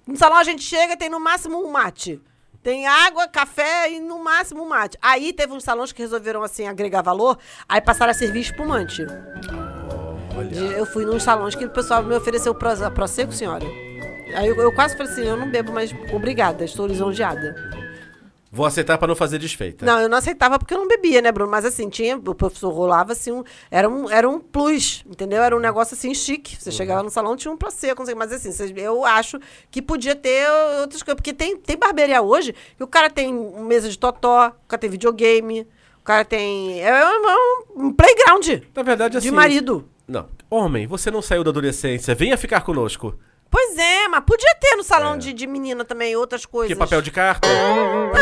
No 0.07 0.17
salão 0.17 0.37
a 0.37 0.43
gente 0.43 0.63
chega 0.63 0.93
e 0.93 0.97
tem 0.97 1.09
no 1.09 1.19
máximo 1.19 1.63
um 1.63 1.71
mate. 1.71 2.21
Tem 2.63 2.85
água, 2.87 3.27
café 3.27 3.91
e 3.91 3.99
no 3.99 4.23
máximo 4.23 4.63
um 4.63 4.67
mate. 4.69 4.97
Aí 5.01 5.33
teve 5.33 5.53
uns 5.53 5.63
salões 5.63 5.91
que 5.91 6.01
resolveram, 6.01 6.43
assim, 6.43 6.67
agregar 6.67 7.01
valor, 7.01 7.37
aí 7.67 7.81
passaram 7.81 8.11
a 8.11 8.13
servir 8.13 8.41
espumante. 8.41 9.03
De- 10.49 10.73
Eu 10.73 10.85
fui 10.85 11.05
nos 11.05 11.23
salões 11.23 11.55
que 11.55 11.65
o 11.65 11.69
pessoal 11.69 12.03
me 12.03 12.15
ofereceu 12.15 12.53
pro, 12.53 12.69
Prosecco, 12.93 13.31
senhora. 13.33 13.65
Aí 14.35 14.47
eu, 14.47 14.55
eu 14.55 14.73
quase 14.73 14.95
falei 14.95 15.11
assim, 15.11 15.23
eu 15.25 15.35
não 15.37 15.49
bebo, 15.49 15.71
mas 15.71 15.91
obrigada, 16.13 16.63
estou 16.63 16.87
lisonjeada. 16.87 17.55
Vou 18.53 18.65
aceitar 18.65 18.97
pra 18.97 19.07
não 19.07 19.15
fazer 19.15 19.37
desfeita. 19.37 19.85
Não, 19.85 19.97
eu 20.01 20.09
não 20.09 20.17
aceitava 20.17 20.59
porque 20.59 20.73
eu 20.73 20.77
não 20.77 20.87
bebia, 20.87 21.21
né, 21.21 21.31
Bruno? 21.31 21.49
Mas 21.49 21.63
assim, 21.63 21.87
tinha, 21.87 22.17
o 22.17 22.35
professor 22.35 22.69
rolava 22.69 23.13
assim, 23.13 23.31
um, 23.31 23.45
era, 23.69 23.89
um, 23.89 24.09
era 24.09 24.29
um 24.29 24.41
plus, 24.41 25.05
entendeu? 25.09 25.41
Era 25.41 25.55
um 25.55 25.59
negócio 25.59 25.95
assim 25.95 26.13
chique. 26.13 26.57
Você 26.59 26.69
chegava 26.69 27.01
no 27.01 27.09
salão, 27.09 27.37
tinha 27.37 27.49
um 27.49 27.55
pra 27.55 27.71
ser, 27.71 27.95
não 27.97 28.05
sei, 28.05 28.13
mas 28.13 28.33
assim, 28.33 28.51
eu 28.75 29.05
acho 29.05 29.39
que 29.69 29.81
podia 29.81 30.15
ter 30.15 30.49
outras 30.81 31.01
coisas. 31.01 31.15
Porque 31.15 31.31
tem, 31.31 31.55
tem 31.55 31.77
barbearia 31.77 32.21
hoje 32.21 32.53
que 32.75 32.83
o 32.83 32.87
cara 32.87 33.09
tem 33.09 33.33
mesa 33.33 33.87
de 33.87 33.97
totó, 33.97 34.49
o 34.49 34.67
cara 34.67 34.79
tem 34.79 34.89
videogame, 34.89 35.65
o 36.01 36.03
cara 36.03 36.25
tem. 36.25 36.81
É 36.81 37.05
um, 37.05 37.85
um 37.85 37.93
playground 37.93 38.63
Na 38.75 38.83
verdade, 38.83 39.17
assim... 39.17 39.29
de 39.29 39.33
marido. 39.33 39.87
Não. 40.05 40.27
Homem, 40.49 40.85
você 40.85 41.09
não 41.09 41.21
saiu 41.21 41.41
da 41.41 41.51
adolescência. 41.51 42.13
Venha 42.13 42.37
ficar 42.37 42.59
conosco. 42.61 43.17
Pois 43.51 43.77
é, 43.77 44.07
mas 44.07 44.23
podia 44.25 44.55
ter 44.61 44.77
no 44.77 44.83
salão 44.83 45.17
de, 45.17 45.33
de 45.33 45.45
menina 45.45 45.83
também 45.83 46.15
outras 46.15 46.45
coisas. 46.45 46.71
Que 46.73 46.79
papel 46.79 47.01
de 47.01 47.11
carta, 47.11 47.49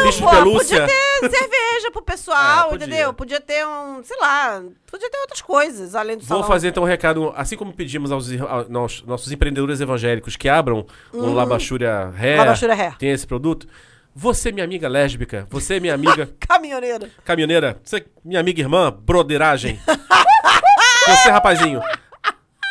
bicho 0.04 0.24
pô, 0.24 0.30
de 0.32 0.36
pelúcia. 0.38 0.82
Podia 0.82 0.88
ter 1.20 1.30
cerveja 1.38 1.92
pro 1.92 2.02
pessoal, 2.02 2.66
É, 2.66 2.70
podia. 2.72 2.88
entendeu? 2.88 3.14
Podia 3.14 3.40
ter 3.40 3.64
um, 3.64 4.02
sei 4.04 4.18
lá, 4.20 4.60
podia 4.90 5.08
ter 5.08 5.18
outras 5.20 5.42
coisas 5.42 5.94
além 5.94 6.18
do 6.18 6.22
Vou 6.26 6.38
salão. 6.40 6.44
fazer 6.48 6.70
então 6.70 6.82
um 6.82 6.86
recado, 6.88 7.32
assim 7.38 7.56
como 7.56 7.72
pedimos 7.72 8.12
aos, 8.12 8.28
nossos, 8.70 9.04
nossos 9.04 9.32
empreendedores 9.32 9.80
evangélicos 9.80 10.36
que 10.36 10.50
abram 10.50 10.88
Labachúria 11.14 12.12
Hair, 12.18 12.40
Uhum. 12.40 12.46
Labachúria 12.46 12.74
Hair. 12.76 12.98
tem 12.98 13.12
esse 13.12 13.28
produto. 13.28 13.68
Você, 14.16 14.52
minha 14.52 14.66
amiga 14.66 14.90
lésbica, 14.90 15.46
você, 15.52 15.80
minha 15.80 15.94
amiga 15.94 16.28
Caminhoneira. 16.42 17.08
caminhoneira, 17.24 17.80
você, 17.84 18.04
minha 18.26 18.40
amiga 18.40 18.60
irmã, 18.60 18.92
broderagem. 18.92 19.80
você, 21.06 21.30
rapazinho, 21.30 21.80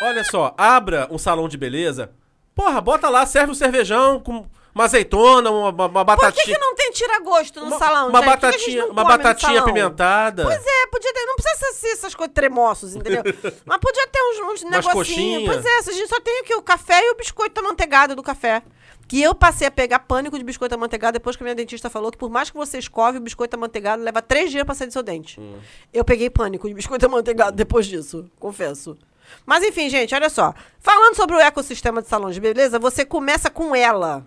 olha 0.03 0.23
só, 0.25 0.53
abra 0.57 1.07
um 1.09 1.17
salão 1.17 1.47
de 1.47 1.57
beleza. 1.57 2.11
Porra, 2.59 2.81
bota 2.81 3.07
lá, 3.07 3.25
serve 3.25 3.53
um 3.53 3.55
cervejão 3.55 4.19
com 4.19 4.45
uma 4.75 4.83
azeitona, 4.83 5.49
uma, 5.49 5.69
uma, 5.69 5.85
uma 5.85 6.05
Por 6.05 6.15
que, 6.15 6.21
batatinha. 6.21 6.55
que 6.57 6.61
não 6.61 6.75
tem 6.75 6.91
tira-gosto 6.91 7.61
no 7.61 7.67
uma, 7.67 7.77
salão, 7.77 8.09
uma 8.09 8.19
gente? 8.19 8.29
Batatinha, 8.29 8.85
uma 8.87 9.03
batatinha 9.05 9.61
apimentada. 9.61 10.43
Pois 10.43 10.61
é, 10.65 10.87
podia 10.87 11.13
ter. 11.13 11.25
Não 11.25 11.35
precisa 11.35 11.71
ser 11.71 11.87
essas 11.87 12.13
coisas 12.13 12.33
tremoços, 12.33 12.97
entendeu? 12.97 13.23
Mas 13.65 13.77
podia 13.77 14.05
ter 14.07 14.19
uns, 14.21 14.39
uns 14.39 14.63
negocinhos. 14.63 14.93
coxinhas. 14.93 15.43
Pois 15.45 15.65
é, 15.65 15.77
a 15.77 15.81
gente 15.93 16.09
só 16.09 16.19
tem 16.19 16.41
aqui 16.41 16.53
o 16.53 16.61
café 16.61 17.01
e 17.01 17.11
o 17.11 17.15
biscoito 17.15 17.61
amanteigado 17.61 18.13
do 18.13 18.21
café. 18.21 18.61
Que 19.07 19.21
eu 19.21 19.33
passei 19.33 19.65
a 19.65 19.71
pegar 19.71 19.99
pânico 19.99 20.37
de 20.37 20.43
biscoito 20.43 20.75
amanteigado 20.75 21.13
depois 21.13 21.37
que 21.37 21.43
a 21.43 21.45
minha 21.45 21.55
dentista 21.55 21.89
falou 21.89 22.11
que 22.11 22.17
por 22.17 22.29
mais 22.29 22.49
que 22.49 22.57
você 22.57 22.77
escove, 22.77 23.19
o 23.19 23.21
biscoito 23.21 23.55
amanteigado 23.55 24.03
leva 24.03 24.21
três 24.21 24.51
dias 24.51 24.65
pra 24.65 24.75
sair 24.75 24.87
do 24.87 24.93
seu 24.93 25.01
dente. 25.01 25.39
Hum. 25.39 25.59
Eu 25.93 26.03
peguei 26.03 26.29
pânico 26.29 26.67
de 26.67 26.73
biscoito 26.73 27.05
amanteigado 27.07 27.55
depois 27.55 27.87
disso, 27.87 28.29
confesso. 28.37 28.97
Mas 29.45 29.63
enfim, 29.63 29.89
gente, 29.89 30.13
olha 30.15 30.29
só. 30.29 30.53
Falando 30.79 31.15
sobre 31.15 31.35
o 31.35 31.39
ecossistema 31.39 32.01
de 32.01 32.07
salão 32.07 32.31
de 32.31 32.39
beleza, 32.39 32.77
você 32.79 33.05
começa 33.05 33.49
com 33.49 33.75
ela. 33.75 34.25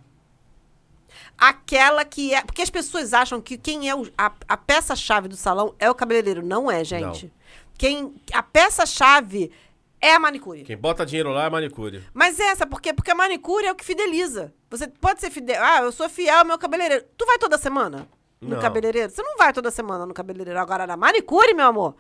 Aquela 1.37 2.05
que 2.05 2.33
é. 2.35 2.43
Porque 2.43 2.63
as 2.63 2.71
pessoas 2.71 3.13
acham 3.13 3.41
que 3.41 3.57
quem 3.57 3.89
é 3.89 3.95
o- 3.95 4.07
a, 4.17 4.31
a 4.49 4.57
peça-chave 4.57 5.29
do 5.29 5.37
salão 5.37 5.75
é 5.79 5.91
o 5.91 5.95
cabeleireiro. 5.95 6.45
Não 6.45 6.71
é, 6.71 6.85
gente. 6.85 7.33
Quem, 7.77 8.15
a 8.33 8.43
peça-chave 8.43 9.51
é 10.01 10.15
a 10.15 10.19
manicure. 10.21 10.63
Quem 10.63 10.77
bota 10.77 11.05
dinheiro 11.07 11.31
lá 11.31 11.45
é 11.45 11.51
manicure. 11.51 12.05
Mas 12.15 12.39
essa, 12.39 12.67
por 12.67 12.81
quê? 12.81 12.93
Porque 12.93 13.11
a 13.11 13.15
manicure 13.15 13.67
é 13.67 13.73
o 13.73 13.75
que 13.75 13.85
fideliza. 13.85 14.53
Você 14.71 14.87
pode 14.87 15.21
ser 15.21 15.31
fidel. 15.31 15.61
Ah, 15.63 15.81
eu 15.83 15.91
sou 15.93 16.09
fiel 16.09 16.39
ao 16.41 16.45
meu 16.45 16.59
cabeleireiro. 16.59 17.05
Tu 17.17 17.27
vai 17.27 17.39
toda 17.39 17.59
semana 17.59 18.07
no 18.41 18.51
Não. 18.57 18.61
cabeleireiro? 18.61 19.11
Você 19.11 19.23
não 19.23 19.37
vai 19.37 19.53
toda 19.53 19.71
semana 19.71 20.07
no 20.07 20.15
cabeleireiro. 20.15 20.59
Agora, 20.61 20.87
na 20.87 20.97
manicure, 20.97 21.55
meu 21.55 21.67
amor. 21.67 21.97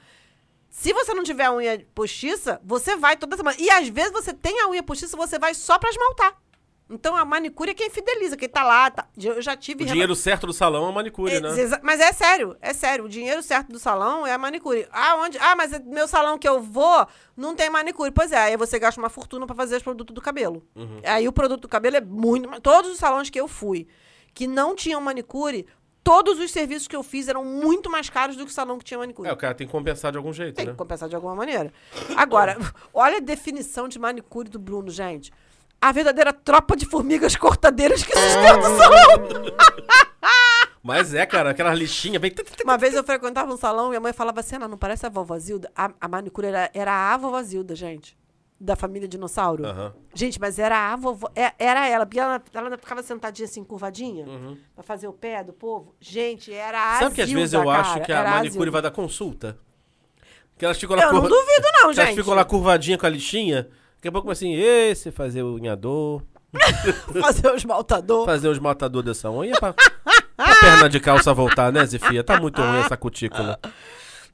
Se 0.75 0.91
você 0.95 1.13
não 1.13 1.23
tiver 1.23 1.45
a 1.45 1.53
unha 1.53 1.87
postiça, 1.95 2.59
você 2.65 2.97
vai 2.97 3.15
toda 3.15 3.37
semana. 3.37 3.55
E 3.61 3.69
às 3.71 3.87
vezes 3.89 4.11
você 4.11 4.33
tem 4.33 4.59
a 4.63 4.69
unha 4.69 4.83
postiça, 4.83 5.17
você 5.19 5.39
vai 5.39 5.53
só 5.53 5.79
pra 5.79 5.91
esmaltar. 5.91 6.35
Então 6.91 7.15
a 7.15 7.25
manicure 7.27 7.71
é 7.71 7.75
quem 7.75 7.91
fideliza, 7.91 8.37
quem 8.39 8.49
tá 8.49 8.63
lá. 8.65 8.91
tá- 8.91 9.07
Eu 9.23 9.41
já 9.43 9.55
tive. 9.55 9.85
O 9.85 9.87
dinheiro 9.87 10.15
certo 10.17 10.47
do 10.47 10.53
salão 10.53 10.87
é 10.87 10.89
a 10.89 10.93
manicure, 10.93 11.41
né? 11.41 11.61
Exa- 11.61 11.81
Mas 11.83 12.01
é 12.01 12.11
sério, 12.13 12.57
é 12.61 12.73
sério. 12.73 13.05
O 13.05 13.09
dinheiro 13.09 13.43
certo 13.43 13.71
do 13.71 13.79
salão 13.79 14.27
é 14.27 14.33
a 14.33 14.39
manicure. 14.39 14.87
Ah, 14.91 15.17
onde? 15.17 15.37
Ah, 15.39 15.55
mas 15.55 15.79
meu 15.85 16.09
salão 16.09 16.39
que 16.39 16.49
eu 16.49 16.61
vou 16.61 17.07
não 17.37 17.55
tem 17.55 17.69
manicure. 17.71 18.11
Pois 18.11 18.33
é, 18.33 18.37
aí 18.39 18.57
você 18.57 18.79
gasta 18.79 18.99
uma 19.01 19.11
fortuna 19.11 19.47
pra 19.47 19.55
fazer 19.55 19.77
os 19.77 19.83
produtos 19.83 20.15
do 20.15 20.21
cabelo. 20.23 20.67
Uhum. 20.75 21.01
Aí 21.05 21.29
o 21.29 21.33
produto 21.33 21.63
do 21.63 21.69
cabelo 21.69 21.97
é 21.97 22.01
muito. 22.01 22.49
Todos 22.63 22.91
os 22.91 22.99
salões 22.99 23.29
que 23.31 23.39
eu 23.41 23.47
fui 23.47 23.87
que 24.35 24.47
não 24.47 24.75
tinham 24.75 25.01
manicure, 25.01 25.67
todos 26.05 26.39
os 26.39 26.51
serviços 26.51 26.89
que 26.89 26.97
eu 26.97 27.03
fiz 27.03 27.29
eram 27.29 27.45
muito 27.45 27.91
mais 27.91 28.09
caros 28.11 28.37
do 28.37 28.45
que 28.45 28.51
o 28.51 28.55
salão 28.55 28.79
que 28.79 28.85
tinha 28.85 28.99
manicure. 28.99 29.29
É, 29.29 29.33
o 29.33 29.37
cara 29.37 29.55
tem 29.55 29.67
que 29.67 29.73
compensar 29.73 30.11
de 30.13 30.19
algum 30.19 30.33
jeito, 30.33 30.57
Tem 30.57 30.67
né? 30.67 30.73
que 30.73 30.79
compensar 30.79 31.09
de 31.09 31.15
alguma 31.15 31.35
maneira. 31.35 31.73
Agora, 32.17 32.57
olha 32.93 33.19
a 33.19 33.21
definição 33.21 33.89
de 33.89 33.99
manicure 33.99 34.49
do 34.49 34.59
Bruno, 34.59 34.91
gente. 34.91 35.33
A 35.81 35.91
verdadeira 35.91 36.33
tropa 36.33 36.77
de 36.77 36.87
formigas 36.87 37.35
cortadeiras 37.37 38.03
que 38.05 38.13
sustenta 38.17 38.59
o 38.59 38.77
salão. 38.77 39.53
Mas 40.83 41.15
é, 41.15 41.25
cara, 41.25 41.51
aquela 41.51 41.75
lixinha 41.75 42.19
vem. 42.19 42.33
Uma 42.65 42.77
vez 42.77 42.95
eu 42.95 43.05
frequentava 43.05 43.53
um 43.53 43.57
salão 43.57 43.87
e 43.87 43.89
minha 43.91 44.01
mãe 44.01 44.13
falava 44.13 44.41
assim: 44.41 44.57
"Ah, 44.57 44.67
não 44.69 44.77
parece 44.79 45.07
a 45.07 45.09
vovó 45.09 45.39
Zilda? 45.39 45.71
A, 45.77 45.91
a 46.01 46.09
manicure 46.09 46.49
era, 46.49 46.71
era 46.75 46.93
a 47.13 47.17
vovó 47.17 47.41
Zilda, 47.43 47.75
gente. 47.77 48.17
Da 48.65 48.77
família 48.77 49.09
dinossauro. 49.09 49.67
Aham. 49.67 49.93
Gente, 50.15 50.39
mas 50.39 50.57
era 50.57 50.93
a 50.93 50.95
vovó. 50.97 51.29
é- 51.35 51.53
Era 51.59 51.89
ela, 51.89 52.07
porque 52.07 52.21
ela, 52.21 52.41
ela 52.55 52.79
ficava 52.79 53.03
sentadinha 53.03 53.47
assim, 53.47 53.65
curvadinha, 53.65 54.25
pra 54.73 54.85
fazer 54.85 55.09
o 55.09 55.13
pé 55.13 55.43
do 55.43 55.53
povo. 55.53 55.97
Gente, 56.01 56.53
era 56.55 56.79
a 56.79 56.93
Uhum. 56.95 56.99
Sabe 57.01 57.15
que 57.17 57.23
às 57.23 57.31
vezes 57.33 57.53
eu 57.55 57.69
acho 57.69 57.91
cara, 57.95 58.05
que 58.05 58.13
a 58.13 58.19
era 58.21 58.31
manicure 58.31 58.53
Zilda. 58.53 58.71
vai 58.71 58.83
dar 58.83 58.91
consulta? 58.93 59.59
Que 60.57 60.65
elas 60.65 60.79
ficam 60.79 60.95
lá 60.95 61.03
Eu 61.03 61.13
não 61.13 61.21
curva- 61.23 61.35
duvido, 61.37 61.63
não, 61.73 61.93
que 61.93 61.99
Elas 62.01 62.09
gente. 62.11 62.15
ficam 62.21 62.35
lá 62.35 62.45
curvadinha 62.45 62.97
com 62.97 63.05
a 63.05 63.09
lixinha. 63.09 63.69
Daqui 63.97 64.07
a 64.09 64.13
pouco 64.13 64.31
assim, 64.31 64.55
esse 64.55 65.11
fazer 65.11 65.43
o 65.43 65.55
unhador, 65.57 66.23
Fazer 67.21 67.49
o 67.51 67.57
esmaltador. 67.57 68.25
fazer 68.27 68.49
os 68.49 68.59
matador 68.61 69.03
dessa 69.03 69.29
unha 69.31 69.59
pra, 69.59 69.73
pra 69.73 70.55
perna 70.61 70.89
de 70.89 71.01
calça 71.01 71.35
voltar, 71.35 71.73
né, 71.73 71.85
Zifia? 71.85 72.23
Tá 72.23 72.39
muito 72.41 72.61
ruim 72.63 72.79
essa 72.79 72.97
cutícula. 72.97 73.59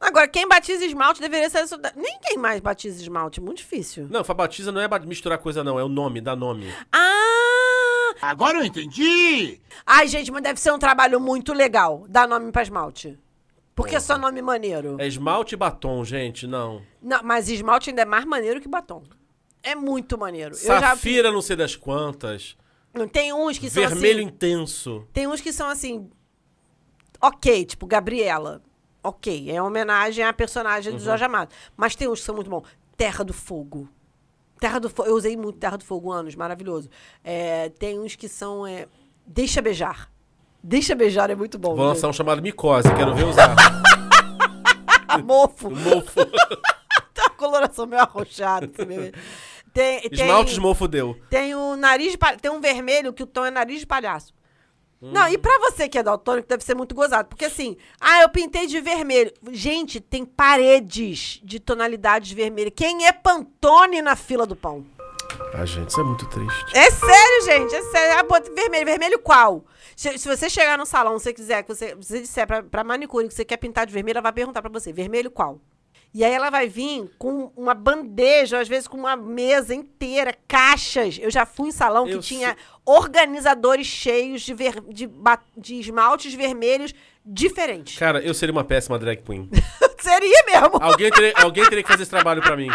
Agora, 0.00 0.28
quem 0.28 0.46
batiza 0.48 0.84
esmalte 0.84 1.20
deveria 1.20 1.50
ser. 1.50 1.64
isso- 1.64 1.76
Ninguém 1.96 2.36
mais 2.38 2.60
batiza 2.60 3.02
esmalte, 3.02 3.40
muito 3.40 3.58
difícil. 3.58 4.06
Não, 4.08 4.22
batiza 4.22 4.70
não 4.70 4.80
é 4.80 4.88
misturar 5.00 5.38
coisa, 5.38 5.64
não. 5.64 5.78
É 5.78 5.82
o 5.84 5.88
nome, 5.88 6.20
dá 6.20 6.36
nome. 6.36 6.72
Ah! 6.92 8.14
Agora 8.20 8.58
eu 8.58 8.64
entendi! 8.64 9.60
Ai, 9.86 10.08
gente, 10.08 10.30
mas 10.30 10.42
deve 10.42 10.60
ser 10.60 10.72
um 10.72 10.78
trabalho 10.78 11.20
muito 11.20 11.52
legal 11.52 12.04
dar 12.08 12.26
nome 12.28 12.50
pra 12.52 12.62
esmalte. 12.62 13.18
Porque 13.74 13.94
é 13.96 14.00
só 14.00 14.18
nome 14.18 14.42
maneiro. 14.42 14.96
É 14.98 15.06
esmalte 15.06 15.54
e 15.54 15.56
batom, 15.56 16.04
gente, 16.04 16.46
não. 16.46 16.82
Não, 17.00 17.22
mas 17.22 17.48
esmalte 17.48 17.90
ainda 17.90 18.02
é 18.02 18.04
mais 18.04 18.24
maneiro 18.24 18.60
que 18.60 18.68
batom. 18.68 19.04
É 19.62 19.74
muito 19.74 20.18
maneiro. 20.18 20.54
Eu 20.56 20.66
já 20.66 20.80
Safira, 20.80 21.30
não 21.30 21.42
sei 21.42 21.54
das 21.56 21.76
quantas. 21.76 22.56
Tem 23.12 23.32
uns 23.32 23.58
que 23.58 23.70
são 23.70 23.86
Vermelho 23.86 24.20
assim. 24.20 24.28
intenso. 24.28 25.06
Tem 25.12 25.26
uns 25.28 25.40
que 25.40 25.52
são 25.52 25.68
assim. 25.68 26.10
Ok, 27.20 27.64
tipo 27.66 27.86
Gabriela. 27.86 28.62
Ok, 29.08 29.50
é 29.50 29.62
homenagem 29.62 30.24
à 30.24 30.32
personagem 30.32 30.92
Uhum. 30.92 30.98
do 30.98 31.04
Jorge 31.04 31.24
Amado. 31.24 31.50
Mas 31.76 31.94
tem 31.96 32.08
uns 32.08 32.20
que 32.20 32.26
são 32.26 32.34
muito 32.34 32.50
bons. 32.50 32.64
Terra 32.96 33.24
do 33.24 33.32
Fogo. 33.32 33.88
Terra 34.60 34.78
do 34.78 34.90
Fogo. 34.90 35.08
Eu 35.08 35.14
usei 35.14 35.36
muito 35.36 35.58
Terra 35.58 35.76
do 35.78 35.84
Fogo 35.84 36.10
anos, 36.12 36.34
maravilhoso. 36.34 36.88
É, 37.24 37.68
tem 37.70 37.98
uns 37.98 38.16
que 38.16 38.28
são. 38.28 38.66
é, 38.66 38.86
Deixa 39.26 39.60
beijar. 39.62 40.10
Deixa 40.62 40.94
beijar 40.94 41.30
é 41.30 41.34
muito 41.34 41.58
bom. 41.58 41.74
Vou 41.76 41.84
lançar 41.86 42.08
um 42.08 42.12
chamado 42.12 42.42
micose, 42.42 42.88
quero 42.94 43.14
ver 43.14 43.24
usar. 43.24 43.54
Mofo. 45.24 45.70
Mofo. 45.70 46.24
Tem 47.14 47.24
uma 47.24 47.30
coloração 47.36 47.86
meio 47.86 48.02
arrochada. 48.02 48.68
Tem, 48.68 49.12
tem, 49.72 50.08
Esmalte 50.12 50.54
de 50.54 50.60
mofo 50.60 50.88
deu. 50.88 51.16
tem 51.30 51.54
o 51.54 51.76
nariz 51.76 52.12
de 52.12 52.18
palhaço. 52.18 52.40
Tem 52.40 52.50
um 52.50 52.60
vermelho 52.60 53.12
que 53.12 53.22
o 53.22 53.26
tom 53.26 53.44
é 53.44 53.50
nariz 53.50 53.80
de 53.80 53.86
palhaço. 53.86 54.32
Hum. 55.00 55.12
Não, 55.12 55.28
e 55.28 55.38
pra 55.38 55.58
você 55.58 55.88
que 55.88 55.98
é 55.98 56.02
daltônico, 56.02 56.48
deve 56.48 56.64
ser 56.64 56.74
muito 56.74 56.94
gozado. 56.94 57.28
Porque 57.28 57.44
assim, 57.44 57.76
ah, 58.00 58.22
eu 58.22 58.28
pintei 58.28 58.66
de 58.66 58.80
vermelho. 58.80 59.32
Gente, 59.50 60.00
tem 60.00 60.24
paredes 60.24 61.40
de 61.42 61.60
tonalidades 61.60 62.28
de 62.28 62.34
vermelho. 62.34 62.72
Quem 62.72 63.06
é 63.06 63.12
Pantone 63.12 64.02
na 64.02 64.16
fila 64.16 64.44
do 64.44 64.56
pão? 64.56 64.84
Ah, 65.54 65.64
gente, 65.64 65.90
isso 65.90 66.00
é 66.00 66.04
muito 66.04 66.26
triste. 66.26 66.76
É 66.76 66.90
sério, 66.90 67.44
gente, 67.44 67.74
é 67.74 67.82
sério. 67.82 68.18
Ah, 68.18 68.22
bota 68.22 68.52
vermelho. 68.52 68.86
Vermelho 68.86 69.18
qual? 69.18 69.64
Se, 69.94 70.18
se 70.18 70.28
você 70.28 70.50
chegar 70.50 70.76
no 70.76 70.86
salão, 70.86 71.18
se 71.18 71.24
você 71.24 71.32
quiser, 71.32 71.62
que 71.62 71.74
você, 71.74 71.94
você 71.94 72.20
disser 72.20 72.46
pra, 72.46 72.62
pra 72.62 72.84
manicure 72.84 73.28
que 73.28 73.34
você 73.34 73.44
quer 73.44 73.56
pintar 73.56 73.86
de 73.86 73.92
vermelho, 73.92 74.16
ela 74.16 74.22
vai 74.22 74.32
perguntar 74.32 74.62
pra 74.62 74.70
você, 74.70 74.92
vermelho 74.92 75.30
qual? 75.30 75.60
E 76.14 76.24
aí 76.24 76.32
ela 76.32 76.48
vai 76.50 76.68
vir 76.68 77.10
com 77.18 77.52
uma 77.56 77.74
bandeja, 77.74 78.58
às 78.58 78.66
vezes 78.66 78.88
com 78.88 78.96
uma 78.96 79.14
mesa 79.14 79.74
inteira, 79.74 80.34
caixas. 80.48 81.18
Eu 81.20 81.30
já 81.30 81.44
fui 81.44 81.68
em 81.68 81.72
salão 81.72 82.06
que 82.06 82.12
Eu 82.12 82.20
tinha 82.20 82.48
sei. 82.48 82.56
organizadores 82.84 83.86
cheios 83.86 84.40
de, 84.40 84.54
ver, 84.54 84.80
de, 84.88 85.08
de 85.56 85.74
esmaltes 85.80 86.32
vermelhos 86.34 86.94
diferentes. 87.24 87.98
Cara, 87.98 88.20
eu 88.20 88.32
seria 88.32 88.52
uma 88.52 88.64
péssima 88.64 88.98
drag 88.98 89.22
queen. 89.22 89.50
Seria 90.00 90.44
mesmo. 90.46 90.78
alguém, 90.80 91.10
teria, 91.10 91.32
alguém 91.36 91.64
teria 91.64 91.82
que 91.82 91.88
fazer 91.90 92.02
esse 92.04 92.10
trabalho 92.10 92.40
pra 92.40 92.56
mim. 92.56 92.68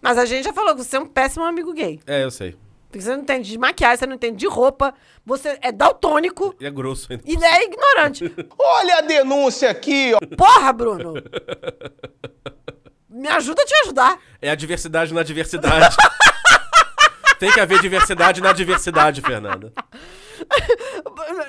Mas 0.00 0.16
a 0.18 0.24
gente 0.24 0.44
já 0.44 0.52
falou 0.52 0.74
que 0.74 0.84
você 0.84 0.96
é 0.96 1.00
um 1.00 1.06
péssimo 1.06 1.44
amigo 1.44 1.72
gay. 1.72 2.00
É, 2.06 2.22
eu 2.22 2.30
sei. 2.30 2.56
Porque 2.96 3.04
você 3.04 3.14
não 3.14 3.22
entende 3.22 3.50
de 3.50 3.58
maquiagem, 3.58 3.98
você 3.98 4.06
não 4.06 4.14
entende 4.14 4.36
de 4.38 4.46
roupa, 4.46 4.94
você 5.24 5.58
é 5.60 5.70
daltônico 5.70 6.54
E 6.58 6.64
é 6.66 6.70
grosso 6.70 7.08
ainda. 7.10 7.22
e 7.26 7.36
é 7.36 7.64
ignorante. 7.64 8.34
Olha 8.58 8.96
a 8.96 9.00
denúncia 9.02 9.70
aqui, 9.70 10.12
ó. 10.14 10.36
Porra, 10.36 10.72
Bruno! 10.72 11.14
Me 13.10 13.28
ajuda 13.28 13.60
a 13.60 13.64
te 13.66 13.74
ajudar. 13.84 14.18
É 14.40 14.50
a 14.50 14.54
diversidade 14.54 15.12
na 15.12 15.22
diversidade. 15.22 15.94
Tem 17.38 17.52
que 17.52 17.60
haver 17.60 17.80
diversidade 17.82 18.40
na 18.40 18.52
diversidade, 18.54 19.20
Fernanda. 19.20 19.72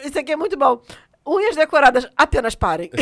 isso 0.04 0.20
aqui 0.20 0.34
é 0.34 0.36
muito 0.36 0.58
bom. 0.58 0.82
Unhas 1.26 1.56
decoradas, 1.56 2.10
apenas 2.18 2.56
parem. 2.56 2.92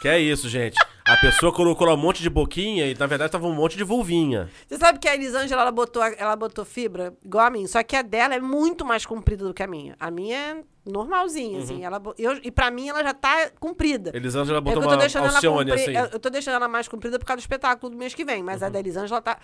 Que 0.00 0.06
é 0.06 0.16
isso, 0.20 0.48
gente. 0.48 0.78
A 1.08 1.16
pessoa 1.16 1.52
colocou 1.52 1.86
lá 1.86 1.94
um 1.94 1.96
monte 1.96 2.22
de 2.22 2.28
boquinha 2.28 2.86
e 2.86 2.94
na 2.94 3.06
verdade 3.06 3.32
tava 3.32 3.46
um 3.46 3.54
monte 3.54 3.76
de 3.76 3.84
vulvinha. 3.84 4.48
Você 4.68 4.76
sabe 4.76 4.98
que 4.98 5.08
a 5.08 5.14
Elisângela, 5.14 5.62
ela 5.62 5.72
botou, 5.72 6.02
ela 6.02 6.36
botou 6.36 6.64
fibra 6.64 7.14
igual 7.24 7.46
a 7.46 7.50
mim, 7.50 7.66
só 7.66 7.82
que 7.82 7.96
a 7.96 8.02
dela 8.02 8.34
é 8.34 8.40
muito 8.40 8.84
mais 8.84 9.06
comprida 9.06 9.44
do 9.44 9.54
que 9.54 9.62
a 9.62 9.66
minha. 9.66 9.96
A 9.98 10.10
minha 10.10 10.36
é 10.36 10.56
normalzinha, 10.84 11.60
assim. 11.60 11.82
Ela, 11.84 12.00
eu, 12.18 12.38
e 12.42 12.50
pra 12.50 12.70
mim 12.70 12.88
ela 12.90 13.02
já 13.02 13.14
tá 13.14 13.50
comprida. 13.58 14.10
Elisângela 14.14 14.58
É 14.58 14.60
botou 14.60 14.80
que 14.80 14.86
eu 14.86 14.90
tô 14.90 14.94
uma 14.94 15.00
deixando 15.00 15.24
ela 15.24 15.34
Alcione, 15.34 15.70
compri- 15.70 15.82
assim. 15.82 15.96
eu- 15.96 16.06
Eu 16.12 16.18
tô 16.20 16.30
deixando 16.30 16.54
ela 16.54 16.68
mais 16.68 16.86
comprida 16.88 17.18
por 17.18 17.24
causa 17.24 17.38
do 17.38 17.40
espetáculo 17.40 17.90
do 17.90 17.96
mês 17.96 18.12
que 18.14 18.24
vem. 18.24 18.40
Uhum. 18.40 18.44
Mas 18.44 18.62
a 18.62 18.68
da 18.68 18.78
Elisângela 18.78 19.22
tá. 19.22 19.38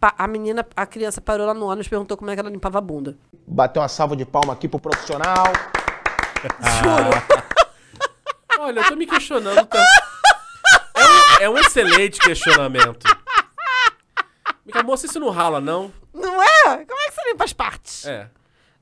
A 0.00 0.26
menina, 0.26 0.66
a 0.76 0.84
criança 0.86 1.20
parou 1.20 1.46
lá 1.46 1.54
no 1.54 1.66
ônibus 1.66 1.86
e 1.86 1.90
perguntou 1.90 2.16
como 2.16 2.30
é 2.30 2.34
que 2.34 2.40
ela 2.40 2.50
limpava 2.50 2.78
a 2.78 2.80
bunda. 2.80 3.16
Bateu 3.46 3.80
uma 3.82 3.88
salva 3.88 4.14
de 4.16 4.24
palma 4.26 4.52
aqui 4.52 4.68
pro 4.68 4.78
profissional. 4.78 5.44
Olha, 8.58 8.80
eu 8.80 8.88
tô 8.88 8.96
me 8.96 9.06
questionando. 9.06 9.66
Tá? 9.66 9.84
É, 11.44 11.50
um, 11.50 11.58
é 11.58 11.60
excelente 11.60 12.18
questionamento. 12.20 13.06
Mica, 14.64 14.82
moça, 14.82 15.04
isso 15.06 15.20
não 15.20 15.28
rala, 15.28 15.60
não? 15.60 15.92
Não 16.12 16.42
é? 16.42 16.84
Como 16.86 17.00
é 17.00 17.08
que 17.08 17.14
você 17.14 17.30
limpa 17.30 17.44
as 17.44 17.52
partes? 17.52 18.06
É. 18.06 18.30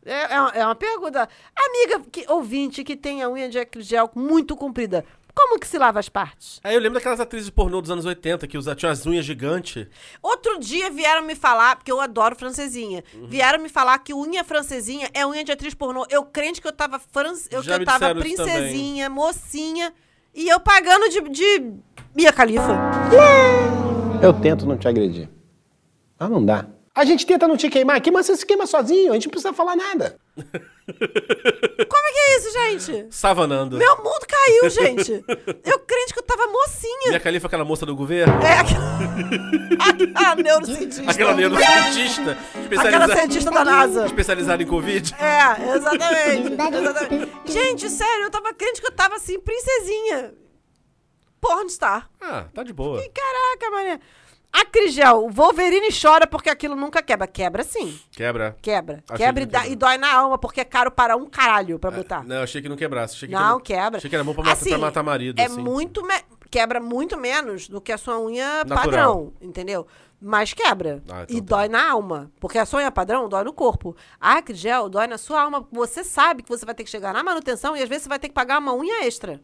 É, 0.04 0.34
é 0.34 0.40
uma, 0.40 0.50
é 0.50 0.64
uma 0.64 0.74
pergunta. 0.74 1.28
Amiga 1.56 2.00
que, 2.10 2.24
ouvinte 2.28 2.84
que 2.84 2.96
tem 2.96 3.22
a 3.22 3.28
unha 3.28 3.48
de 3.48 3.66
gel 3.80 4.10
muito 4.14 4.56
comprida, 4.56 5.04
como 5.34 5.58
que 5.58 5.66
se 5.66 5.78
lava 5.78 5.98
as 5.98 6.08
partes? 6.08 6.60
Aí 6.62 6.74
eu 6.74 6.80
lembro 6.80 6.98
daquelas 6.98 7.18
atrizes 7.18 7.50
pornô 7.50 7.80
dos 7.80 7.90
anos 7.90 8.04
80 8.04 8.46
que 8.46 8.58
usa, 8.58 8.74
tinham 8.76 8.92
as 8.92 9.06
unhas 9.06 9.24
gigantes. 9.24 9.86
Outro 10.22 10.58
dia 10.58 10.90
vieram 10.90 11.22
me 11.22 11.34
falar, 11.34 11.76
porque 11.76 11.90
eu 11.90 12.00
adoro 12.00 12.36
francesinha, 12.36 13.02
Uhum. 13.14 13.26
vieram 13.26 13.58
me 13.60 13.68
falar 13.68 13.98
que 13.98 14.12
unha 14.14 14.44
francesinha 14.44 15.10
é 15.14 15.26
unha 15.26 15.42
de 15.42 15.50
atriz 15.50 15.74
pornô. 15.74 16.06
Eu 16.10 16.24
crente 16.24 16.60
que 16.60 16.68
eu 16.68 16.72
tava, 16.72 16.98
fran... 17.00 17.32
eu, 17.50 17.62
que 17.62 17.70
eu 17.70 17.84
tava 17.84 18.14
princesinha, 18.14 19.08
mocinha, 19.10 19.92
e 20.34 20.48
eu 20.48 20.58
pagando 20.60 21.08
de, 21.08 21.20
de 21.28 21.72
Mia 22.14 22.30
Khalifa. 22.30 22.78
Eu 24.22 24.32
tento 24.32 24.66
não 24.66 24.76
te 24.76 24.88
agredir. 24.88 25.28
Mas 26.18 26.30
não 26.30 26.44
dá. 26.44 26.66
A 26.94 27.06
gente 27.06 27.24
tenta 27.24 27.48
não 27.48 27.56
te 27.56 27.70
queimar 27.70 27.96
aqui, 27.96 28.10
mas 28.10 28.26
você 28.26 28.36
se 28.36 28.44
queima 28.44 28.66
sozinho. 28.66 29.12
A 29.12 29.14
gente 29.14 29.24
não 29.24 29.30
precisa 29.30 29.54
falar 29.54 29.74
nada. 29.74 30.18
Como 30.36 30.46
é 30.46 32.12
que 32.12 32.18
é 32.18 32.36
isso, 32.36 32.52
gente? 32.52 33.06
Savanando. 33.10 33.78
Meu 33.78 33.96
mundo 33.96 34.26
caiu, 34.28 34.68
gente. 34.70 35.24
Eu 35.64 35.78
crente 35.78 36.12
que 36.12 36.18
eu 36.18 36.22
tava 36.22 36.46
mocinha. 36.48 37.08
Minha 37.08 37.20
califa, 37.20 37.46
aquela 37.46 37.64
moça 37.64 37.86
do 37.86 37.96
governo. 37.96 38.34
É 38.42 38.58
aquela... 38.58 40.30
a 40.30 40.34
neurocientista. 40.36 41.10
Aquela 41.10 41.34
neurocientista. 41.34 42.38
Aquela 42.78 43.16
cientista 43.16 43.50
da 43.50 43.64
NASA. 43.64 44.04
Especializada 44.04 44.62
em 44.62 44.66
Covid. 44.66 45.14
É, 45.14 45.74
exatamente. 45.74 46.52
exatamente. 46.52 47.52
Gente, 47.52 47.88
sério, 47.88 48.24
eu 48.24 48.30
tava 48.30 48.52
crente 48.52 48.82
que 48.82 48.86
eu 48.86 48.92
tava 48.92 49.16
assim, 49.16 49.40
princesinha. 49.40 50.34
Pornstar. 51.40 52.10
Ah, 52.20 52.44
tá 52.52 52.62
de 52.62 52.72
boa. 52.74 53.02
Caraca, 53.02 53.70
mané. 53.70 53.98
Acrigel, 54.52 55.24
o 55.24 55.30
Wolverine 55.30 55.88
chora 55.90 56.26
porque 56.26 56.50
aquilo 56.50 56.76
nunca 56.76 57.02
quebra. 57.02 57.26
Quebra 57.26 57.62
sim. 57.64 57.98
Quebra. 58.10 58.56
Quebra. 58.60 59.02
Achei 59.08 59.26
quebra 59.26 59.66
e, 59.66 59.72
e 59.72 59.76
dói 59.76 59.96
na 59.96 60.12
alma, 60.14 60.36
porque 60.38 60.60
é 60.60 60.64
caro 60.64 60.90
para 60.90 61.16
um 61.16 61.26
caralho 61.28 61.78
pra 61.78 61.90
botar. 61.90 62.22
Não, 62.24 62.42
achei 62.42 62.60
que 62.60 62.68
não 62.68 62.76
quebrasse. 62.76 63.14
Achei 63.16 63.28
que 63.28 63.34
Não, 63.34 63.58
que 63.58 63.72
quebra. 63.72 63.96
Achei 63.98 64.10
que 64.10 64.14
era 64.16 64.24
bom 64.24 64.34
pra, 64.34 64.42
matar- 64.44 64.52
Assim, 64.52 64.68
pra 64.70 64.78
matar 64.78 65.02
marido. 65.02 65.40
É 65.40 65.44
assim. 65.46 65.60
muito. 65.60 66.02
me- 66.04 66.22
Quebra 66.50 66.80
muito 66.80 67.16
menos 67.18 67.66
do 67.66 67.80
que 67.80 67.90
a 67.90 67.96
sua 67.96 68.20
unha 68.20 68.58
Natural. 68.58 68.76
padrão, 68.78 69.32
entendeu? 69.40 69.86
Mas 70.20 70.52
quebra. 70.52 71.02
Ah, 71.10 71.22
então 71.22 71.36
e 71.36 71.40
tá. 71.40 71.56
dói 71.56 71.68
na 71.68 71.90
alma. 71.90 72.30
Porque 72.38 72.58
a 72.58 72.66
sua 72.66 72.80
unha 72.80 72.90
padrão 72.92 73.26
dói 73.26 73.42
no 73.42 73.54
corpo. 73.54 73.96
A 74.20 74.34
Acrigel 74.36 74.90
dói 74.90 75.06
na 75.06 75.16
sua 75.16 75.40
alma. 75.42 75.66
Você 75.72 76.04
sabe 76.04 76.42
que 76.42 76.50
você 76.50 76.66
vai 76.66 76.74
ter 76.74 76.84
que 76.84 76.90
chegar 76.90 77.14
na 77.14 77.24
manutenção 77.24 77.74
e 77.74 77.82
às 77.82 77.88
vezes 77.88 78.02
você 78.02 78.08
vai 78.10 78.18
ter 78.18 78.28
que 78.28 78.34
pagar 78.34 78.58
uma 78.58 78.74
unha 78.74 79.02
extra. 79.06 79.40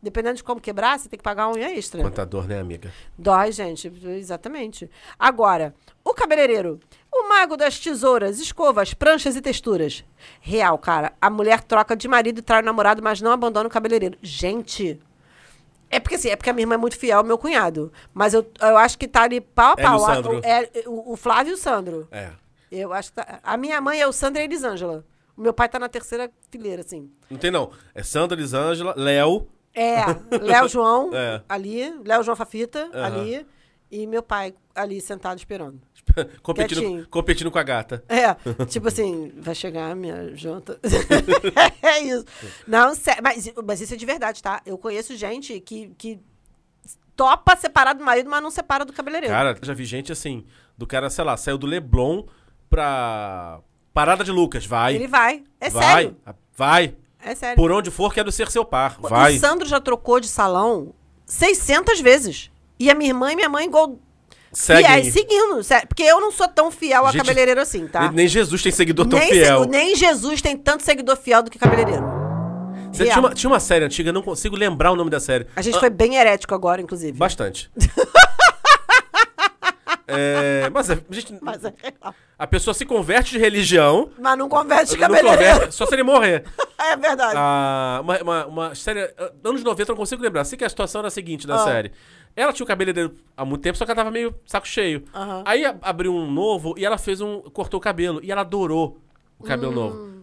Dependendo 0.00 0.36
de 0.36 0.44
como 0.44 0.60
quebrar, 0.60 0.96
você 0.98 1.08
tem 1.08 1.16
que 1.18 1.22
pagar 1.24 1.48
uma 1.48 1.56
unha 1.56 1.76
extra. 1.76 2.00
Quanta 2.00 2.24
dor, 2.24 2.46
né, 2.46 2.60
amiga? 2.60 2.92
Dói, 3.18 3.50
gente, 3.50 3.92
exatamente. 4.16 4.88
Agora, 5.18 5.74
o 6.04 6.14
cabeleireiro. 6.14 6.78
O 7.12 7.28
mago 7.28 7.56
das 7.56 7.80
tesouras, 7.80 8.38
escovas, 8.38 8.94
pranchas 8.94 9.34
e 9.34 9.40
texturas. 9.40 10.04
Real, 10.40 10.78
cara. 10.78 11.12
A 11.20 11.28
mulher 11.28 11.62
troca 11.64 11.96
de 11.96 12.06
marido 12.06 12.38
e 12.38 12.42
trai 12.42 12.62
o 12.62 12.64
namorado, 12.64 13.02
mas 13.02 13.20
não 13.20 13.32
abandona 13.32 13.66
o 13.66 13.70
cabeleireiro. 13.72 14.16
Gente. 14.22 15.00
É 15.90 15.98
porque 15.98 16.14
assim, 16.16 16.28
é 16.28 16.36
porque 16.36 16.50
a 16.50 16.52
minha 16.52 16.62
irmã 16.64 16.74
é 16.74 16.78
muito 16.78 16.96
fiel 16.98 17.18
ao 17.18 17.24
meu 17.24 17.38
cunhado. 17.38 17.90
Mas 18.14 18.34
eu, 18.34 18.46
eu 18.60 18.76
acho 18.76 18.96
que 18.98 19.08
tá 19.08 19.22
ali 19.22 19.40
pau 19.40 19.70
a 19.70 19.72
o 19.72 19.76
pau. 19.76 20.06
A- 20.06 20.14
Sandro. 20.14 20.38
o, 20.38 20.44
é, 20.44 20.70
o, 20.86 21.12
o 21.14 21.16
Flávio 21.16 21.52
e 21.52 21.54
o 21.54 21.56
Sandro. 21.56 22.06
É. 22.12 22.30
Eu 22.70 22.92
acho 22.92 23.10
que 23.10 23.16
tá, 23.16 23.40
A 23.42 23.56
minha 23.56 23.80
mãe 23.80 24.00
é 24.00 24.06
o 24.06 24.12
Sandro 24.12 24.38
e 24.40 24.42
a 24.42 24.44
Elisângela. 24.44 25.04
O 25.36 25.40
meu 25.40 25.54
pai 25.54 25.68
tá 25.68 25.78
na 25.78 25.88
terceira 25.88 26.30
fileira, 26.50 26.82
assim. 26.82 27.10
Não 27.30 27.38
tem, 27.38 27.50
não. 27.50 27.70
É 27.94 28.02
Sandra, 28.02 28.36
Elisângela, 28.38 28.92
Léo. 28.96 29.48
É, 29.74 30.04
Léo 30.40 30.68
João 30.68 31.10
É. 31.14 31.42
ali, 31.48 31.94
Léo 32.04 32.22
João 32.22 32.36
Fafita 32.36 32.88
Aham. 32.92 33.04
ali, 33.04 33.46
e 33.90 34.06
meu 34.06 34.22
pai 34.22 34.54
ali 34.74 35.00
sentado 35.00 35.38
esperando. 35.38 35.80
competindo, 36.42 36.78
Quietinho. 36.78 37.06
competindo 37.08 37.50
com 37.50 37.58
a 37.58 37.62
gata. 37.62 38.02
É, 38.08 38.34
tipo 38.64 38.88
assim, 38.88 39.32
vai 39.36 39.54
chegar 39.54 39.90
a 39.90 39.94
minha 39.94 40.34
janta. 40.34 40.78
é 41.82 42.00
isso. 42.00 42.24
Não, 42.66 42.94
sério, 42.94 43.22
mas, 43.22 43.52
mas 43.64 43.80
isso 43.80 43.94
é 43.94 43.96
de 43.96 44.06
verdade, 44.06 44.42
tá? 44.42 44.60
Eu 44.66 44.76
conheço 44.78 45.16
gente 45.16 45.60
que, 45.60 45.92
que 45.96 46.20
topa 47.14 47.56
separar 47.56 47.92
do 47.94 48.04
marido, 48.04 48.28
mas 48.30 48.42
não 48.42 48.50
separa 48.50 48.84
do 48.84 48.92
cabeleireiro. 48.92 49.34
Cara, 49.34 49.56
já 49.60 49.74
vi 49.74 49.84
gente 49.84 50.10
assim, 50.12 50.44
do 50.76 50.86
cara, 50.86 51.10
sei 51.10 51.24
lá, 51.24 51.36
saiu 51.36 51.58
do 51.58 51.66
Leblon 51.66 52.24
pra 52.70 53.60
Parada 53.92 54.22
de 54.22 54.30
Lucas. 54.30 54.64
Vai. 54.64 54.94
Ele 54.94 55.08
vai. 55.08 55.42
É 55.60 55.70
vai. 55.70 55.84
sério. 55.84 56.16
Vai. 56.56 56.96
É 57.24 57.34
sério. 57.34 57.56
Por 57.56 57.70
onde 57.72 57.90
for, 57.90 58.12
quero 58.14 58.30
ser 58.32 58.50
seu 58.50 58.64
par. 58.64 58.96
Vai. 59.00 59.36
O 59.36 59.40
Sandro 59.40 59.66
já 59.68 59.80
trocou 59.80 60.20
de 60.20 60.28
salão 60.28 60.94
600 61.26 62.00
vezes. 62.00 62.50
E 62.78 62.90
a 62.90 62.94
minha 62.94 63.10
irmã 63.10 63.32
e 63.32 63.36
minha 63.36 63.48
mãe 63.48 63.66
igual... 63.66 63.98
Seguem. 64.50 64.86
fiéis, 64.86 65.12
seguindo. 65.12 65.60
Porque 65.88 66.02
eu 66.02 66.20
não 66.22 66.32
sou 66.32 66.48
tão 66.48 66.70
fiel 66.70 67.04
a 67.06 67.12
Gente, 67.12 67.20
cabeleireiro 67.20 67.60
assim, 67.60 67.86
tá? 67.86 68.10
Nem 68.10 68.26
Jesus 68.26 68.62
tem 68.62 68.72
seguidor 68.72 69.06
tão 69.06 69.18
nem, 69.18 69.28
fiel. 69.28 69.62
se- 69.64 69.68
nem 69.68 69.94
Jesus 69.94 70.40
tem 70.40 70.56
tanto 70.56 70.82
seguidor 70.82 71.16
fiel 71.18 71.42
do 71.42 71.50
que 71.50 71.58
cabeleireiro. 71.58 72.02
Você 72.90 73.04
tinha, 73.04 73.18
uma, 73.18 73.34
tinha 73.34 73.50
uma 73.50 73.60
série 73.60 73.84
antiga, 73.84 74.08
eu 74.08 74.12
não 74.14 74.22
consigo 74.22 74.56
lembrar 74.56 74.90
o 74.90 74.96
nome 74.96 75.10
da 75.10 75.20
série. 75.20 75.46
A 75.54 75.60
gente 75.60 75.76
Ah, 75.76 75.80
foi 75.80 75.90
bem 75.90 76.16
herético 76.16 76.54
agora, 76.54 76.80
inclusive. 76.80 77.12
Bastante. 77.18 77.70
É, 80.10 80.70
mas, 80.72 80.90
a, 80.90 80.98
gente, 81.10 81.36
Mas, 81.40 81.64
é 81.64 81.72
real. 81.82 82.14
a 82.38 82.46
pessoa 82.46 82.72
se 82.72 82.84
converte 82.86 83.32
de 83.32 83.38
religião. 83.38 84.10
Mas 84.18 84.38
não 84.38 84.48
converte 84.48 84.92
de 84.92 84.98
cabeleireiro. 84.98 85.36
converte, 85.54 85.74
só 85.74 85.86
se 85.86 85.94
ele 85.94 86.02
morrer. 86.02 86.44
É 86.80 86.96
verdade. 86.96 87.34
Ah, 87.36 87.98
uma, 88.04 88.18
uma, 88.22 88.46
uma 88.46 88.74
série. 88.74 89.00
ah, 89.18 89.32
Anos 89.44 89.64
90 89.64 89.90
eu 89.90 89.94
não 89.94 89.98
consigo 89.98 90.22
lembrar. 90.22 90.44
Sei 90.44 90.56
que 90.56 90.64
a 90.64 90.68
situação 90.68 91.00
era 91.00 91.08
a 91.08 91.10
seguinte 91.10 91.44
da 91.44 91.56
Ah. 91.56 91.64
série. 91.64 91.90
Ela 92.36 92.52
tinha 92.52 92.64
o 92.64 92.68
cabeleireiro 92.68 93.16
há 93.36 93.44
muito 93.44 93.62
tempo, 93.62 93.76
só 93.76 93.84
que 93.84 93.90
ela 93.90 93.96
tava 93.96 94.12
meio 94.12 94.32
saco 94.46 94.66
cheio. 94.66 95.02
Aham. 95.12 95.42
Aí 95.44 95.64
abriu 95.82 96.14
um 96.14 96.30
novo 96.30 96.74
e 96.78 96.86
ela 96.86 96.96
fez 96.96 97.20
um. 97.20 97.40
cortou 97.40 97.78
o 97.78 97.80
cabelo. 97.82 98.20
E 98.22 98.30
ela 98.30 98.42
adorou 98.42 99.00
o 99.40 99.42
cabelo 99.44 99.72
Hum. 99.72 99.74
novo. 99.74 100.22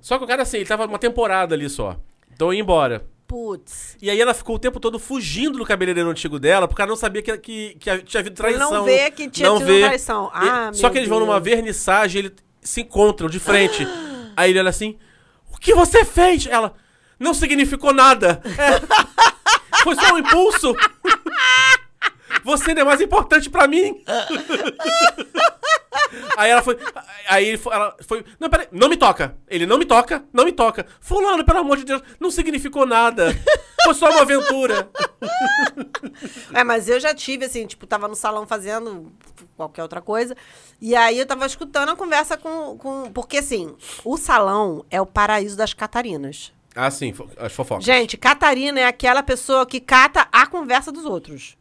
Só 0.00 0.16
que 0.16 0.24
o 0.24 0.26
cara, 0.26 0.42
assim, 0.42 0.56
ele 0.56 0.66
tava 0.66 0.86
uma 0.86 0.98
temporada 0.98 1.54
ali 1.54 1.68
só. 1.68 1.94
Então 2.32 2.52
ia 2.54 2.60
embora. 2.60 3.04
Putz. 3.32 3.96
E 4.02 4.10
aí 4.10 4.20
ela 4.20 4.34
ficou 4.34 4.56
o 4.56 4.58
tempo 4.58 4.78
todo 4.78 4.98
fugindo 4.98 5.56
do 5.56 5.64
cabeleireiro 5.64 6.10
antigo 6.10 6.38
dela, 6.38 6.68
porque 6.68 6.82
ela 6.82 6.90
não 6.90 6.96
sabia 6.96 7.22
que, 7.22 7.38
que, 7.38 7.76
que 7.80 7.98
tinha 8.02 8.20
havido 8.20 8.36
traição. 8.36 8.70
não 8.70 8.84
ver 8.84 9.10
que 9.12 9.30
tinha 9.30 9.48
tido 9.56 9.78
traição. 9.78 10.26
E- 10.26 10.30
Ah, 10.34 10.70
Só 10.74 10.82
meu 10.82 10.90
que 10.92 10.98
eles 10.98 11.08
vão 11.08 11.18
numa 11.20 11.40
Deus. 11.40 11.56
vernissagem, 11.56 12.18
eles 12.18 12.32
se 12.60 12.82
encontram 12.82 13.30
de 13.30 13.38
frente. 13.38 13.88
aí 14.36 14.50
ele 14.50 14.58
olha 14.60 14.68
assim, 14.68 14.98
o 15.50 15.56
que 15.58 15.74
você 15.74 16.04
fez? 16.04 16.46
Ela, 16.46 16.74
não 17.18 17.32
significou 17.32 17.94
nada. 17.94 18.42
É, 18.44 18.78
foi 19.82 19.94
só 19.94 20.12
um 20.14 20.18
impulso. 20.18 20.74
Você 22.44 22.70
ainda 22.70 22.82
é 22.82 22.84
mais 22.84 23.00
importante 23.00 23.48
pra 23.50 23.66
mim. 23.66 24.02
Aí 26.36 26.50
ela 26.50 26.62
foi. 26.62 26.78
Aí 27.28 27.46
ele 27.46 27.58
foi, 27.58 27.74
ela 27.74 27.96
foi. 28.00 28.24
Não, 28.38 28.50
peraí, 28.50 28.68
não 28.70 28.88
me 28.88 28.96
toca. 28.96 29.36
Ele 29.48 29.66
não 29.66 29.78
me 29.78 29.84
toca, 29.84 30.24
não 30.32 30.44
me 30.44 30.52
toca. 30.52 30.86
Fulano, 31.00 31.44
pelo 31.44 31.58
amor 31.58 31.76
de 31.76 31.84
Deus, 31.84 32.02
não 32.20 32.30
significou 32.30 32.86
nada. 32.86 33.32
Foi 33.84 33.94
só 33.94 34.10
uma 34.10 34.22
aventura. 34.22 34.90
É, 36.52 36.62
mas 36.62 36.88
eu 36.88 37.00
já 37.00 37.14
tive, 37.14 37.44
assim, 37.46 37.66
tipo, 37.66 37.86
tava 37.86 38.08
no 38.08 38.14
salão 38.14 38.46
fazendo 38.46 39.12
qualquer 39.56 39.82
outra 39.82 40.00
coisa. 40.00 40.36
E 40.80 40.94
aí 40.94 41.18
eu 41.18 41.26
tava 41.26 41.46
escutando 41.46 41.90
a 41.90 41.96
conversa 41.96 42.36
com. 42.36 42.76
com 42.76 43.10
porque, 43.12 43.38
assim, 43.38 43.74
o 44.04 44.16
salão 44.16 44.84
é 44.90 45.00
o 45.00 45.06
paraíso 45.06 45.56
das 45.56 45.74
Catarinas. 45.74 46.52
Ah, 46.74 46.90
sim, 46.90 47.12
as 47.36 47.52
fofocas. 47.52 47.84
Gente, 47.84 48.16
Catarina 48.16 48.80
é 48.80 48.86
aquela 48.86 49.22
pessoa 49.22 49.66
que 49.66 49.78
cata 49.78 50.26
a 50.32 50.46
conversa 50.46 50.90
dos 50.90 51.04
outros. 51.04 51.56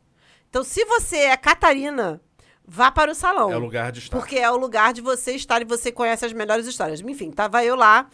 Então, 0.51 0.63
se 0.65 0.83
você 0.83 1.15
é 1.17 1.37
Catarina, 1.37 2.19
vá 2.67 2.91
para 2.91 3.09
o 3.09 3.15
salão. 3.15 3.49
É 3.51 3.55
o 3.55 3.59
lugar 3.59 3.89
de 3.91 3.99
estar. 3.99 4.15
Porque 4.17 4.37
é 4.37 4.51
o 4.51 4.57
lugar 4.57 4.91
de 4.93 4.99
você 5.01 5.31
estar 5.33 5.61
e 5.61 5.65
você 5.65 5.91
conhece 5.93 6.25
as 6.25 6.33
melhores 6.33 6.67
histórias. 6.67 6.99
Enfim, 6.99 7.31
tava 7.31 7.63
eu 7.63 7.73
lá, 7.75 8.07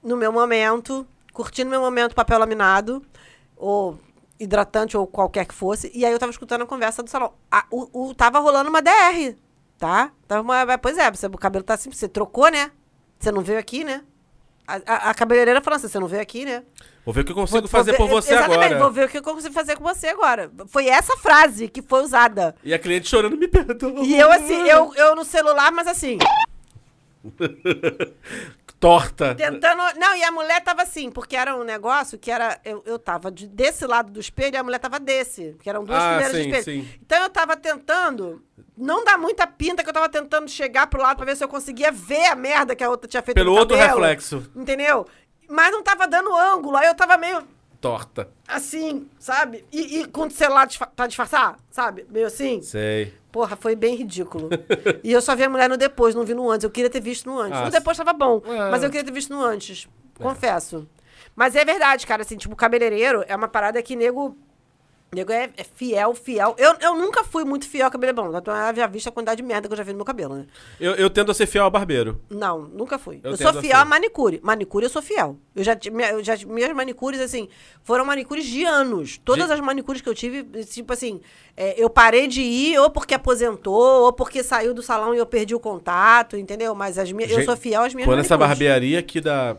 no 0.00 0.16
meu 0.16 0.30
momento, 0.32 1.04
curtindo 1.32 1.68
meu 1.68 1.80
momento 1.80 2.14
papel 2.14 2.38
laminado, 2.38 3.04
ou 3.56 3.98
hidratante, 4.38 4.96
ou 4.96 5.08
qualquer 5.08 5.44
que 5.44 5.52
fosse. 5.54 5.90
E 5.92 6.06
aí 6.06 6.12
eu 6.12 6.18
tava 6.20 6.30
escutando 6.30 6.62
a 6.62 6.66
conversa 6.66 7.02
do 7.02 7.10
salão. 7.10 7.32
A- 7.50 7.66
o, 7.68 8.08
o- 8.10 8.14
tava 8.14 8.38
rolando 8.38 8.70
uma 8.70 8.80
DR, 8.80 9.34
tá? 9.76 10.12
Tava 10.28 10.42
uma, 10.42 10.78
pois 10.78 10.96
é, 10.96 11.10
você, 11.10 11.26
o 11.26 11.30
cabelo 11.32 11.64
tá 11.64 11.74
assim, 11.74 11.90
você 11.90 12.08
trocou, 12.08 12.48
né? 12.48 12.70
Você 13.18 13.32
não 13.32 13.42
veio 13.42 13.58
aqui, 13.58 13.82
né? 13.82 14.04
A, 14.66 14.74
a- 14.86 15.10
a 15.10 15.14
cabeleireira 15.14 15.60
falou 15.60 15.76
assim: 15.76 15.88
você 15.88 15.98
não 15.98 16.08
veio 16.08 16.22
aqui, 16.22 16.44
né? 16.44 16.62
Vou 17.04 17.14
ver 17.14 17.20
o 17.20 17.24
que 17.24 17.30
eu 17.30 17.36
consigo 17.36 17.60
Vou- 17.60 17.68
fazer 17.68 17.92
vou 17.92 17.98
por 18.08 18.08
ver- 18.08 18.22
você 18.22 18.34
exatamente, 18.34 18.64
agora. 18.64 18.78
Vou 18.80 18.90
ver 18.90 19.04
o 19.04 19.08
que 19.08 19.18
eu 19.18 19.22
consigo 19.22 19.54
fazer 19.54 19.76
com 19.76 19.84
você 19.84 20.08
agora. 20.08 20.50
Foi 20.66 20.88
essa 20.88 21.16
frase 21.16 21.68
que 21.68 21.80
foi 21.80 22.02
usada. 22.02 22.54
E 22.64 22.74
a 22.74 22.78
cliente 22.78 23.08
chorando, 23.08 23.36
me 23.36 23.46
perdoa. 23.46 24.00
E 24.04 24.18
eu, 24.18 24.30
assim, 24.32 24.60
eu, 24.68 24.92
eu 24.96 25.14
no 25.14 25.24
celular, 25.24 25.70
mas 25.70 25.86
assim, 25.86 26.18
Torta. 28.78 29.34
tentando. 29.34 29.82
Não, 29.98 30.14
e 30.16 30.22
a 30.22 30.30
mulher 30.30 30.62
tava 30.62 30.82
assim, 30.82 31.10
porque 31.10 31.34
era 31.34 31.56
um 31.56 31.64
negócio 31.64 32.18
que 32.18 32.30
era. 32.30 32.60
Eu, 32.64 32.82
eu 32.84 32.98
tava 32.98 33.30
de- 33.30 33.46
desse 33.48 33.86
lado 33.86 34.12
do 34.12 34.20
espelho 34.20 34.54
e 34.54 34.58
a 34.58 34.62
mulher 34.62 34.78
tava 34.78 35.00
desse, 35.00 35.56
que 35.62 35.68
eram 35.70 35.82
duas 35.82 35.98
Ah, 35.98 36.12
fileiras 36.20 36.32
de 36.32 36.42
sim, 36.42 36.48
espelho. 36.58 36.82
sim. 36.84 36.88
Então 37.00 37.22
eu 37.22 37.30
tava 37.30 37.56
tentando. 37.56 38.42
Não 38.76 39.02
dá 39.02 39.16
muita 39.16 39.46
pinta 39.46 39.82
que 39.82 39.88
eu 39.88 39.94
tava 39.94 40.08
tentando 40.10 40.48
chegar 40.50 40.86
pro 40.88 41.00
lado 41.00 41.16
pra 41.16 41.24
ver 41.24 41.36
se 41.36 41.42
eu 41.42 41.48
conseguia 41.48 41.90
ver 41.90 42.26
a 42.26 42.34
merda 42.36 42.76
que 42.76 42.84
a 42.84 42.90
outra 42.90 43.08
tinha 43.08 43.22
feito 43.22 43.36
Pelo 43.36 43.54
outro 43.54 43.76
cabelo. 43.78 43.98
reflexo. 44.00 44.50
Entendeu? 44.54 45.06
Mas 45.48 45.72
não 45.72 45.82
tava 45.82 46.06
dando 46.06 46.34
ângulo. 46.36 46.76
Aí 46.76 46.86
eu 46.86 46.94
tava 46.94 47.16
meio 47.16 47.42
Torta. 47.80 48.28
assim, 48.46 49.08
sabe? 49.18 49.64
E, 49.72 50.00
e 50.00 50.04
com 50.06 50.26
o 50.26 50.30
celular 50.30 50.66
disfa 50.66 50.86
pra 50.86 51.06
disfarçar, 51.06 51.56
sabe? 51.70 52.04
Meio 52.10 52.26
assim. 52.26 52.60
Sei. 52.60 53.14
Porra, 53.36 53.54
foi 53.54 53.76
bem 53.76 53.94
ridículo. 53.96 54.48
e 55.04 55.12
eu 55.12 55.20
só 55.20 55.36
vi 55.36 55.44
a 55.44 55.48
mulher 55.50 55.68
no 55.68 55.76
depois, 55.76 56.14
não 56.14 56.24
vi 56.24 56.32
no 56.32 56.50
antes. 56.50 56.64
Eu 56.64 56.70
queria 56.70 56.88
ter 56.88 57.02
visto 57.02 57.28
no 57.28 57.38
antes. 57.38 57.58
Ah, 57.58 57.66
no 57.66 57.70
depois 57.70 57.94
tava 57.94 58.14
bom, 58.14 58.40
É. 58.46 58.70
mas 58.70 58.82
eu 58.82 58.88
queria 58.88 59.04
ter 59.04 59.12
visto 59.12 59.28
no 59.30 59.42
antes. 59.44 59.86
Confesso. 60.18 60.88
Mas 61.34 61.54
é 61.54 61.62
verdade, 61.62 62.06
cara, 62.06 62.22
assim, 62.22 62.38
tipo, 62.38 62.56
cabeleireiro 62.56 63.22
é 63.28 63.36
uma 63.36 63.46
parada 63.46 63.82
que 63.82 63.94
nego. 63.94 64.34
Nego 65.14 65.30
é, 65.32 65.48
é 65.56 65.62
fiel, 65.64 66.14
fiel. 66.14 66.54
Eu, 66.58 66.74
eu 66.80 66.94
nunca 66.96 67.22
fui 67.22 67.44
muito 67.44 67.68
fiel 67.68 67.84
ao 67.86 67.90
cabeleireiro. 67.92 68.28
Bom, 68.30 68.36
então 68.38 68.54
eu 68.54 68.74
já 68.74 68.86
visto 68.88 69.08
a 69.08 69.12
quantidade 69.12 69.40
de 69.40 69.46
merda 69.46 69.68
que 69.68 69.72
eu 69.72 69.76
já 69.78 69.84
vi 69.84 69.92
no 69.92 69.98
meu 69.98 70.04
cabelo, 70.04 70.34
né? 70.34 70.46
Eu, 70.80 70.94
eu 70.94 71.08
tendo 71.08 71.30
a 71.30 71.34
ser 71.34 71.46
fiel 71.46 71.64
ao 71.64 71.70
barbeiro. 71.70 72.20
Não, 72.28 72.62
nunca 72.62 72.98
fui. 72.98 73.20
Eu 73.22 73.30
Eu, 73.30 73.36
sou 73.36 73.54
fiel 73.60 73.78
a 73.78 73.84
manicure. 73.84 74.40
Manicure 74.42 74.84
eu 74.84 74.90
sou 74.90 75.00
fiel. 75.00 75.38
Eu 75.54 75.62
já, 75.62 75.78
eu 76.12 76.24
já 76.24 76.36
minhas 76.46 76.74
manicures 76.74 77.20
assim, 77.20 77.48
foram 77.84 78.04
manicures 78.04 78.44
de 78.44 78.64
anos. 78.64 79.18
Todas 79.24 79.46
De- 79.46 79.52
as 79.52 79.60
manicures 79.60 80.00
que 80.02 80.08
eu 80.08 80.14
tive, 80.14 80.42
tipo 80.64 80.92
assim, 80.92 81.20
é, 81.56 81.80
eu 81.82 81.88
parei 81.88 82.26
de 82.26 82.42
ir 82.42 82.78
ou 82.80 82.90
porque 82.90 83.14
aposentou, 83.14 84.02
ou 84.06 84.12
porque 84.12 84.42
saiu 84.42 84.74
do 84.74 84.82
salão 84.82 85.14
e 85.14 85.18
eu 85.18 85.24
perdi 85.26 85.54
o 85.54 85.60
contato, 85.60 86.36
entendeu? 86.36 86.74
Mas 86.74 86.98
as 86.98 87.10
minhas, 87.12 87.30
eu 87.30 87.36
Gente, 87.38 87.46
sou 87.46 87.56
fiel 87.56 87.82
às 87.84 87.94
minhas 87.94 88.08
Quando 88.08 88.18
essa 88.18 88.36
manicures. 88.36 88.58
barbearia 88.58 88.98
aqui 88.98 89.20
da. 89.20 89.56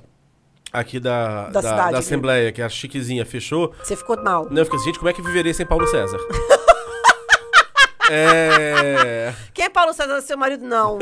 Aqui 0.72 0.99
da, 0.99 1.45
Da 1.49 1.61
da, 1.61 1.61
cidade, 1.70 1.91
da. 1.93 1.97
Assembleia, 1.99 2.51
que 2.51 2.61
é 2.61 2.65
a 2.65 2.70
chiquezinha, 2.70 3.26
fechou. 3.26 3.74
Você 3.84 3.95
ficou 3.95 4.22
mal. 4.22 4.47
Não, 4.49 4.57
eu 4.57 4.65
fiquei 4.65 4.78
assim, 4.80 4.88
gente, 4.88 4.99
como 4.99 5.09
é 5.09 5.13
que 5.13 5.22
viveria 5.22 5.53
sem 5.53 5.65
Paulo 5.65 5.88
César? 5.88 6.18
é. 8.11 9.34
Quem 9.53 9.65
é 9.65 9.70
Paulo 9.70 9.93
César, 9.93 10.20
seu 10.22 10.38
marido? 10.38 10.65
Não. 10.65 10.97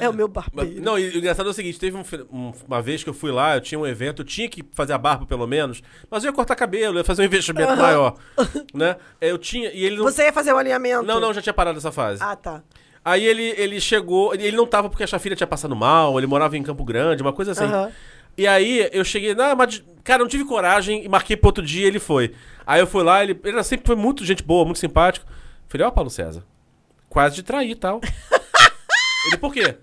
é 0.00 0.08
o 0.08 0.12
meu 0.12 0.28
barbeiro. 0.28 0.80
Não, 0.82 0.98
e 0.98 1.08
o 1.10 1.18
engraçado 1.18 1.46
é 1.48 1.50
o 1.50 1.54
seguinte, 1.54 1.78
teve 1.78 1.96
um 1.96 2.04
um- 2.32 2.52
uma 2.66 2.80
vez 2.82 3.02
que 3.02 3.10
eu 3.10 3.14
fui 3.14 3.30
lá, 3.30 3.56
eu 3.56 3.60
tinha 3.60 3.78
um 3.78 3.86
evento, 3.86 4.22
eu 4.22 4.26
tinha 4.26 4.48
que 4.48 4.62
fazer 4.72 4.92
a 4.92 4.98
barba 4.98 5.26
pelo 5.26 5.46
menos, 5.46 5.82
mas 6.10 6.24
eu 6.24 6.28
ia 6.30 6.34
cortar 6.34 6.54
cabelo, 6.56 6.94
eu 6.94 6.98
ia 6.98 7.04
fazer 7.04 7.22
um 7.22 7.24
investimento 7.26 7.72
Aham. 7.72 7.82
maior, 7.82 8.14
né? 8.72 8.96
Eu 9.20 9.38
tinha, 9.38 9.70
e 9.72 9.84
ele 9.84 9.96
não... 9.96 10.04
Você 10.04 10.24
ia 10.24 10.32
fazer 10.32 10.52
o 10.52 10.56
alinhamento? 10.58 11.02
Não, 11.02 11.20
não, 11.20 11.32
já 11.32 11.42
tinha 11.42 11.54
parado 11.54 11.78
essa 11.78 11.92
fase. 11.92 12.22
Ah, 12.22 12.36
tá. 12.36 12.62
Aí 13.04 13.24
ele, 13.26 13.54
ele 13.58 13.80
chegou, 13.80 14.34
ele 14.34 14.56
não 14.56 14.66
tava 14.66 14.88
porque 14.88 15.04
a 15.04 15.18
filha 15.18 15.36
tinha 15.36 15.46
passado 15.46 15.76
mal, 15.76 16.16
ele 16.18 16.26
morava 16.26 16.56
em 16.56 16.62
Campo 16.62 16.84
Grande, 16.84 17.20
uma 17.22 17.32
coisa 17.34 17.52
assim. 17.52 17.64
Aham. 17.64 17.90
E 18.36 18.46
aí 18.46 18.88
eu 18.92 19.04
cheguei, 19.04 19.34
não, 19.34 19.54
mas, 19.56 19.82
cara, 20.02 20.20
não 20.22 20.28
tive 20.28 20.44
coragem 20.44 21.04
e 21.04 21.08
marquei 21.08 21.36
pro 21.36 21.48
outro 21.48 21.64
dia 21.64 21.86
ele 21.86 21.98
foi. 22.00 22.34
Aí 22.66 22.80
eu 22.80 22.86
fui 22.86 23.02
lá, 23.02 23.22
ele, 23.22 23.38
ele 23.44 23.62
sempre 23.62 23.86
foi 23.86 23.96
muito 23.96 24.24
gente 24.24 24.42
boa, 24.42 24.64
muito 24.64 24.78
simpático. 24.78 25.26
Falei, 25.68 25.86
ó, 25.86 25.90
Paulo 25.90 26.10
César, 26.10 26.44
quase 27.08 27.36
de 27.36 27.42
trair 27.42 27.70
e 27.70 27.74
tal. 27.76 28.00
ele, 29.28 29.36
por 29.38 29.52
quê? 29.52 29.76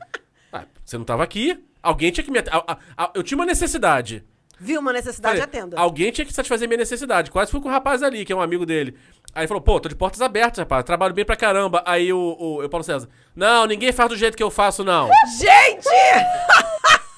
Ah, 0.52 0.66
você 0.84 0.97
não 0.97 1.06
tava 1.06 1.24
aqui, 1.24 1.64
alguém 1.82 2.12
tinha 2.12 2.24
que 2.24 2.32
me. 2.32 2.39
a- 2.39 2.43
a- 2.52 2.78
a- 2.97 3.12
eu 3.16 3.24
tinha 3.24 3.38
uma 3.38 3.45
necessidade. 3.45 4.24
Viu 4.60 4.80
uma 4.80 4.93
necessidade, 4.93 5.39
Falei, 5.39 5.60
atenda. 5.60 5.80
Alguém 5.80 6.12
tinha 6.12 6.24
que 6.24 6.32
satisfazer 6.32 6.68
minha 6.68 6.78
necessidade. 6.78 7.32
Quase 7.32 7.49
fui 7.49 7.60
com 7.60 7.68
o 7.68 7.72
rapaz 7.72 8.04
ali, 8.04 8.24
que 8.24 8.32
é 8.32 8.36
um 8.36 8.41
amigo 8.41 8.64
dele. 8.64 8.95
Aí 9.34 9.41
ele 9.41 9.47
falou, 9.47 9.62
pô, 9.62 9.80
tô 9.80 9.89
de 9.89 9.95
portas 9.95 10.22
abertas, 10.22 10.60
rapaz. 10.60 10.84
Trabalho 10.84 11.16
bem 11.16 11.26
pra 11.26 11.36
caramba. 11.36 11.82
Aí 11.84 12.14
o, 12.14 12.38
o, 12.39 12.62
eu, 12.62 12.70
Paulo 12.70 12.84
César, 12.84 13.10
não, 13.36 13.66
ninguém 13.66 13.91
faz 13.91 14.10
do 14.10 14.16
jeito 14.16 14.38
que 14.38 14.43
eu 14.43 14.52
faço, 14.52 14.84
não. 14.84 15.10
Gente! 15.39 15.88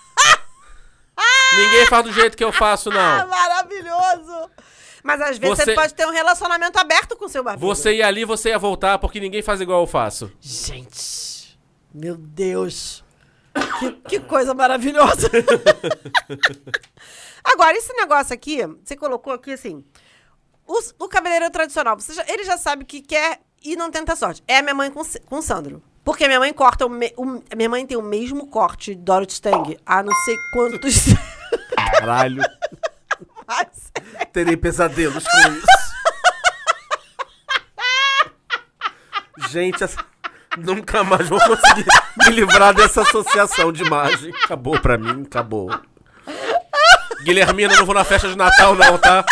ninguém 1.55 1.85
faz 1.87 2.03
do 2.05 2.11
jeito 2.11 2.35
que 2.37 2.43
eu 2.43 2.51
faço, 2.51 2.89
Ah, 2.91 3.19
não. 3.19 3.27
maravilhoso! 3.29 4.49
Mas 5.03 5.21
às 5.21 5.37
vezes 5.37 5.57
você... 5.57 5.65
Você- 5.65 5.75
pode 5.75 5.93
ter 5.93 6.05
um 6.07 6.11
relacionamento 6.11 6.77
aberto 6.79 7.15
com 7.17 7.25
o 7.25 7.29
seu 7.29 7.43
barbeiro. 7.43 7.75
Você 7.75 7.95
ia 7.97 8.07
ali, 8.07 8.23
você 8.25 8.49
ia 8.49 8.59
voltar, 8.59 8.97
porque 8.99 9.19
ninguém 9.19 9.41
faz 9.41 9.59
igual 9.61 9.81
eu 9.81 9.87
faço. 9.87 10.31
Gente, 10.39 11.59
meu 11.93 12.15
Deus. 12.15 13.03
Que, 13.79 13.91
que 13.91 14.19
coisa 14.21 14.53
maravilhosa. 14.53 15.29
Agora, 17.43 17.77
esse 17.77 17.93
negócio 17.93 18.33
aqui, 18.33 18.59
você 18.83 18.95
colocou 18.95 19.33
aqui 19.33 19.51
assim. 19.51 19.83
os- 20.65 20.95
o 20.97 21.09
cabeleireiro 21.09 21.51
tradicional, 21.51 21.99
você 21.99 22.13
já- 22.13 22.23
ele 22.27 22.45
já 22.45 22.57
sabe 22.57 22.83
o 22.83 22.87
que 22.87 23.01
quer 23.01 23.41
e 23.61 23.75
não 23.75 23.91
tenta 23.91 24.15
sorte. 24.15 24.41
É 24.47 24.59
a 24.59 24.61
minha 24.61 24.73
mãe 24.73 24.89
com, 24.89 25.01
o 25.01 25.05
com 25.25 25.35
o 25.37 25.41
Sandro. 25.41 25.83
Porque 26.03 26.27
minha 26.27 26.39
mãe 26.39 26.51
corta 26.53 26.85
o, 26.85 26.89
me- 26.89 27.13
o- 27.17 27.41
a 27.51 27.55
minha 27.55 27.69
mãe 27.69 27.85
tem 27.85 27.95
o 27.97 28.01
mesmo 28.01 28.47
corte 28.47 28.93
de 28.93 29.01
Dorothy 29.01 29.33
Stang 29.33 29.79
há 29.85 30.03
não 30.03 30.13
sei 30.25 30.35
quantos. 30.51 31.05
Caralho. 31.97 32.41
Mas- 33.47 33.91
Terei 34.33 34.57
pesadelos 34.57 35.23
com 35.23 35.37
isso. 35.51 35.65
Gente, 39.49 39.83
essa- 39.83 40.03
nunca 40.57 41.03
mais 41.03 41.27
vou 41.29 41.39
conseguir 41.39 41.85
me 42.17 42.29
livrar 42.31 42.73
dessa 42.73 43.01
associação 43.01 43.71
de 43.71 43.83
imagem. 43.83 44.33
Acabou 44.43 44.79
pra 44.79 44.97
mim, 44.97 45.23
acabou. 45.25 45.69
Guilhermina, 47.23 47.73
eu 47.73 47.77
não 47.79 47.85
vou 47.85 47.95
na 47.95 48.03
festa 48.03 48.27
de 48.27 48.35
Natal, 48.37 48.75
não, 48.75 48.97
tá? 48.97 49.23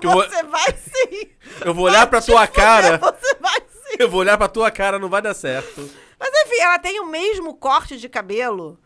Que 0.00 0.06
eu, 0.06 0.10
vou, 0.12 0.22
Você 0.28 0.42
vai 0.44 0.66
sim. 0.72 1.30
eu 1.64 1.74
vou 1.74 1.84
olhar 1.86 2.06
pra 2.06 2.20
Te 2.20 2.26
tua 2.26 2.46
fuder, 2.46 2.62
cara. 2.64 2.98
Você 2.98 3.34
vai 3.40 3.56
sim. 3.60 3.96
Eu 3.98 4.10
vou 4.10 4.20
olhar 4.20 4.36
pra 4.38 4.48
tua 4.48 4.70
cara, 4.70 4.98
não 4.98 5.08
vai 5.08 5.22
dar 5.22 5.34
certo. 5.34 5.88
Mas 6.20 6.30
enfim, 6.46 6.60
ela 6.60 6.78
tem 6.78 7.00
o 7.00 7.06
mesmo 7.06 7.54
corte 7.54 7.96
de 7.96 8.08
cabelo 8.08 8.78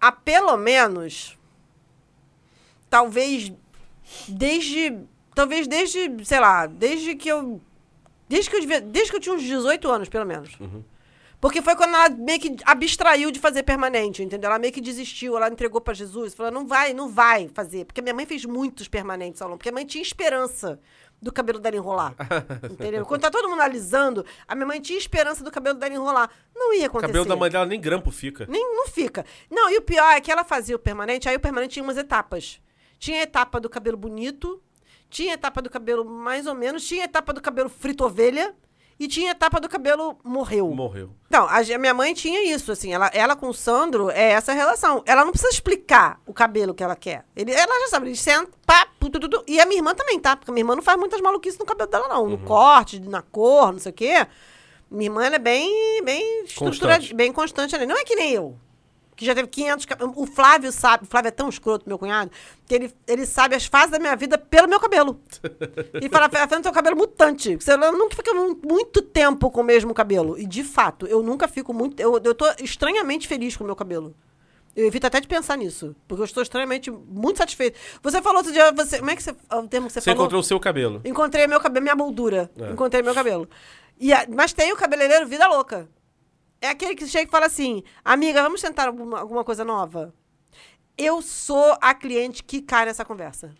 há 0.00 0.10
pelo 0.10 0.56
menos. 0.56 1.38
Talvez. 2.90 3.52
Desde. 4.26 4.98
Talvez 5.34 5.68
desde. 5.68 6.24
Sei 6.24 6.40
lá, 6.40 6.66
desde 6.66 7.14
que 7.14 7.28
eu. 7.28 7.60
Desde 8.28 8.50
que 8.50 8.56
eu, 8.56 8.60
devia, 8.60 8.80
desde 8.80 9.10
que 9.10 9.16
eu 9.16 9.20
tinha 9.20 9.34
uns 9.34 9.42
18 9.42 9.90
anos, 9.90 10.08
pelo 10.08 10.26
menos. 10.26 10.56
Porque 11.42 11.60
foi 11.60 11.74
quando 11.74 11.92
ela 11.96 12.08
meio 12.08 12.38
que 12.38 12.54
abstraiu 12.64 13.32
de 13.32 13.40
fazer 13.40 13.64
permanente, 13.64 14.22
entendeu? 14.22 14.48
Ela 14.48 14.60
meio 14.60 14.72
que 14.72 14.80
desistiu, 14.80 15.36
ela 15.36 15.48
entregou 15.48 15.80
pra 15.80 15.92
Jesus, 15.92 16.34
falou: 16.34 16.52
não 16.52 16.68
vai, 16.68 16.94
não 16.94 17.08
vai 17.08 17.48
fazer. 17.52 17.84
Porque 17.84 18.00
minha 18.00 18.14
mãe 18.14 18.24
fez 18.24 18.44
muitos 18.44 18.86
permanentes 18.86 19.42
ao 19.42 19.48
longo, 19.48 19.58
porque 19.58 19.70
a 19.70 19.72
mãe 19.72 19.84
tinha 19.84 20.00
esperança 20.00 20.78
do 21.20 21.32
cabelo 21.32 21.58
dela 21.58 21.74
enrolar. 21.74 22.14
entendeu? 22.70 23.04
Quando 23.04 23.22
tá 23.22 23.28
todo 23.28 23.48
mundo 23.48 23.60
alisando, 23.60 24.24
a 24.46 24.54
minha 24.54 24.66
mãe 24.68 24.80
tinha 24.80 24.96
esperança 24.96 25.42
do 25.42 25.50
cabelo 25.50 25.76
dela 25.80 25.92
enrolar. 25.92 26.30
Não 26.54 26.72
ia 26.74 26.84
O 26.84 26.86
acontecer. 26.86 27.08
cabelo 27.08 27.24
da 27.24 27.34
mãe 27.34 27.50
dela 27.50 27.66
nem 27.66 27.80
grampo 27.80 28.12
fica. 28.12 28.46
Nem, 28.48 28.62
não 28.76 28.86
fica. 28.86 29.26
Não, 29.50 29.68
e 29.68 29.78
o 29.78 29.82
pior 29.82 30.12
é 30.12 30.20
que 30.20 30.30
ela 30.30 30.44
fazia 30.44 30.76
o 30.76 30.78
permanente, 30.78 31.28
aí 31.28 31.34
o 31.34 31.40
permanente 31.40 31.72
tinha 31.74 31.82
umas 31.82 31.96
etapas. 31.96 32.60
Tinha 33.00 33.18
a 33.18 33.22
etapa 33.22 33.58
do 33.58 33.68
cabelo 33.68 33.96
bonito, 33.96 34.62
tinha 35.10 35.32
a 35.32 35.34
etapa 35.34 35.60
do 35.60 35.68
cabelo 35.68 36.04
mais 36.04 36.46
ou 36.46 36.54
menos, 36.54 36.86
tinha 36.86 37.02
a 37.02 37.06
etapa 37.06 37.32
do 37.32 37.42
cabelo 37.42 37.68
frito 37.68 38.04
ovelha 38.04 38.54
e 39.02 39.08
tinha 39.08 39.32
etapa 39.32 39.58
do 39.58 39.68
cabelo 39.68 40.16
morreu. 40.22 40.70
Morreu. 40.70 41.10
Não, 41.28 41.48
a, 41.48 41.60
minha 41.76 41.92
mãe 41.92 42.14
tinha 42.14 42.54
isso, 42.54 42.70
assim. 42.70 42.92
Ela, 42.92 43.10
ela 43.12 43.34
com 43.34 43.48
o 43.48 43.54
Sandro 43.54 44.08
é 44.10 44.30
essa 44.30 44.52
relação. 44.52 45.02
Ela 45.04 45.24
não 45.24 45.32
precisa 45.32 45.52
explicar 45.52 46.20
o 46.24 46.32
cabelo 46.32 46.72
que 46.72 46.84
ela 46.84 46.94
quer. 46.94 47.24
Ele, 47.34 47.50
ela 47.50 47.80
já 47.80 47.88
sabe, 47.88 48.06
ele 48.06 48.16
senta, 48.16 48.52
pá, 48.64 48.86
pu, 49.00 49.10
tu, 49.10 49.18
tu, 49.18 49.28
tu. 49.28 49.44
E 49.48 49.60
a 49.60 49.66
minha 49.66 49.80
irmã 49.80 49.92
também, 49.92 50.20
tá? 50.20 50.36
Porque 50.36 50.52
a 50.52 50.54
minha 50.54 50.62
irmã 50.62 50.76
não 50.76 50.82
faz 50.82 50.96
muitas 50.96 51.20
maluquices 51.20 51.58
no 51.58 51.66
cabelo 51.66 51.90
dela, 51.90 52.06
não. 52.06 52.28
No 52.28 52.38
corte, 52.38 53.00
na 53.00 53.22
cor, 53.22 53.72
não 53.72 53.80
sei 53.80 53.90
o 53.90 53.94
quê. 53.94 54.24
Minha 54.88 55.10
irmã, 55.10 55.24
ela 55.24 55.34
é 55.34 55.40
bem, 55.40 56.00
bem 56.04 56.44
estruturada, 56.44 57.04
bem 57.12 57.32
constante 57.32 57.74
ali. 57.74 57.86
Não 57.86 57.96
é 57.96 58.04
que 58.04 58.14
nem 58.14 58.30
eu. 58.30 58.56
Que 59.14 59.26
já 59.26 59.34
teve 59.34 59.46
500... 59.48 59.84
ca- 59.84 59.98
O 60.16 60.26
Flávio 60.26 60.72
sabe, 60.72 61.04
o 61.04 61.06
Flávio 61.06 61.28
é 61.28 61.30
tão 61.30 61.48
escroto, 61.48 61.84
meu 61.86 61.98
cunhado, 61.98 62.30
que 62.66 62.74
ele, 62.74 62.94
ele 63.06 63.26
sabe 63.26 63.54
as 63.54 63.66
fases 63.66 63.90
da 63.90 63.98
minha 63.98 64.16
vida 64.16 64.38
pelo 64.38 64.66
meu 64.66 64.80
cabelo. 64.80 65.20
E 66.00 66.08
fala, 66.08 66.28
Fernando, 66.30 66.62
seu 66.64 66.72
cabelo 66.72 66.96
mutante. 66.96 67.56
Você 67.56 67.76
nunca 67.76 68.16
fica 68.16 68.32
mu- 68.32 68.58
muito 68.66 69.02
tempo 69.02 69.50
com 69.50 69.60
o 69.60 69.64
mesmo 69.64 69.92
cabelo. 69.92 70.38
E, 70.38 70.46
de 70.46 70.64
fato, 70.64 71.06
eu 71.06 71.22
nunca 71.22 71.46
fico 71.46 71.74
muito... 71.74 72.00
Eu, 72.00 72.18
eu 72.24 72.34
tô 72.34 72.46
estranhamente 72.62 73.28
feliz 73.28 73.54
com 73.56 73.64
o 73.64 73.66
meu 73.66 73.76
cabelo. 73.76 74.14
Eu 74.74 74.86
evito 74.86 75.06
até 75.06 75.20
de 75.20 75.28
pensar 75.28 75.58
nisso. 75.58 75.94
Porque 76.08 76.22
eu 76.22 76.24
estou 76.24 76.42
estranhamente 76.42 76.90
muito 76.90 77.36
satisfeito. 77.36 77.78
Você 78.02 78.22
falou 78.22 78.38
outro 78.38 78.52
dia... 78.52 78.72
Você, 78.72 78.98
como 78.98 79.10
é 79.10 79.16
que 79.16 79.22
você... 79.22 79.32
O 79.32 79.68
termo 79.68 79.86
que 79.88 79.92
você, 79.92 80.00
Você 80.00 80.10
falou? 80.10 80.22
encontrou 80.22 80.40
o 80.40 80.44
seu 80.44 80.58
cabelo. 80.58 81.02
Encontrei 81.04 81.46
meu 81.46 81.60
cabelo, 81.60 81.82
minha 81.82 81.94
moldura. 81.94 82.50
É. 82.58 82.70
Encontrei 82.70 83.02
meu 83.02 83.12
cabelo. 83.14 83.46
E 84.00 84.10
a- 84.10 84.26
mas 84.34 84.54
tem 84.54 84.72
o 84.72 84.76
cabeleireiro 84.76 85.26
vida 85.26 85.46
louca. 85.46 85.86
É 86.62 86.68
aquele 86.68 86.94
que 86.94 87.08
chega 87.08 87.28
e 87.28 87.30
fala 87.30 87.46
assim: 87.46 87.82
amiga, 88.04 88.40
vamos 88.40 88.62
tentar 88.62 88.86
alguma, 88.86 89.18
alguma 89.18 89.42
coisa 89.42 89.64
nova? 89.64 90.14
Eu 90.96 91.20
sou 91.20 91.76
a 91.80 91.92
cliente 91.92 92.44
que 92.44 92.62
cai 92.62 92.86
nessa 92.86 93.04
conversa. 93.04 93.52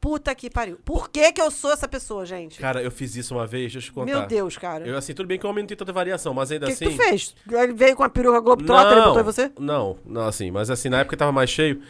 Puta 0.00 0.34
que 0.34 0.50
pariu. 0.50 0.80
Por 0.84 1.10
que, 1.10 1.30
que 1.32 1.40
eu 1.40 1.50
sou 1.50 1.70
essa 1.70 1.86
pessoa, 1.86 2.26
gente? 2.26 2.58
Cara, 2.58 2.82
eu 2.82 2.90
fiz 2.90 3.14
isso 3.14 3.34
uma 3.34 3.46
vez, 3.46 3.72
deixa 3.72 3.78
eu 3.78 3.82
te 3.82 3.92
contar. 3.92 4.06
Meu 4.06 4.26
Deus, 4.26 4.56
cara. 4.56 4.84
Eu, 4.84 4.96
assim, 4.96 5.14
tudo 5.14 5.26
bem 5.26 5.38
que 5.38 5.46
o 5.46 5.50
homem 5.50 5.62
não 5.62 5.68
tem 5.68 5.76
tanta 5.76 5.92
variação, 5.92 6.34
mas 6.34 6.50
ainda 6.50 6.66
O 6.66 6.70
que, 6.70 6.76
que 6.76 6.84
assim... 6.86 6.96
tu 6.96 7.02
fez? 7.02 7.34
Ele 7.48 7.72
veio 7.72 7.94
com 7.94 8.02
a 8.02 8.08
peruca 8.08 8.40
Globetrotter 8.40 8.98
e 8.98 9.02
botou 9.02 9.20
em 9.20 9.24
você? 9.24 9.52
Não, 9.60 9.98
não, 10.04 10.22
assim, 10.22 10.50
mas 10.50 10.70
assim, 10.70 10.88
na 10.88 11.00
época 11.00 11.16
tava 11.16 11.30
mais 11.30 11.50
cheio. 11.50 11.80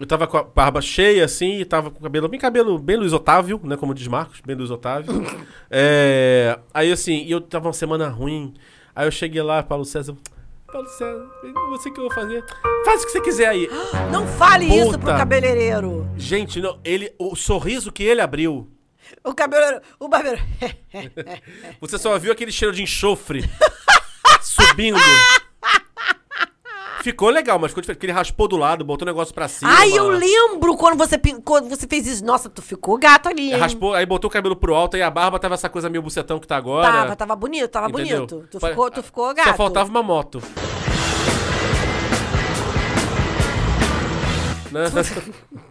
Eu 0.00 0.06
tava 0.06 0.26
com 0.26 0.38
a 0.38 0.42
barba 0.42 0.80
cheia, 0.80 1.24
assim, 1.24 1.60
e 1.60 1.64
tava 1.64 1.90
com 1.90 1.98
o 1.98 2.02
cabelo, 2.02 2.26
bem 2.26 2.40
cabelo, 2.40 2.78
bem 2.78 2.96
Luiz 2.96 3.12
Otávio, 3.12 3.60
né? 3.62 3.76
Como 3.76 3.94
diz 3.94 4.08
Marcos, 4.08 4.40
bem 4.40 4.56
Luiz 4.56 4.70
Otávio. 4.70 5.12
É, 5.70 6.58
aí, 6.74 6.90
assim, 6.90 7.22
e 7.22 7.30
eu 7.30 7.40
tava 7.40 7.68
uma 7.68 7.72
semana 7.72 8.08
ruim. 8.08 8.52
Aí 8.94 9.06
eu 9.06 9.10
cheguei 9.10 9.42
lá, 9.42 9.62
Paulo 9.62 9.84
César. 9.84 10.16
Paulo 10.66 10.88
César, 10.88 11.28
o 11.42 11.78
que 11.78 11.88
eu 11.90 12.04
vou 12.04 12.10
fazer. 12.12 12.44
Faz 12.84 13.02
o 13.02 13.06
que 13.06 13.12
você 13.12 13.20
quiser 13.20 13.48
aí. 13.48 13.68
Não 14.12 14.26
fale 14.26 14.66
isso 14.66 14.90
pro 14.92 15.00
Puta. 15.00 15.16
cabeleireiro. 15.16 16.08
Gente, 16.16 16.60
não, 16.60 16.78
ele, 16.84 17.12
o 17.18 17.34
sorriso 17.34 17.90
que 17.90 18.02
ele 18.02 18.20
abriu, 18.20 18.68
O 19.24 19.34
cabeleireiro. 19.34 19.82
O 19.98 20.08
barbeiro. 20.08 20.40
você 21.80 21.98
só 21.98 22.16
viu 22.18 22.32
aquele 22.32 22.52
cheiro 22.52 22.74
de 22.74 22.82
enxofre 22.82 23.48
subindo. 24.42 24.98
Ficou 27.02 27.30
legal, 27.30 27.58
mas 27.58 27.70
ficou 27.70 27.80
diferente. 27.80 27.96
Porque 27.98 28.06
ele 28.06 28.12
raspou 28.12 28.46
do 28.46 28.56
lado, 28.56 28.84
botou 28.84 29.06
o 29.06 29.10
negócio 29.10 29.32
pra 29.34 29.48
cima. 29.48 29.70
Ai, 29.72 29.90
eu 29.96 30.08
lembro 30.10 30.76
quando 30.76 30.98
você, 30.98 31.16
pin- 31.16 31.40
quando 31.40 31.68
você 31.68 31.86
fez 31.86 32.06
isso. 32.06 32.24
Nossa, 32.24 32.48
tu 32.50 32.60
ficou 32.60 32.98
gato 32.98 33.28
ali, 33.28 33.52
hein? 33.52 33.58
Raspou, 33.58 33.94
aí 33.94 34.04
botou 34.04 34.28
o 34.28 34.32
cabelo 34.32 34.54
pro 34.54 34.74
alto 34.74 34.96
e 34.96 35.02
a 35.02 35.10
barba 35.10 35.38
tava 35.38 35.54
essa 35.54 35.68
coisa 35.68 35.88
meio 35.88 36.02
bucetão 36.02 36.38
que 36.38 36.46
tá 36.46 36.56
agora. 36.56 36.86
Tava, 36.92 37.16
tava 37.16 37.36
bonito, 37.36 37.68
tava 37.68 37.88
Entendeu? 37.88 38.26
bonito. 38.26 38.48
Tu 38.50 38.60
ficou, 38.60 38.90
tu 38.90 39.02
ficou 39.02 39.34
gato. 39.34 39.48
Só 39.48 39.54
faltava 39.54 39.88
uma 39.90 40.02
moto. 40.02 40.42
Né? 44.72 44.84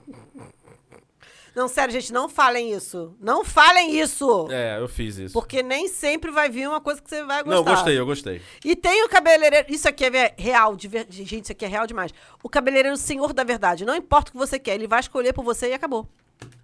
Não, 1.55 1.67
sério, 1.67 1.91
gente, 1.93 2.13
não 2.13 2.29
falem 2.29 2.71
isso. 2.73 3.15
Não 3.19 3.43
falem 3.43 3.99
isso. 3.99 4.47
é, 4.51 4.79
eu 4.79 4.87
fiz 4.87 5.17
isso. 5.17 5.33
Porque 5.33 5.61
nem 5.63 5.87
sempre 5.87 6.31
vai 6.31 6.49
vir 6.49 6.67
uma 6.67 6.79
coisa 6.79 7.01
que 7.01 7.09
você 7.09 7.23
vai 7.23 7.43
gostar. 7.43 7.55
Não, 7.55 7.63
gostei, 7.63 7.99
eu 7.99 8.05
gostei. 8.05 8.41
E 8.63 8.75
tem 8.75 9.03
o 9.03 9.09
cabeleireiro. 9.09 9.65
Isso 9.69 9.87
aqui 9.87 10.05
é 10.05 10.33
real, 10.37 10.75
de 10.75 10.87
ver- 10.87 11.07
gente, 11.09 11.41
isso 11.43 11.51
aqui 11.51 11.65
é 11.65 11.67
real 11.67 11.85
demais. 11.87 12.13
O 12.43 12.49
cabeleireiro 12.49 12.93
é 12.93 12.97
o 12.97 12.97
senhor 13.01 13.33
da 13.33 13.43
verdade. 13.43 13.85
Não 13.85 13.95
importa 13.95 14.29
o 14.29 14.31
que 14.33 14.37
você 14.37 14.57
quer, 14.59 14.75
ele 14.75 14.87
vai 14.87 14.99
escolher 14.99 15.33
por 15.33 15.43
você 15.43 15.69
e 15.69 15.73
acabou. 15.73 16.07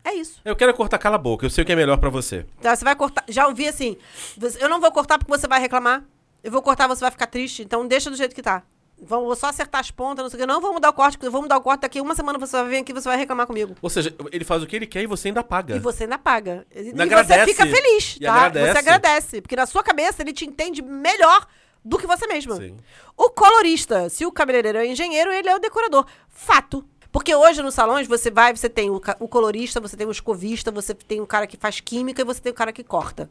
É 0.03 0.13
isso. 0.13 0.39
Eu 0.45 0.55
quero 0.55 0.73
cortar 0.73 0.97
cala 0.97 1.15
a 1.15 1.19
boca, 1.19 1.45
eu 1.45 1.49
sei 1.49 1.63
o 1.63 1.65
que 1.65 1.73
é 1.73 1.75
melhor 1.75 1.97
pra 1.97 2.09
você. 2.09 2.45
Então, 2.59 2.73
você 2.75 2.83
vai 2.85 2.95
cortar. 2.95 3.25
Já 3.27 3.47
ouvi 3.47 3.67
assim. 3.67 3.97
Eu 4.59 4.69
não 4.69 4.79
vou 4.79 4.91
cortar 4.91 5.17
porque 5.17 5.31
você 5.31 5.47
vai 5.47 5.59
reclamar. 5.59 6.03
Eu 6.43 6.51
vou 6.51 6.61
cortar, 6.61 6.87
você 6.87 7.01
vai 7.01 7.09
ficar 7.11 7.25
triste. 7.27 7.63
Então 7.63 7.87
deixa 7.87 8.09
do 8.09 8.15
jeito 8.15 8.35
que 8.35 8.41
tá. 8.41 8.61
Vamos, 9.01 9.25
vou 9.25 9.35
só 9.35 9.47
acertar 9.47 9.81
as 9.81 9.91
pontas, 9.91 10.23
não 10.23 10.29
sei 10.29 10.37
o 10.37 10.41
que. 10.41 10.47
Não, 10.47 10.61
vamos 10.61 10.75
mudar 10.75 10.89
o 10.89 10.93
corte, 10.93 11.17
vou 11.29 11.41
mudar 11.41 11.57
o 11.57 11.61
corte 11.61 11.81
daqui 11.81 11.99
uma 11.99 12.15
semana 12.15 12.39
você 12.39 12.55
vai 12.57 12.69
vir 12.69 12.77
aqui 12.77 12.91
e 12.91 12.95
você 12.95 13.09
vai 13.09 13.17
reclamar 13.17 13.45
comigo. 13.45 13.75
Ou 13.81 13.89
seja, 13.89 14.15
ele 14.31 14.45
faz 14.45 14.63
o 14.63 14.67
que 14.67 14.75
ele 14.75 14.87
quer 14.87 15.03
e 15.03 15.05
você 15.05 15.27
ainda 15.27 15.43
paga. 15.43 15.75
E 15.75 15.79
você 15.79 16.03
ainda 16.03 16.17
paga. 16.17 16.65
E 16.73 16.91
você 16.91 17.01
agradece. 17.01 17.53
fica 17.53 17.65
feliz, 17.65 18.15
E 18.15 18.25
tá? 18.25 18.33
agradece. 18.33 18.71
Você 18.71 18.77
agradece. 18.79 19.41
Porque 19.41 19.55
na 19.55 19.65
sua 19.65 19.83
cabeça 19.83 20.21
ele 20.21 20.31
te 20.31 20.45
entende 20.45 20.81
melhor 20.81 21.45
do 21.83 21.97
que 21.97 22.07
você 22.07 22.25
mesmo. 22.25 22.55
Sim. 22.55 22.77
O 23.17 23.29
colorista, 23.29 24.09
se 24.09 24.25
o 24.25 24.31
cabeleireiro 24.31 24.77
é 24.77 24.87
engenheiro, 24.87 25.31
ele 25.31 25.49
é 25.49 25.55
o 25.55 25.59
decorador. 25.59 26.05
Fato. 26.29 26.83
Porque 27.11 27.33
hoje 27.35 27.61
nos 27.61 27.73
salões 27.73 28.07
você 28.07 28.31
vai, 28.31 28.55
você 28.55 28.67
tem 28.67 28.89
o, 28.89 29.01
o 29.19 29.27
colorista, 29.27 29.79
você 29.79 29.95
tem 29.95 30.07
o 30.07 30.11
escovista, 30.11 30.71
você 30.71 30.93
tem 30.93 31.21
o 31.21 31.27
cara 31.27 31.45
que 31.47 31.57
faz 31.57 31.79
química 31.79 32.21
e 32.21 32.25
você 32.25 32.41
tem 32.41 32.51
o 32.51 32.55
cara 32.55 32.73
que 32.73 32.83
corta. 32.83 33.29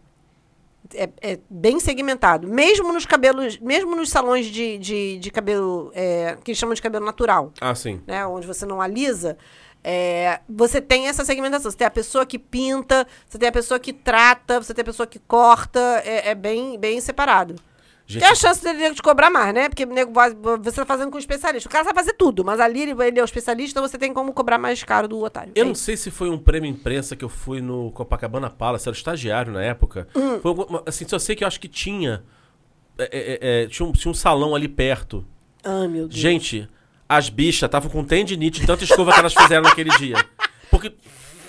É, 0.92 1.08
é 1.22 1.38
bem 1.48 1.80
segmentado. 1.80 2.46
Mesmo 2.46 2.92
nos 2.92 3.06
cabelos, 3.06 3.58
mesmo 3.58 3.96
nos 3.96 4.10
salões 4.10 4.46
de, 4.46 4.76
de, 4.78 5.18
de 5.18 5.30
cabelo, 5.30 5.90
é, 5.94 6.36
que 6.44 6.50
eles 6.50 6.58
chamam 6.58 6.74
de 6.74 6.82
cabelo 6.82 7.06
natural 7.06 7.52
Ah, 7.60 7.74
sim. 7.74 8.02
né, 8.06 8.26
onde 8.26 8.46
você 8.46 8.66
não 8.66 8.80
alisa, 8.82 9.38
é, 9.82 10.40
você 10.48 10.80
tem 10.80 11.08
essa 11.08 11.24
segmentação. 11.24 11.70
Você 11.70 11.76
tem 11.76 11.86
a 11.86 11.90
pessoa 11.90 12.24
que 12.26 12.38
pinta, 12.38 13.06
você 13.26 13.38
tem 13.38 13.48
a 13.48 13.52
pessoa 13.52 13.78
que 13.80 13.92
trata, 13.92 14.60
você 14.62 14.72
tem 14.74 14.82
a 14.82 14.86
pessoa 14.86 15.06
que 15.06 15.18
corta, 15.18 15.80
é, 16.04 16.30
é 16.30 16.34
bem, 16.34 16.78
bem 16.78 17.00
separado. 17.00 17.54
Gente, 18.06 18.22
Tem 18.22 18.30
a 18.30 18.34
chance 18.34 18.62
dele 18.62 18.94
te 18.94 19.00
cobrar 19.02 19.30
mais, 19.30 19.54
né? 19.54 19.68
Porque 19.68 19.86
nego 19.86 20.12
vai- 20.12 20.34
você 20.34 20.72
tá 20.76 20.84
fazendo 20.84 21.10
com 21.10 21.16
o 21.16 21.18
especialista. 21.18 21.66
O 21.68 21.72
cara 21.72 21.84
sabe 21.84 21.98
fazer 21.98 22.12
tudo, 22.12 22.44
mas 22.44 22.60
ali 22.60 22.82
ele, 22.82 23.18
é 23.18 23.22
o 23.22 23.24
especialista, 23.24 23.80
você 23.80 23.96
tem 23.96 24.12
como 24.12 24.30
cobrar 24.34 24.58
mais 24.58 24.82
caro 24.84 25.08
do 25.08 25.18
otário. 25.22 25.52
Eu 25.54 25.64
É 25.64 25.66
não 25.66 25.74
sei 25.74 25.96
se 25.96 26.10
foi 26.10 26.28
um 26.28 26.36
prêmio 26.36 26.68
imprensa 26.70 27.16
que 27.16 27.24
eu 27.24 27.30
fui 27.30 27.62
no 27.62 27.90
Copacabana 27.92 28.50
Palace, 28.50 28.86
era 28.86 28.94
estagiário 28.96 29.52
na 29.54 29.62
época. 29.62 30.06
Hum. 30.14 30.38
Foi 30.40 30.54
assim, 30.84 31.08
só 31.08 31.18
sei 31.18 31.34
que 31.34 31.44
eu 31.44 31.48
acho 31.48 31.58
que 31.58 31.66
tinha. 31.68 32.22
é, 32.98 33.04
é, 33.10 33.62
é, 33.62 33.66
tinha, 33.68 33.86
um, 33.88 33.92
tinha 33.92 34.10
um 34.10 34.14
salão 34.14 34.54
ali 34.54 34.68
perto. 34.68 35.26
Ah, 35.64 35.88
meu 35.88 36.06
Deus. 36.06 36.14
Gente, 36.14 36.68
as 37.08 37.30
bichas 37.30 37.66
estavam 37.66 37.90
com 37.90 38.04
tendinite 38.04 38.60
de 38.60 38.66
tanta 38.66 38.84
escova 38.84 39.12
que 39.14 39.18
elas 39.18 39.32
fizeram 39.32 39.62
naquele 39.62 39.90
dia. 39.96 40.16
Porque 40.70 40.92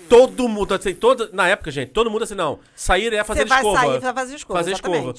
todo 0.08 0.48
mundo, 0.48 0.74
assim, 0.74 0.96
todo, 0.96 1.30
na 1.34 1.48
época, 1.50 1.70
gente, 1.70 1.92
todo 1.92 2.10
mundo 2.10 2.24
assim, 2.24 2.34
não, 2.36 2.60
sair 2.74 3.14
é 3.14 3.24
fazer 3.26 3.42
Você 3.42 3.46
vai 3.50 3.58
escova. 3.60 3.78
sair 3.80 4.00
pra 4.00 4.14
fazer 4.14 4.36
escova, 4.36 4.60
Fazer 4.60 4.72
escova. 4.72 5.14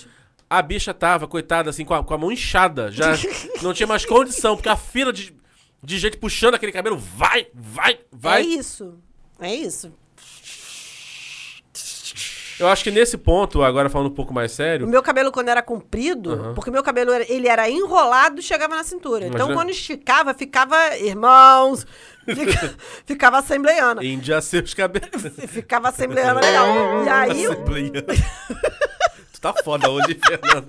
A 0.49 0.62
bicha 0.62 0.94
tava, 0.94 1.26
coitada, 1.26 1.70
assim, 1.70 1.84
com 1.84 1.92
a, 1.94 2.05
com 2.05 2.14
a 2.14 2.18
mão 2.18 2.30
inchada. 2.30 2.90
Já 2.90 3.12
não 3.62 3.74
tinha 3.74 3.86
mais 3.86 4.05
condição, 4.05 4.55
porque 4.57 4.68
a 4.68 4.76
fila 4.76 5.12
de, 5.12 5.34
de 5.82 5.99
gente 5.99 6.16
puxando 6.16 6.55
aquele 6.55 6.72
cabelo 6.72 6.97
vai, 6.97 7.49
vai, 7.53 7.99
vai. 8.12 8.42
É 8.42 8.44
isso. 8.44 8.94
É 9.40 9.55
isso. 9.55 9.92
Eu 12.59 12.68
acho 12.68 12.82
que 12.82 12.90
nesse 12.90 13.18
ponto, 13.18 13.62
agora 13.62 13.90
falando 13.90 14.07
um 14.09 14.14
pouco 14.14 14.32
mais 14.32 14.53
O 14.53 14.55
sério, 14.55 14.86
meu 14.88 15.03
cabelo, 15.03 15.30
quando 15.30 15.49
era 15.49 15.61
comprido, 15.61 16.32
Aham. 16.32 16.55
porque 16.55 16.70
o 16.70 16.72
meu 16.72 16.82
cabelo 16.82 17.12
era, 17.12 17.30
ele 17.30 17.47
era 17.49 17.68
enrolado 17.68 18.40
e 18.40 18.42
chegava 18.42 18.74
na 18.74 18.82
cintura. 18.82 19.26
Então, 19.26 19.40
Imagina- 19.40 19.55
quando 19.57 19.70
esticava, 19.70 20.32
ficava 20.32 20.97
irmãos, 20.97 21.86
fica- 22.24 22.74
ficava 23.05 23.38
assembleiana. 23.40 24.03
Índia 24.03 24.40
seus 24.40 24.72
cabelos. 24.72 25.22
Ficava 25.49 25.90
assembleiana 25.90 26.40
legal. 26.40 26.66
E 27.05 27.09
aí, 27.11 27.44
tá 29.53 29.62
foda 29.62 29.90
hoje, 29.90 30.18
Fernando. 30.24 30.66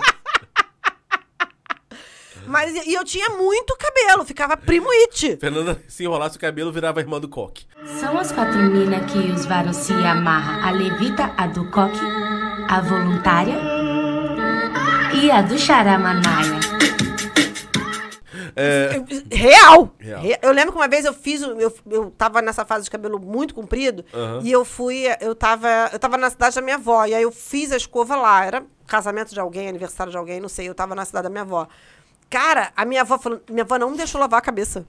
mas 2.45 2.73
e 2.86 2.93
eu 2.93 3.03
tinha 3.03 3.30
muito 3.32 3.75
cabelo, 3.78 4.23
ficava 4.25 4.55
primo 4.55 4.89
it. 5.03 5.38
Fernanda, 5.38 5.82
se 5.88 6.03
enrolasse 6.03 6.38
o 6.38 6.39
cabelo, 6.39 6.71
virava 6.71 6.99
a 6.99 7.03
irmã 7.03 7.19
do 7.19 7.28
coque. 7.28 7.65
São 7.99 8.17
as 8.17 8.32
quatro 8.32 8.57
minas 8.57 9.11
que 9.11 9.19
os 9.32 9.45
varos 9.45 9.75
se 9.75 9.93
amarra. 9.93 10.67
A 10.67 10.71
levita, 10.71 11.34
a 11.38 11.47
do 11.47 11.69
coque, 11.71 11.99
a 12.69 12.80
voluntária 12.82 13.55
e 15.13 15.30
a 15.32 15.41
do 15.41 15.57
charamanaia. 18.58 19.24
Real. 19.32 19.91
Real. 19.99 20.22
Re- 20.22 20.39
Eu 20.41 20.51
lembro 20.51 20.72
que 20.72 20.78
uma 20.78 20.88
vez 20.88 21.05
eu 21.05 21.14
fiz, 21.14 21.41
eu, 21.41 21.74
eu 21.89 22.12
tava 22.12 22.41
nessa 22.41 22.66
fase 22.66 22.84
de 22.86 22.89
cabelo 22.91 23.20
muito 23.20 23.53
comprido, 23.53 24.03
Aham. 24.14 24.41
e 24.43 24.51
eu 24.51 24.64
fui, 24.66 25.03
eu 25.22 25.34
tava, 25.36 25.68
eu 25.93 25.99
tava 25.99 26.18
na 26.18 26.30
cidade 26.30 26.55
da 26.55 26.62
minha 26.62 26.76
avó, 26.76 27.05
e 27.05 27.14
aí 27.16 27.24
eu 27.24 27.32
fiz 27.32 27.72
a 27.72 27.78
escova 27.78 28.16
lá, 28.16 28.45
era 28.45 28.64
casamento 28.86 29.34
de 29.34 29.39
alguém, 29.39 29.68
aniversário 29.68 30.12
de 30.12 30.18
alguém, 30.18 30.39
não 30.39 30.49
sei, 30.49 30.68
eu 30.68 30.76
tava 30.76 30.95
na 30.95 31.05
cidade 31.05 31.24
da 31.24 31.30
minha 31.30 31.43
avó. 31.43 31.68
Cara, 32.30 32.72
a 32.76 32.84
minha 32.86 33.01
avó 33.01 33.18
falou, 33.18 33.41
minha 33.49 33.64
avó 33.64 33.78
não 33.78 33.91
me 33.91 33.97
deixou 33.97 34.20
lavar 34.20 34.39
a 34.39 34.41
cabeça. 34.41 34.86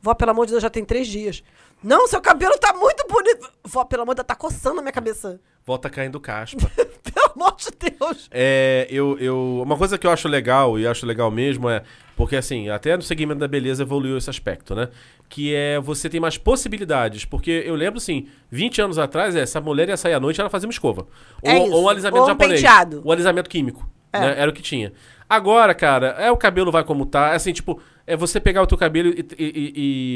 Vó, 0.00 0.14
pelo 0.14 0.30
amor 0.30 0.46
de 0.46 0.52
Deus, 0.52 0.62
já 0.62 0.70
tem 0.70 0.84
três 0.84 1.08
dias. 1.08 1.42
Não, 1.82 2.06
seu 2.06 2.20
cabelo 2.20 2.56
tá 2.58 2.72
muito 2.74 3.06
bonito. 3.08 3.50
Vó, 3.64 3.84
pelo 3.84 4.02
amor 4.02 4.14
de 4.14 4.18
Deus, 4.18 4.26
tá 4.26 4.34
coçando 4.36 4.78
a 4.78 4.82
minha 4.82 4.92
cabeça. 4.92 5.40
Volta 5.64 5.90
caindo 5.90 6.20
caspa. 6.20 6.70
Amor 7.36 7.54
de 7.58 7.90
Deus. 7.90 8.28
É, 8.30 8.86
eu, 8.90 9.18
eu, 9.18 9.60
uma 9.62 9.76
coisa 9.76 9.98
que 9.98 10.06
eu 10.06 10.10
acho 10.10 10.26
legal, 10.26 10.78
e 10.78 10.86
acho 10.86 11.04
legal 11.06 11.30
mesmo, 11.30 11.68
é. 11.68 11.82
Porque, 12.16 12.34
assim, 12.34 12.70
até 12.70 12.96
no 12.96 13.02
segmento 13.02 13.40
da 13.40 13.46
beleza 13.46 13.82
evoluiu 13.82 14.16
esse 14.16 14.30
aspecto, 14.30 14.74
né? 14.74 14.88
Que 15.28 15.54
é 15.54 15.78
você 15.78 16.08
tem 16.08 16.18
mais 16.18 16.38
possibilidades. 16.38 17.26
Porque 17.26 17.62
eu 17.66 17.74
lembro, 17.74 17.98
assim, 17.98 18.26
20 18.50 18.80
anos 18.80 18.98
atrás, 18.98 19.36
é, 19.36 19.40
essa 19.40 19.60
mulher 19.60 19.88
ia 19.90 19.96
sair 19.98 20.14
à 20.14 20.20
noite, 20.20 20.40
ela 20.40 20.48
fazia 20.48 20.66
uma 20.66 20.72
escova. 20.72 21.06
Ou, 21.42 21.50
É 21.50 21.58
ou 21.58 21.84
um 21.84 21.88
alisamento 21.90 22.18
Ou 22.18 22.24
um 22.24 22.28
japonês. 22.28 22.60
penteado. 22.60 23.02
O 23.04 23.12
alisamento 23.12 23.50
químico. 23.50 23.86
É. 24.12 24.20
né? 24.20 24.34
Era 24.38 24.50
o 24.50 24.54
que 24.54 24.62
tinha. 24.62 24.92
Agora, 25.28 25.74
cara, 25.74 26.06
é 26.18 26.30
o 26.30 26.36
cabelo 26.36 26.72
vai 26.72 26.84
como 26.84 27.04
tá. 27.04 27.32
É 27.32 27.34
assim, 27.34 27.52
tipo, 27.52 27.78
é 28.06 28.16
você 28.16 28.40
pegar 28.40 28.62
o 28.62 28.66
teu 28.66 28.78
cabelo 28.78 29.08
e, 29.10 29.20
e- 29.38 29.44
e- 29.44 29.72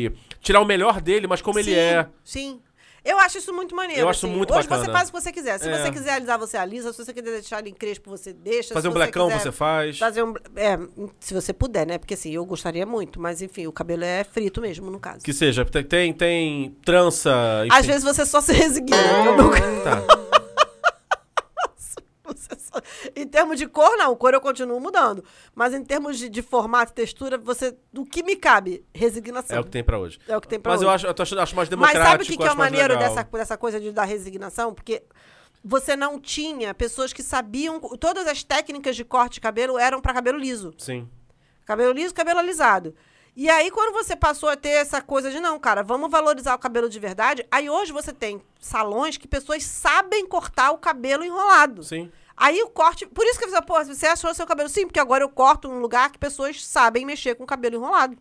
e 0.07 0.13
tirar 0.41 0.61
o 0.61 0.65
melhor 0.65 1.01
dele, 1.03 1.27
mas 1.27 1.43
como 1.43 1.59
ele 1.59 1.73
Sim, 1.73 1.77
é. 1.77 2.07
Sim. 2.25 2.61
Eu 3.05 3.19
acho 3.19 3.39
isso 3.39 3.53
muito 3.53 3.75
maneiro. 3.75 4.03
Eu 4.03 4.09
acho 4.09 4.27
assim. 4.27 4.37
muito 4.37 4.53
Hoje 4.53 4.69
bacana. 4.69 4.85
você 4.87 4.93
faz 4.93 5.09
o 5.09 5.13
que 5.13 5.21
você 5.21 5.33
quiser. 5.33 5.59
Se 5.59 5.69
É. 5.69 5.79
você 5.79 5.91
quiser 5.91 6.13
alisar, 6.13 6.39
você 6.39 6.57
alisa. 6.57 6.93
Se 6.93 7.05
você 7.05 7.13
quiser 7.15 7.31
deixar 7.33 7.67
em 7.67 7.73
crespo, 7.73 8.11
você 8.11 8.33
deixa. 8.33 8.75
Fazer 8.75 8.83
Se 8.83 8.89
um 8.89 8.93
você 8.93 8.99
blecão, 8.99 9.29
quiser 9.29 9.41
você 9.43 9.53
faz. 9.53 9.99
Fazer 9.99 10.23
um. 10.23 10.35
É, 10.57 10.79
se 11.19 11.33
você 11.35 11.53
puder, 11.53 11.87
né? 11.87 11.99
Porque 11.99 12.15
assim, 12.15 12.33
eu 12.33 12.45
gostaria 12.45 12.85
muito, 12.85 13.21
mas 13.21 13.41
enfim, 13.43 13.67
o 13.67 13.73
cabelo 13.73 14.05
é 14.05 14.23
frito 14.25 14.61
mesmo, 14.61 14.91
no 14.91 15.01
caso. 15.01 15.21
Que 15.25 15.33
seja, 15.33 15.65
tem, 15.65 15.83
tem, 15.85 16.13
tem 16.13 16.77
trança. 16.85 17.33
Às 17.71 17.79
enfim. 17.81 17.87
vezes 17.89 18.03
você 18.05 18.27
só 18.27 18.41
se 18.41 18.53
resigna. 18.55 18.97
eu 19.25 19.37
nunca- 19.37 19.61
Tá. 19.83 20.30
só- 22.59 22.81
Em 23.17 23.27
termos 23.27 23.59
de 23.59 23.67
cor, 23.67 23.97
não. 23.97 24.15
Cor 24.17 24.35
eu 24.35 24.41
continuo 24.41 24.81
mudando. 24.81 25.25
Mas 25.55 25.75
em 25.75 25.83
termos 25.85 26.19
de, 26.19 26.29
de 26.29 26.43
formato 26.43 26.93
e 26.93 26.95
textura, 26.95 27.37
você. 27.39 27.77
Do 27.93 28.05
que 28.05 28.23
me 28.23 28.37
cabe? 28.37 28.85
Resignação. 28.95 29.57
É 29.57 29.61
o 29.61 29.65
que 29.65 29.71
tem 29.71 29.83
pra 29.85 29.99
hoje. 29.99 30.19
É 30.29 30.37
o 30.37 30.41
que 30.41 30.49
tem 30.49 30.61
pra 30.61 30.73
Mas 30.73 30.81
hoje. 30.81 30.87
eu 31.07 31.11
acho, 31.13 31.35
eu 31.35 31.43
acho 31.43 31.57
mais 31.57 31.69
Mas 31.69 31.69
democrático. 31.69 32.05
sabe 32.07 32.25
o 32.25 32.27
que, 32.27 32.37
que 32.37 32.47
é 32.49 32.53
o 32.53 32.57
maneiro 32.57 32.97
dessa, 32.99 33.23
dessa 33.25 33.57
coisa 33.57 33.81
de, 33.81 33.93
da 33.93 34.05
resignação? 34.05 34.75
Porque 34.75 35.03
você 35.65 35.95
não 35.97 36.19
tinha 36.21 36.73
pessoas 36.75 37.13
que 37.13 37.23
sabiam. 37.23 37.79
Todas 37.81 38.27
as 38.27 38.43
técnicas 38.43 38.97
de 38.97 39.05
corte 39.05 39.35
de 39.35 39.41
cabelo 39.41 39.79
eram 39.79 40.01
para 40.01 40.15
cabelo 40.15 40.39
liso. 40.39 40.73
Sim. 40.79 41.09
Cabelo 41.67 41.93
liso, 41.93 42.15
cabelo 42.15 42.41
alisado. 42.41 42.95
E 43.37 43.49
aí, 43.49 43.71
quando 43.71 43.93
você 43.93 44.17
passou 44.17 44.49
a 44.49 44.57
ter 44.57 44.71
essa 44.71 45.01
coisa 45.01 45.31
de, 45.31 45.41
não, 45.41 45.59
cara, 45.59 45.83
vamos 45.83 46.11
valorizar 46.11 46.55
o 46.55 46.59
cabelo 46.59 46.89
de 46.89 46.99
verdade, 46.99 47.47
aí 47.51 47.71
hoje 47.71 47.93
você 47.93 48.13
tem 48.13 48.43
salões 48.61 49.17
que 49.17 49.29
pessoas 49.29 49.65
sabem 49.65 50.27
cortar 50.27 50.73
o 50.73 50.79
cabelo 50.79 51.25
enrolado. 51.25 51.83
Sim. 51.83 52.11
Aí 52.37 52.63
o 52.63 52.71
corte. 52.71 53.07
Por 53.07 53.25
isso 53.27 53.39
que 53.39 53.45
eu 53.45 53.51
falei, 53.51 53.67
pô, 53.67 53.85
você 53.85 54.07
achou 54.07 54.35
seu 54.35 54.47
cabelo 54.47 54.69
sim, 54.69 54.87
porque 54.87 54.99
agora 54.99 55.23
eu 55.23 55.29
corto 55.29 55.69
num 55.69 55.79
lugar 55.79 56.11
que 56.11 56.19
pessoas 56.19 56.65
sabem 56.65 57.05
mexer 57.05 57.35
com 57.35 57.45
o 57.45 57.47
cabelo 57.47 57.77
enrolado. 57.77 58.17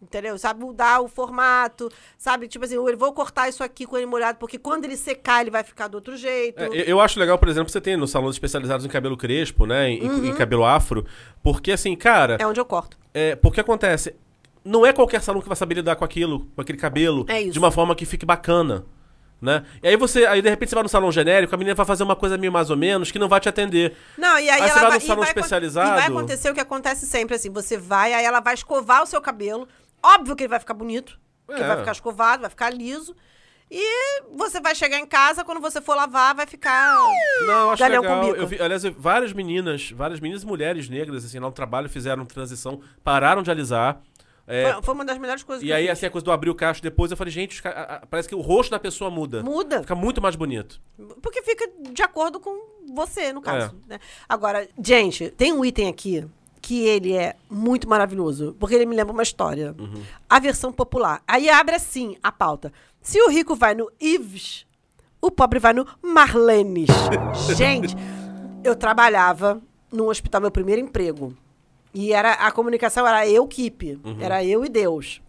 Entendeu? 0.00 0.38
Sabe 0.38 0.60
mudar 0.60 1.00
o 1.00 1.08
formato, 1.08 1.90
sabe? 2.16 2.46
Tipo 2.46 2.64
assim, 2.64 2.76
eu 2.76 2.96
vou 2.96 3.12
cortar 3.12 3.48
isso 3.48 3.64
aqui 3.64 3.84
com 3.84 3.96
ele 3.96 4.06
molhado, 4.06 4.38
porque 4.38 4.56
quando 4.56 4.84
ele 4.84 4.96
secar, 4.96 5.40
ele 5.40 5.50
vai 5.50 5.64
ficar 5.64 5.88
do 5.88 5.96
outro 5.96 6.16
jeito. 6.16 6.62
É, 6.62 6.68
eu- 6.86 7.00
acho 7.00 7.18
legal, 7.18 7.36
por 7.36 7.48
exemplo, 7.48 7.68
você 7.68 7.80
tem 7.80 7.96
nos 7.96 8.12
salões 8.12 8.36
especializados 8.36 8.86
em 8.86 8.88
cabelo 8.88 9.16
crespo, 9.16 9.66
né? 9.66 9.90
Em, 9.90 10.02
Uhum. 10.08 10.24
em 10.26 10.34
cabelo 10.34 10.64
afro. 10.64 11.04
Porque, 11.42 11.72
assim, 11.72 11.96
cara. 11.96 12.36
É 12.38 12.46
onde 12.46 12.60
eu 12.60 12.64
corto. 12.64 12.96
É, 13.12 13.34
porque 13.34 13.60
acontece. 13.60 14.14
Não 14.64 14.86
é 14.86 14.92
qualquer 14.92 15.20
salão 15.20 15.40
que 15.42 15.48
vai 15.48 15.56
saber 15.56 15.74
lidar 15.76 15.96
com 15.96 16.04
aquilo, 16.04 16.46
com 16.54 16.60
aquele 16.60 16.78
cabelo, 16.78 17.24
É 17.28 17.42
de 17.44 17.58
uma 17.58 17.72
forma 17.72 17.94
que 17.96 18.06
fique 18.06 18.24
bacana. 18.24 18.84
Né? 19.40 19.64
E 19.82 19.86
aí 19.88 19.96
você, 19.96 20.26
aí 20.26 20.42
de 20.42 20.50
repente 20.50 20.70
você 20.70 20.74
vai 20.74 20.82
no 20.82 20.88
salão 20.88 21.12
genérico, 21.12 21.54
a 21.54 21.58
menina 21.58 21.72
vai 21.72 21.86
fazer 21.86 22.02
uma 22.02 22.16
coisa 22.16 22.36
meio 22.36 22.52
mais 22.52 22.70
ou 22.70 22.76
menos 22.76 23.12
que 23.12 23.20
não 23.20 23.28
vai 23.28 23.38
te 23.38 23.48
atender. 23.48 23.94
Não, 24.18 24.36
e 24.36 24.50
aí, 24.50 24.62
Aí 24.62 24.68
você 24.68 24.78
ela 24.80 24.88
vai 24.88 24.98
no 24.98 25.04
salão 25.04 25.22
vai 25.22 25.28
especializado. 25.28 25.90
E 25.90 25.94
vai 25.94 26.06
acontecer 26.08 26.50
o 26.50 26.54
que 26.54 26.60
acontece 26.60 27.06
sempre, 27.06 27.36
assim. 27.36 27.48
Você 27.50 27.76
vai, 27.76 28.12
aí 28.14 28.24
ela 28.24 28.40
vai 28.40 28.54
escovar 28.54 29.00
o 29.04 29.06
seu 29.06 29.20
cabelo. 29.20 29.68
Óbvio 30.02 30.36
que 30.36 30.42
ele 30.44 30.48
vai 30.48 30.60
ficar 30.60 30.74
bonito. 30.74 31.18
É. 31.48 31.66
vai 31.66 31.78
ficar 31.78 31.92
escovado, 31.92 32.42
vai 32.42 32.50
ficar 32.50 32.70
liso. 32.70 33.16
E 33.70 34.22
você 34.34 34.60
vai 34.60 34.74
chegar 34.74 34.98
em 34.98 35.06
casa, 35.06 35.44
quando 35.44 35.60
você 35.60 35.80
for 35.80 35.94
lavar, 35.94 36.34
vai 36.34 36.46
ficar. 36.46 36.96
Não, 37.46 37.52
eu 37.66 37.70
acho 37.70 37.80
galhão 37.80 38.02
legal. 38.02 38.34
Eu 38.34 38.46
vi, 38.46 38.60
aliás, 38.60 38.82
eu- 38.84 38.92
várias 38.96 39.32
meninas, 39.32 39.90
várias 39.90 40.20
meninas 40.20 40.42
e 40.42 40.46
mulheres 40.46 40.88
negras, 40.88 41.24
assim, 41.24 41.38
lá 41.38 41.46
no 41.46 41.52
trabalho 41.52 41.88
fizeram 41.88 42.24
transição, 42.24 42.80
pararam 43.04 43.42
de 43.42 43.50
alisar. 43.50 44.00
É, 44.46 44.72
Foi, 44.72 44.82
foi 44.82 44.94
uma 44.94 45.04
das 45.04 45.18
melhores 45.18 45.42
coisas 45.42 45.62
e 45.62 45.66
que 45.66 45.72
eu 45.72 45.76
aí, 45.76 45.90
assim, 45.90 46.06
a 46.06 46.10
coisa 46.10 46.24
do 46.24 46.32
abrir 46.32 46.48
o 46.48 46.54
cacho 46.54 46.82
depois, 46.82 47.10
eu 47.10 47.16
falei, 47.18 47.30
gente, 47.30 47.62
ca- 47.62 48.02
parece 48.08 48.26
que 48.26 48.34
o 48.34 48.40
rosto 48.40 48.70
da 48.70 48.78
pessoa 48.78 49.10
muda. 49.10 49.42
Muda. 49.42 49.82
Fica 49.82 49.94
muito 49.94 50.22
mais 50.22 50.34
bonito. 50.36 50.80
Porque 51.20 51.42
fica 51.42 51.70
de 51.92 52.02
acordo 52.02 52.40
com 52.40 52.58
você, 52.94 53.30
no 53.34 53.42
caso. 53.42 53.76
É. 53.86 53.92
né? 53.94 54.00
Agora, 54.26 54.66
gente, 54.82 55.28
tem 55.32 55.52
um 55.52 55.62
item 55.62 55.88
aqui 55.88 56.26
que 56.68 56.86
ele 56.86 57.14
é 57.14 57.34
muito 57.48 57.88
maravilhoso, 57.88 58.54
porque 58.60 58.74
ele 58.74 58.84
me 58.84 58.94
lembra 58.94 59.14
uma 59.14 59.22
história. 59.22 59.74
Uhum. 59.78 60.02
A 60.28 60.38
versão 60.38 60.70
popular. 60.70 61.22
Aí 61.26 61.48
abre 61.48 61.74
assim 61.74 62.18
a 62.22 62.30
pauta. 62.30 62.70
Se 63.00 63.18
o 63.22 63.30
rico 63.30 63.56
vai 63.56 63.74
no 63.74 63.90
Yves, 63.98 64.66
o 65.18 65.30
pobre 65.30 65.58
vai 65.58 65.72
no 65.72 65.86
Marlenes. 66.02 66.90
gente, 67.56 67.96
eu 68.62 68.76
trabalhava 68.76 69.62
num 69.90 70.08
hospital, 70.08 70.42
meu 70.42 70.50
primeiro 70.50 70.82
emprego. 70.82 71.34
E 71.94 72.12
era 72.12 72.32
a 72.32 72.52
comunicação 72.52 73.08
era 73.08 73.26
eu, 73.26 73.48
Keep. 73.48 74.02
Uhum. 74.04 74.18
Era 74.20 74.44
eu 74.44 74.62
e 74.62 74.68
Deus. 74.68 75.22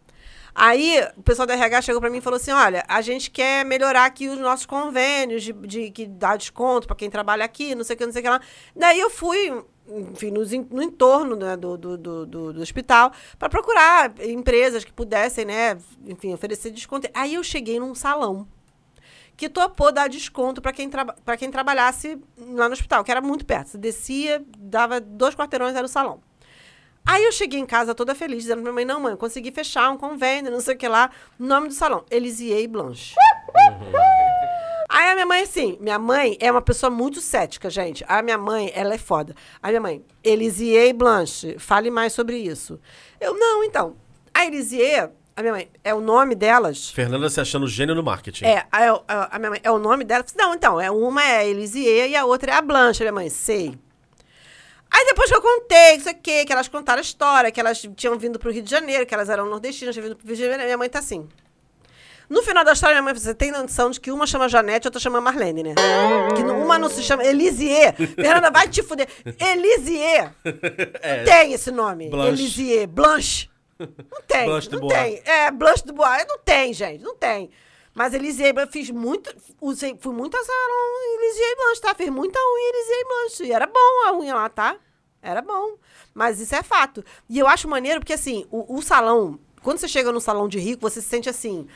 Aí, 0.53 1.01
o 1.15 1.23
pessoal 1.23 1.45
da 1.45 1.53
RH 1.53 1.83
chegou 1.83 2.01
pra 2.01 2.09
mim 2.09 2.17
e 2.17 2.21
falou 2.21 2.35
assim: 2.35 2.51
olha, 2.51 2.83
a 2.85 3.01
gente 3.01 3.31
quer 3.31 3.63
melhorar 3.63 4.03
aqui 4.03 4.27
os 4.27 4.37
nossos 4.39 4.65
convênios 4.65 5.41
de, 5.41 5.53
de 5.53 5.89
que 5.89 6.05
dá 6.05 6.35
desconto 6.35 6.85
pra 6.85 6.97
quem 6.97 7.09
trabalha 7.09 7.45
aqui, 7.45 7.73
não 7.75 7.85
sei 7.85 7.95
o 7.95 7.97
que, 7.97 8.05
não 8.05 8.11
sei 8.11 8.19
o 8.19 8.23
que 8.23 8.29
lá. 8.29 8.41
Daí 8.75 8.99
eu 8.99 9.09
fui, 9.09 9.63
enfim, 9.89 10.31
nos 10.31 10.51
no, 10.51 10.81
entorno 10.81 11.35
né, 11.35 11.55
do, 11.57 11.77
do, 11.77 11.97
do, 11.97 12.25
do- 12.25 12.61
hospital 12.61 13.11
pra 13.37 13.49
procurar 13.49 14.13
empresas 14.25 14.83
que 14.83 14.91
pudessem, 14.93 15.45
né, 15.45 15.77
enfim, 16.05 16.33
oferecer 16.33 16.71
desconto. 16.71 17.09
Aí 17.13 17.33
eu 17.35 17.43
cheguei 17.43 17.79
num 17.79 17.95
salão 17.95 18.47
que 19.35 19.47
topou 19.49 19.91
dar 19.91 20.09
desconto 20.09 20.61
pra 20.61 20.73
quem, 20.73 20.89
traba 20.89 21.15
quem 21.37 21.49
trabalhasse 21.49 22.19
lá 22.37 22.67
no 22.67 22.73
hospital, 22.73 23.03
que 23.03 23.11
era 23.11 23.21
muito 23.21 23.45
perto. 23.45 23.69
Você 23.69 23.77
descia, 23.77 24.43
dava 24.57 24.99
dois 24.99 25.33
quarteirões, 25.33 25.75
era 25.75 25.85
o 25.85 25.89
salão. 25.89 26.19
Aí 27.05 27.23
eu 27.23 27.31
cheguei 27.31 27.59
em 27.59 27.65
casa 27.65 27.95
toda 27.95 28.13
feliz, 28.13 28.43
dizendo 28.43 28.61
pra 28.61 28.71
minha 28.71 28.73
mãe, 28.73 28.85
não, 28.85 28.99
mãe, 28.99 29.15
consegui 29.15 29.51
fechar 29.51 29.89
um 29.89 29.97
convênio, 29.97 30.51
não 30.51 30.59
sei 30.59 30.75
o 30.75 30.77
que 30.77 30.87
lá. 30.87 31.09
Nome 31.39 31.69
do 31.69 31.73
salão, 31.73 32.03
Elisier 32.11 32.67
Blanche. 32.69 33.15
Aí 34.91 35.09
a 35.09 35.13
minha 35.13 35.25
mãe, 35.27 35.41
assim, 35.43 35.77
minha 35.79 35.99
mãe 35.99 36.35
é 36.41 36.51
uma 36.51 36.63
pessoa 36.63 36.89
muito 36.89 37.21
cética, 37.21 37.69
gente. 37.69 38.03
A 38.07 38.23
minha 38.23 38.39
mãe, 38.39 38.71
ela 38.73 38.95
é 38.95 38.97
foda. 38.97 39.35
A 39.61 39.67
minha 39.67 39.79
mãe, 39.79 40.03
Elisier 40.23 40.93
Blanche, 40.95 41.57
fale 41.59 41.91
mais 41.91 42.11
sobre 42.11 42.37
isso. 42.37 42.79
Eu, 43.21 43.35
não, 43.37 43.63
então. 43.63 43.95
A 44.33 44.45
Elisier, 44.47 45.11
a 45.35 45.41
minha 45.41 45.53
mãe, 45.53 45.69
é 45.83 45.93
o 45.93 46.01
nome 46.01 46.33
delas. 46.33 46.89
Fernanda 46.89 47.29
se 47.29 47.39
achando 47.39 47.67
gênio 47.67 47.93
no 47.93 48.01
marketing. 48.01 48.45
É, 48.45 48.65
a, 48.71 48.89
a- 49.07 49.35
a 49.35 49.37
minha 49.39 49.51
mãe, 49.51 49.59
é 49.63 49.69
o 49.69 49.77
nome 49.77 50.03
dela. 50.03 50.25
Não, 50.35 50.55
então, 50.55 50.81
é 50.81 50.89
uma 50.89 51.23
é 51.23 51.37
a 51.37 51.45
Elisier 51.45 52.09
e 52.09 52.15
a 52.15 52.25
outra 52.25 52.51
é 52.51 52.55
a 52.55 52.61
Blanche, 52.61 53.03
minha 53.03 53.13
mãe, 53.13 53.29
sei. 53.29 53.77
Aí 54.91 55.05
depois 55.05 55.29
que 55.29 55.35
eu 55.35 55.41
contei, 55.41 55.97
isso 55.97 56.09
aqui, 56.09 56.45
que 56.45 56.51
elas 56.51 56.67
contaram 56.67 56.97
a 56.97 57.03
história, 57.03 57.51
que 57.51 57.59
elas 57.59 57.79
tinham 57.95 58.17
vindo 58.17 58.39
pro 58.39 58.51
Rio 58.51 58.63
de 58.63 58.71
Janeiro, 58.71 59.05
que 59.05 59.13
elas 59.13 59.29
eram 59.29 59.45
nordestinas, 59.47 59.93
tinham 59.93 60.07
vindo 60.07 60.15
pro 60.17 60.25
Rio 60.25 60.35
de 60.35 60.41
Janeiro, 60.41 60.63
minha 60.63 60.77
mãe 60.79 60.89
tá 60.89 60.97
assim. 60.97 61.29
No 62.29 62.43
final 62.43 62.63
da 62.63 62.73
história, 62.73 62.93
minha 62.95 63.03
mãe, 63.03 63.13
você 63.13 63.33
tem 63.33 63.51
noção 63.51 63.89
de 63.89 63.99
que 63.99 64.11
uma 64.11 64.27
chama 64.27 64.47
Janete 64.47 64.85
e 64.85 64.87
outra 64.87 64.99
chama 64.99 65.19
Marlene, 65.19 65.63
né? 65.63 65.75
Que 66.35 66.43
uma 66.43 66.77
não 66.77 66.87
se 66.87 67.01
chama 67.01 67.23
Elisier. 67.25 67.95
Fernanda, 67.95 68.51
vai 68.51 68.67
te 68.67 68.83
fuder. 68.83 69.07
Elisier. 69.39 70.31
É. 71.01 71.23
Tem 71.23 71.53
esse 71.53 71.71
nome. 71.71 72.09
Blanche. 72.09 72.29
Elisier. 72.29 72.87
Blanche. 72.87 73.49
Não 73.79 74.21
tem. 74.27 74.45
Blanche 74.45 74.69
não 74.69 74.87
tem. 74.87 75.21
É, 75.25 75.49
Blanche 75.49 75.85
do 75.85 75.93
Bois. 75.93 76.25
Não 76.27 76.37
tem, 76.39 76.73
gente. 76.73 77.03
Não 77.03 77.15
tem. 77.15 77.49
Mas 77.93 78.13
Elisier, 78.13 78.53
eu 78.55 78.67
fiz 78.67 78.89
muito. 78.89 79.33
Usei, 79.61 79.97
fui 79.99 80.13
muito 80.13 80.37
a 80.37 80.43
salão 80.43 81.19
Elisier 81.19 81.51
e 81.51 81.55
Blanche, 81.55 81.81
tá? 81.81 81.95
Fiz 81.95 82.09
muita 82.09 82.37
unha 82.39 82.69
Elisier 82.69 82.99
e 82.99 83.05
Blanche. 83.05 83.43
E 83.45 83.51
era 83.51 83.65
bom 83.65 84.07
a 84.07 84.13
unha 84.13 84.35
lá, 84.35 84.49
tá? 84.49 84.75
Era 85.21 85.41
bom. 85.41 85.77
Mas 86.13 86.39
isso 86.39 86.55
é 86.55 86.61
fato. 86.63 87.03
E 87.29 87.39
eu 87.39 87.47
acho 87.47 87.67
maneiro 87.67 87.99
porque, 87.99 88.13
assim, 88.13 88.45
o, 88.51 88.77
o 88.77 88.81
salão. 88.81 89.39
Quando 89.61 89.77
você 89.77 89.87
chega 89.87 90.11
no 90.11 90.21
salão 90.21 90.47
de 90.47 90.59
rico, 90.59 90.81
você 90.81 91.01
se 91.01 91.07
sente 91.07 91.29
assim. 91.29 91.67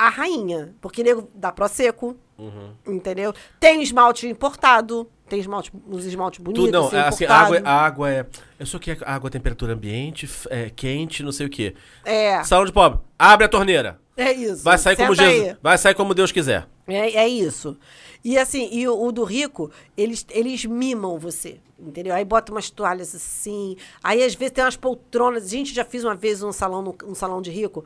A 0.00 0.08
rainha. 0.08 0.74
Porque 0.80 1.02
nego 1.02 1.28
dá 1.34 1.52
pro 1.52 1.68
seco. 1.68 2.16
Uhum. 2.38 2.72
Entendeu? 2.86 3.34
Tem 3.58 3.82
esmalte 3.82 4.26
importado. 4.26 5.06
Tem 5.28 5.38
esmalte, 5.38 5.70
uns 5.86 6.04
esmaltes 6.04 6.40
bonitos. 6.40 6.64
Tudo, 6.64 6.72
não, 6.72 6.86
assim, 6.88 6.96
é 6.96 7.00
assim, 7.00 7.24
a 7.26 7.34
água, 7.36 7.56
é- 7.58 7.62
a 7.64 7.72
água 7.72 8.10
é. 8.10 8.26
Eu 8.58 8.66
sou 8.66 8.80
que 8.80 8.90
água 9.04 9.28
a 9.28 9.30
temperatura 9.30 9.74
ambiente, 9.74 10.28
é, 10.48 10.70
quente, 10.70 11.22
não 11.22 11.30
sei 11.30 11.46
o 11.46 11.50
quê. 11.50 11.74
É. 12.04 12.42
Salão 12.42 12.64
de 12.64 12.72
pobre, 12.72 12.98
abre 13.18 13.44
a 13.44 13.48
torneira. 13.48 14.00
É 14.16 14.32
isso. 14.32 14.64
Vai 14.64 14.76
sair 14.76 14.96
como 14.96 15.14
Jesus. 15.14 15.48
aí. 15.50 15.56
Vai 15.62 15.78
sair 15.78 15.94
como 15.94 16.14
Deus 16.14 16.32
quiser. 16.32 16.66
É, 16.88 17.12
é 17.16 17.28
isso. 17.28 17.76
E 18.24 18.36
assim, 18.36 18.68
e 18.72 18.88
o, 18.88 19.00
o 19.04 19.12
do 19.12 19.22
rico, 19.22 19.70
eles, 19.96 20.26
eles 20.30 20.64
mimam 20.64 21.16
você, 21.18 21.60
entendeu? 21.78 22.12
Aí 22.14 22.24
bota 22.24 22.50
umas 22.50 22.68
toalhas 22.68 23.14
assim, 23.14 23.76
aí 24.02 24.22
às 24.24 24.34
vezes 24.34 24.52
tem 24.52 24.64
umas 24.64 24.76
poltronas. 24.76 25.48
Gente, 25.48 25.72
já 25.72 25.84
fiz 25.84 26.02
uma 26.04 26.14
vez 26.16 26.42
um 26.42 26.50
salão, 26.52 26.82
no- 26.82 26.96
um 27.06 27.14
salão 27.14 27.40
de 27.40 27.50
rico, 27.52 27.84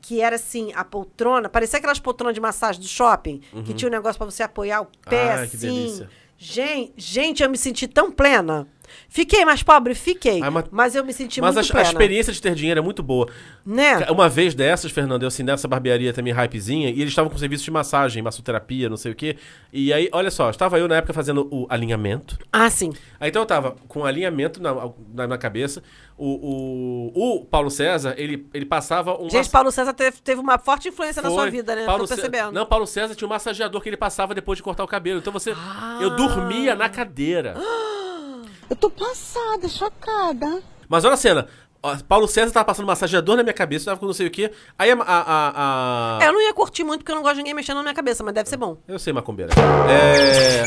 que 0.00 0.20
era 0.20 0.36
assim, 0.36 0.72
a 0.74 0.84
poltrona, 0.84 1.48
parecia 1.48 1.78
aquelas 1.78 1.98
poltronas 1.98 2.34
de 2.34 2.40
massagem 2.40 2.80
do 2.80 2.86
shopping, 2.88 3.38
que 3.38 3.56
Uhum. 3.56 3.64
tinha 3.76 3.88
um 3.88 3.92
negócio 3.92 4.16
pra 4.18 4.24
você 4.30 4.42
apoiar 4.42 4.82
o 4.82 4.86
pé 5.08 5.46
que 5.48 5.56
assim. 5.56 5.58
delícia. 5.58 6.10
Gente, 6.38 6.92
gente, 6.98 7.42
eu 7.42 7.48
me 7.48 7.56
senti 7.56 7.88
tão 7.88 8.10
plena. 8.12 8.68
Fiquei 9.08 9.44
mais 9.44 9.62
pobre? 9.62 9.94
Fiquei. 9.94 10.42
Ai, 10.42 10.50
mas- 10.50 10.64
mas, 10.70 10.94
eu 10.94 11.04
me 11.04 11.12
senti 11.12 11.40
Mas 11.40 11.54
muito 11.54 11.66
a, 11.66 11.68
a 11.68 11.72
plena. 11.72 11.88
experiência 11.88 12.32
de 12.32 12.40
ter 12.40 12.54
dinheiro 12.54 12.78
é 12.80 12.82
muito 12.82 13.02
boa. 13.02 13.28
Né? 13.64 13.98
Uma 14.10 14.28
vez 14.28 14.54
dessas, 14.54 14.90
Fernando, 14.92 15.22
eu 15.22 15.28
assim, 15.28 15.42
nessa 15.42 15.66
barbearia 15.66 16.12
também, 16.12 16.32
hypezinha, 16.32 16.88
e 16.88 17.00
eles 17.00 17.08
estavam 17.08 17.30
com 17.30 17.38
serviço 17.38 17.64
de 17.64 17.70
massagem, 17.70 18.22
massoterapia, 18.22 18.88
não 18.88 18.96
sei 18.96 19.12
o 19.12 19.14
quê. 19.14 19.36
E 19.72 19.92
aí, 19.92 20.08
olha 20.12 20.30
só, 20.30 20.50
estava 20.50 20.78
eu 20.78 20.88
na 20.88 20.96
época 20.96 21.12
fazendo 21.12 21.48
o 21.50 21.66
alinhamento. 21.68 22.38
Ah, 22.52 22.70
sim. 22.70 22.92
Aí 23.20 23.28
então 23.30 23.42
eu 23.42 23.46
tava 23.46 23.76
com 23.88 24.04
alinhamento 24.04 24.62
na, 24.62 24.74
na, 25.14 25.26
na 25.26 25.38
cabeça. 25.38 25.82
O, 26.18 27.10
o, 27.14 27.40
o 27.40 27.44
Paulo 27.44 27.70
César, 27.70 28.14
ele, 28.16 28.48
ele 28.54 28.64
passava 28.64 29.20
um 29.20 29.28
Gente, 29.28 29.50
Paulo 29.50 29.70
César 29.70 29.92
teve, 29.92 30.16
teve 30.22 30.40
uma 30.40 30.58
forte 30.58 30.88
influência 30.88 31.20
na 31.20 31.28
sua 31.28 31.42
Foi. 31.42 31.50
vida, 31.50 31.74
né? 31.74 31.84
Paulo 31.84 32.04
Tô 32.06 32.14
percebendo. 32.14 32.52
Não, 32.52 32.64
Paulo 32.64 32.86
César 32.86 33.14
tinha 33.14 33.26
um 33.26 33.30
massageador 33.30 33.82
que 33.82 33.88
ele 33.90 33.98
passava 33.98 34.34
depois 34.34 34.56
de 34.56 34.62
cortar 34.62 34.82
o 34.82 34.88
cabelo. 34.88 35.18
Então 35.18 35.32
você. 35.32 35.54
Eu 36.00 36.16
dormia 36.16 36.74
na 36.74 36.88
cadeira. 36.88 37.54
Eu 38.68 38.76
tô 38.76 38.90
passada, 38.90 39.68
chocada. 39.68 40.62
Mas 40.88 41.04
olha 41.04 41.14
a 41.14 41.16
cena. 41.16 41.48
Paulo 42.08 42.26
César 42.26 42.50
tava 42.52 42.64
passando 42.64 42.86
massageador 42.86 43.36
na 43.36 43.44
minha 43.44 43.52
cabeça, 43.52 43.84
tava 43.84 44.00
com 44.00 44.06
não 44.06 44.12
sei 44.12 44.26
o 44.26 44.30
quê. 44.30 44.50
Aí 44.76 44.90
a. 44.90 44.94
a, 44.94 44.98
a- 44.98 46.18
a- 46.18 46.24
É, 46.24 46.26
eu 46.28 46.32
não 46.32 46.42
ia 46.42 46.52
curtir 46.52 46.82
muito 46.82 47.00
porque 47.00 47.12
eu 47.12 47.16
não 47.16 47.22
gosto 47.22 47.34
de 47.36 47.42
ninguém 47.42 47.54
mexendo 47.54 47.76
na 47.76 47.82
minha 47.84 47.94
cabeça, 47.94 48.24
mas 48.24 48.34
deve 48.34 48.48
ser 48.48 48.56
bom. 48.56 48.76
Eu 48.88 48.98
sei, 48.98 49.12
macumbeira. 49.12 49.52
É... 49.88 50.64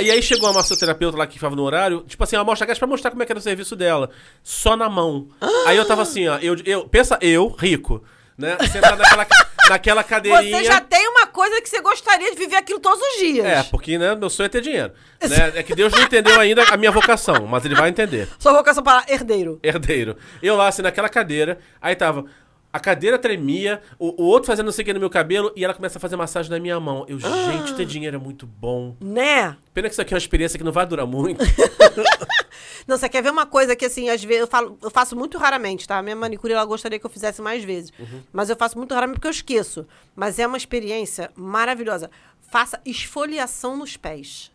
E 0.00 0.10
aí 0.12 0.22
chegou 0.22 0.48
a 0.48 0.52
massoterapeuta 0.52 1.18
lá 1.18 1.26
que 1.26 1.34
ficava 1.34 1.56
no 1.56 1.62
horário, 1.64 2.04
tipo 2.06 2.22
assim, 2.22 2.36
uma 2.36 2.42
amostra 2.42 2.66
grátis 2.66 2.78
pra 2.78 2.86
mostrar 2.86 3.10
como 3.10 3.20
é 3.22 3.26
que 3.26 3.32
era 3.32 3.38
o 3.40 3.42
serviço 3.42 3.74
dela. 3.74 4.10
Só 4.44 4.76
na 4.76 4.88
mão. 4.88 5.26
Aí 5.66 5.76
eu 5.76 5.84
tava 5.84 6.02
assim, 6.02 6.28
ó, 6.28 6.38
eu, 6.38 6.54
eu, 6.64 6.88
pensa 6.88 7.18
eu, 7.20 7.48
rico, 7.48 8.04
né? 8.40 8.56
Sentado 8.72 8.98
naquela, 8.98 9.26
naquela 9.68 10.04
cadeirinha. 10.04 10.58
Você 10.58 10.64
já 10.64 10.80
tem 10.80 11.06
uma 11.08 11.26
coisa 11.26 11.60
que 11.60 11.68
você 11.68 11.80
gostaria 11.80 12.30
de 12.30 12.36
viver 12.36 12.56
aquilo 12.56 12.80
todos 12.80 13.00
os 13.00 13.18
dias. 13.18 13.46
É, 13.46 13.62
porque, 13.64 13.98
né, 13.98 14.14
meu 14.14 14.30
sonho 14.30 14.46
é 14.46 14.48
ter 14.48 14.62
dinheiro. 14.62 14.92
Né? 15.22 15.52
É 15.54 15.62
que 15.62 15.74
Deus 15.74 15.92
não 15.92 16.02
entendeu 16.02 16.40
ainda 16.40 16.64
a 16.64 16.76
minha 16.76 16.90
vocação, 16.90 17.46
mas 17.46 17.64
ele 17.64 17.74
vai 17.74 17.90
entender. 17.90 18.28
Sua 18.38 18.52
vocação 18.52 18.82
para 18.82 19.04
herdeiro. 19.08 19.60
Herdeiro. 19.62 20.16
Eu 20.42 20.56
lá, 20.56 20.68
assim, 20.68 20.82
naquela 20.82 21.08
cadeira, 21.08 21.58
aí 21.80 21.94
tava. 21.94 22.24
A 22.72 22.78
cadeira 22.78 23.18
tremia, 23.18 23.82
o, 23.98 24.22
o 24.22 24.26
outro 24.26 24.46
fazendo 24.46 24.66
não 24.66 24.72
sei 24.72 24.82
o 24.82 24.86
que 24.86 24.94
no 24.94 25.00
meu 25.00 25.10
cabelo, 25.10 25.52
e 25.56 25.64
ela 25.64 25.74
começa 25.74 25.98
a 25.98 26.00
fazer 26.00 26.16
massagem 26.16 26.50
na 26.50 26.58
minha 26.60 26.78
mão. 26.78 27.04
Eu, 27.08 27.18
gente, 27.18 27.74
ter 27.74 27.84
dinheiro 27.84 28.16
é 28.16 28.20
muito 28.20 28.46
bom. 28.46 28.96
Né? 29.00 29.56
Pena 29.74 29.88
que 29.88 29.92
isso 29.92 30.02
aqui 30.02 30.14
é 30.14 30.16
uma 30.16 30.18
experiência 30.18 30.56
que 30.56 30.64
não 30.64 30.72
vai 30.72 30.86
durar 30.86 31.06
muito. 31.06 31.44
Não, 32.86 32.96
você 32.96 33.08
quer 33.08 33.22
ver 33.22 33.30
uma 33.30 33.46
coisa 33.46 33.76
que, 33.76 33.84
assim, 33.84 34.08
às 34.08 34.22
vezes 34.24 34.42
eu, 34.42 34.46
falo, 34.46 34.78
eu 34.82 34.90
faço 34.90 35.14
muito 35.14 35.38
raramente, 35.38 35.86
tá? 35.86 35.98
A 35.98 36.02
minha 36.02 36.16
manicure, 36.16 36.52
ela 36.52 36.64
gostaria 36.64 36.98
que 36.98 37.06
eu 37.06 37.10
fizesse 37.10 37.40
mais 37.42 37.62
vezes. 37.62 37.92
Uhum. 37.98 38.22
Mas 38.32 38.50
eu 38.50 38.56
faço 38.56 38.76
muito 38.76 38.92
raramente 38.94 39.16
porque 39.16 39.28
eu 39.28 39.32
esqueço. 39.32 39.86
Mas 40.16 40.38
é 40.38 40.46
uma 40.46 40.56
experiência 40.56 41.30
maravilhosa. 41.36 42.10
Faça 42.40 42.80
esfoliação 42.84 43.76
nos 43.76 43.96
pés. 43.96 44.50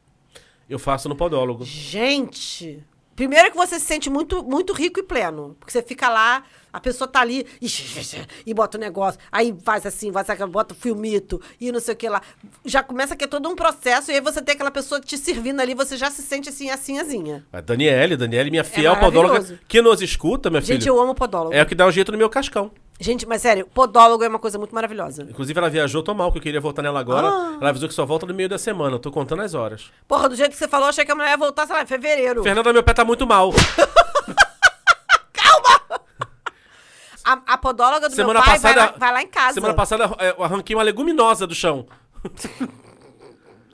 Eu 0.69 0.79
faço 0.79 1.07
no 1.07 1.15
podólogo. 1.15 1.63
Gente! 1.63 2.83
Primeiro 3.15 3.49
que 3.49 3.55
você 3.55 3.79
se 3.79 3.85
sente 3.85 4.09
muito, 4.09 4.43
muito 4.43 4.73
rico 4.73 4.99
e 4.99 5.03
pleno. 5.03 5.55
Porque 5.59 5.71
você 5.71 5.81
fica 5.81 6.09
lá, 6.09 6.43
A 6.75 6.79
pessoa 6.81 7.07
tá 7.07 7.21
ali 7.21 7.47
e, 7.61 7.67
e 8.45 8.53
bota 8.53 8.77
o 8.77 8.79
negócio, 8.81 9.17
aí 9.31 9.55
faz 9.63 9.85
assim, 9.85 10.11
faz 10.11 10.29
aquela, 10.29 10.49
bota 10.49 10.73
o 10.73 10.77
filmito 10.77 11.41
e 11.57 11.71
não 11.71 11.79
sei 11.79 11.93
o 11.93 11.97
que 11.97 12.09
lá. 12.09 12.21
Já 12.65 12.83
começa 12.83 13.15
que 13.15 13.23
é 13.23 13.27
todo 13.27 13.47
um 13.47 13.55
processo 13.55 14.11
e 14.11 14.15
aí 14.15 14.19
você 14.19 14.41
tem 14.41 14.55
aquela 14.55 14.71
pessoa 14.71 14.99
te 14.99 15.17
servindo 15.17 15.61
ali, 15.61 15.73
você 15.73 15.95
já 15.95 16.11
se 16.11 16.21
sente 16.21 16.49
assim, 16.49 16.69
assim, 16.69 16.99
asinha. 16.99 17.45
A 17.53 17.61
Daniele, 17.61 18.17
Daniele, 18.17 18.51
minha 18.51 18.65
fiel 18.65 18.93
podóloga, 18.97 19.35
maravilhoso. 19.35 19.61
que 19.69 19.81
nos 19.81 20.01
escuta, 20.01 20.49
minha 20.49 20.61
filha. 20.61 20.73
Gente, 20.73 20.89
eu 20.89 20.99
amo 20.99 21.15
podólogo. 21.15 21.55
É 21.55 21.61
o 21.61 21.65
que 21.65 21.73
dá 21.73 21.87
um 21.87 21.91
jeito 21.91 22.11
no 22.11 22.17
meu 22.17 22.29
cascão. 22.29 22.69
Gente, 22.99 23.25
mas 23.25 23.41
sério, 23.41 23.65
podólogo 23.73 24.25
é 24.25 24.27
uma 24.27 24.39
coisa 24.39 24.57
muito 24.57 24.75
maravilhosa. 24.75 25.23
Inclusive, 25.29 25.57
ela 25.57 25.69
viajou, 25.69 26.03
tô 26.03 26.13
mal, 26.13 26.29
que 26.29 26.39
eu 26.39 26.41
queria 26.41 26.59
voltar 26.59 26.81
nela 26.81 26.99
agora. 26.99 27.27
Ah. 27.27 27.57
Ela 27.61 27.69
avisou 27.69 27.87
que 27.87 27.95
só 27.95 28.05
volta 28.05 28.25
no 28.25 28.33
meio 28.33 28.49
da 28.49 28.57
semana. 28.57 28.95
Eu 28.95 28.99
tô 28.99 29.11
contando 29.11 29.41
as 29.41 29.53
horas. 29.53 29.91
Porra, 30.09 30.27
do 30.27 30.35
jeito 30.35 30.51
que 30.51 30.57
você 30.57 30.67
falou, 30.67 30.89
achei 30.89 31.05
que 31.05 31.11
a 31.11 31.15
mulher 31.15 31.29
ia 31.29 31.37
voltar, 31.37 31.65
sei 31.67 31.75
lá, 31.75 31.83
em 31.83 31.85
fevereiro. 31.85 32.43
Fernanda, 32.43 32.73
meu 32.73 32.83
pé 32.83 32.93
tá 32.93 33.05
muito 33.05 33.25
mal. 33.25 33.53
A, 37.25 37.41
a 37.53 37.57
podóloga 37.57 38.07
do 38.07 38.13
semana 38.15 38.39
meu 38.39 38.43
pai 38.43 38.53
passada. 38.59 38.73
vai, 38.75 38.85
lá, 38.91 38.93
vai 38.97 39.11
lá 39.13 39.21
em 39.23 39.27
casa. 39.27 39.53
Semana 39.55 39.73
passada 39.73 40.15
é, 40.19 40.29
eu 40.37 40.43
arranquei 40.43 40.75
uma 40.75 40.83
leguminosa 40.83 41.47
do 41.47 41.55
chão. 41.55 41.87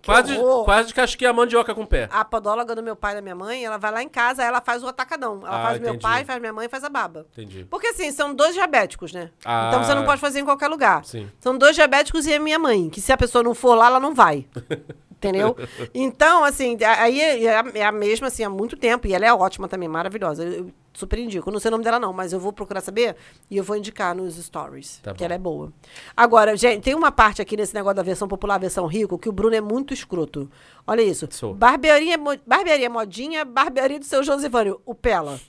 quase, 0.05 0.35
horror. 0.37 0.65
quase 0.65 0.83
descasquei 0.85 1.27
a 1.27 1.33
mandioca 1.33 1.75
com 1.75 1.83
o 1.83 1.87
pé. 1.87 2.07
A 2.11 2.25
podóloga 2.25 2.73
do 2.73 2.81
meu 2.81 2.95
pai 2.95 3.11
e 3.11 3.15
da 3.15 3.21
minha 3.21 3.35
mãe, 3.35 3.63
ela 3.63 3.77
vai 3.77 3.91
lá 3.91 4.01
em 4.01 4.09
casa, 4.09 4.43
ela 4.43 4.61
faz 4.61 4.83
o 4.83 4.87
atacadão. 4.87 5.41
Ela 5.45 5.59
Ah, 5.59 5.63
faz 5.63 5.79
meu 5.79 5.89
entendi. 5.89 6.01
pai, 6.01 6.25
faz 6.25 6.39
minha 6.39 6.53
mãe, 6.53 6.67
faz 6.69 6.83
a 6.83 6.89
baba. 6.89 7.27
Entendi. 7.33 7.65
Porque 7.69 7.87
assim, 7.87 8.11
são 8.11 8.33
dois 8.33 8.53
diabéticos, 8.53 9.11
né? 9.13 9.29
Ah. 9.45 9.65
Então 9.67 9.83
você 9.83 9.93
não 9.93 10.05
pode 10.05 10.19
fazer 10.21 10.39
em 10.39 10.45
qualquer 10.45 10.67
lugar. 10.69 11.05
Sim. 11.05 11.29
São 11.39 11.57
dois 11.57 11.75
diabéticos 11.75 12.25
e 12.25 12.33
a 12.33 12.39
minha 12.39 12.57
mãe, 12.57 12.89
que 12.89 12.99
se 13.01 13.11
a 13.11 13.17
pessoa 13.17 13.43
não 13.43 13.53
for 13.53 13.75
lá, 13.75 13.87
ela 13.87 13.99
não 13.99 14.15
vai. 14.15 14.47
Entendeu? 15.21 15.55
Então, 15.93 16.43
assim, 16.43 16.77
aí 16.83 17.21
é 17.21 17.59
a, 17.59 17.63
é 17.75 17.83
a 17.83 17.91
mesma, 17.91 18.27
assim, 18.27 18.43
há 18.43 18.49
muito 18.49 18.75
tempo. 18.75 19.07
E 19.07 19.13
ela 19.13 19.25
é 19.25 19.33
ótima 19.33 19.67
também, 19.67 19.87
maravilhosa. 19.87 20.43
Eu, 20.43 20.51
eu 20.51 20.71
super 20.93 21.19
indico. 21.19 21.47
Eu 21.47 21.53
não 21.53 21.59
sei 21.59 21.69
o 21.69 21.71
nome 21.71 21.83
dela, 21.83 21.99
não, 21.99 22.11
mas 22.11 22.33
eu 22.33 22.39
vou 22.39 22.51
procurar 22.51 22.81
saber 22.81 23.15
e 23.49 23.57
eu 23.57 23.63
vou 23.63 23.75
indicar 23.75 24.15
nos 24.15 24.35
stories. 24.35 24.99
Tá 25.03 25.13
que 25.13 25.23
ela 25.23 25.35
é 25.35 25.37
boa. 25.37 25.71
Agora, 26.17 26.55
gente, 26.57 26.83
tem 26.83 26.95
uma 26.95 27.11
parte 27.11 27.41
aqui 27.41 27.55
nesse 27.55 27.73
negócio 27.73 27.95
da 27.95 28.03
versão 28.03 28.27
popular, 28.27 28.59
versão 28.59 28.85
rico, 28.87 29.19
que 29.19 29.29
o 29.29 29.31
Bruno 29.31 29.55
é 29.55 29.61
muito 29.61 29.93
escroto. 29.93 30.49
Olha 30.87 31.01
isso. 31.01 31.27
Sou. 31.31 31.53
Barbearia, 31.53 32.17
barbearia 32.45 32.89
modinha, 32.89 33.45
barbearia 33.45 33.99
do 33.99 34.05
seu 34.05 34.23
Josivânio, 34.23 34.81
o 34.85 34.95
Pela. 34.95 35.39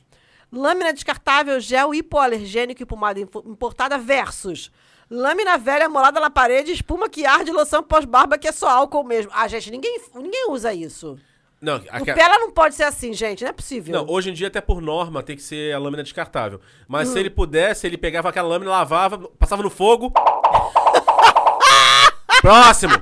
Lâmina 0.52 0.92
descartável, 0.92 1.58
gel 1.60 1.94
hipoalergênico 1.94 2.82
e 2.82 2.86
pomada 2.86 3.18
importada 3.18 3.96
versus 3.96 4.70
lâmina 5.12 5.58
velha 5.58 5.88
molada 5.88 6.18
na 6.18 6.30
parede, 6.30 6.72
espuma 6.72 7.08
que 7.08 7.26
arde, 7.26 7.52
loção 7.52 7.82
pós-barba 7.82 8.38
que 8.38 8.48
é 8.48 8.52
só 8.52 8.68
álcool 8.68 9.04
mesmo. 9.04 9.30
Ah, 9.34 9.46
gente, 9.46 9.70
ninguém, 9.70 10.00
ninguém 10.14 10.50
usa 10.50 10.72
isso. 10.72 11.18
Não, 11.60 11.76
O 11.76 11.82
aque- 11.90 12.12
Pela 12.14 12.38
não 12.38 12.50
pode 12.50 12.74
ser 12.74 12.84
assim, 12.84 13.12
gente, 13.12 13.42
não 13.44 13.50
é 13.50 13.52
possível. 13.52 13.94
não, 13.94 14.12
hoje 14.12 14.30
em 14.30 14.32
dia, 14.32 14.48
até 14.48 14.60
por 14.60 14.80
norma, 14.80 15.22
tem 15.22 15.36
que 15.36 15.42
ser 15.42 15.72
a 15.72 15.78
lâmina 15.78 16.02
descartável. 16.02 16.60
Mas 16.88 17.08
Hum. 17.08 17.12
se 17.12 17.18
ele 17.20 17.30
pudesse, 17.30 17.86
ele 17.86 17.96
pegava 17.96 18.30
aquela 18.30 18.48
lâmina, 18.48 18.70
lavava, 18.72 19.18
passava 19.38 19.62
no 19.62 19.70
fogo. 19.70 20.12
Próximo! 22.40 22.94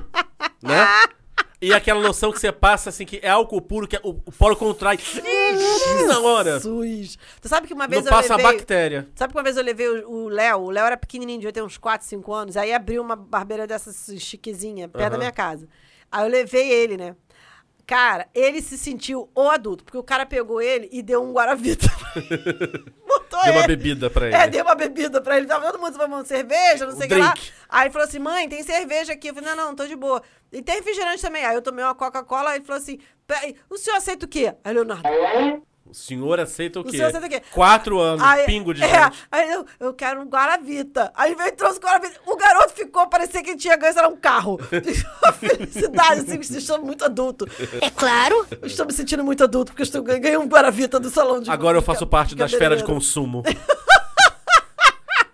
Né? 0.61 0.85
E 1.61 1.71
aquela 1.73 1.99
loção 1.99 2.31
que 2.31 2.39
você 2.39 2.51
passa, 2.51 2.89
assim, 2.89 3.05
que 3.05 3.19
é 3.21 3.29
álcool 3.29 3.61
puro, 3.61 3.87
que 3.87 3.95
é- 3.95 4.01
o, 4.03 4.09
o 4.25 4.31
poro 4.31 4.55
contrai. 4.55 4.97
Na 6.07 6.19
hora. 6.19 6.53
Jesus. 6.59 7.19
Tu 7.39 7.47
sabe 7.47 7.67
que 7.67 7.73
uma 7.73 7.87
vez 7.87 8.03
Não 8.03 8.11
eu 8.11 8.17
passa 8.17 8.33
a 8.33 8.37
levei... 8.37 8.53
bactéria. 8.53 9.07
Sabe 9.15 9.31
que 9.31 9.37
uma 9.37 9.43
vez 9.43 9.57
eu 9.57 9.63
levei 9.63 9.87
o 9.87 10.27
Léo? 10.27 10.61
O 10.61 10.71
Léo 10.71 10.85
era 10.85 10.97
pequenininho, 10.97 11.39
devia 11.39 11.53
ter 11.53 11.61
uns 11.61 11.77
4, 11.77 12.07
5 12.07 12.33
anos. 12.33 12.57
Aí 12.57 12.73
abriu 12.73 13.01
uma 13.01 13.15
barbeira 13.15 13.67
dessas 13.67 14.11
chiquezinha, 14.19 14.87
perto 14.89 15.03
da 15.03 15.07
Aham. 15.09 15.17
minha 15.19 15.31
casa. 15.31 15.67
Aí 16.11 16.25
eu 16.25 16.29
levei 16.29 16.67
ele, 16.67 16.97
né? 16.97 17.15
Cara, 17.85 18.27
ele 18.33 18.61
se 18.61 18.77
sentiu 18.77 19.29
o 19.35 19.49
adulto, 19.49 19.83
porque 19.83 19.97
o 19.97 20.03
cara 20.03 20.25
pegou 20.25 20.61
ele 20.61 20.87
e 20.91 21.01
deu 21.03 21.21
um 21.21 21.33
Guaravita. 21.33 21.87
Botou 23.31 23.43
Deu 23.43 23.53
uma 23.53 23.59
ele. 23.61 23.67
bebida 23.67 24.09
pra 24.09 24.27
ele. 24.27 24.35
É, 24.35 24.47
deu 24.47 24.63
uma 24.65 24.75
bebida 24.75 25.21
pra 25.21 25.37
ele. 25.37 25.45
Tava 25.47 25.71
todo 25.71 25.79
mundo 25.79 25.97
tomando 25.97 26.25
cerveja, 26.25 26.85
não 26.85 26.95
sei 26.97 27.05
o 27.05 27.09
que 27.09 27.15
lá. 27.15 27.33
Aí 27.69 27.83
ele 27.85 27.93
falou 27.93 28.07
assim: 28.07 28.19
mãe, 28.19 28.49
tem 28.49 28.61
cerveja 28.61 29.13
aqui. 29.13 29.29
Eu 29.29 29.33
falei: 29.33 29.49
não, 29.49 29.67
não, 29.67 29.75
tô 29.75 29.87
de 29.87 29.95
boa. 29.95 30.21
E 30.51 30.61
tem 30.61 30.75
refrigerante 30.75 31.21
também. 31.21 31.45
Aí 31.45 31.55
eu 31.55 31.61
tomei 31.61 31.83
uma 31.83 31.95
Coca-Cola 31.95 32.51
e 32.51 32.57
ele 32.57 32.65
falou 32.65 32.81
assim: 32.81 32.99
"Peraí, 33.25 33.55
o 33.69 33.77
senhor 33.77 33.95
aceita 33.95 34.25
o 34.25 34.29
quê? 34.29 34.53
Aí, 34.63 34.73
Leonardo. 34.73 35.07
O 35.91 35.93
senhor 35.93 36.39
aceita 36.39 36.79
o 36.79 36.83
O 36.83 36.85
quê? 36.85 36.91
senhor 36.91 37.07
aceita 37.07 37.25
o 37.27 37.29
quê? 37.29 37.41
Quatro 37.51 37.99
anos, 37.99 38.23
Aí- 38.23 38.45
pingo 38.45 38.73
de 38.73 38.81
é, 38.81 38.87
gente. 38.87 39.17
Aí 39.29 39.51
eu, 39.51 39.65
eu 39.77 39.93
quero 39.93 40.21
um 40.21 40.25
Guaravita. 40.25 41.11
Aí 41.13 41.35
veio 41.35 41.49
e 41.49 41.51
trouxe 41.51 41.79
o 41.79 41.81
Guaravita. 41.81 42.13
O 42.25 42.37
garoto 42.37 42.73
ficou, 42.73 43.07
parecia 43.07 43.43
que 43.43 43.49
ele 43.51 43.57
tinha 43.57 43.75
ganho, 43.75 43.93
lá, 43.95 44.07
um 44.07 44.15
carro. 44.15 44.57
Uma 45.21 45.33
felicidade, 45.33 46.21
assim, 46.21 46.39
estou 46.57 46.81
muito 46.81 47.03
adulto. 47.03 47.45
É 47.81 47.89
claro. 47.89 48.47
Estou 48.63 48.85
me 48.85 48.93
sentindo 48.93 49.23
muito 49.23 49.43
adulto, 49.43 49.71
porque 49.73 49.81
eu 49.81 49.85
estou, 49.85 50.01
ganhei 50.01 50.37
um 50.37 50.47
Guaravita 50.47 50.99
do 50.99 51.09
salão 51.09 51.41
de 51.41 51.51
Agora 51.51 51.77
eu 51.77 51.81
faço 51.81 52.07
parte 52.07 52.35
da 52.35 52.45
esfera 52.45 52.77
de 52.77 52.83
consumo. 52.83 53.43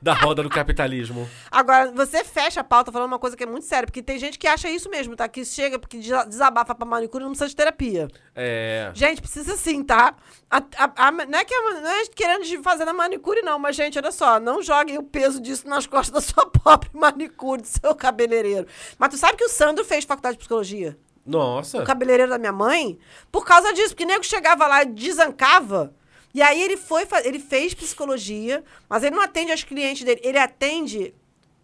da 0.01 0.13
roda 0.13 0.43
do 0.43 0.49
capitalismo. 0.49 1.27
Agora, 1.51 1.91
você 1.91 2.23
fecha 2.23 2.61
a 2.61 2.63
pauta 2.63 2.91
falando 2.91 3.07
uma 3.07 3.19
coisa 3.19 3.35
que 3.35 3.43
é 3.43 3.47
muito 3.47 3.65
séria, 3.65 3.85
porque 3.87 4.01
tem 4.03 4.19
gente 4.19 4.37
que 4.37 4.47
acha 4.47 4.69
isso 4.69 4.89
mesmo, 4.89 5.15
tá? 5.15 5.27
Que 5.27 5.43
chega, 5.43 5.79
porque 5.79 5.97
desa- 5.97 6.23
desabafa 6.25 6.75
pra 6.75 6.85
manicure 6.85 7.23
e 7.23 7.25
não 7.25 7.31
precisa 7.31 7.49
de 7.49 7.55
terapia. 7.55 8.07
É. 8.35 8.91
Gente, 8.93 9.21
precisa 9.21 9.55
sim, 9.57 9.83
tá? 9.83 10.15
A- 10.49 10.57
a- 10.77 11.07
a- 11.07 11.11
não, 11.11 11.39
é 11.39 11.43
que, 11.45 11.53
a- 11.53 11.81
não 11.81 11.89
é 11.89 12.05
querendo 12.07 12.63
fazer 12.63 12.85
na 12.85 12.93
manicure, 12.93 13.41
não, 13.41 13.57
mas, 13.57 13.75
gente, 13.75 13.97
olha 13.97 14.11
só, 14.11 14.39
não 14.39 14.61
joguem 14.61 14.97
o 14.97 15.03
peso 15.03 15.41
disso 15.41 15.67
nas 15.67 15.85
costas 15.87 16.11
da 16.11 16.21
sua 16.21 16.45
própria 16.45 16.91
manicure, 16.93 17.61
do 17.61 17.67
seu 17.67 17.95
cabeleireiro. 17.95 18.67
Mas 18.99 19.09
tu 19.09 19.17
sabe 19.17 19.37
que 19.37 19.43
o 19.45 19.49
Sandro 19.49 19.83
fez 19.83 20.05
faculdade 20.05 20.35
de 20.35 20.39
psicologia? 20.39 20.97
Nossa. 21.25 21.79
O 21.81 21.83
cabeleireiro 21.83 22.31
da 22.31 22.37
minha 22.37 22.53
mãe? 22.53 22.97
Por 23.31 23.45
causa 23.45 23.73
disso, 23.73 23.89
porque 23.89 24.05
nego 24.05 24.23
chegava 24.23 24.65
lá 24.65 24.83
e 24.83 24.85
desancava. 24.85 25.93
E 26.33 26.41
aí 26.41 26.61
ele 26.61 26.77
foi, 26.77 27.07
ele 27.23 27.39
fez 27.39 27.73
psicologia, 27.73 28.63
mas 28.87 29.03
ele 29.03 29.15
não 29.15 29.23
atende 29.23 29.51
aos 29.51 29.63
clientes 29.63 30.03
dele, 30.03 30.21
ele 30.23 30.37
atende 30.37 31.13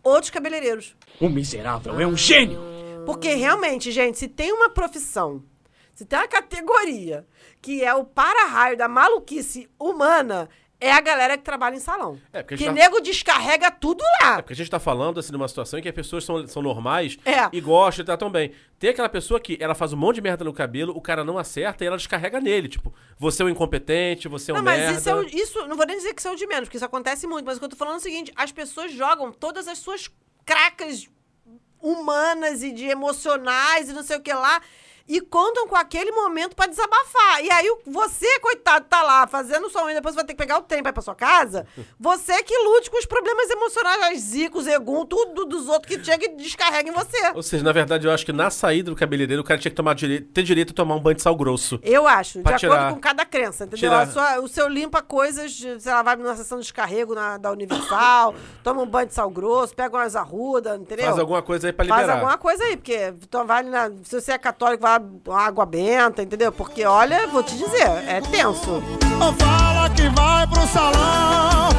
outros 0.01 0.29
cabeleireiros. 0.29 0.95
O 1.19 1.29
miserável 1.29 1.99
é 1.99 2.07
um 2.07 2.17
gênio. 2.17 2.59
Porque 3.05 3.33
realmente, 3.33 3.91
gente, 3.91 4.17
se 4.17 4.27
tem 4.27 4.51
uma 4.51 4.69
profissão, 4.69 5.43
se 5.93 6.05
tem 6.05 6.17
uma 6.19 6.27
categoria 6.27 7.25
que 7.61 7.83
é 7.83 7.93
o 7.93 8.03
para-raio 8.03 8.77
da 8.77 8.87
maluquice 8.87 9.69
humana, 9.79 10.49
é 10.87 10.91
a 10.91 11.01
galera 11.01 11.37
que 11.37 11.43
trabalha 11.43 11.75
em 11.75 11.79
salão. 11.79 12.19
É, 12.31 12.41
porque 12.43 12.57
que 12.57 12.65
tá- 12.65 12.71
nego 12.71 12.99
descarrega 13.01 13.71
tudo 13.71 14.03
lá. 14.21 14.39
É 14.39 14.41
porque 14.41 14.53
a 14.53 14.55
gente 14.55 14.69
tá 14.69 14.79
falando 14.79 15.19
assim 15.19 15.31
numa 15.31 15.47
situação 15.47 15.79
em 15.79 15.81
que 15.81 15.89
as 15.89 15.95
pessoas 15.95 16.23
são, 16.25 16.45
são 16.47 16.61
normais 16.61 17.17
É. 17.25 17.49
e 17.51 17.61
gostam 17.61 18.03
e 18.03 18.05
tratam 18.05 18.29
bem. 18.29 18.51
Tem 18.79 18.89
aquela 18.89 19.07
pessoa 19.09 19.39
que 19.39 19.57
ela 19.61 19.73
faz 19.73 19.93
um 19.93 19.97
monte 19.97 20.15
de 20.15 20.21
merda 20.21 20.43
no 20.43 20.51
cabelo, 20.53 20.93
o 20.95 21.01
cara 21.01 21.23
não 21.23 21.37
acerta 21.37 21.83
e 21.83 21.87
ela 21.87 21.95
descarrega 21.97 22.39
nele. 22.41 22.67
Tipo, 22.67 22.93
você 23.17 23.41
é 23.41 23.45
um 23.45 23.49
incompetente, 23.49 24.27
você 24.27 24.51
é 24.51 24.53
um 24.53 24.57
não, 24.57 24.63
mas 24.63 24.79
merda. 24.79 24.97
isso, 24.99 25.09
é 25.09 25.25
isso, 25.41 25.67
não 25.67 25.77
vou 25.77 25.85
nem 25.85 25.95
dizer 25.97 26.13
que 26.13 26.19
isso 26.19 26.27
é 26.27 26.31
o 26.31 26.35
de 26.35 26.45
menos, 26.47 26.65
porque 26.65 26.77
isso 26.77 26.85
acontece 26.85 27.25
muito, 27.25 27.45
mas 27.45 27.57
o 27.57 27.59
que 27.59 27.65
eu 27.65 27.69
tô 27.69 27.75
falando 27.77 27.95
é 27.95 27.97
o 27.99 28.01
seguinte, 28.01 28.31
as 28.35 28.51
pessoas 28.51 28.91
jogam 28.91 29.31
todas 29.31 29.67
as 29.67 29.77
suas 29.77 30.09
cracas 30.45 31.07
humanas 31.81 32.63
e 32.63 32.71
de 32.71 32.85
emocionais 32.85 33.89
e 33.89 33.93
não 33.93 34.03
sei 34.03 34.17
o 34.17 34.21
que 34.21 34.33
lá, 34.33 34.61
e 35.07 35.19
contam 35.19 35.67
com 35.67 35.75
aquele 35.75 36.11
momento 36.11 36.55
pra 36.55 36.65
desabafar. 36.65 37.43
E 37.43 37.51
aí 37.51 37.67
você, 37.85 38.39
coitado, 38.39 38.85
tá 38.89 39.01
lá 39.03 39.27
fazendo 39.27 39.69
sua 39.69 39.83
unha, 39.85 39.95
depois 39.95 40.15
vai 40.15 40.23
ter 40.23 40.33
que 40.33 40.37
pegar 40.37 40.57
o 40.57 40.61
trem 40.61 40.81
pra 40.81 40.91
ir 40.91 40.93
pra 40.93 41.01
sua 41.01 41.13
casa, 41.15 41.65
você 41.99 42.41
que 42.43 42.57
lute 42.59 42.89
com 42.89 42.97
os 42.97 43.05
problemas 43.05 43.49
emocionais, 43.49 44.01
as 44.13 44.19
zicos, 44.21 44.65
egum, 44.67 45.05
tudo 45.05 45.45
dos 45.45 45.67
outros 45.67 45.93
que 45.95 46.03
chega 46.03 46.25
e 46.25 46.35
descarrega 46.35 46.89
em 46.89 46.93
você. 46.93 47.31
Ou 47.35 47.43
seja, 47.43 47.63
na 47.63 47.71
verdade, 47.71 48.07
eu 48.07 48.11
acho 48.13 48.25
que 48.25 48.31
na 48.33 48.49
saída 48.49 48.91
do 48.91 48.95
cabeleireiro 48.95 49.41
o 49.41 49.45
cara 49.45 49.59
tinha 49.59 49.69
que 49.71 49.75
tomar 49.75 49.93
direito, 49.95 50.27
ter 50.31 50.43
direito 50.43 50.71
a 50.71 50.73
tomar 50.75 50.95
um 50.95 50.99
banho 51.01 51.15
de 51.15 51.21
sal 51.21 51.35
grosso. 51.35 51.79
Eu 51.83 52.07
acho, 52.07 52.41
de 52.41 52.55
tirar- 52.57 52.73
acordo 52.73 52.95
com 52.95 53.01
cada 53.01 53.25
crença, 53.25 53.65
entendeu? 53.65 53.91
sua- 54.11 54.39
o 54.39 54.47
seu 54.47 54.67
limpa 54.69 55.01
coisas, 55.01 55.51
sei 55.79 55.91
lá, 55.91 56.01
vai 56.01 56.15
numa 56.15 56.35
sessão 56.35 56.57
de 56.59 56.63
descarrego 56.63 57.13
na, 57.13 57.37
da 57.37 57.51
Universal, 57.51 58.33
toma 58.63 58.81
um 58.81 58.85
banho 58.87 59.07
de 59.07 59.13
sal 59.13 59.29
grosso, 59.29 59.75
pega 59.75 59.95
umas 59.97 60.15
arrudas, 60.15 60.79
entendeu? 60.79 61.05
Faz 61.07 61.19
alguma 61.19 61.41
coisa 61.41 61.67
aí 61.67 61.73
pra 61.73 61.85
Faz 61.85 62.01
liberar. 62.01 62.19
alguma 62.19 62.37
coisa 62.37 62.63
aí, 62.63 62.77
porque 62.77 63.13
então 63.21 63.45
vai 63.45 63.59
ali 63.59 63.69
na, 63.69 63.89
se 64.03 64.19
você 64.21 64.31
é 64.31 64.37
católico, 64.37 64.81
vai 64.81 64.92
água 65.31 65.65
benta, 65.65 66.21
entendeu? 66.21 66.51
Porque, 66.51 66.85
olha, 66.85 67.27
vou 67.27 67.43
te 67.43 67.55
dizer, 67.55 67.87
é 68.07 68.21
tenso. 68.21 68.81
Fala 69.39 69.89
que 69.89 70.09
vai 70.09 70.47
pro 70.47 70.67
salão, 70.67 71.69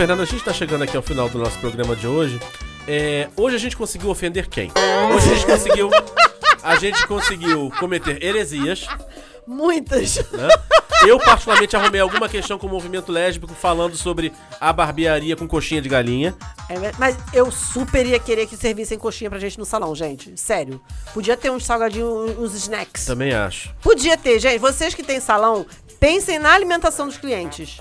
Fernando, 0.00 0.22
a 0.22 0.24
gente 0.24 0.42
tá 0.42 0.50
chegando 0.54 0.82
aqui 0.82 0.96
ao 0.96 1.02
final 1.02 1.28
do 1.28 1.36
nosso 1.36 1.58
programa 1.58 1.94
de 1.94 2.06
hoje. 2.06 2.40
É, 2.88 3.28
hoje 3.36 3.56
a 3.56 3.58
gente 3.58 3.76
conseguiu 3.76 4.08
ofender 4.08 4.48
quem? 4.48 4.72
Hoje 5.14 5.30
a 5.30 5.34
gente 5.34 5.46
conseguiu. 5.46 5.90
A 6.62 6.76
gente 6.76 7.06
conseguiu 7.06 7.70
cometer 7.78 8.24
heresias, 8.24 8.86
Muitas. 9.46 10.16
né? 10.32 10.48
Eu, 11.06 11.18
particularmente, 11.18 11.76
arrumei 11.76 12.00
alguma 12.00 12.30
questão 12.30 12.58
com 12.58 12.66
o 12.66 12.70
movimento 12.70 13.12
lésbico 13.12 13.52
falando 13.52 13.94
sobre 13.94 14.32
a 14.58 14.72
barbearia 14.72 15.36
com 15.36 15.46
coxinha 15.46 15.82
de 15.82 15.88
galinha. 15.90 16.34
É, 16.70 16.76
mas 16.98 17.18
eu 17.34 17.50
super 17.50 18.06
ia 18.06 18.18
querer 18.18 18.46
que 18.46 18.56
servissem 18.56 18.98
coxinha 18.98 19.28
pra 19.28 19.38
gente 19.38 19.58
no 19.58 19.66
salão, 19.66 19.94
gente. 19.94 20.32
Sério. 20.34 20.80
Podia 21.12 21.36
ter 21.36 21.50
uns 21.50 21.66
salgadinhos, 21.66 22.38
uns 22.38 22.54
snacks. 22.54 23.04
Também 23.04 23.34
acho. 23.34 23.74
Podia 23.82 24.16
ter, 24.16 24.40
gente. 24.40 24.58
Vocês 24.58 24.94
que 24.94 25.02
têm 25.02 25.20
salão, 25.20 25.66
pensem 25.98 26.38
na 26.38 26.54
alimentação 26.54 27.06
dos 27.06 27.18
clientes. 27.18 27.78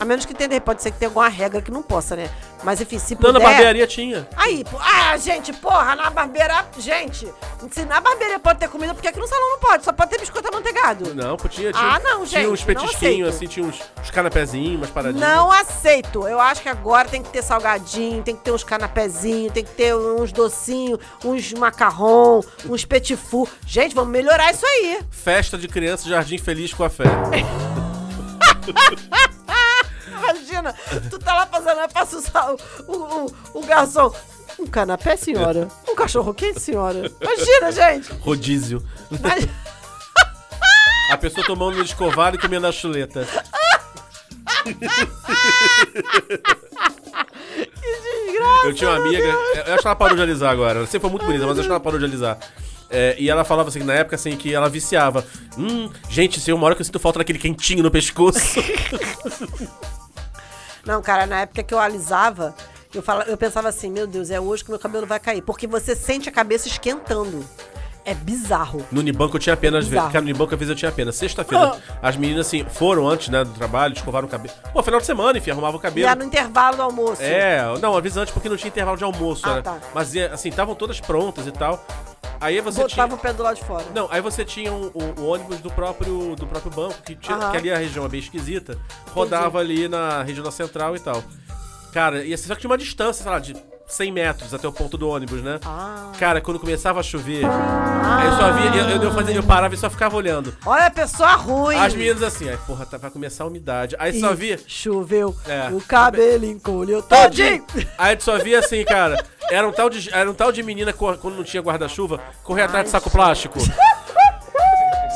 A 0.00 0.04
menos 0.06 0.24
que 0.24 0.32
tenha, 0.32 0.58
pode 0.62 0.82
ser 0.82 0.92
que 0.92 0.98
tenha 0.98 1.10
alguma 1.10 1.28
regra 1.28 1.60
que 1.60 1.70
não 1.70 1.82
possa, 1.82 2.16
né? 2.16 2.30
Mas 2.64 2.80
enfim, 2.80 2.98
se 2.98 3.14
Não, 3.14 3.20
puder... 3.20 3.32
na 3.34 3.40
barbearia 3.40 3.86
tinha. 3.86 4.26
Aí, 4.34 4.64
ah, 4.80 5.14
gente, 5.18 5.52
porra, 5.52 5.94
na 5.94 6.08
barbearia, 6.08 6.64
gente, 6.78 7.30
se 7.70 7.84
na 7.84 8.00
barbearia 8.00 8.38
pode 8.38 8.60
ter 8.60 8.68
comida, 8.70 8.94
por 8.94 9.02
que 9.02 9.08
aqui 9.08 9.20
no 9.20 9.28
salão 9.28 9.50
não 9.50 9.58
pode? 9.58 9.84
Só 9.84 9.92
pode 9.92 10.10
ter 10.10 10.18
biscoito 10.18 10.48
amanteigado. 10.48 11.14
Não, 11.14 11.36
tinha, 11.36 11.70
tinha, 11.70 11.72
Ah, 11.74 11.98
não, 11.98 12.24
tinha 12.24 12.40
gente, 12.40 12.50
uns 12.50 12.60
não 12.60 12.66
petisquinhos, 12.66 13.28
assim, 13.28 13.46
tinha 13.46 13.66
uns, 13.66 13.78
uns 14.00 14.10
canapézinhos, 14.10 14.76
umas 14.76 14.90
paradinhas. 14.90 15.28
Não 15.28 15.52
aceito. 15.52 16.26
Eu 16.26 16.40
acho 16.40 16.62
que 16.62 16.70
agora 16.70 17.06
tem 17.06 17.22
que 17.22 17.28
ter 17.28 17.42
salgadinho, 17.42 18.22
tem 18.22 18.34
que 18.34 18.42
ter 18.42 18.52
uns 18.52 18.64
canapézinhos, 18.64 19.52
tem 19.52 19.64
que 19.64 19.72
ter 19.72 19.94
uns 19.94 20.32
docinhos, 20.32 20.98
uns 21.22 21.52
macarrão, 21.52 22.40
uns 22.66 22.86
petit 22.86 23.16
four. 23.16 23.46
Gente, 23.66 23.94
vamos 23.94 24.10
melhorar 24.10 24.50
isso 24.50 24.64
aí. 24.64 25.00
Festa 25.10 25.58
de 25.58 25.68
criança, 25.68 26.08
Jardim 26.08 26.38
Feliz 26.38 26.72
com 26.72 26.84
a 26.84 26.88
fé. 26.88 27.04
Imagina, 30.22 30.74
tu 31.10 31.18
tá 31.18 31.34
lá 31.34 31.46
fazendo, 31.46 31.88
passa 31.92 32.16
o, 32.16 32.20
sal- 32.20 32.56
o, 32.86 32.92
o, 32.92 33.34
o 33.60 33.66
garçom. 33.66 34.12
Um 34.58 34.66
canapé, 34.66 35.16
senhora? 35.16 35.68
Um 35.88 35.94
cachorro 35.94 36.34
quente, 36.34 36.60
senhora? 36.60 37.10
Imagina, 37.20 37.72
gente. 37.72 38.12
Rodízio. 38.20 38.84
Mas- 39.22 39.48
A 41.12 41.16
pessoa 41.16 41.46
tomando 41.46 41.78
no 41.78 41.82
escovado 41.84 42.36
e 42.36 42.38
comendo 42.40 42.66
a 42.66 42.72
chuleta. 42.72 43.26
Que 44.64 44.74
desgraça. 47.54 48.66
Eu 48.66 48.74
tinha 48.74 48.90
uma 48.90 48.98
amiga, 48.98 49.24
eu 49.24 49.74
acho 49.74 49.82
que 49.82 49.86
ela 49.86 49.96
parou 49.96 50.16
de 50.16 50.22
alisar 50.22 50.50
agora. 50.52 50.78
Ela 50.78 50.86
sempre 50.86 51.00
foi 51.00 51.10
muito 51.10 51.24
bonita, 51.26 51.46
mas 51.46 51.56
eu 51.56 51.60
acho 51.60 51.68
que 51.68 51.72
ela 51.72 51.80
parou 51.80 51.98
de 51.98 52.04
alisar. 52.04 52.38
É, 52.90 53.14
e 53.18 53.30
ela 53.30 53.44
falava 53.44 53.68
assim, 53.68 53.80
na 53.84 53.94
época 53.94 54.16
assim, 54.16 54.36
que 54.36 54.52
ela 54.52 54.68
viciava. 54.68 55.24
Hum, 55.56 55.90
gente, 56.08 56.40
tem 56.42 56.52
uma 56.52 56.66
hora 56.66 56.74
que 56.74 56.80
eu 56.82 56.84
sinto 56.86 56.98
falta 56.98 57.20
daquele 57.20 57.38
quentinho 57.38 57.82
no 57.82 57.90
pescoço. 57.90 58.40
Não, 60.84 61.02
cara, 61.02 61.26
na 61.26 61.40
época 61.42 61.62
que 61.62 61.74
eu 61.74 61.78
alisava, 61.78 62.54
eu, 62.94 63.02
fala, 63.02 63.24
eu 63.24 63.36
pensava 63.36 63.68
assim, 63.68 63.90
meu 63.90 64.06
Deus, 64.06 64.30
é 64.30 64.40
hoje 64.40 64.64
que 64.64 64.70
meu 64.70 64.78
cabelo 64.78 65.06
vai 65.06 65.20
cair. 65.20 65.42
Porque 65.42 65.66
você 65.66 65.94
sente 65.94 66.28
a 66.28 66.32
cabeça 66.32 66.68
esquentando. 66.68 67.44
É 68.04 68.14
bizarro. 68.14 68.84
No 68.90 69.00
Unibanco 69.00 69.36
eu 69.36 69.40
tinha 69.40 69.56
pena 69.56 69.78
às 69.78 69.84
vezes. 69.84 69.90
Bizarro. 69.90 70.12
Cara, 70.12 70.22
no 70.22 70.28
Unibanco 70.30 70.54
às 70.54 70.58
vezes 70.58 70.70
eu 70.70 70.76
tinha 70.76 70.90
pena. 70.90 71.12
Sexta-feira, 71.12 71.76
as 72.02 72.16
meninas 72.16 72.46
assim, 72.46 72.64
foram 72.64 73.08
antes, 73.08 73.28
né, 73.28 73.44
do 73.44 73.50
trabalho, 73.52 73.92
escovaram 73.94 74.26
o 74.26 74.30
cabelo. 74.30 74.54
Pô, 74.72 74.82
final 74.82 74.98
de 75.00 75.06
semana, 75.06 75.36
enfim, 75.38 75.50
arrumavam 75.50 75.76
o 75.78 75.80
E 75.80 75.82
cabelo. 75.82 76.06
era 76.08 76.18
no 76.18 76.24
intervalo 76.24 76.76
do 76.76 76.82
almoço. 76.82 77.22
É, 77.22 77.62
não, 77.80 77.96
às 77.96 78.02
vezes 78.02 78.16
antes 78.18 78.32
porque 78.32 78.48
não 78.48 78.56
tinha 78.56 78.68
intervalo 78.68 78.96
de 78.96 79.04
almoço, 79.04 79.46
Ah, 79.46 79.56
né? 79.56 79.62
tá. 79.62 79.78
Mas 79.94 80.16
assim, 80.16 80.48
estavam 80.48 80.74
todas 80.74 80.98
prontas 81.00 81.46
e 81.46 81.52
tal. 81.52 81.84
Aí 82.40 82.58
você 82.62 82.84
tinha. 82.86 83.06
Botava 83.06 83.14
o 83.14 83.18
pé 83.18 83.32
do 83.34 83.42
lado 83.42 83.56
de 83.56 83.64
fora. 83.64 83.84
Não, 83.94 84.08
aí 84.10 84.22
você 84.22 84.46
tinha 84.46 84.72
um- 84.72 84.90
o, 84.94 85.20
o 85.20 85.26
ônibus 85.26 85.58
do 85.60 85.70
próprio, 85.70 86.34
do 86.36 86.46
próprio 86.46 86.70
banco, 86.72 86.94
que, 87.04 87.14
tinha, 87.14 87.36
Aham. 87.36 87.50
que 87.50 87.56
ali 87.58 87.70
a 87.70 87.76
região 87.76 88.04
é 88.06 88.08
bem 88.08 88.20
esquisita, 88.20 88.78
rodava 89.12 89.58
ali 89.58 89.88
na 89.88 90.22
região 90.22 90.42
da 90.42 90.50
central 90.50 90.96
e 90.96 91.00
tal. 91.00 91.22
Cara, 91.92 92.24
e 92.24 92.32
assim, 92.32 92.46
só 92.46 92.54
que 92.54 92.60
tinha 92.62 92.70
uma 92.70 92.78
distância, 92.78 93.22
sei 93.22 93.30
lá, 93.30 93.38
de 93.38 93.54
100 93.90 94.12
metros 94.12 94.54
até 94.54 94.66
o 94.66 94.72
ponto 94.72 94.96
do 94.96 95.08
ônibus, 95.08 95.42
né? 95.42 95.58
Ah. 95.64 96.12
Cara, 96.18 96.40
quando 96.40 96.58
começava 96.58 97.00
a 97.00 97.02
chover, 97.02 97.44
aí 97.44 98.26
eu 98.26 98.32
só 98.36 98.52
via, 98.52 98.80
eu, 98.94 99.02
eu, 99.02 99.12
fazia- 99.12 99.34
eu 99.34 99.42
parava 99.42 99.74
e 99.74 99.78
só 99.78 99.90
ficava 99.90 100.16
olhando. 100.16 100.54
Olha 100.64 100.86
a 100.86 100.90
pessoa 100.90 101.32
ruim. 101.34 101.76
As 101.76 101.94
meninas 101.94 102.22
assim, 102.22 102.48
aí, 102.48 102.56
porra, 102.66 102.86
tá, 102.86 102.96
vai 102.96 103.10
começar 103.10 103.44
a 103.44 103.46
umidade. 103.46 103.96
Aí 103.98 104.18
só 104.18 104.32
Ih, 104.32 104.36
via. 104.36 104.60
Choveu. 104.66 105.34
É. 105.46 105.68
O 105.72 105.80
cabelo 105.80 106.44
encolheu 106.44 107.02
todinho. 107.02 107.64
Aí 107.98 108.16
tu 108.16 108.24
só 108.24 108.38
via 108.38 108.58
assim, 108.60 108.84
cara. 108.84 109.22
Era 109.50 109.66
um 109.66 109.72
tal 109.72 109.90
de, 109.90 110.08
era 110.14 110.30
um 110.30 110.34
tal 110.34 110.52
de 110.52 110.62
menina 110.62 110.92
quando 110.92 111.36
não 111.36 111.42
tinha 111.42 111.60
guarda-chuva, 111.62 112.20
correr 112.44 112.62
atrás 112.62 112.84
de 112.84 112.90
saco 112.90 113.10
plástico. 113.10 113.58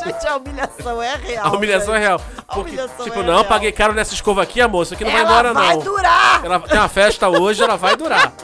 Gente, 0.05 0.27
a 0.27 0.37
humilhação 0.37 1.03
é 1.03 1.17
real. 1.17 1.47
A 1.47 1.51
humilhação 1.57 1.95
é 1.95 1.99
gente. 1.99 2.07
real. 2.07 2.21
A 2.37 2.55
Porque, 2.55 2.71
humilhação 2.71 3.05
tipo, 3.05 3.21
é 3.21 3.23
não, 3.23 3.33
real. 3.35 3.45
paguei 3.45 3.73
caro 3.73 3.93
nessa 3.95 4.15
escova 4.15 4.43
aqui, 4.43 4.61
a 4.61 4.69
moça, 4.69 4.95
que 4.97 5.05
não 5.05 5.11
vai 5.11 5.21
Ela 5.21 5.31
embora, 5.31 5.53
vai 5.55 5.75
não. 5.77 5.83
durar. 5.83 6.45
Ela 6.45 6.61
tem 6.61 6.79
uma 6.79 6.89
festa 6.89 7.29
hoje, 7.29 7.63
ela 7.63 7.77
vai 7.77 7.97
durar. 7.97 8.33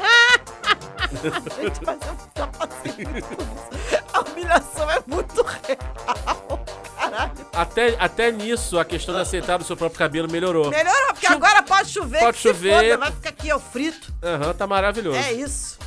Gente, 1.23 1.81
mas 1.85 1.99
eu 2.07 2.17
já 2.37 2.47
passei 2.47 2.93
isso. 3.17 4.01
A 4.13 4.21
humilhação 4.21 4.91
é 4.91 4.99
muito 5.07 5.43
real. 5.43 6.65
Caralho. 6.97 7.33
Até, 7.53 7.97
até 7.99 8.31
nisso, 8.31 8.79
a 8.79 8.85
questão 8.85 9.15
de 9.15 9.21
aceitar 9.21 9.61
o 9.61 9.65
seu 9.65 9.77
próprio 9.77 9.99
cabelo 9.99 10.31
melhorou. 10.31 10.71
Melhorou, 10.71 11.09
porque 11.13 11.27
agora 11.27 11.63
pode 11.63 11.89
chover. 11.91 12.21
Pode 12.21 12.39
chover. 12.39 12.83
foda, 12.93 12.97
vai 12.99 13.13
ficar 13.13 13.29
aqui, 13.31 13.53
ó, 13.53 13.59
frito. 13.59 14.13
Aham, 14.23 14.53
tá 14.55 14.67
maravilhoso. 14.67 15.19
É 15.19 15.33
isso. 15.33 15.79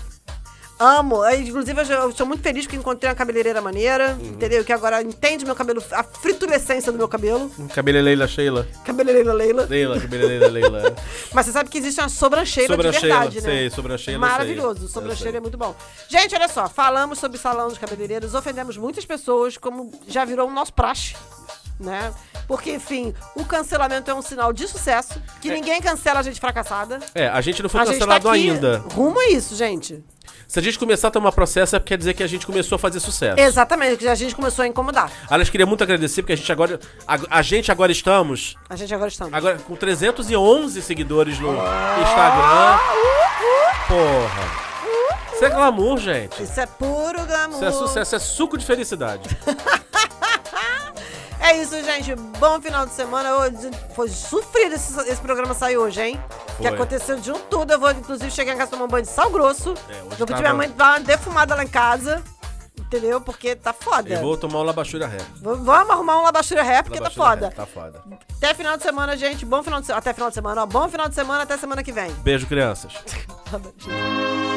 Amo. 0.80 1.24
É, 1.24 1.38
Inclusive, 1.38 1.80
eu 1.82 1.86
eu 2.04 2.12
sou 2.12 2.26
muito 2.26 2.42
feliz 2.42 2.66
que 2.68 2.76
encontrei 2.76 3.10
uma 3.10 3.16
cabeleireira 3.16 3.62
maneira, 3.62 4.18
Uhum. 4.20 4.28
entendeu? 4.28 4.64
Que 4.66 4.74
agora 4.74 5.02
entende 5.02 5.46
meu 5.46 5.56
cabelo, 5.56 5.82
a 5.92 6.04
fritulescência 6.04 6.92
do 6.92 6.98
meu 6.98 7.08
cabelo. 7.08 7.50
Cabeleleila 7.74 8.28
Sheila. 8.28 8.68
Cabeleireira 8.84 9.34
Leila. 9.34 9.66
Leila, 9.70 10.00
cabeleleila 10.00 10.48
Leila. 10.48 10.96
Mas 11.34 11.46
você 11.46 11.52
sabe 11.52 11.70
que 11.70 11.78
existe 11.78 12.00
uma 12.02 12.10
sobrancheira 12.10 12.70
de 12.70 12.74
Sobrancheira, 12.76 13.08
verdade, 13.16 13.36
né? 13.42 13.42
sei, 13.42 13.70
sobrancheira 13.70 14.16
eu. 14.18 14.20
Maravilhoso. 14.20 14.86
Eu 14.86 14.90
Sobrancheira 14.90 15.38
é 15.38 15.42
muito 15.42 15.58
bom. 15.58 15.76
Gente, 16.10 16.36
olha 16.36 16.48
só. 16.48 16.68
Falamos 16.68 17.20
sobre 17.20 17.38
salão 17.38 17.70
dos 17.70 17.78
cabeleireiros, 17.78 18.34
ofendemos 18.34 18.76
muitas 18.78 19.06
pessoas, 19.06 19.58
como 19.58 19.92
já 20.08 20.26
virou 20.26 20.48
um 20.48 20.54
nosso 20.54 20.74
praxe. 20.74 21.16
Né? 21.80 22.14
Porque, 22.48 22.72
enfim, 22.74 23.14
o 23.36 23.44
cancelamento 23.46 24.10
é 24.10 24.14
um 24.14 24.22
sinal 24.22 24.54
de 24.54 24.68
sucesso, 24.68 25.22
que 25.42 25.50
ninguém 25.50 25.82
cancela 25.82 26.20
a 26.20 26.24
gente 26.24 26.40
fracassada. 26.40 27.00
É, 27.16 27.28
a 27.28 27.42
gente 27.42 27.62
não 27.64 27.70
foi 27.70 27.82
a 27.82 27.86
gente 27.86 27.94
cancelado 27.96 28.26
tá 28.26 28.32
ainda. 28.32 28.78
Rumo 28.94 29.20
a 29.20 29.30
isso, 29.30 29.56
gente. 29.56 30.04
Se 30.54 30.60
a 30.60 30.62
gente 30.62 30.78
começar 30.78 31.08
a 31.08 31.12
tomar 31.12 31.32
processo, 31.32 31.76
é 31.76 31.80
porque 31.80 31.96
quer 31.96 31.98
dizer 31.98 32.14
que 32.14 32.22
a 32.22 32.28
gente 32.28 32.46
começou 32.46 32.76
a 32.76 32.80
fazer 32.80 33.00
sucesso. 33.00 33.40
Exatamente, 33.40 33.98
que 33.98 34.08
a 34.08 34.14
gente 34.14 34.36
começou 34.36 34.62
a 34.62 34.68
incomodar. 34.68 35.12
Aliás, 35.28 35.50
queria 35.50 35.66
muito 35.66 35.84
agradecer, 35.84 36.22
porque 36.22 36.34
a 36.34 36.36
gente 36.36 36.52
agora. 36.52 36.80
A, 37.08 37.40
a 37.40 37.42
gente 37.42 37.72
agora 37.72 37.92
estamos. 37.92 38.56
A 38.70 38.76
gente 38.76 38.94
agora 38.94 39.10
estamos. 39.10 39.34
Agora 39.34 39.58
com 39.58 39.76
311 39.76 40.80
seguidores 40.84 41.40
no 41.40 41.54
Instagram. 41.54 42.80
Porra. 43.88 45.34
Isso 45.34 45.44
é 45.44 45.50
glamour, 45.50 45.98
gente. 45.98 46.44
Isso 46.44 46.60
é 46.60 46.68
puro 46.68 47.26
glamour. 47.26 47.56
Isso 47.56 47.66
é 47.66 47.72
sucesso, 47.72 48.16
é 48.16 48.20
suco 48.20 48.56
de 48.56 48.64
felicidade. 48.64 49.28
É 51.46 51.58
isso, 51.58 51.76
gente. 51.84 52.16
Bom 52.40 52.62
final 52.62 52.86
de 52.86 52.94
semana. 52.94 53.36
Hoje 53.38 53.70
Foi 53.96 54.08
sofrido 54.08 54.76
esse, 54.76 54.98
esse 55.10 55.22
programa 55.22 55.54
sair 55.54 55.78
hoje, 55.78 56.02
hein? 56.02 56.22
Que 56.58 56.64
Foi. 56.64 56.68
aconteceu 56.68 57.18
de 57.20 57.32
um 57.32 57.40
tudo. 57.50 57.74
Eu 57.74 57.80
vou, 57.80 57.92
inclusive, 57.92 58.32
chegar 58.32 58.54
em 58.54 58.58
casa 58.58 58.72
tomar 58.72 58.86
um 58.86 58.88
banho 58.88 59.04
de 59.04 59.10
sal 59.12 59.30
grosso. 59.30 59.74
É, 59.90 59.94
hoje 60.04 60.16
vou 60.18 60.26
pedir 60.28 60.28
tava- 60.28 60.42
minha 60.42 60.54
mãe 60.54 60.70
dar 60.70 60.92
uma 60.92 61.00
defumada 61.02 61.54
lá 61.56 61.64
em 61.64 61.68
casa. 61.68 62.24
Entendeu? 62.80 63.20
Porque 63.20 63.56
tá 63.56 63.74
foda. 63.74 64.08
Eu 64.14 64.22
vou 64.22 64.38
tomar 64.38 64.60
um 64.60 64.64
labachura 64.64 65.08
ré. 65.08 65.18
Vamos 65.42 65.68
arrumar 65.68 66.20
um 66.20 66.24
labachura 66.24 66.62
ré, 66.64 66.82
porque 66.84 67.00
Labachura 67.00 67.26
tá 67.26 67.30
foda. 67.32 67.48
ré, 67.50 67.54
Tá 67.56 67.66
foda. 67.66 68.04
Até 68.38 68.54
final 68.54 68.78
de 68.78 68.84
semana, 68.84 69.18
gente. 69.18 69.46
Bom 69.46 69.64
final 69.64 69.80
de 69.82 69.88
semana. 69.88 70.00
Até 70.00 70.14
final 70.14 70.30
de 70.30 70.36
semana, 70.36 70.62
ó. 70.64 70.66
Bom 70.68 70.88
final 70.88 71.10
de 71.10 71.16
semana, 71.16 71.44
até 71.44 71.58
semana 71.58 71.84
que 71.84 71.92
vem. 71.92 72.12
Beijo, 72.24 72.46
crianças. 72.46 72.94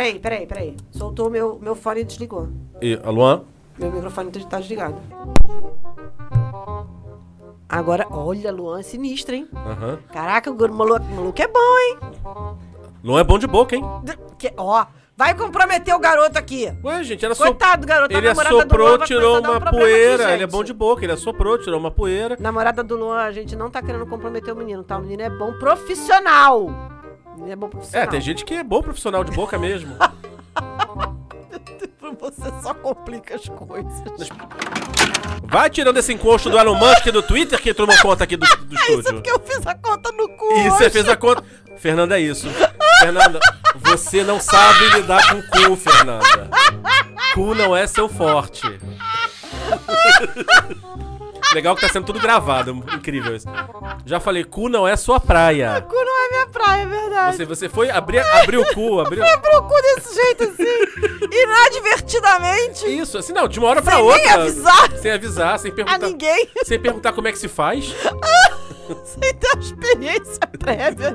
Peraí, 0.00 0.18
peraí, 0.18 0.46
peraí. 0.46 0.76
Soltou 0.90 1.26
o 1.26 1.30
meu, 1.30 1.58
meu 1.60 1.74
fone 1.74 2.00
e 2.00 2.04
desligou. 2.04 2.48
E, 2.80 2.98
a 3.04 3.10
Luan? 3.10 3.42
Meu 3.78 3.92
microfone 3.92 4.30
tá 4.30 4.58
desligado. 4.58 4.96
Agora, 7.68 8.06
olha, 8.10 8.50
Luan 8.50 8.80
é 8.80 8.82
sinistro, 8.82 9.34
hein? 9.34 9.46
Aham. 9.54 9.98
Caraca, 10.10 10.50
o 10.50 10.54
maluco, 10.72 11.04
maluco 11.04 11.42
é 11.42 11.46
bom, 11.46 11.78
hein? 11.78 11.98
Luan 13.04 13.20
é 13.20 13.24
bom 13.24 13.38
de 13.38 13.46
boca, 13.46 13.76
hein? 13.76 13.84
Que- 14.38 14.54
ó, 14.56 14.86
vai 15.14 15.34
comprometer 15.34 15.94
o 15.94 15.98
garoto 15.98 16.38
aqui. 16.38 16.72
Ué, 16.82 17.04
gente, 17.04 17.22
era 17.22 17.36
Coitado 17.36 17.82
do 17.82 17.86
garoto, 17.86 18.14
a 18.14 18.18
Ele 18.18 18.26
namorada 18.26 18.48
do 18.48 18.56
Luan 18.56 18.64
assoprou, 18.64 18.98
vai 18.98 19.06
tirou 19.06 19.20
começar 19.22 19.38
a 19.38 19.40
dar 19.42 19.48
um 19.50 19.52
uma 19.52 19.60
problema 19.60 19.86
poeira. 19.86 20.14
aqui, 20.14 20.22
ele 20.32 20.32
é 20.32 20.38
gente. 20.46 20.50
bom 20.50 20.64
de 20.64 20.72
boca, 20.72 21.04
ele 21.04 21.12
assoprou, 21.12 21.58
tirou 21.58 21.78
uma 21.78 21.90
poeira. 21.90 22.38
Namorada 22.40 22.82
do 22.82 22.96
Luan, 22.96 23.18
a 23.20 23.32
gente 23.32 23.54
não 23.54 23.68
tá 23.70 23.82
querendo 23.82 24.06
comprometer 24.06 24.54
o 24.54 24.56
menino, 24.56 24.82
tá? 24.82 24.96
O 24.96 25.02
menino 25.02 25.20
é 25.22 25.28
bom 25.28 25.52
profissional. 25.58 26.70
É 27.48 27.56
bom 27.56 27.66
É, 27.66 27.70
profissional. 27.70 28.08
tem 28.08 28.20
gente 28.20 28.44
que 28.44 28.54
é 28.54 28.62
bom 28.64 28.82
profissional 28.82 29.24
de 29.24 29.32
boca 29.32 29.58
mesmo. 29.58 29.96
Você 32.20 32.52
só 32.62 32.74
complica 32.74 33.34
as 33.36 33.48
coisas. 33.48 34.28
Vai 35.44 35.70
tirando 35.70 35.96
esse 35.96 36.12
encosto 36.12 36.50
do 36.50 36.58
Elon 36.58 36.74
Musk 36.74 37.06
do 37.06 37.22
Twitter 37.22 37.60
que 37.60 37.72
tomou 37.72 37.96
conta 38.02 38.24
aqui 38.24 38.36
do, 38.36 38.46
do 38.66 38.76
É 38.76 38.78
isso 38.78 38.90
estúdio. 38.90 39.14
porque 39.14 39.30
eu 39.30 39.40
fiz 39.40 39.66
a 39.66 39.74
conta 39.74 40.12
no 40.12 40.28
cu. 40.28 40.52
E 40.58 40.70
você 40.70 40.90
fez 40.90 41.08
a 41.08 41.16
conta. 41.16 41.42
Fernanda, 41.78 42.18
é 42.18 42.22
isso. 42.22 42.46
Fernanda, 43.00 43.40
você 43.76 44.22
não 44.22 44.38
sabe 44.38 44.90
lidar 44.96 45.32
com 45.32 45.40
cu, 45.42 45.76
Fernanda. 45.76 46.50
Cu 47.34 47.54
não 47.54 47.74
é 47.74 47.86
seu 47.86 48.08
forte. 48.08 48.66
Legal 51.54 51.74
que 51.74 51.80
tá 51.82 51.88
sendo 51.88 52.06
tudo 52.06 52.20
gravado. 52.20 52.72
Incrível 52.94 53.34
isso. 53.34 53.46
Já 54.04 54.20
falei, 54.20 54.44
cu 54.44 54.68
não 54.68 54.86
é 54.86 54.96
sua 54.96 55.18
praia. 55.18 55.80
Cu 55.88 55.94
não 55.94 56.24
é 56.24 56.28
minha 56.30 56.46
praia, 56.46 56.82
é 56.82 56.86
verdade. 56.86 57.36
Você, 57.36 57.44
você 57.44 57.68
foi 57.68 57.90
abrir, 57.90 58.20
abriu 58.42 58.60
o 58.62 58.74
cu, 58.74 59.00
abriu. 59.00 59.22
Foi 59.22 59.32
abrir 59.32 59.56
o 59.56 59.62
cu 59.62 59.74
desse 59.82 60.14
jeito 60.14 60.44
assim, 60.44 61.26
inadvertidamente. 61.32 62.86
Isso, 62.86 63.18
assim, 63.18 63.32
não, 63.32 63.48
de 63.48 63.58
uma 63.58 63.68
hora 63.68 63.82
pra 63.82 63.96
Sem 63.96 64.02
outra. 64.02 64.18
nem 64.22 64.30
avisar. 64.30 64.92
Sem 64.98 65.10
avisar, 65.10 65.58
sem 65.58 65.72
perguntar. 65.72 65.96
A 66.06 66.08
ninguém. 66.08 66.48
Sem 66.64 66.78
perguntar 66.78 67.12
como 67.12 67.28
é 67.28 67.32
que 67.32 67.38
se 67.38 67.48
faz. 67.48 67.94
Sem 69.04 69.34
ter 69.34 69.58
experiência 69.58 70.38
prévia. 70.58 71.14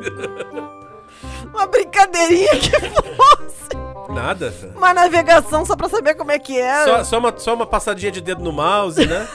Uma 1.53 1.67
brincadeirinha 1.67 2.49
que 2.59 2.69
fosse. 2.71 4.13
Nada. 4.13 4.53
Uma 4.75 4.93
navegação 4.93 5.65
só 5.65 5.75
pra 5.75 5.89
saber 5.89 6.15
como 6.15 6.31
é 6.31 6.39
que 6.39 6.59
era. 6.59 6.85
Só, 6.85 7.03
só, 7.03 7.17
uma, 7.19 7.33
só 7.37 7.53
uma 7.53 7.65
passadinha 7.65 8.11
de 8.11 8.21
dedo 8.21 8.43
no 8.43 8.51
mouse, 8.51 9.05
né? 9.05 9.27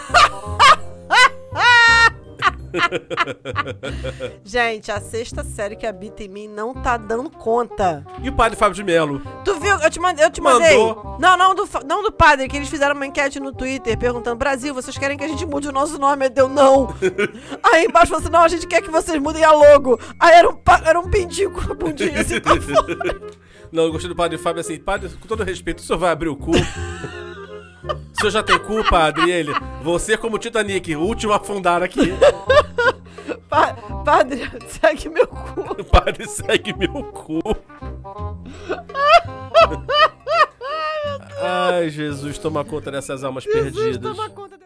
Gente, 4.44 4.90
a 4.90 5.00
sexta 5.00 5.42
série 5.44 5.76
que 5.76 5.86
habita 5.86 6.22
em 6.22 6.28
mim 6.28 6.48
não 6.48 6.72
tá 6.74 6.96
dando 6.96 7.30
conta. 7.30 8.04
E 8.22 8.28
o 8.28 8.32
padre 8.32 8.56
Fábio 8.58 8.74
de 8.74 8.82
Melo? 8.84 9.20
Tu 9.44 9.54
viu? 9.60 9.76
Eu 9.76 9.90
te 9.90 10.00
mandei. 10.00 10.24
Eu 10.24 10.30
te 10.30 10.40
mandei. 10.40 10.76
Mandou. 10.78 11.16
Não, 11.18 11.36
não 11.36 11.54
do, 11.54 11.68
não 11.86 12.02
do 12.02 12.12
padre, 12.12 12.48
que 12.48 12.56
eles 12.56 12.68
fizeram 12.68 12.94
uma 12.94 13.06
enquete 13.06 13.38
no 13.40 13.52
Twitter 13.52 13.96
perguntando: 13.98 14.36
Brasil, 14.36 14.72
vocês 14.74 14.96
querem 14.96 15.16
que 15.16 15.24
a 15.24 15.28
gente 15.28 15.44
mude 15.46 15.68
o 15.68 15.72
nosso 15.72 15.98
nome? 15.98 16.24
Aí 16.24 16.30
deu 16.30 16.48
não. 16.48 16.94
Aí 17.62 17.84
embaixo 17.84 18.08
falou 18.08 18.20
assim: 18.22 18.32
não, 18.32 18.42
a 18.42 18.48
gente 18.48 18.66
quer 18.66 18.82
que 18.82 18.90
vocês 18.90 19.20
mudem 19.20 19.44
a 19.44 19.52
logo. 19.52 19.98
Aí 20.18 20.32
era 20.34 20.48
um, 20.48 20.54
pa- 20.56 20.82
era 20.84 20.98
um 20.98 21.10
pintinho 21.10 21.50
com 21.50 21.72
a 21.72 21.74
bundinha 21.74 22.20
assim 22.20 22.40
pra 22.40 22.58
fora. 22.60 23.20
Não, 23.72 23.84
eu 23.84 23.92
gostei 23.92 24.08
do 24.08 24.16
padre 24.16 24.36
Fábio 24.36 24.60
assim, 24.60 24.78
padre, 24.78 25.08
com 25.10 25.28
todo 25.28 25.44
respeito, 25.44 25.78
o 25.78 25.82
senhor 25.82 25.98
vai 25.98 26.10
abrir 26.10 26.28
o 26.28 26.36
cu? 26.36 26.50
O 27.84 28.20
senhor 28.20 28.30
já 28.30 28.42
tem 28.42 28.58
cu, 28.58 28.84
padre? 28.88 29.26
E 29.26 29.30
ele, 29.30 29.52
você 29.82 30.16
como 30.16 30.38
Titanic, 30.38 30.94
o 30.94 31.00
último 31.00 31.32
a 31.32 31.36
afundar 31.36 31.82
aqui. 31.82 32.12
Pa- 33.48 33.74
padre, 34.04 34.48
segue 34.68 35.08
meu 35.08 35.26
cu. 35.26 35.84
Padre, 35.90 36.26
segue 36.28 36.72
meu 36.76 37.02
cu. 37.04 37.40
Ai, 41.42 41.88
Jesus, 41.90 42.38
toma 42.38 42.64
conta 42.64 42.90
dessas 42.92 43.24
almas 43.24 43.44
perdidas. 43.44 43.98
Toma 43.98 44.28
conta 44.30 44.58